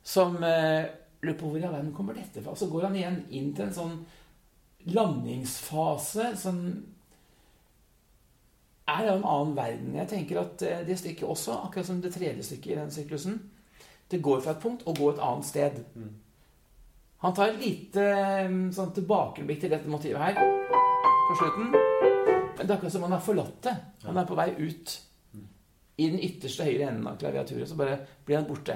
som 0.07 0.37
eh, 0.41 0.87
lurer 1.21 1.37
på 1.37 1.49
hvor 1.49 1.59
i 1.59 1.65
all 1.67 1.75
verden 1.77 1.93
kommer 1.93 2.17
dette 2.17 2.41
fra. 2.41 2.55
Så 2.57 2.71
går 2.71 2.89
han 2.89 2.95
igjen 2.95 3.23
inn 3.29 3.53
til 3.53 3.67
en 3.67 3.75
sånn 3.75 3.97
landingsfase 4.87 6.31
som 6.39 6.63
er 8.87 9.09
av 9.11 9.17
en 9.17 9.27
annen 9.27 9.55
verden. 9.57 9.95
Jeg 9.99 10.09
tenker 10.11 10.41
at 10.41 10.63
eh, 10.63 10.85
det 10.87 10.97
stykket 10.99 11.27
også, 11.27 11.57
akkurat 11.67 11.89
som 11.89 11.99
det 12.03 12.13
tredje 12.15 12.45
stykket 12.47 12.73
i 12.73 12.79
den 12.79 12.93
syklusen, 12.93 13.41
det 14.07 14.21
går 14.23 14.41
fra 14.43 14.55
et 14.55 14.63
punkt 14.63 14.85
og 14.87 14.97
går 14.97 15.13
et 15.15 15.25
annet 15.27 15.47
sted. 15.49 15.81
Han 17.25 17.35
tar 17.35 17.51
et 17.51 17.61
lite 17.61 18.05
eh, 18.05 18.55
sånn 18.77 18.95
tilbakeblikk 18.95 19.63
til 19.63 19.73
dette 19.73 19.91
motivet 19.91 20.23
her 20.23 20.37
på 20.37 21.37
slutten. 21.41 21.73
Men 21.73 22.63
det 22.63 22.71
er 22.71 22.77
akkurat 22.77 22.95
som 22.95 23.05
han 23.05 23.17
har 23.17 23.25
forlatt 23.25 23.61
det. 23.67 23.75
Han 24.07 24.17
er 24.17 24.29
på 24.29 24.37
vei 24.37 24.49
ut 24.57 24.97
i 25.97 26.09
den 26.11 26.19
ytterste 26.21 26.65
høyre 26.65 26.91
enden 26.91 27.07
av 27.09 27.17
klaviaturet, 27.17 27.67
så 27.69 27.77
bare 27.77 27.99
blir 28.25 28.37
han 28.37 28.47
borte. 28.47 28.75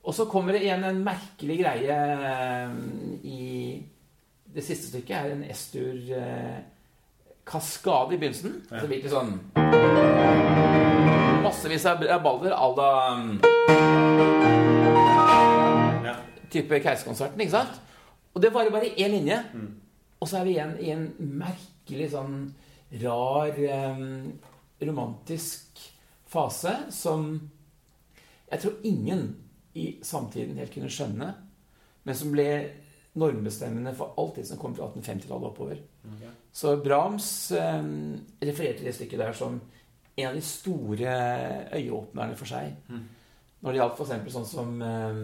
Og 0.00 0.14
så 0.16 0.26
kommer 0.30 0.54
det 0.54 0.62
igjen 0.64 0.84
en 0.86 1.02
merkelig 1.04 1.56
greie 1.60 1.96
eh, 2.30 2.76
i 3.26 3.48
det 4.50 4.64
siste 4.64 4.88
stykket. 4.88 5.16
er 5.18 5.34
en 5.34 5.44
S-dur 5.52 6.12
eh, 6.16 6.60
kaskade 7.50 8.14
i 8.14 8.20
begynnelsen. 8.20 8.60
Så 8.70 8.86
virkelig 8.86 9.10
sånn 9.10 9.34
Massevis 11.42 11.86
av 11.90 12.02
baller 12.22 12.52
à 12.54 12.68
la 12.76 12.90
Ja. 16.04 16.14
type 16.50 16.80
Keiserkonserten, 16.82 17.40
ikke 17.40 17.50
sant? 17.50 17.80
Og 18.34 18.42
det 18.42 18.52
varer 18.54 18.70
bare 18.70 18.90
én 18.96 19.10
linje. 19.14 19.38
Og 20.20 20.28
så 20.28 20.38
er 20.40 20.44
vi 20.44 20.50
igjen 20.54 20.76
i 20.80 20.90
en 20.94 21.06
merkelig 21.18 22.10
sånn 22.12 22.54
rar 23.02 23.48
eh, 23.58 24.02
romantisk 24.86 25.78
fase 26.30 26.74
som 26.90 27.50
jeg 28.50 28.60
tror 28.60 28.72
ingen 28.84 29.36
i 29.74 29.98
samtiden 30.02 30.58
helt 30.58 30.72
kunne 30.74 30.90
skjønne, 30.90 31.34
men 32.04 32.14
som 32.14 32.32
ble 32.34 32.48
normbestemmende 33.14 33.94
for 33.94 34.14
alt 34.18 34.36
det 34.36 34.46
som 34.48 34.58
kom 34.58 34.74
fra 34.74 34.88
1850-tallet 34.90 35.50
oppover. 35.50 35.78
Så 36.52 36.76
Brahms 36.82 37.52
eh, 37.52 37.82
refererte 38.42 38.78
til 38.82 38.88
det 38.90 38.94
stykket 38.96 39.18
der 39.22 39.32
som 39.36 39.60
en 40.16 40.28
av 40.28 40.34
de 40.34 40.42
store 40.44 41.12
øyeåpnerne 41.76 42.36
for 42.36 42.50
seg. 42.50 42.74
Når 43.60 43.72
det 43.72 43.80
gjaldt 43.80 44.00
f.eks. 44.00 44.32
sånn 44.34 44.48
som 44.48 44.82
eh, 44.82 45.20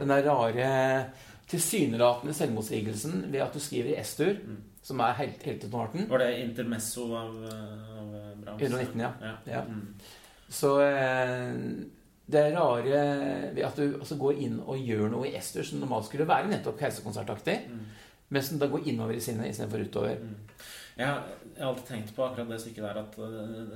den 0.00 0.24
rare 0.24 1.04
tilsynelatende 1.50 2.34
selvmotsigelsen 2.34 3.24
ved 3.32 3.42
at 3.42 3.54
du 3.54 3.60
skriver 3.60 3.90
i 3.94 4.00
S-tur, 4.02 4.36
Mm. 4.44 4.56
som 4.82 5.00
er 5.00 5.12
helt, 5.12 5.42
heltetonarten. 5.42 6.08
Var 6.10 6.18
det 6.18 6.38
intermesso 6.44 7.14
av, 7.16 7.34
av 7.44 8.36
Brahms? 8.44 8.62
119, 8.62 9.00
ja. 9.00 9.10
ja. 9.20 9.34
Ja. 9.46 9.62
Mm. 9.64 9.94
Så 10.50 10.74
eh, 10.82 11.54
det 12.30 12.44
rare 12.56 13.00
at 13.66 13.76
du 13.78 13.96
altså 14.00 14.16
går 14.18 14.38
inn 14.42 14.60
og 14.62 14.78
gjør 14.82 15.08
noe 15.12 15.28
i 15.30 15.34
S-dur 15.38 15.64
som 15.66 15.80
normalt 15.82 16.06
skulle 16.08 16.26
være 16.28 16.50
nettopp 16.50 16.78
keiserkonsertaktig, 16.82 17.56
Mm. 17.70 17.80
mens 18.30 18.48
den 18.50 18.58
da 18.62 18.66
går 18.70 18.86
innover 18.86 19.14
i 19.16 19.20
sinnet 19.22 19.50
istedenfor 19.50 19.82
utover. 19.86 20.16
Mm. 20.20 20.34
Jeg, 20.98 21.06
har, 21.06 21.22
jeg 21.56 21.62
har 21.64 21.70
alltid 21.72 21.86
tenkt 21.88 22.12
på 22.16 22.22
akkurat 22.26 22.48
det 22.50 22.60
stykket 22.60 22.82
der 22.84 22.98
at 23.00 23.14
øh, 23.18 23.24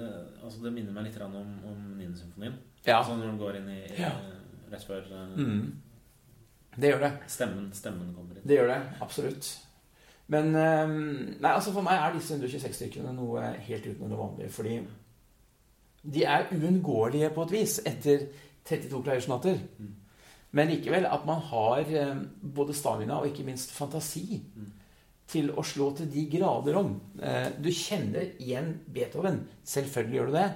øh, 0.03 0.45
altså 0.45 0.63
det 0.65 0.73
minner 0.73 0.93
meg 0.93 1.05
litt 1.09 1.21
om, 1.23 1.35
om 1.37 1.79
Niende-symfonien. 1.99 2.55
Ja. 2.87 2.99
Altså 2.99 3.17
når 3.17 3.33
du 3.33 3.39
går 3.45 3.57
inn 3.61 3.69
i 3.73 3.81
Ja. 3.99 4.11
øh, 4.11 4.73
rett 4.73 4.85
før 4.85 5.03
Mm. 5.37 5.73
Det 6.77 6.91
gjør 6.91 7.01
det. 7.01 7.13
stemmen, 7.29 7.71
stemmen 7.73 8.15
kommer 8.15 8.35
inn. 8.37 8.43
Det 8.49 8.57
gjør 8.59 8.67
det. 8.75 8.81
Absolutt. 9.01 9.53
Men 10.29 10.55
eh, 10.57 10.89
Nei, 11.41 11.51
altså 11.55 11.73
for 11.73 11.83
meg 11.87 11.99
er 11.99 12.13
disse 12.19 12.35
126-stykkene 12.39 13.15
noe 13.15 13.43
helt 13.67 13.87
utenom 13.87 14.11
det 14.11 14.19
vanlige. 14.19 14.51
Fordi 14.51 14.81
de 16.05 16.25
er 16.29 16.49
uunngåelige 16.53 17.31
på 17.35 17.47
et 17.47 17.55
vis 17.55 17.79
etter 17.89 18.27
32 18.69 19.03
klaversonater. 19.05 19.61
Mm. 19.79 19.93
Men 20.55 20.71
likevel 20.71 21.09
at 21.11 21.25
man 21.27 21.41
har 21.51 21.89
eh, 21.89 22.17
både 22.41 22.77
stamina 22.77 23.19
og 23.19 23.31
ikke 23.31 23.47
minst 23.47 23.73
fantasi 23.75 24.43
til 25.31 25.51
å 25.57 25.65
slå 25.67 25.91
til 25.99 26.11
de 26.13 26.27
grader 26.31 26.79
om. 26.79 26.93
Eh, 27.19 27.49
du 27.59 27.71
kjenner 27.75 28.35
igjen 28.39 28.75
Beethoven. 28.95 29.43
Selvfølgelig 29.67 30.21
gjør 30.21 30.31
du 30.31 30.37
det. 30.39 30.49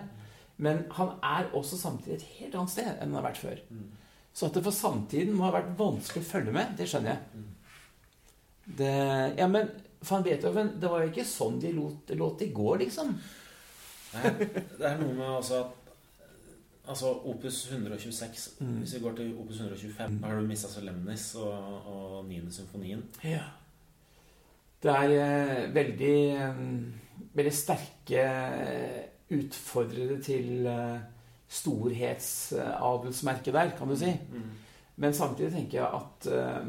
Men 0.58 0.84
han 0.98 1.16
er 1.24 1.50
også 1.54 1.78
samtidig 1.78 2.18
et 2.18 2.28
helt 2.38 2.58
annet 2.58 2.74
sted 2.74 2.90
enn 2.90 3.10
han 3.10 3.18
har 3.20 3.28
vært 3.30 3.42
før. 3.42 3.60
Så 4.34 4.46
at 4.46 4.54
det 4.54 4.64
for 4.66 4.74
samtiden 4.74 5.34
må 5.34 5.48
ha 5.48 5.54
vært 5.54 5.74
vanskelig 5.78 6.22
å 6.22 6.28
følge 6.28 6.54
med, 6.54 6.74
det 6.78 6.86
skjønner 6.90 7.14
jeg. 7.14 7.44
Det, 8.78 8.94
ja, 9.38 9.46
men 9.50 9.70
van 10.06 10.22
Beethoven, 10.26 10.74
det 10.78 10.90
var 10.90 11.02
jo 11.02 11.10
ikke 11.10 11.26
sånn 11.26 11.58
de 11.62 11.72
lot, 11.74 12.12
det 12.38 12.50
gå, 12.54 12.68
liksom. 12.82 13.14
Det 14.12 14.86
er 14.88 14.98
noe 15.02 15.14
med 15.14 15.26
altså 15.36 15.54
at 15.64 15.70
Altså 16.88 17.10
Opus 17.28 17.56
126 17.68 18.54
Mm. 18.60 18.78
Hvis 18.80 18.94
vi 18.94 19.00
går 19.04 19.12
til 19.18 19.34
Opus 19.38 19.58
125, 19.60 20.14
da 20.22 20.26
har 20.30 20.36
du 20.40 20.46
mista 20.48 20.68
Solemnis 20.72 21.34
og, 21.36 21.52
og 21.86 22.24
9. 22.24 22.38
symfonien. 22.50 23.02
Ja. 23.24 23.42
Det 24.82 24.90
er 24.94 25.10
eh, 25.18 25.74
veldig 25.74 26.14
eh, 26.32 26.54
Veldig 27.34 27.52
sterke 27.52 28.22
eh, 28.24 29.02
utfordrere 29.36 30.16
til 30.24 30.66
eh, 30.66 30.98
storhetsavlsmerket 31.48 33.54
der, 33.54 33.70
kan 33.78 33.88
du 33.88 33.96
si. 33.96 34.12
Mm. 34.32 34.50
Men 34.96 35.14
samtidig 35.14 35.52
tenker 35.52 35.78
jeg 35.82 35.88
at 36.00 36.26
eh, 36.32 36.66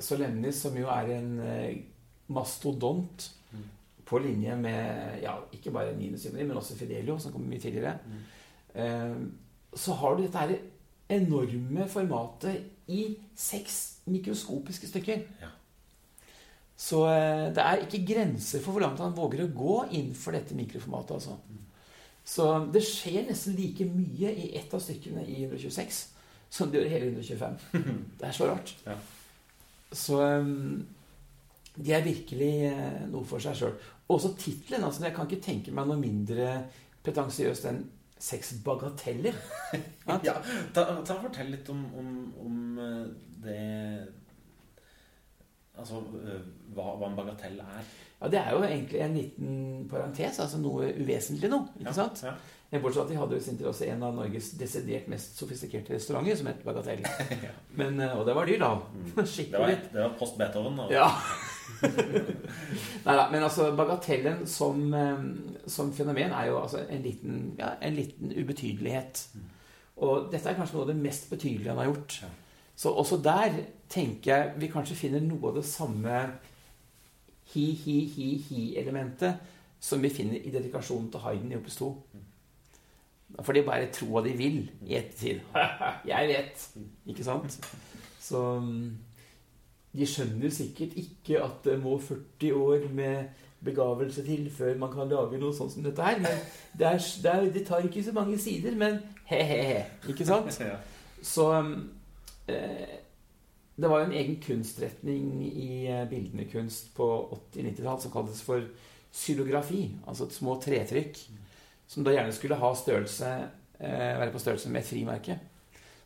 Solemnis, 0.00 0.54
som 0.64 0.76
jo 0.78 0.86
er 0.88 1.04
en 1.18 1.38
eh, 1.40 1.76
mastodont 2.28 3.30
Mm. 3.30 3.34
På 4.10 4.18
linje 4.18 4.56
med 4.58 5.20
ja, 5.22 5.36
ikke 5.54 5.70
bare 5.74 5.94
9. 5.96 6.10
symfoni, 6.18 6.44
men 6.48 6.58
også 6.58 6.74
Fidelio, 6.78 7.18
som 7.22 7.32
kommer 7.32 7.48
mye 7.52 7.62
tidligere, 7.62 7.94
Mm. 8.04 8.20
eh, 8.74 9.16
så 9.78 9.94
har 10.00 10.16
du 10.16 10.22
dette 10.24 10.38
her 10.38 10.56
enorme 11.10 11.86
formatet 11.88 12.64
i 12.90 13.16
seks 13.38 13.76
mikroskopiske 14.10 14.86
stykker. 14.90 15.22
Ja. 15.42 15.50
Så 16.80 17.04
eh, 17.12 17.48
det 17.54 17.62
er 17.62 17.82
ikke 17.84 18.00
grenser 18.08 18.62
for 18.64 18.72
hvor 18.74 18.80
langt 18.86 18.98
han 19.02 19.14
våger 19.16 19.44
å 19.44 19.50
gå 19.54 19.74
innenfor 19.92 20.32
dette 20.34 20.54
mikroformatet. 20.58 21.10
altså. 21.18 21.36
Mm. 21.48 21.58
Så 22.24 22.46
det 22.72 22.82
skjer 22.86 23.26
nesten 23.28 23.56
like 23.58 23.84
mye 23.90 24.30
i 24.32 24.50
ett 24.58 24.72
av 24.74 24.80
stykkene 24.84 25.22
i 25.26 25.44
126 25.44 26.00
som 26.50 26.70
det 26.70 26.80
gjør 26.80 26.86
i 26.88 26.94
hele 26.94 27.10
125. 27.12 27.58
Det 28.20 28.26
er 28.26 28.32
så 28.34 28.46
rart. 28.50 28.72
Ja. 28.86 28.96
Så 29.92 30.18
um, 30.22 30.86
de 31.76 31.92
er 31.94 32.02
virkelig 32.02 32.52
eh, 32.70 33.00
noe 33.10 33.24
for 33.26 33.38
seg 33.42 33.54
sjøl. 33.58 33.76
Også 34.10 34.34
tittelen. 34.38 34.84
Altså, 34.84 35.04
jeg 35.06 35.14
kan 35.16 35.28
ikke 35.28 35.44
tenke 35.44 35.74
meg 35.76 35.88
noe 35.88 36.00
mindre 36.00 36.52
pretensiøst 37.04 37.70
enn 37.70 37.82
Seks 38.20 38.50
bagateller. 38.64 39.36
Ja, 40.26 40.34
ta, 40.74 40.82
ta 41.06 41.14
og 41.14 41.22
Fortell 41.22 41.54
litt 41.54 41.68
om, 41.72 41.86
om, 41.96 42.08
om 42.42 42.80
eh, 42.84 43.04
det 43.40 43.60
Altså 45.80 46.02
eh, 46.18 46.42
hva, 46.76 46.90
hva 47.00 47.08
en 47.08 47.16
bagatell 47.16 47.60
er. 47.62 47.84
Ja, 48.20 48.28
Det 48.28 48.40
er 48.42 48.50
jo 48.52 48.64
egentlig 48.66 49.00
en 49.00 49.14
liten 49.16 49.52
parentes, 49.88 50.40
altså 50.42 50.60
noe 50.60 50.90
uvesentlig 51.00 51.48
noe. 51.48 51.70
ikke 51.80 51.94
sant? 51.96 52.20
Ja. 52.26 52.34
Bortsett 52.70 53.00
fra 53.00 53.04
at 53.06 53.10
de 53.10 53.16
hadde 53.18 53.38
jo 53.38 53.42
sin 53.42 53.56
til 53.58 53.66
også 53.70 53.86
en 53.88 54.04
av 54.06 54.12
Norges 54.14 54.52
desidert 54.60 55.08
mest 55.10 55.40
sofistikerte 55.40 55.96
restauranter 55.96 56.36
som 56.38 56.50
het 56.52 56.60
Bagatell. 56.66 57.00
Ja. 57.46 57.54
Men, 57.78 57.96
eh, 58.04 58.12
og 58.18 58.26
det 58.28 58.36
var 58.36 58.50
dyr, 58.50 58.60
da. 58.60 58.74
Mm. 58.76 59.08
Det, 59.24 59.48
var, 59.56 59.72
det 59.72 60.02
var 60.04 60.12
post 60.20 60.36
Beethoven. 60.38 60.76
Da. 60.82 60.90
Ja. 60.92 61.08
Neida, 63.06 63.30
men 63.30 63.42
altså 63.42 63.70
bagatellen 63.76 64.46
som, 64.46 64.92
som 65.66 65.92
fenomen 65.96 66.34
er 66.36 66.50
jo 66.50 66.58
altså 66.60 66.84
en 66.84 67.02
liten, 67.02 67.40
ja, 67.58 67.74
en 67.82 67.96
liten 67.96 68.34
ubetydelighet. 68.36 69.22
Mm. 69.34 69.48
Og 70.00 70.30
dette 70.32 70.48
er 70.48 70.56
kanskje 70.56 70.76
noe 70.76 70.86
av 70.86 70.92
det 70.92 71.00
mest 71.00 71.30
betydelige 71.30 71.72
han 71.72 71.80
har 71.82 71.90
gjort. 71.90 72.20
Så 72.80 72.92
også 72.96 73.18
der 73.20 73.58
tenker 73.92 74.30
jeg 74.32 74.52
vi 74.62 74.70
kanskje 74.72 74.96
finner 74.96 75.20
noe 75.24 75.50
av 75.50 75.58
det 75.58 75.66
samme 75.68 76.22
hi-hi-hi-hi-elementet 77.52 79.34
som 79.80 80.00
vi 80.02 80.08
finner 80.12 80.40
i 80.40 80.52
dedikasjonen 80.52 81.10
til 81.12 81.20
Hayden 81.24 81.52
i 81.52 81.58
Opus 81.58 81.76
2. 81.80 81.90
Da 83.36 83.44
får 83.44 83.56
de 83.56 83.62
bare 83.66 83.90
tro 83.94 84.08
hva 84.10 84.22
de 84.24 84.32
vil 84.36 84.58
i 84.86 84.96
ettertid. 84.98 85.40
jeg 86.12 86.28
vet! 86.32 86.64
Ikke 87.12 87.24
sant? 87.26 87.58
Så 88.20 88.40
mm, 88.60 88.88
de 89.90 90.06
skjønner 90.06 90.52
sikkert 90.54 90.94
ikke 91.00 91.40
at 91.42 91.64
det 91.66 91.78
må 91.82 91.96
40 91.98 92.52
år 92.54 92.86
med 92.94 93.46
begavelse 93.64 94.22
til 94.24 94.46
før 94.54 94.78
man 94.78 94.92
kan 94.92 95.10
lage 95.10 95.40
noe 95.40 95.54
sånt 95.56 95.74
som 95.74 95.84
dette 95.84 96.04
her. 96.04 96.20
Men 96.22 96.38
det, 96.78 96.86
er, 96.86 97.02
det, 97.22 97.32
er, 97.32 97.48
det 97.52 97.64
tar 97.66 97.84
ikke 97.84 98.04
så 98.04 98.14
mange 98.16 98.38
sider, 98.40 98.76
men 98.78 99.00
he-he-he. 99.28 99.82
Ikke 100.12 100.26
sant? 100.26 100.60
Så 101.32 101.50
eh, 102.48 102.96
Det 103.76 103.88
var 103.90 104.04
en 104.06 104.14
egen 104.16 104.38
kunstretning 104.40 105.42
i 105.44 105.86
eh, 105.90 106.06
bildende 106.08 106.46
kunst 106.52 106.94
på 106.96 107.10
80-90-tall 107.52 108.00
som 108.00 108.14
kaltes 108.14 108.40
for 108.46 108.64
xylografi. 109.12 109.90
Altså 110.06 110.24
et 110.24 110.38
små 110.38 110.56
tretrykk. 110.62 111.20
Som 111.90 112.06
da 112.06 112.14
gjerne 112.14 112.32
skulle 112.32 112.56
ha 112.60 112.74
størrelse 112.78 113.30
eh, 113.80 114.18
være 114.22 114.32
på 114.32 114.40
størrelse 114.40 114.70
med 114.70 114.80
et 114.80 114.92
frimerke. 114.94 115.38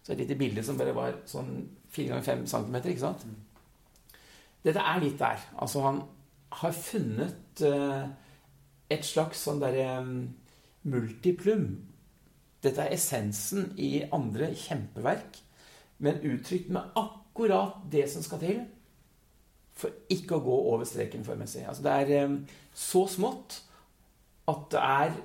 Så 0.02 0.12
et 0.12 0.24
lite 0.24 0.36
bilde 0.40 0.64
som 0.64 0.78
bare 0.80 0.96
var 0.96 1.20
sånn 1.28 1.68
4 1.94 2.10
ganger 2.10 2.26
5 2.26 2.46
cm. 2.50 2.78
Ikke 2.82 3.04
sant? 3.06 3.26
Dette 4.64 4.80
er 4.80 5.02
litt 5.02 5.18
der. 5.20 5.42
Altså, 5.60 5.82
han 5.84 6.02
har 6.60 6.76
funnet 6.76 7.64
eh, 7.66 8.04
et 8.94 9.04
slags 9.06 9.42
sånn 9.44 9.60
derre 9.62 9.98
um, 10.00 10.14
multiplum. 10.88 11.66
Dette 12.64 12.86
er 12.86 12.94
essensen 12.96 13.72
i 13.80 14.06
andre 14.14 14.52
kjempeverk, 14.56 15.40
men 16.04 16.22
uttrykt 16.24 16.70
med 16.72 16.96
akkurat 16.98 17.82
det 17.92 18.06
som 18.12 18.24
skal 18.24 18.42
til 18.42 18.64
for 19.74 19.90
ikke 20.12 20.36
å 20.36 20.44
gå 20.44 20.56
over 20.70 20.86
streken 20.86 21.24
formessig. 21.26 21.64
Altså, 21.66 21.82
det 21.84 21.94
er 22.04 22.28
um, 22.28 22.38
så 22.72 23.04
smått 23.10 23.58
at 24.50 24.68
det 24.72 24.82
er 24.84 25.16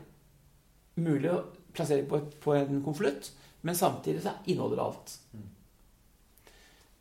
mulig 0.99 1.31
å 1.31 1.43
plassere 1.75 2.07
på, 2.09 2.19
et, 2.19 2.33
på 2.41 2.55
en 2.57 2.81
konvolutt, 2.83 3.29
men 3.61 3.77
samtidig 3.77 4.23
så 4.23 4.33
inneholder 4.47 4.79
det 4.79 4.85
alt. 4.85 5.13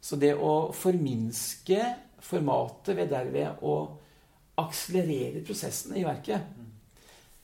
Så 0.01 0.19
det 0.21 0.35
å 0.35 0.71
forminske 0.77 1.81
formatet 2.25 2.97
ved 2.97 3.11
derved 3.13 3.63
å 3.67 3.75
akselerere 4.59 5.45
prosessene 5.47 6.01
i 6.01 6.07
verket 6.07 6.57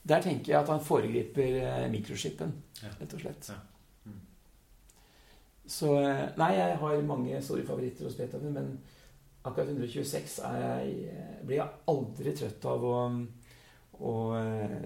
Der 0.05 0.21
tenker 0.21 0.51
jeg 0.51 0.59
at 0.59 0.69
han 0.69 0.83
foregriper 0.83 1.55
eh, 1.63 1.85
mikroskipen, 1.89 2.51
rett 2.99 3.13
og 3.15 3.21
slett. 3.23 3.47
Mm. 4.05 4.19
Så 5.65 5.95
eh, 5.97 6.27
Nei, 6.37 6.51
jeg 6.59 6.75
har 6.81 7.07
mange 7.07 7.41
store 7.41 7.65
favoritter 7.65 8.05
hos 8.05 8.17
Beethoven, 8.19 8.53
men 8.53 8.67
akkurat 9.45 9.71
126 9.71 10.37
er 10.45 10.59
jeg, 10.61 10.93
eh, 11.09 11.39
blir 11.41 11.57
jeg 11.57 11.81
aldri 11.89 12.35
trøtt 12.37 12.67
av 12.69 12.85
å, 12.85 12.99
å 13.97 14.15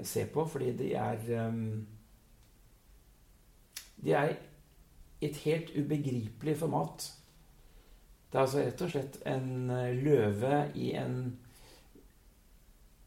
se 0.07 0.23
på, 0.31 0.45
fordi 0.47 0.71
de 0.79 0.93
er 0.95 1.19
De 3.99 4.15
er 4.15 4.37
i 5.19 5.27
et 5.27 5.43
helt 5.43 5.73
ubegripelig 5.75 6.55
format. 6.61 7.09
Det 8.31 8.37
er 8.37 8.41
altså 8.45 8.59
rett 8.61 8.81
og 8.85 8.91
slett 8.93 9.15
en 9.25 9.69
eh, 9.73 9.95
løve 10.03 10.71
i 10.75 10.91
en 10.99 11.21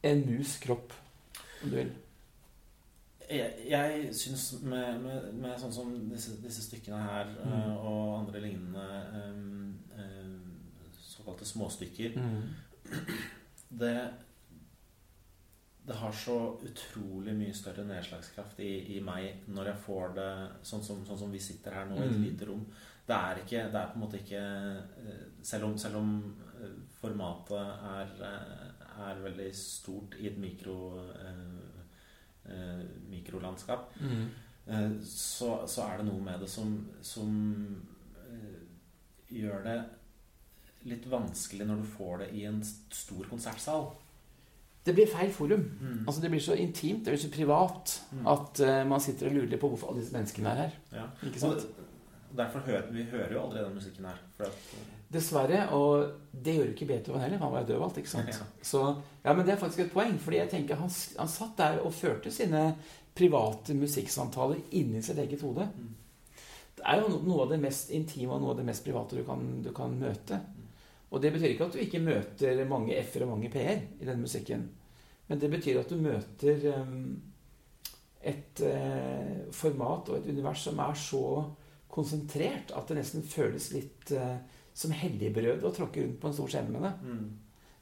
en 0.03 0.25
mus 0.27 0.57
kropp, 0.59 0.93
om 1.63 1.71
du 1.71 1.77
vil. 1.77 1.93
Jeg, 3.31 3.53
jeg 3.71 4.09
syns 4.19 4.49
med, 4.67 4.99
med, 5.01 5.29
med 5.39 5.55
sånn 5.63 5.73
som 5.73 5.93
disse, 6.11 6.35
disse 6.43 6.65
stykkene 6.67 6.99
her 7.05 7.31
Mm. 7.39 7.53
uh, 7.53 7.77
og 7.87 8.19
andre 8.19 8.41
lignende 8.43 8.89
um, 9.15 9.79
em, 9.95 10.35
såkalte 10.99 11.47
småstykker 11.47 12.19
det, 13.71 13.95
det 15.87 15.95
har 16.03 16.13
så 16.13 16.37
utrolig 16.67 17.35
mye 17.39 17.55
større 17.55 17.87
nedslagskraft 17.89 18.59
i, 18.61 18.73
i 18.97 19.01
meg 19.01 19.47
når 19.49 19.71
jeg 19.71 19.83
får 19.87 20.15
det 20.19 20.29
sånn 20.69 20.83
som, 20.85 21.07
sånn 21.07 21.23
som 21.23 21.33
vi 21.33 21.41
sitter 21.41 21.79
her 21.79 21.87
nå 21.89 22.03
i 22.03 22.09
et 22.09 22.19
Mm. 22.19 22.25
lite 22.27 22.51
rom. 22.51 22.67
Det 23.07 23.17
er, 23.17 23.41
ikke, 23.43 23.63
det 23.73 23.79
er 23.81 23.89
på 23.91 23.99
en 23.99 24.05
måte 24.05 24.21
ikke 24.21 24.43
eh, 25.03 25.23
Selv 25.43 25.65
om, 25.67 25.79
selv 25.79 25.99
om 25.99 26.13
eh, 26.63 26.77
formatet 27.01 27.59
er, 27.59 28.13
eh, 28.29 29.09
er 29.09 29.25
veldig 29.25 29.49
stort 29.57 30.15
i 30.21 30.29
et 30.31 30.39
mikro, 30.39 30.77
eh, 32.47 32.85
mikrolandskap, 33.11 33.91
mm. 34.01 34.23
eh, 34.67 34.93
så, 35.07 35.65
så, 35.67 35.89
er 35.89 35.99
det 35.99 36.07
noe 36.07 36.23
med 36.23 36.45
det 36.45 36.51
som, 36.51 36.77
som 37.03 37.35
eh, 38.23 38.63
gjør 39.35 39.67
det 39.67 39.77
litt 40.87 41.11
vanskelig 41.11 41.67
når 41.67 41.83
du 41.83 41.93
får 41.97 42.23
det 42.23 42.33
i 42.39 42.47
en 42.47 42.63
stor 42.63 43.27
konsertsal. 43.31 43.91
Det 44.83 44.95
blir 44.95 45.11
feil 45.11 45.31
forum. 45.31 45.63
Mm. 45.79 46.01
Altså 46.07 46.23
Det 46.23 46.31
blir 46.31 46.43
så 46.43 46.55
intimt, 46.59 47.05
det 47.05 47.15
blir 47.15 47.23
så 47.23 47.31
privat, 47.35 48.01
mm. 48.13 48.27
at 48.27 48.63
man 48.91 49.03
sitter 49.03 49.31
og 49.31 49.37
lurer 49.37 49.59
på 49.59 49.71
hvorfor 49.71 49.91
alle 49.91 50.03
disse 50.03 50.15
menneskene 50.15 50.51
er 50.51 50.63
her. 50.65 50.77
Ja. 50.93 51.05
Ikke 51.27 51.43
sant? 51.43 51.67
Og 51.67 51.92
derfor 52.37 52.65
hører 52.67 52.91
vi 52.93 53.07
hører 53.11 53.33
jo 53.35 53.45
aldri 53.45 53.63
den 53.63 53.75
musikken 53.77 54.09
her. 54.09 54.19
At, 54.39 54.75
Dessverre. 55.13 55.67
Og 55.77 56.09
det 56.33 56.57
gjør 56.57 56.73
ikke 56.73 56.89
Beethoven 56.89 57.25
heller. 57.25 57.41
Han 57.43 57.53
var 57.53 57.65
jo 57.65 57.73
døv 57.73 57.87
alt, 57.87 57.99
ikke 58.03 58.15
sant. 58.15 58.33
Ja. 58.39 58.49
Så, 58.63 58.85
ja, 59.25 59.33
Men 59.33 59.47
det 59.47 59.55
er 59.55 59.63
faktisk 59.63 59.87
et 59.87 59.93
poeng. 59.93 60.19
fordi 60.19 60.41
jeg 60.41 60.51
tenker 60.51 60.81
han, 60.81 60.91
han 61.19 61.29
satt 61.29 61.59
der 61.59 61.81
og 61.83 61.95
førte 61.95 62.31
sine 62.31 62.73
private 63.15 63.75
musikksamtaler 63.77 64.63
inni 64.79 65.03
sitt 65.03 65.19
eget 65.21 65.43
hode. 65.45 65.69
Mm. 65.77 65.91
Det 66.77 66.85
er 66.89 67.03
jo 67.03 67.19
noe 67.21 67.45
av 67.45 67.53
det 67.53 67.61
mest 67.61 67.91
intime 67.93 68.33
og 68.33 68.41
noe 68.41 68.55
av 68.55 68.63
det 68.63 68.69
mest 68.71 68.85
private 68.85 69.19
du 69.19 69.25
kan, 69.27 69.43
du 69.63 69.69
kan 69.77 69.93
møte. 69.99 70.39
Og 71.13 71.21
det 71.21 71.33
betyr 71.35 71.53
ikke 71.53 71.67
at 71.69 71.75
du 71.75 71.83
ikke 71.83 72.01
møter 72.01 72.63
mange 72.69 72.97
f-er 73.03 73.27
og 73.27 73.35
mange 73.35 73.51
p-er 73.53 73.83
i 74.01 74.09
den 74.09 74.23
musikken. 74.23 74.65
Men 75.29 75.41
det 75.41 75.51
betyr 75.53 75.83
at 75.83 75.93
du 75.93 76.01
møter 76.01 76.65
um, 76.81 77.21
et 78.25 78.63
uh, 78.65 79.53
format 79.53 80.09
og 80.09 80.17
et 80.19 80.31
univers 80.33 80.65
som 80.65 80.81
er 80.81 80.97
så 80.97 81.27
konsentrert 81.93 82.73
at 82.77 82.89
det 82.89 82.99
nesten 82.99 83.25
føles 83.27 83.71
litt 83.75 84.13
uh, 84.17 84.39
som 84.73 84.95
helligbrød 84.97 85.65
å 85.67 85.73
tråkke 85.77 86.05
rundt 86.05 86.21
på 86.23 86.31
en 86.31 86.37
stor 86.37 86.53
scene 86.53 86.73
med 86.73 86.87
det. 86.87 86.93
Mm. 87.05 87.25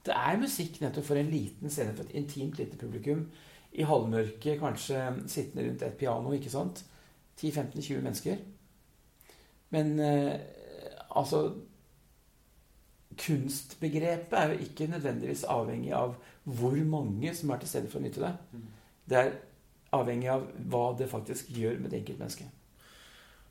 Det 0.08 0.16
er 0.16 0.40
musikk 0.40 0.80
nettopp 0.82 1.06
for 1.06 1.20
en 1.20 1.30
liten 1.30 1.70
scene 1.70 1.94
for 1.94 2.08
et 2.08 2.16
intimt 2.18 2.58
lite 2.58 2.78
publikum. 2.80 3.26
I 3.70 3.86
halvmørket, 3.86 4.58
kanskje 4.58 5.02
sittende 5.30 5.68
rundt 5.68 5.84
et 5.86 5.98
piano. 6.00 6.32
ikke 6.34 6.50
sant? 6.50 6.82
10-15-20 7.38 8.00
mennesker. 8.02 8.40
Men 9.70 9.94
uh, 10.02 10.34
altså 11.16 11.44
kunstbegrepet 13.20 14.38
er 14.38 14.52
jo 14.52 14.64
ikke 14.64 14.88
nødvendigvis 14.90 15.44
avhengig 15.50 15.92
av 15.94 16.14
hvor 16.44 16.76
mange 16.88 17.34
som 17.36 17.50
er 17.50 17.60
til 17.60 17.68
stede 17.68 17.90
for 17.90 18.00
å 18.00 18.04
nyte 18.04 18.22
det. 18.22 18.32
Mm. 18.52 18.68
Det 19.10 19.18
er 19.20 19.36
avhengig 19.94 20.30
av 20.32 20.46
hva 20.70 20.84
det 20.98 21.10
faktisk 21.10 21.50
gjør 21.54 21.78
med 21.82 21.92
det 21.92 22.00
enkeltmennesket. 22.00 22.59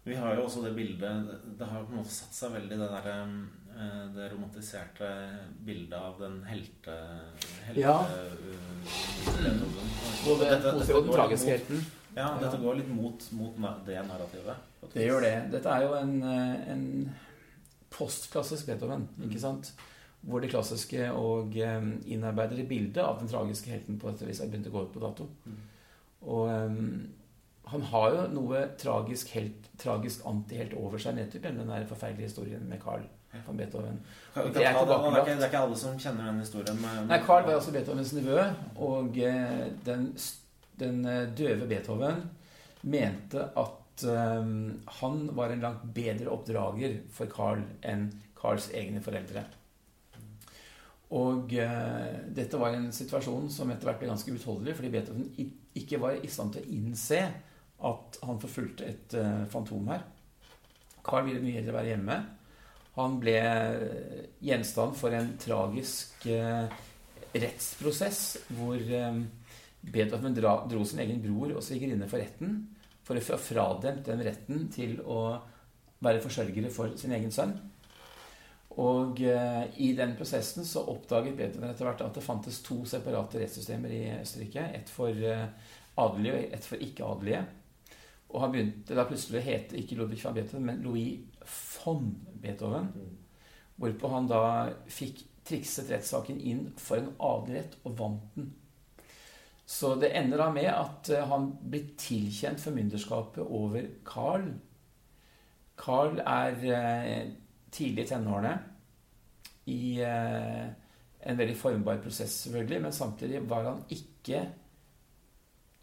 Vi 0.10 0.18
har 0.18 0.36
jo 0.36 0.45
også 0.48 0.64
det 0.65 0.73
bildet 0.73 1.34
Det 1.60 1.68
har 1.69 1.86
på 1.86 1.94
en 1.94 2.02
måte 2.02 2.14
satt 2.14 2.34
seg 2.34 2.53
veldig 2.56 2.80
det 2.81 2.90
der 2.95 3.10
eh, 3.14 4.06
Det 4.15 4.30
romantiserte 4.34 5.10
bildet 5.65 5.95
av 5.99 6.18
den 6.22 6.40
helte... 6.49 6.95
helte 7.68 7.84
ja. 7.84 7.95
Uh, 8.02 8.56
Både 10.26 10.49
den 10.49 10.65
positive 10.65 10.98
og 10.98 11.06
den 11.06 11.14
tragiske 11.14 11.53
helten. 11.53 11.86
Ja, 12.15 12.34
dette 12.41 12.57
går 12.60 12.80
litt 12.81 12.90
mot, 12.91 13.27
mot 13.38 13.60
det 13.86 14.02
narrativet. 14.03 14.65
Det 14.91 15.06
gjør 15.06 15.23
det. 15.23 15.36
Dette 15.53 15.72
er 15.72 15.86
jo 15.86 15.94
en, 15.95 16.15
eh, 16.26 16.72
en 16.73 16.84
postklassisk 17.94 18.68
Beethoven. 18.68 19.06
Mm. 19.15 19.30
ikke 19.30 19.44
sant? 19.45 19.72
Hvor 20.26 20.44
det 20.44 20.49
klassiske 20.52 21.06
og 21.15 21.56
innarbeidede 21.56 22.65
bildet 22.68 22.99
av 23.06 23.22
den 23.22 23.31
tragiske 23.31 23.72
helten 23.72 24.02
på 24.02 24.11
dette 24.11 24.27
vis 24.27 24.41
har 24.44 24.49
begynt 24.52 24.68
å 24.68 24.73
gå 24.73 24.84
ut 24.90 24.91
på 24.98 25.03
dato. 25.06 25.30
Mm. 25.45 25.61
Og 26.34 26.49
um, 26.49 26.90
han 27.69 27.85
har 27.91 28.15
jo 28.15 28.25
noe 28.33 28.63
tragisk, 28.81 29.31
helt, 29.37 29.69
tragisk 29.79 30.25
antihelt 30.29 30.73
over 30.79 31.01
seg, 31.01 31.17
nettopp 31.17 31.45
gjennom 31.45 31.69
den 31.69 31.89
forferdelige 31.89 32.31
historien 32.31 32.65
med 32.69 32.81
Carl 32.81 33.05
van 33.45 33.57
Beethoven. 33.57 33.99
Det 34.33 34.41
er, 34.41 34.47
det, 34.49 34.63
er 34.65 34.79
ikke, 34.79 35.25
det 35.25 35.35
er, 35.35 35.43
ikke, 35.45 35.61
alle 35.61 35.77
som 35.77 35.99
kjenner 36.01 36.31
den 36.31 36.39
historien. 36.41 36.79
Med, 36.81 37.03
Nei, 37.11 37.19
Carl 37.25 37.45
var 37.45 37.59
også 37.59 37.73
Beethovens 37.75 38.13
nevø, 38.17 38.39
og 38.81 39.19
uh, 39.21 39.67
den, 39.85 40.07
den 40.81 41.03
uh, 41.05 41.27
døve 41.37 41.67
Beethoven 41.69 42.23
mente 42.81 43.45
at 43.59 44.05
um, 44.09 44.79
han 45.01 45.21
var 45.37 45.53
en 45.53 45.63
langt 45.67 45.85
bedre 45.93 46.31
oppdrager 46.33 46.99
for 47.13 47.29
Carl 47.31 47.61
enn 47.85 48.09
Carls 48.39 48.71
egne 48.73 49.03
foreldre. 49.03 49.45
Og 51.19 51.53
uh, 51.53 52.09
dette 52.33 52.57
var 52.61 52.73
en 52.77 52.89
situasjon 52.93 53.49
som 53.53 53.69
etter 53.69 53.89
hvert 53.89 54.01
ble 54.01 54.09
ganske 54.09 54.33
utholdelig, 54.33 54.77
fordi 54.79 54.93
Beethoven 54.95 55.29
ikke 55.77 56.01
var 56.01 56.17
i 56.17 56.31
stand 56.31 56.55
til 56.55 56.65
å 56.65 56.73
innse 56.79 57.21
at 57.88 58.19
han 58.26 58.41
forfulgte 58.41 58.88
et 58.88 59.15
uh, 59.19 59.45
fantom 59.51 59.88
her. 59.91 60.03
Carl 61.06 61.26
ville 61.27 61.43
mye 61.43 61.60
heller 61.60 61.77
være 61.77 61.93
hjemme. 61.93 62.18
Han 62.97 63.19
ble 63.22 63.35
gjenstand 64.43 64.97
for 64.99 65.15
en 65.15 65.35
tragisk 65.39 66.26
uh, 66.34 66.65
rettsprosess 67.30 68.39
hvor 68.57 68.81
Beethoven 69.80 70.35
dra, 70.35 70.56
dro 70.68 70.84
sin 70.84 70.99
egen 71.06 71.22
bror 71.23 71.53
og 71.53 71.64
svigerinne 71.64 72.10
for 72.10 72.19
retten 72.19 72.57
for 73.10 73.18
å 73.18 73.23
få 73.26 73.39
frademt 73.41 74.06
den 74.06 74.22
retten 74.26 74.68
til 74.73 74.99
å 75.01 75.22
være 76.03 76.22
forsørgere 76.23 76.72
for 76.73 76.93
sin 76.99 77.14
egen 77.15 77.31
sønn. 77.34 77.56
Og 78.80 79.19
uh, 79.26 79.65
i 79.81 79.89
den 79.97 80.14
prosessen 80.15 80.68
så 80.68 80.85
oppdaget 80.91 81.35
Beethoven 81.35 81.72
etter 81.72 81.88
hvert 81.88 82.03
at 82.06 82.15
det 82.15 82.23
fantes 82.23 82.61
to 82.64 82.84
separate 82.88 83.41
rettssystemer 83.41 83.95
i 83.95 84.03
Østerrike. 84.19 84.68
Et 84.77 84.91
for 84.93 85.10
eh, 85.10 85.47
adelige 85.99 86.35
og 86.35 86.53
et 86.56 86.68
for 86.69 86.85
ikke-adelige. 86.85 87.41
Og 88.30 88.43
han 88.43 88.53
begynte 88.53 88.97
da 88.97 89.07
plutselig 89.10 89.41
å 89.41 89.47
hete 89.47 89.80
ikke 89.80 89.97
Ludvig 89.97 90.22
van 90.22 90.35
Beethoven, 90.38 90.68
men 90.68 90.84
Louis 90.85 91.23
von 91.49 92.11
Beethoven. 92.41 92.91
Hvorpå 93.80 94.11
han 94.14 94.30
da 94.30 94.43
fikk 94.91 95.23
trikset 95.49 95.89
rettssaken 95.89 96.39
inn 96.45 96.65
for 96.77 96.99
en 96.99 97.14
adelig 97.26 97.61
rett 97.61 97.77
og 97.88 97.95
vant 97.97 98.35
den. 98.35 98.51
Så 99.69 99.93
det 100.01 100.11
ender 100.18 100.41
da 100.41 100.49
med 100.53 100.68
at 100.72 101.11
eh, 101.14 101.27
han 101.30 101.51
blir 101.61 101.91
tilkjent 101.99 102.61
formynderskapet 102.61 103.45
over 103.45 103.85
Carl. 104.06 104.47
Carl 105.77 106.18
er 106.23 106.64
eh, 106.73 107.27
tidlig 107.72 108.07
i 108.07 108.10
tenårene 108.10 108.56
i 109.69 109.81
eh, 110.01 110.65
en 111.19 111.38
veldig 111.38 111.57
formbar 111.60 112.01
prosess, 112.01 112.39
selvfølgelig, 112.45 112.81
men 112.81 112.95
samtidig 112.95 113.43
var 113.49 113.68
han 113.69 113.84
ikke 113.93 114.41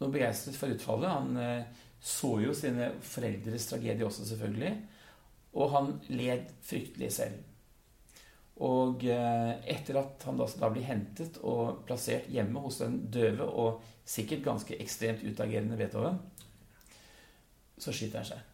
noe 0.01 0.11
begeistret 0.11 0.57
for 0.59 0.73
utfallet. 0.73 1.13
Han 1.13 1.39
så 2.07 2.37
jo 2.39 2.53
sine 2.55 2.93
foreldres 3.03 3.67
tragedie 3.67 4.05
også, 4.05 4.25
selvfølgelig, 4.29 4.73
og 5.57 5.71
han 5.73 5.93
led 6.13 6.47
fryktelig 6.63 7.11
selv. 7.17 7.37
Og 8.63 9.03
eh, 9.05 9.51
etter 9.69 9.99
at 9.99 10.23
han 10.25 10.39
da, 10.39 10.69
blir 10.73 10.87
hentet 10.87 11.37
og 11.45 11.83
plassert 11.85 12.29
hjemme 12.33 12.63
hos 12.63 12.79
den 12.81 12.99
døve 13.13 13.45
og 13.45 13.83
sikkert 14.07 14.45
ganske 14.45 14.77
ekstremt 14.81 15.25
utagerende 15.27 15.77
Beethoven, 15.77 16.17
så 17.77 17.93
skyter 17.93 18.23
han 18.23 18.29
seg. 18.31 18.45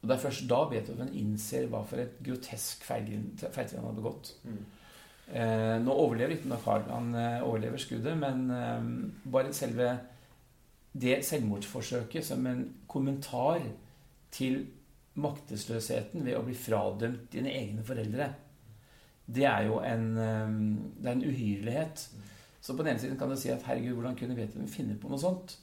Og 0.00 0.08
Det 0.08 0.16
er 0.16 0.22
først 0.24 0.46
da 0.50 0.60
Beethoven 0.70 1.12
innser 1.20 1.68
hva 1.70 1.84
for 1.86 2.02
et 2.02 2.18
grotesk 2.24 2.86
feiltrinn 2.88 3.36
han 3.44 3.90
har 3.90 3.98
begått. 3.98 4.32
Mm. 4.48 4.62
Eh, 5.30 5.76
nå 5.84 5.94
overlever 5.94 6.34
ikke 6.34 6.58
Carl. 6.64 6.88
Han 6.90 7.12
eh, 7.14 7.44
overlever 7.46 7.78
skuddet, 7.78 8.16
men 8.18 8.48
eh, 8.50 8.88
bare 9.30 9.52
selve 9.54 9.92
det 10.92 11.20
selvmordsforsøket 11.26 12.26
som 12.26 12.46
en 12.50 12.64
kommentar 12.90 13.62
til 14.34 14.64
maktesløsheten 15.20 16.24
ved 16.26 16.38
å 16.38 16.44
bli 16.46 16.54
fradømt 16.58 17.28
dine 17.32 17.52
egne 17.54 17.84
foreldre 17.86 18.30
det 19.34 19.46
er 19.46 19.66
jo 19.68 19.78
en, 19.84 20.06
det 20.16 21.08
er 21.08 21.12
en 21.12 21.24
uhyrlighet. 21.24 22.04
Så 22.60 22.76
på 22.76 22.82
den 22.82 22.92
ene 22.92 23.00
siden 23.02 23.18
kan 23.18 23.30
du 23.30 23.36
si 23.38 23.50
at 23.52 23.64
herregud, 23.66 23.94
hvordan 23.98 24.16
kunne 24.18 24.36
Beethoven 24.36 24.68
finne 24.68 24.98
på 25.00 25.10
noe 25.10 25.20
sånt? 25.20 25.56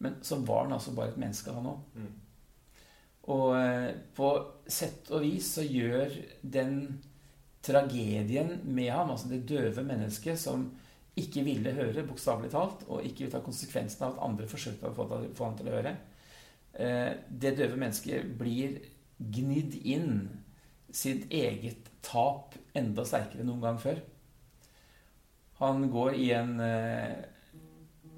Men 0.00 0.20
så 0.24 0.40
var 0.46 0.64
han 0.64 0.76
altså 0.76 0.94
bare 0.96 1.12
et 1.12 1.20
menneske, 1.20 1.52
han 1.52 1.68
òg. 1.68 1.80
Mm. 1.94 2.12
Og 3.30 3.48
eh, 3.58 3.90
på 4.16 4.30
sett 4.70 5.10
og 5.12 5.24
vis 5.26 5.50
så 5.58 5.64
gjør 5.66 6.14
den 6.42 6.78
tragedien 7.62 8.54
med 8.64 8.88
ham, 8.88 9.10
altså 9.12 9.28
det 9.28 9.44
døve 9.48 9.84
mennesket 9.84 10.40
som 10.40 10.70
ikke 11.20 11.44
ville 11.46 11.72
høre, 11.76 12.06
bokstavelig 12.08 12.52
talt, 12.52 12.84
og 12.88 13.04
ikke 13.06 13.24
ville 13.24 13.34
ta 13.34 13.42
konsekvensen 13.44 14.06
av 14.06 14.16
at 14.16 14.24
andre 14.28 14.48
forsøkte 14.50 14.90
å 14.90 14.94
få, 14.96 15.06
ham 15.44 15.58
til 15.58 15.70
å 15.70 15.74
høre 15.76 15.94
eh, 16.74 17.12
Det 17.28 17.56
døve 17.58 17.78
mennesket 17.80 18.32
blir 18.40 18.78
gnidd 19.20 19.76
inn 19.84 20.14
sitt 20.90 21.28
eget 21.30 21.90
tap 22.02 22.56
enda 22.76 23.04
sterkere 23.06 23.44
enn 23.44 23.50
noen 23.50 23.64
gang 23.64 23.80
før. 23.82 24.00
Han 25.60 25.84
går 25.92 26.16
i 26.16 26.30
en 26.32 26.54
eh, 26.64 27.18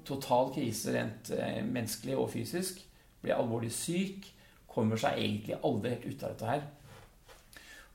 total 0.07 0.53
krise 0.55 0.93
rent 0.95 1.33
eh, 1.35 1.59
menneskelig 1.65 2.15
og 2.17 2.29
fysisk. 2.33 2.79
Blir 3.23 3.35
alvorlig 3.35 3.71
syk. 3.75 4.29
Kommer 4.73 4.99
seg 4.99 5.19
egentlig 5.19 5.59
aldri 5.59 5.93
helt 5.93 6.07
ut 6.07 6.23
av 6.23 6.33
dette 6.33 6.49
her. 6.49 6.63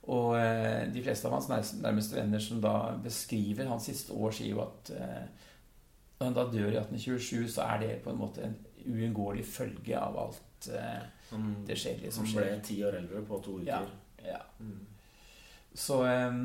Og 0.09 0.33
eh, 0.39 0.87
de 0.89 1.03
fleste 1.05 1.29
av 1.29 1.35
hans 1.35 1.73
nærmeste 1.77 2.17
venner 2.17 2.41
som 2.41 2.61
da 2.63 2.95
beskriver 3.03 3.69
hans 3.69 3.89
siste 3.91 4.15
år, 4.15 4.33
sier 4.33 4.55
jo 4.55 4.63
at 4.63 4.91
eh, 4.95 5.25
når 6.19 6.25
han 6.25 6.37
da 6.37 6.45
dør 6.49 6.71
i 6.71 6.79
1827, 6.79 7.49
så 7.53 7.67
er 7.67 7.83
det 7.83 7.91
på 8.03 8.13
en 8.13 8.19
måte 8.19 8.43
en 8.47 8.55
uunngåelig 8.89 9.45
følge 9.45 9.99
av 9.99 10.17
alt 10.23 10.69
eh, 10.73 11.03
det 11.67 11.77
skjedelige 11.77 12.15
som 12.15 12.25
han 12.25 12.39
ble 12.39 12.57
ti 12.65 12.79
år 12.87 12.97
eldre 13.03 13.21
på 13.27 13.41
to 13.45 13.59
uker. 13.61 13.91
Ja. 14.25 14.41
Mm. 14.59 14.81
Så 15.77 16.01
eh, 16.09 16.41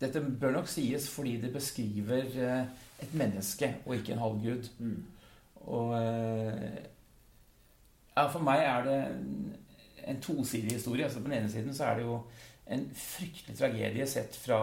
dette 0.00 0.24
bør 0.24 0.56
nok 0.56 0.72
sies 0.72 1.10
fordi 1.12 1.36
det 1.42 1.52
beskriver 1.52 2.32
et 3.02 3.12
menneske 3.12 3.74
og 3.84 3.98
ikke 3.98 4.16
en 4.16 4.24
halvgud. 4.24 4.72
Mm. 4.78 4.98
Og 5.66 5.92
eh, 6.00 6.80
ja, 8.16 8.26
for 8.32 8.40
meg 8.46 8.64
er 8.64 8.86
det 8.86 9.00
en, 10.06 10.20
tosidig 10.22 10.72
historie. 10.72 11.04
Altså 11.04 11.20
På 11.20 11.28
den 11.28 11.38
ene 11.38 11.50
siden 11.50 11.74
så 11.74 11.84
er 11.84 11.98
det 11.98 12.06
jo 12.06 12.20
en 12.66 12.86
fryktelig 12.94 13.58
tragedie 13.58 14.06
sett 14.10 14.36
fra 14.36 14.60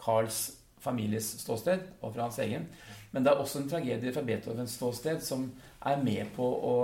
Carls 0.00 0.50
families 0.82 1.28
ståsted 1.42 1.84
og 2.00 2.14
fra 2.14 2.26
hans 2.26 2.38
egen. 2.42 2.66
Men 3.12 3.24
det 3.24 3.32
er 3.32 3.42
også 3.42 3.60
en 3.60 3.68
tragedie 3.70 4.12
fra 4.12 4.24
Beethovens 4.26 4.76
ståsted 4.78 5.20
som 5.24 5.50
er 5.84 6.00
med 6.02 6.32
på 6.36 6.46
å 6.46 6.76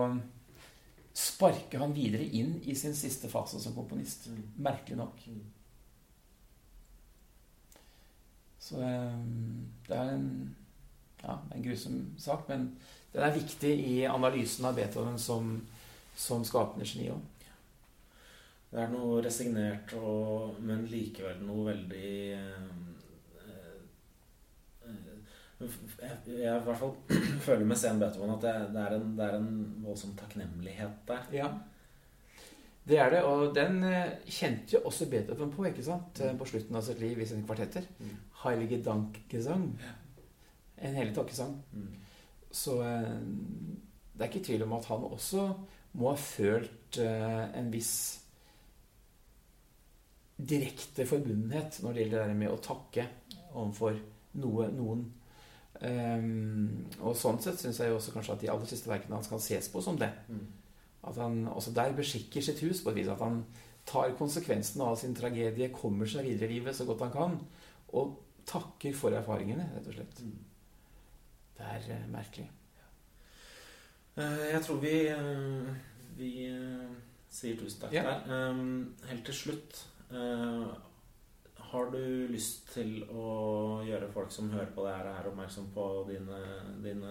sparke 1.18 1.80
han 1.80 1.94
videre 1.96 2.26
inn 2.36 2.58
i 2.64 2.76
sin 2.78 2.94
siste 2.94 3.30
fase 3.32 3.60
som 3.60 3.74
komponist. 3.74 4.28
Mm. 4.30 4.42
Merkelig 4.68 4.98
nok. 5.00 5.24
Mm. 5.26 5.40
Så 8.68 8.82
eh, 8.84 9.18
det 9.88 9.96
er 9.96 10.12
en, 10.12 10.28
ja, 11.22 11.38
en 11.54 11.64
grusom 11.64 11.98
sak, 12.20 12.46
men 12.48 12.70
den 13.14 13.24
er 13.24 13.34
viktig 13.34 13.72
i 13.88 13.96
analysen 14.06 14.68
av 14.68 14.76
Beethoven 14.76 15.18
som, 15.18 15.54
som 16.16 16.44
skapende 16.46 16.86
geni 16.86 17.08
òg. 17.14 17.24
Det 18.68 18.82
er 18.82 18.90
noe 18.92 19.22
resignert, 19.24 19.94
og, 19.96 20.58
men 20.60 20.84
likevel 20.90 21.40
noe 21.46 21.70
veldig 21.70 22.10
eh, 22.36 22.66
eh, 23.40 23.78
jeg, 25.62 26.18
jeg 26.28 26.52
i 26.52 26.66
hvert 26.66 26.82
fall 26.82 26.92
føler 27.46 27.64
med 27.64 27.80
Sen 27.80 28.02
Beethoven 28.02 28.34
at 28.36 28.44
det, 28.44 28.54
det, 28.74 28.84
er 28.84 28.98
en, 28.98 29.14
det 29.16 29.24
er 29.24 29.38
en 29.38 29.50
voldsom 29.86 30.12
takknemlighet 30.20 31.00
der. 31.08 31.24
Ja. 31.32 31.48
Det 32.88 32.98
er 33.00 33.10
det, 33.12 33.22
og 33.24 33.54
den 33.56 33.80
eh, 33.84 34.18
kjente 34.24 34.76
jo 34.76 34.84
også 34.88 35.08
Beethoven 35.10 35.50
på 35.52 35.64
ikke 35.68 35.84
sant? 35.84 36.20
Mm. 36.20 36.36
på 36.40 36.50
slutten 36.52 36.76
av 36.76 36.84
sitt 36.84 37.00
liv 37.00 37.20
i 37.20 37.26
sine 37.28 37.44
kvartetter. 37.48 37.88
Mm. 37.98 38.14
Heilige 38.44 38.82
Dankgesang. 38.84 39.66
En 40.78 40.94
hellig 40.94 41.16
takkesang. 41.16 41.56
Mm. 41.72 41.90
Så 42.52 42.78
eh, 42.84 43.18
det 44.14 44.24
er 44.24 44.30
ikke 44.32 44.44
tvil 44.44 44.64
om 44.64 44.76
at 44.78 44.88
han 44.92 45.04
også 45.08 45.50
må 45.98 46.12
ha 46.12 46.16
følt 46.20 47.00
eh, 47.02 47.44
en 47.58 47.68
viss 47.72 48.17
direkte 50.38 51.06
forbundenhet 51.06 51.80
når 51.82 51.92
det 51.94 52.02
gjelder 52.04 52.18
det 52.22 52.28
der 52.28 52.38
med 52.38 52.52
å 52.52 52.60
takke 52.62 53.06
overfor 53.54 53.96
noe, 54.38 54.68
noen. 54.70 55.06
Um, 55.78 56.86
og 57.00 57.14
sånn 57.18 57.38
sett 57.42 57.60
syns 57.60 57.78
jeg 57.78 57.92
også 57.94 58.12
kanskje 58.14 58.34
at 58.34 58.40
de 58.42 58.50
aller 58.50 58.66
siste 58.70 58.90
verkene 58.90 59.14
hans 59.18 59.30
kan 59.30 59.42
ses 59.42 59.68
på 59.72 59.82
som 59.82 59.98
det. 59.98 60.10
Mm. 60.28 60.44
At 61.08 61.18
han 61.22 61.40
også 61.50 61.74
der 61.74 61.94
beskikker 61.96 62.42
sitt 62.44 62.62
hus 62.66 62.82
på 62.82 62.90
et 62.92 63.00
vis. 63.00 63.10
At 63.10 63.22
han 63.22 63.44
tar 63.88 64.14
konsekvensen 64.18 64.82
av 64.84 64.96
sin 65.00 65.14
tragedie, 65.16 65.70
kommer 65.74 66.06
seg 66.10 66.26
videre 66.26 66.50
i 66.50 66.58
livet 66.58 66.76
så 66.76 66.86
godt 66.86 67.06
han 67.06 67.14
kan, 67.14 67.38
og 67.96 68.18
takker 68.48 68.94
for 68.96 69.14
erfaringene, 69.16 69.68
rett 69.74 69.90
og 69.90 69.98
slett. 69.98 70.22
Mm. 70.22 70.38
Det 71.58 71.68
er 71.74 71.90
uh, 71.98 72.08
merkelig. 72.14 72.48
Eh, 74.18 74.48
Jeg 74.52 74.62
tror 74.66 74.80
vi, 74.82 74.96
eh, 75.06 75.68
vi 76.18 76.30
sier 77.30 77.56
tusen 77.60 77.80
takk 77.84 77.92
Ja. 77.94 78.02
der. 78.02 78.50
Eh, 78.50 79.08
Helt 79.10 79.24
til 79.24 79.34
slutt 79.34 79.84
Har 81.68 81.90
du 81.92 81.98
lyst 82.32 82.70
til 82.72 83.02
å 83.12 83.82
gjøre 83.84 84.06
folk 84.14 84.30
som 84.32 84.46
hører 84.54 84.70
på 84.72 84.86
det 84.86 84.92
her, 84.96 85.08
er 85.10 85.26
oppmerksom 85.28 85.66
på 85.74 85.82
dine, 86.08 86.38
dine 86.80 87.10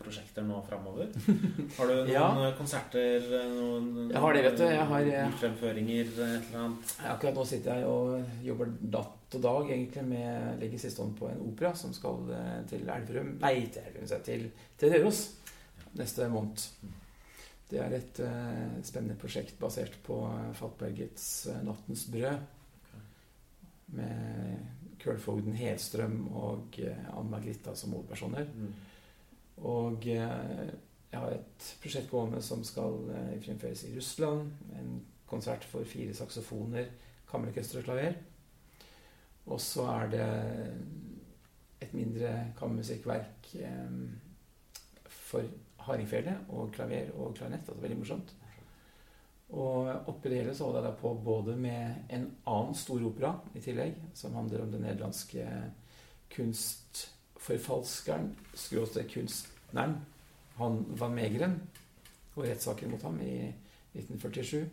prosjekter 0.00 0.46
nå 0.48 0.62
framover? 0.64 1.10
Har 1.76 1.90
du 1.90 1.92
noen 1.98 2.08
Ja. 2.14 2.28
konserter, 2.56 3.26
noen 3.52 4.08
Jeg 4.08 4.22
har 4.24 4.32
det, 4.38 4.44
vet 4.46 4.56
du. 4.56 4.64
Jeg 4.64 4.86
har, 4.92 5.10
eh, 5.12 5.34
fremføringer, 5.42 6.08
et 6.08 6.22
eller 6.22 6.62
annet? 6.62 6.94
Akkurat 7.04 7.36
nå 7.36 7.44
sitter 7.50 7.82
jeg 7.82 7.90
og 7.90 8.46
jobber 8.48 8.72
datt 8.96 9.36
og 9.36 9.42
dag 9.44 9.68
egentlig 9.76 10.06
med 10.08 10.62
legger 10.62 10.80
siste 10.86 11.04
hånd 11.04 11.12
på 11.18 11.28
en 11.28 11.44
opera 11.50 11.74
som 11.76 11.92
skal 11.92 12.32
eh, 12.32 12.62
til 12.70 12.88
Elverum 12.88 13.34
Nei, 13.44 13.66
til 13.74 13.82
Elverum, 13.90 14.24
til, 14.24 14.48
til 14.80 14.94
Røros 14.96 15.20
neste 16.00 16.30
måned. 16.32 16.64
Det 17.68 17.80
er 17.82 17.92
et 17.98 18.20
uh, 18.24 18.78
spennende 18.86 19.18
prosjekt 19.20 19.58
basert 19.60 19.98
på 20.06 20.22
eh, 20.24 20.52
Falkbergets 20.56 21.48
uh, 21.50 21.58
'Nattens 21.66 22.06
brød'. 22.08 22.46
Med 23.88 24.56
Kølfogden 25.00 25.54
Hedstrøm 25.56 26.28
og 26.36 26.78
uh, 26.80 27.18
Ann 27.18 27.28
Margritha 27.30 27.74
som 27.76 27.92
hovedpersoner. 27.92 28.48
Mm. 28.54 28.72
Og 29.68 30.06
jeg 30.06 31.18
har 31.18 31.34
et 31.34 31.68
prosjekt 31.82 32.10
gående 32.10 32.40
som 32.44 32.64
skal 32.64 32.98
fremføres 33.42 33.84
i 33.84 33.94
Russland. 33.96 34.52
En 34.78 35.00
konsert 35.26 35.64
for 35.64 35.84
fire 35.84 36.14
saksofoner, 36.14 36.92
kammerorkester 37.30 37.80
og 37.80 37.88
klaver. 37.88 38.20
Og 39.46 39.60
så 39.60 39.88
er 39.96 40.12
det 40.12 40.28
et 41.80 41.94
mindre 41.96 42.52
kammermusikkverk 42.60 43.50
for 45.08 45.48
hardingfele 45.88 46.36
og 46.48 46.72
klaver 46.74 47.10
og 47.16 47.34
klarinett. 47.38 47.68
Altså 47.68 47.82
veldig 47.82 47.98
morsomt. 48.02 48.34
Og 49.48 49.88
oppi 50.10 50.28
det 50.28 50.42
hele 50.42 50.54
så 50.54 50.64
holdt 50.66 50.82
jeg 50.82 50.84
da 50.84 50.90
på 51.00 51.14
både 51.24 51.54
med 51.56 51.94
en 52.12 52.26
annen 52.46 52.74
stor 52.76 53.00
opera 53.08 53.30
i 53.56 53.60
tillegg, 53.64 53.94
som 54.14 54.34
handler 54.36 54.62
om 54.66 54.72
den 54.74 54.82
nederlandske 54.84 55.46
kunstforfalskeren, 56.34 58.34
skråstrek 58.54 59.08
kunstneren, 59.14 59.96
han 60.58 60.84
Van 61.00 61.14
Megeren, 61.16 61.56
og 62.34 62.44
rettssaken 62.44 62.90
mot 62.92 63.02
ham 63.02 63.16
i 63.24 63.54
1947. 63.96 64.68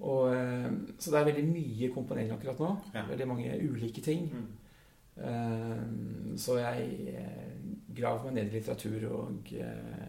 Og, 0.00 0.34
eh, 0.34 0.70
så 0.98 1.10
det 1.10 1.20
er 1.20 1.24
veldig 1.32 1.44
mye 1.50 1.92
komponering 1.94 2.32
akkurat 2.32 2.58
nå. 2.62 2.76
Ja. 2.94 3.04
Veldig 3.08 3.28
mange 3.28 3.58
ulike 3.60 4.00
ting. 4.00 4.32
Mm. 4.32 4.46
Eh, 5.24 6.38
Så 6.38 6.58
jeg 6.58 6.88
eh, 7.90 7.94
graver 7.98 8.28
meg 8.28 8.38
ned 8.38 8.50
i 8.50 8.58
litteratur 8.58 9.06
og 9.10 9.52
eh, 9.58 10.08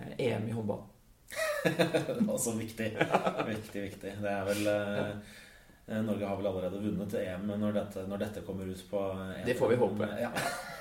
eh, 0.00 0.12
EM 0.30 0.48
i 0.48 0.56
håndball. 0.56 0.84
Også 2.34 2.52
viktig. 2.58 2.92
Viktig, 3.48 3.82
viktig. 3.88 4.12
Det 4.20 4.30
er 4.30 4.44
vel 4.48 4.68
eh, 4.70 5.40
Norge 6.04 6.26
har 6.26 6.38
vel 6.38 6.46
allerede 6.48 6.80
vunnet 6.80 7.14
EM 7.20 7.50
når 7.60 7.74
dette, 7.76 8.06
når 8.08 8.22
dette 8.22 8.44
kommer 8.46 8.68
ut 8.68 8.84
på 8.90 9.00
EM. 9.12 9.42
Det 9.46 9.56
får 9.58 9.74
vi 9.74 9.80
håpe. 9.82 10.08
Ja. 10.20 10.30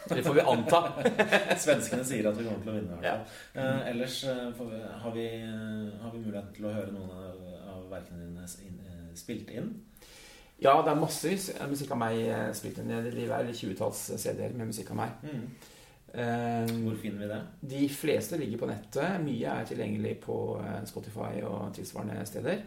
Det 0.09 0.23
får 0.23 0.33
vi 0.33 0.41
anta. 0.41 0.79
Svenskene 1.63 2.05
sier 2.07 2.27
at 2.29 2.39
vi 2.39 2.45
kommer 2.47 2.63
til 2.63 2.73
å 2.73 2.77
vinne. 2.77 2.99
Ja. 3.03 3.17
Eh, 3.55 3.89
ellers 3.91 4.21
eh, 4.27 4.45
får 4.55 4.71
vi, 4.71 4.79
har, 5.03 5.15
vi, 5.15 5.27
eh, 5.39 5.97
har 6.03 6.13
vi 6.13 6.23
mulighet 6.23 6.53
til 6.55 6.67
å 6.67 6.73
høre 6.75 6.95
noen 6.95 7.11
av, 7.15 7.43
av 7.75 7.85
verkene 7.91 8.27
dine 8.27 8.47
inn, 8.67 8.79
eh, 8.87 9.11
spilt 9.19 9.51
inn. 9.51 9.73
Ja, 10.63 10.77
det 10.83 10.93
er 10.93 10.99
massevis 10.99 11.49
musikk 11.67 11.91
av 11.95 11.99
meg 12.03 12.19
eh, 12.23 12.49
spilt 12.55 12.79
inn. 12.79 12.91
Det 12.91 13.27
er 13.27 13.51
20-talls 13.51 14.05
CD-er 14.21 14.55
med 14.55 14.71
musikk 14.71 14.91
av 14.95 15.01
meg. 15.03 15.15
Eh, 15.27 15.71
Hvor 16.13 16.97
finner 17.01 17.23
vi 17.23 17.27
det? 17.31 17.39
De 17.71 17.87
fleste 17.89 18.37
ligger 18.37 18.59
på 18.61 18.67
nettet. 18.69 19.15
Mye 19.23 19.49
er 19.49 19.65
tilgjengelig 19.65 20.19
på 20.21 20.35
eh, 20.61 20.83
Spotify 20.85 21.41
og 21.41 21.71
tilsvarende 21.73 22.21
steder. 22.29 22.59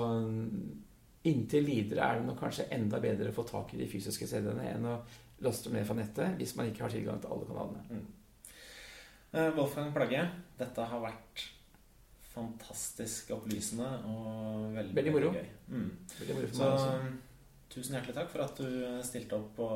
inntil 1.28 1.66
videre 1.68 2.06
er 2.08 2.20
det 2.20 2.28
nok 2.30 2.40
kanskje 2.40 2.70
enda 2.72 3.00
bedre 3.04 3.30
å 3.30 3.36
få 3.36 3.44
tak 3.48 3.74
i 3.74 3.78
de 3.82 3.88
fysiske 3.92 4.28
CD-ene 4.30 4.70
enn 4.74 4.86
å 4.88 4.98
laste 5.44 5.68
dem 5.70 5.76
ned 5.78 5.86
fra 5.86 5.96
nettet 5.98 6.38
hvis 6.40 6.56
man 6.56 6.70
ikke 6.72 6.86
har 6.86 6.94
tilgang 6.94 7.20
til 7.22 7.30
alle 7.36 7.46
kanalene. 7.46 7.84
Mm. 7.92 8.06
Wolfgang 9.58 9.92
Plagge, 9.94 10.22
dette 10.58 10.86
har 10.90 11.02
vært 11.04 11.44
fantastisk 12.32 13.32
opplysende 13.36 13.88
og 14.08 14.74
veldig, 14.78 14.96
Veldig 14.98 15.14
moro. 15.14 15.32
gøy. 15.36 15.48
Mm. 15.74 15.90
Veldig 16.20 16.36
moro 16.38 16.48
for 16.48 16.62
meg 16.64 16.74
også. 16.78 17.12
tusen 17.74 17.98
hjertelig 17.98 18.16
takk 18.18 18.30
for 18.32 18.46
at 18.46 18.62
du 18.62 19.04
stilte 19.06 19.36
opp 19.38 19.52
på 19.58 19.68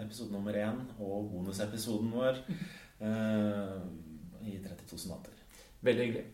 episode 0.00 0.32
nummer 0.32 0.56
én 0.56 0.80
og 0.98 1.28
bonusepisoden 1.32 2.10
vår 2.14 2.40
eh, 3.06 3.78
i 4.48 4.56
32 4.64 4.98
sonater. 5.04 5.36
Veldig 5.84 6.06
hyggelig. 6.06 6.24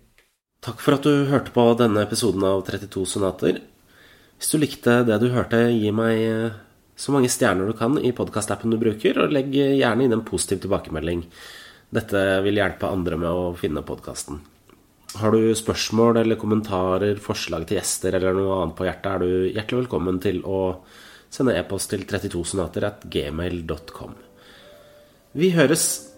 Takk 0.65 0.81
for 0.81 0.97
at 0.97 1.05
du 1.05 1.27
hørte 1.28 1.53
på 1.53 1.62
denne 1.77 2.07
episoden 2.07 2.45
av 2.49 2.62
32 2.65 3.03
sonater. 3.05 3.59
Hvis 4.39 4.49
du 4.49 4.57
likte 4.62 5.03
det 5.05 5.19
du 5.20 5.27
hørte, 5.35 5.59
gi 5.69 5.91
meg 5.93 6.20
eh, 6.24 6.55
så 6.97 7.12
mange 7.12 7.28
stjerner 7.28 7.69
du 7.69 7.77
kan 7.77 7.99
i 8.01 8.15
podkastappen 8.16 8.73
du 8.73 8.78
bruker, 8.81 9.20
og 9.20 9.35
legg 9.35 9.53
gjerne 9.53 10.07
inn 10.07 10.15
en 10.16 10.24
positiv 10.24 10.62
tilbakemelding. 10.62 11.20
Dette 11.93 12.23
vil 12.47 12.62
hjelpe 12.62 12.89
andre 12.89 13.19
med 13.20 13.28
å 13.28 13.53
finne 13.61 13.85
podkasten. 13.85 14.41
Har 15.20 15.36
du 15.36 15.53
spørsmål 15.55 16.23
eller 16.23 16.41
kommentarer, 16.41 17.20
forslag 17.23 17.69
til 17.69 17.78
gjester 17.78 18.16
eller 18.16 18.32
noe 18.35 18.57
annet 18.62 18.78
på 18.78 18.89
hjertet, 18.89 19.11
er 19.12 19.20
du 19.20 19.53
hjertelig 19.53 19.82
velkommen 19.85 20.23
til 20.24 20.41
å 20.49 20.62
sende 21.28 21.59
e-post 21.61 21.93
til 21.93 22.09
32sonater 22.09 22.89
at 22.89 23.05
gmail.com. 23.05 24.16
Vi 25.36 25.53
høres 25.55 26.14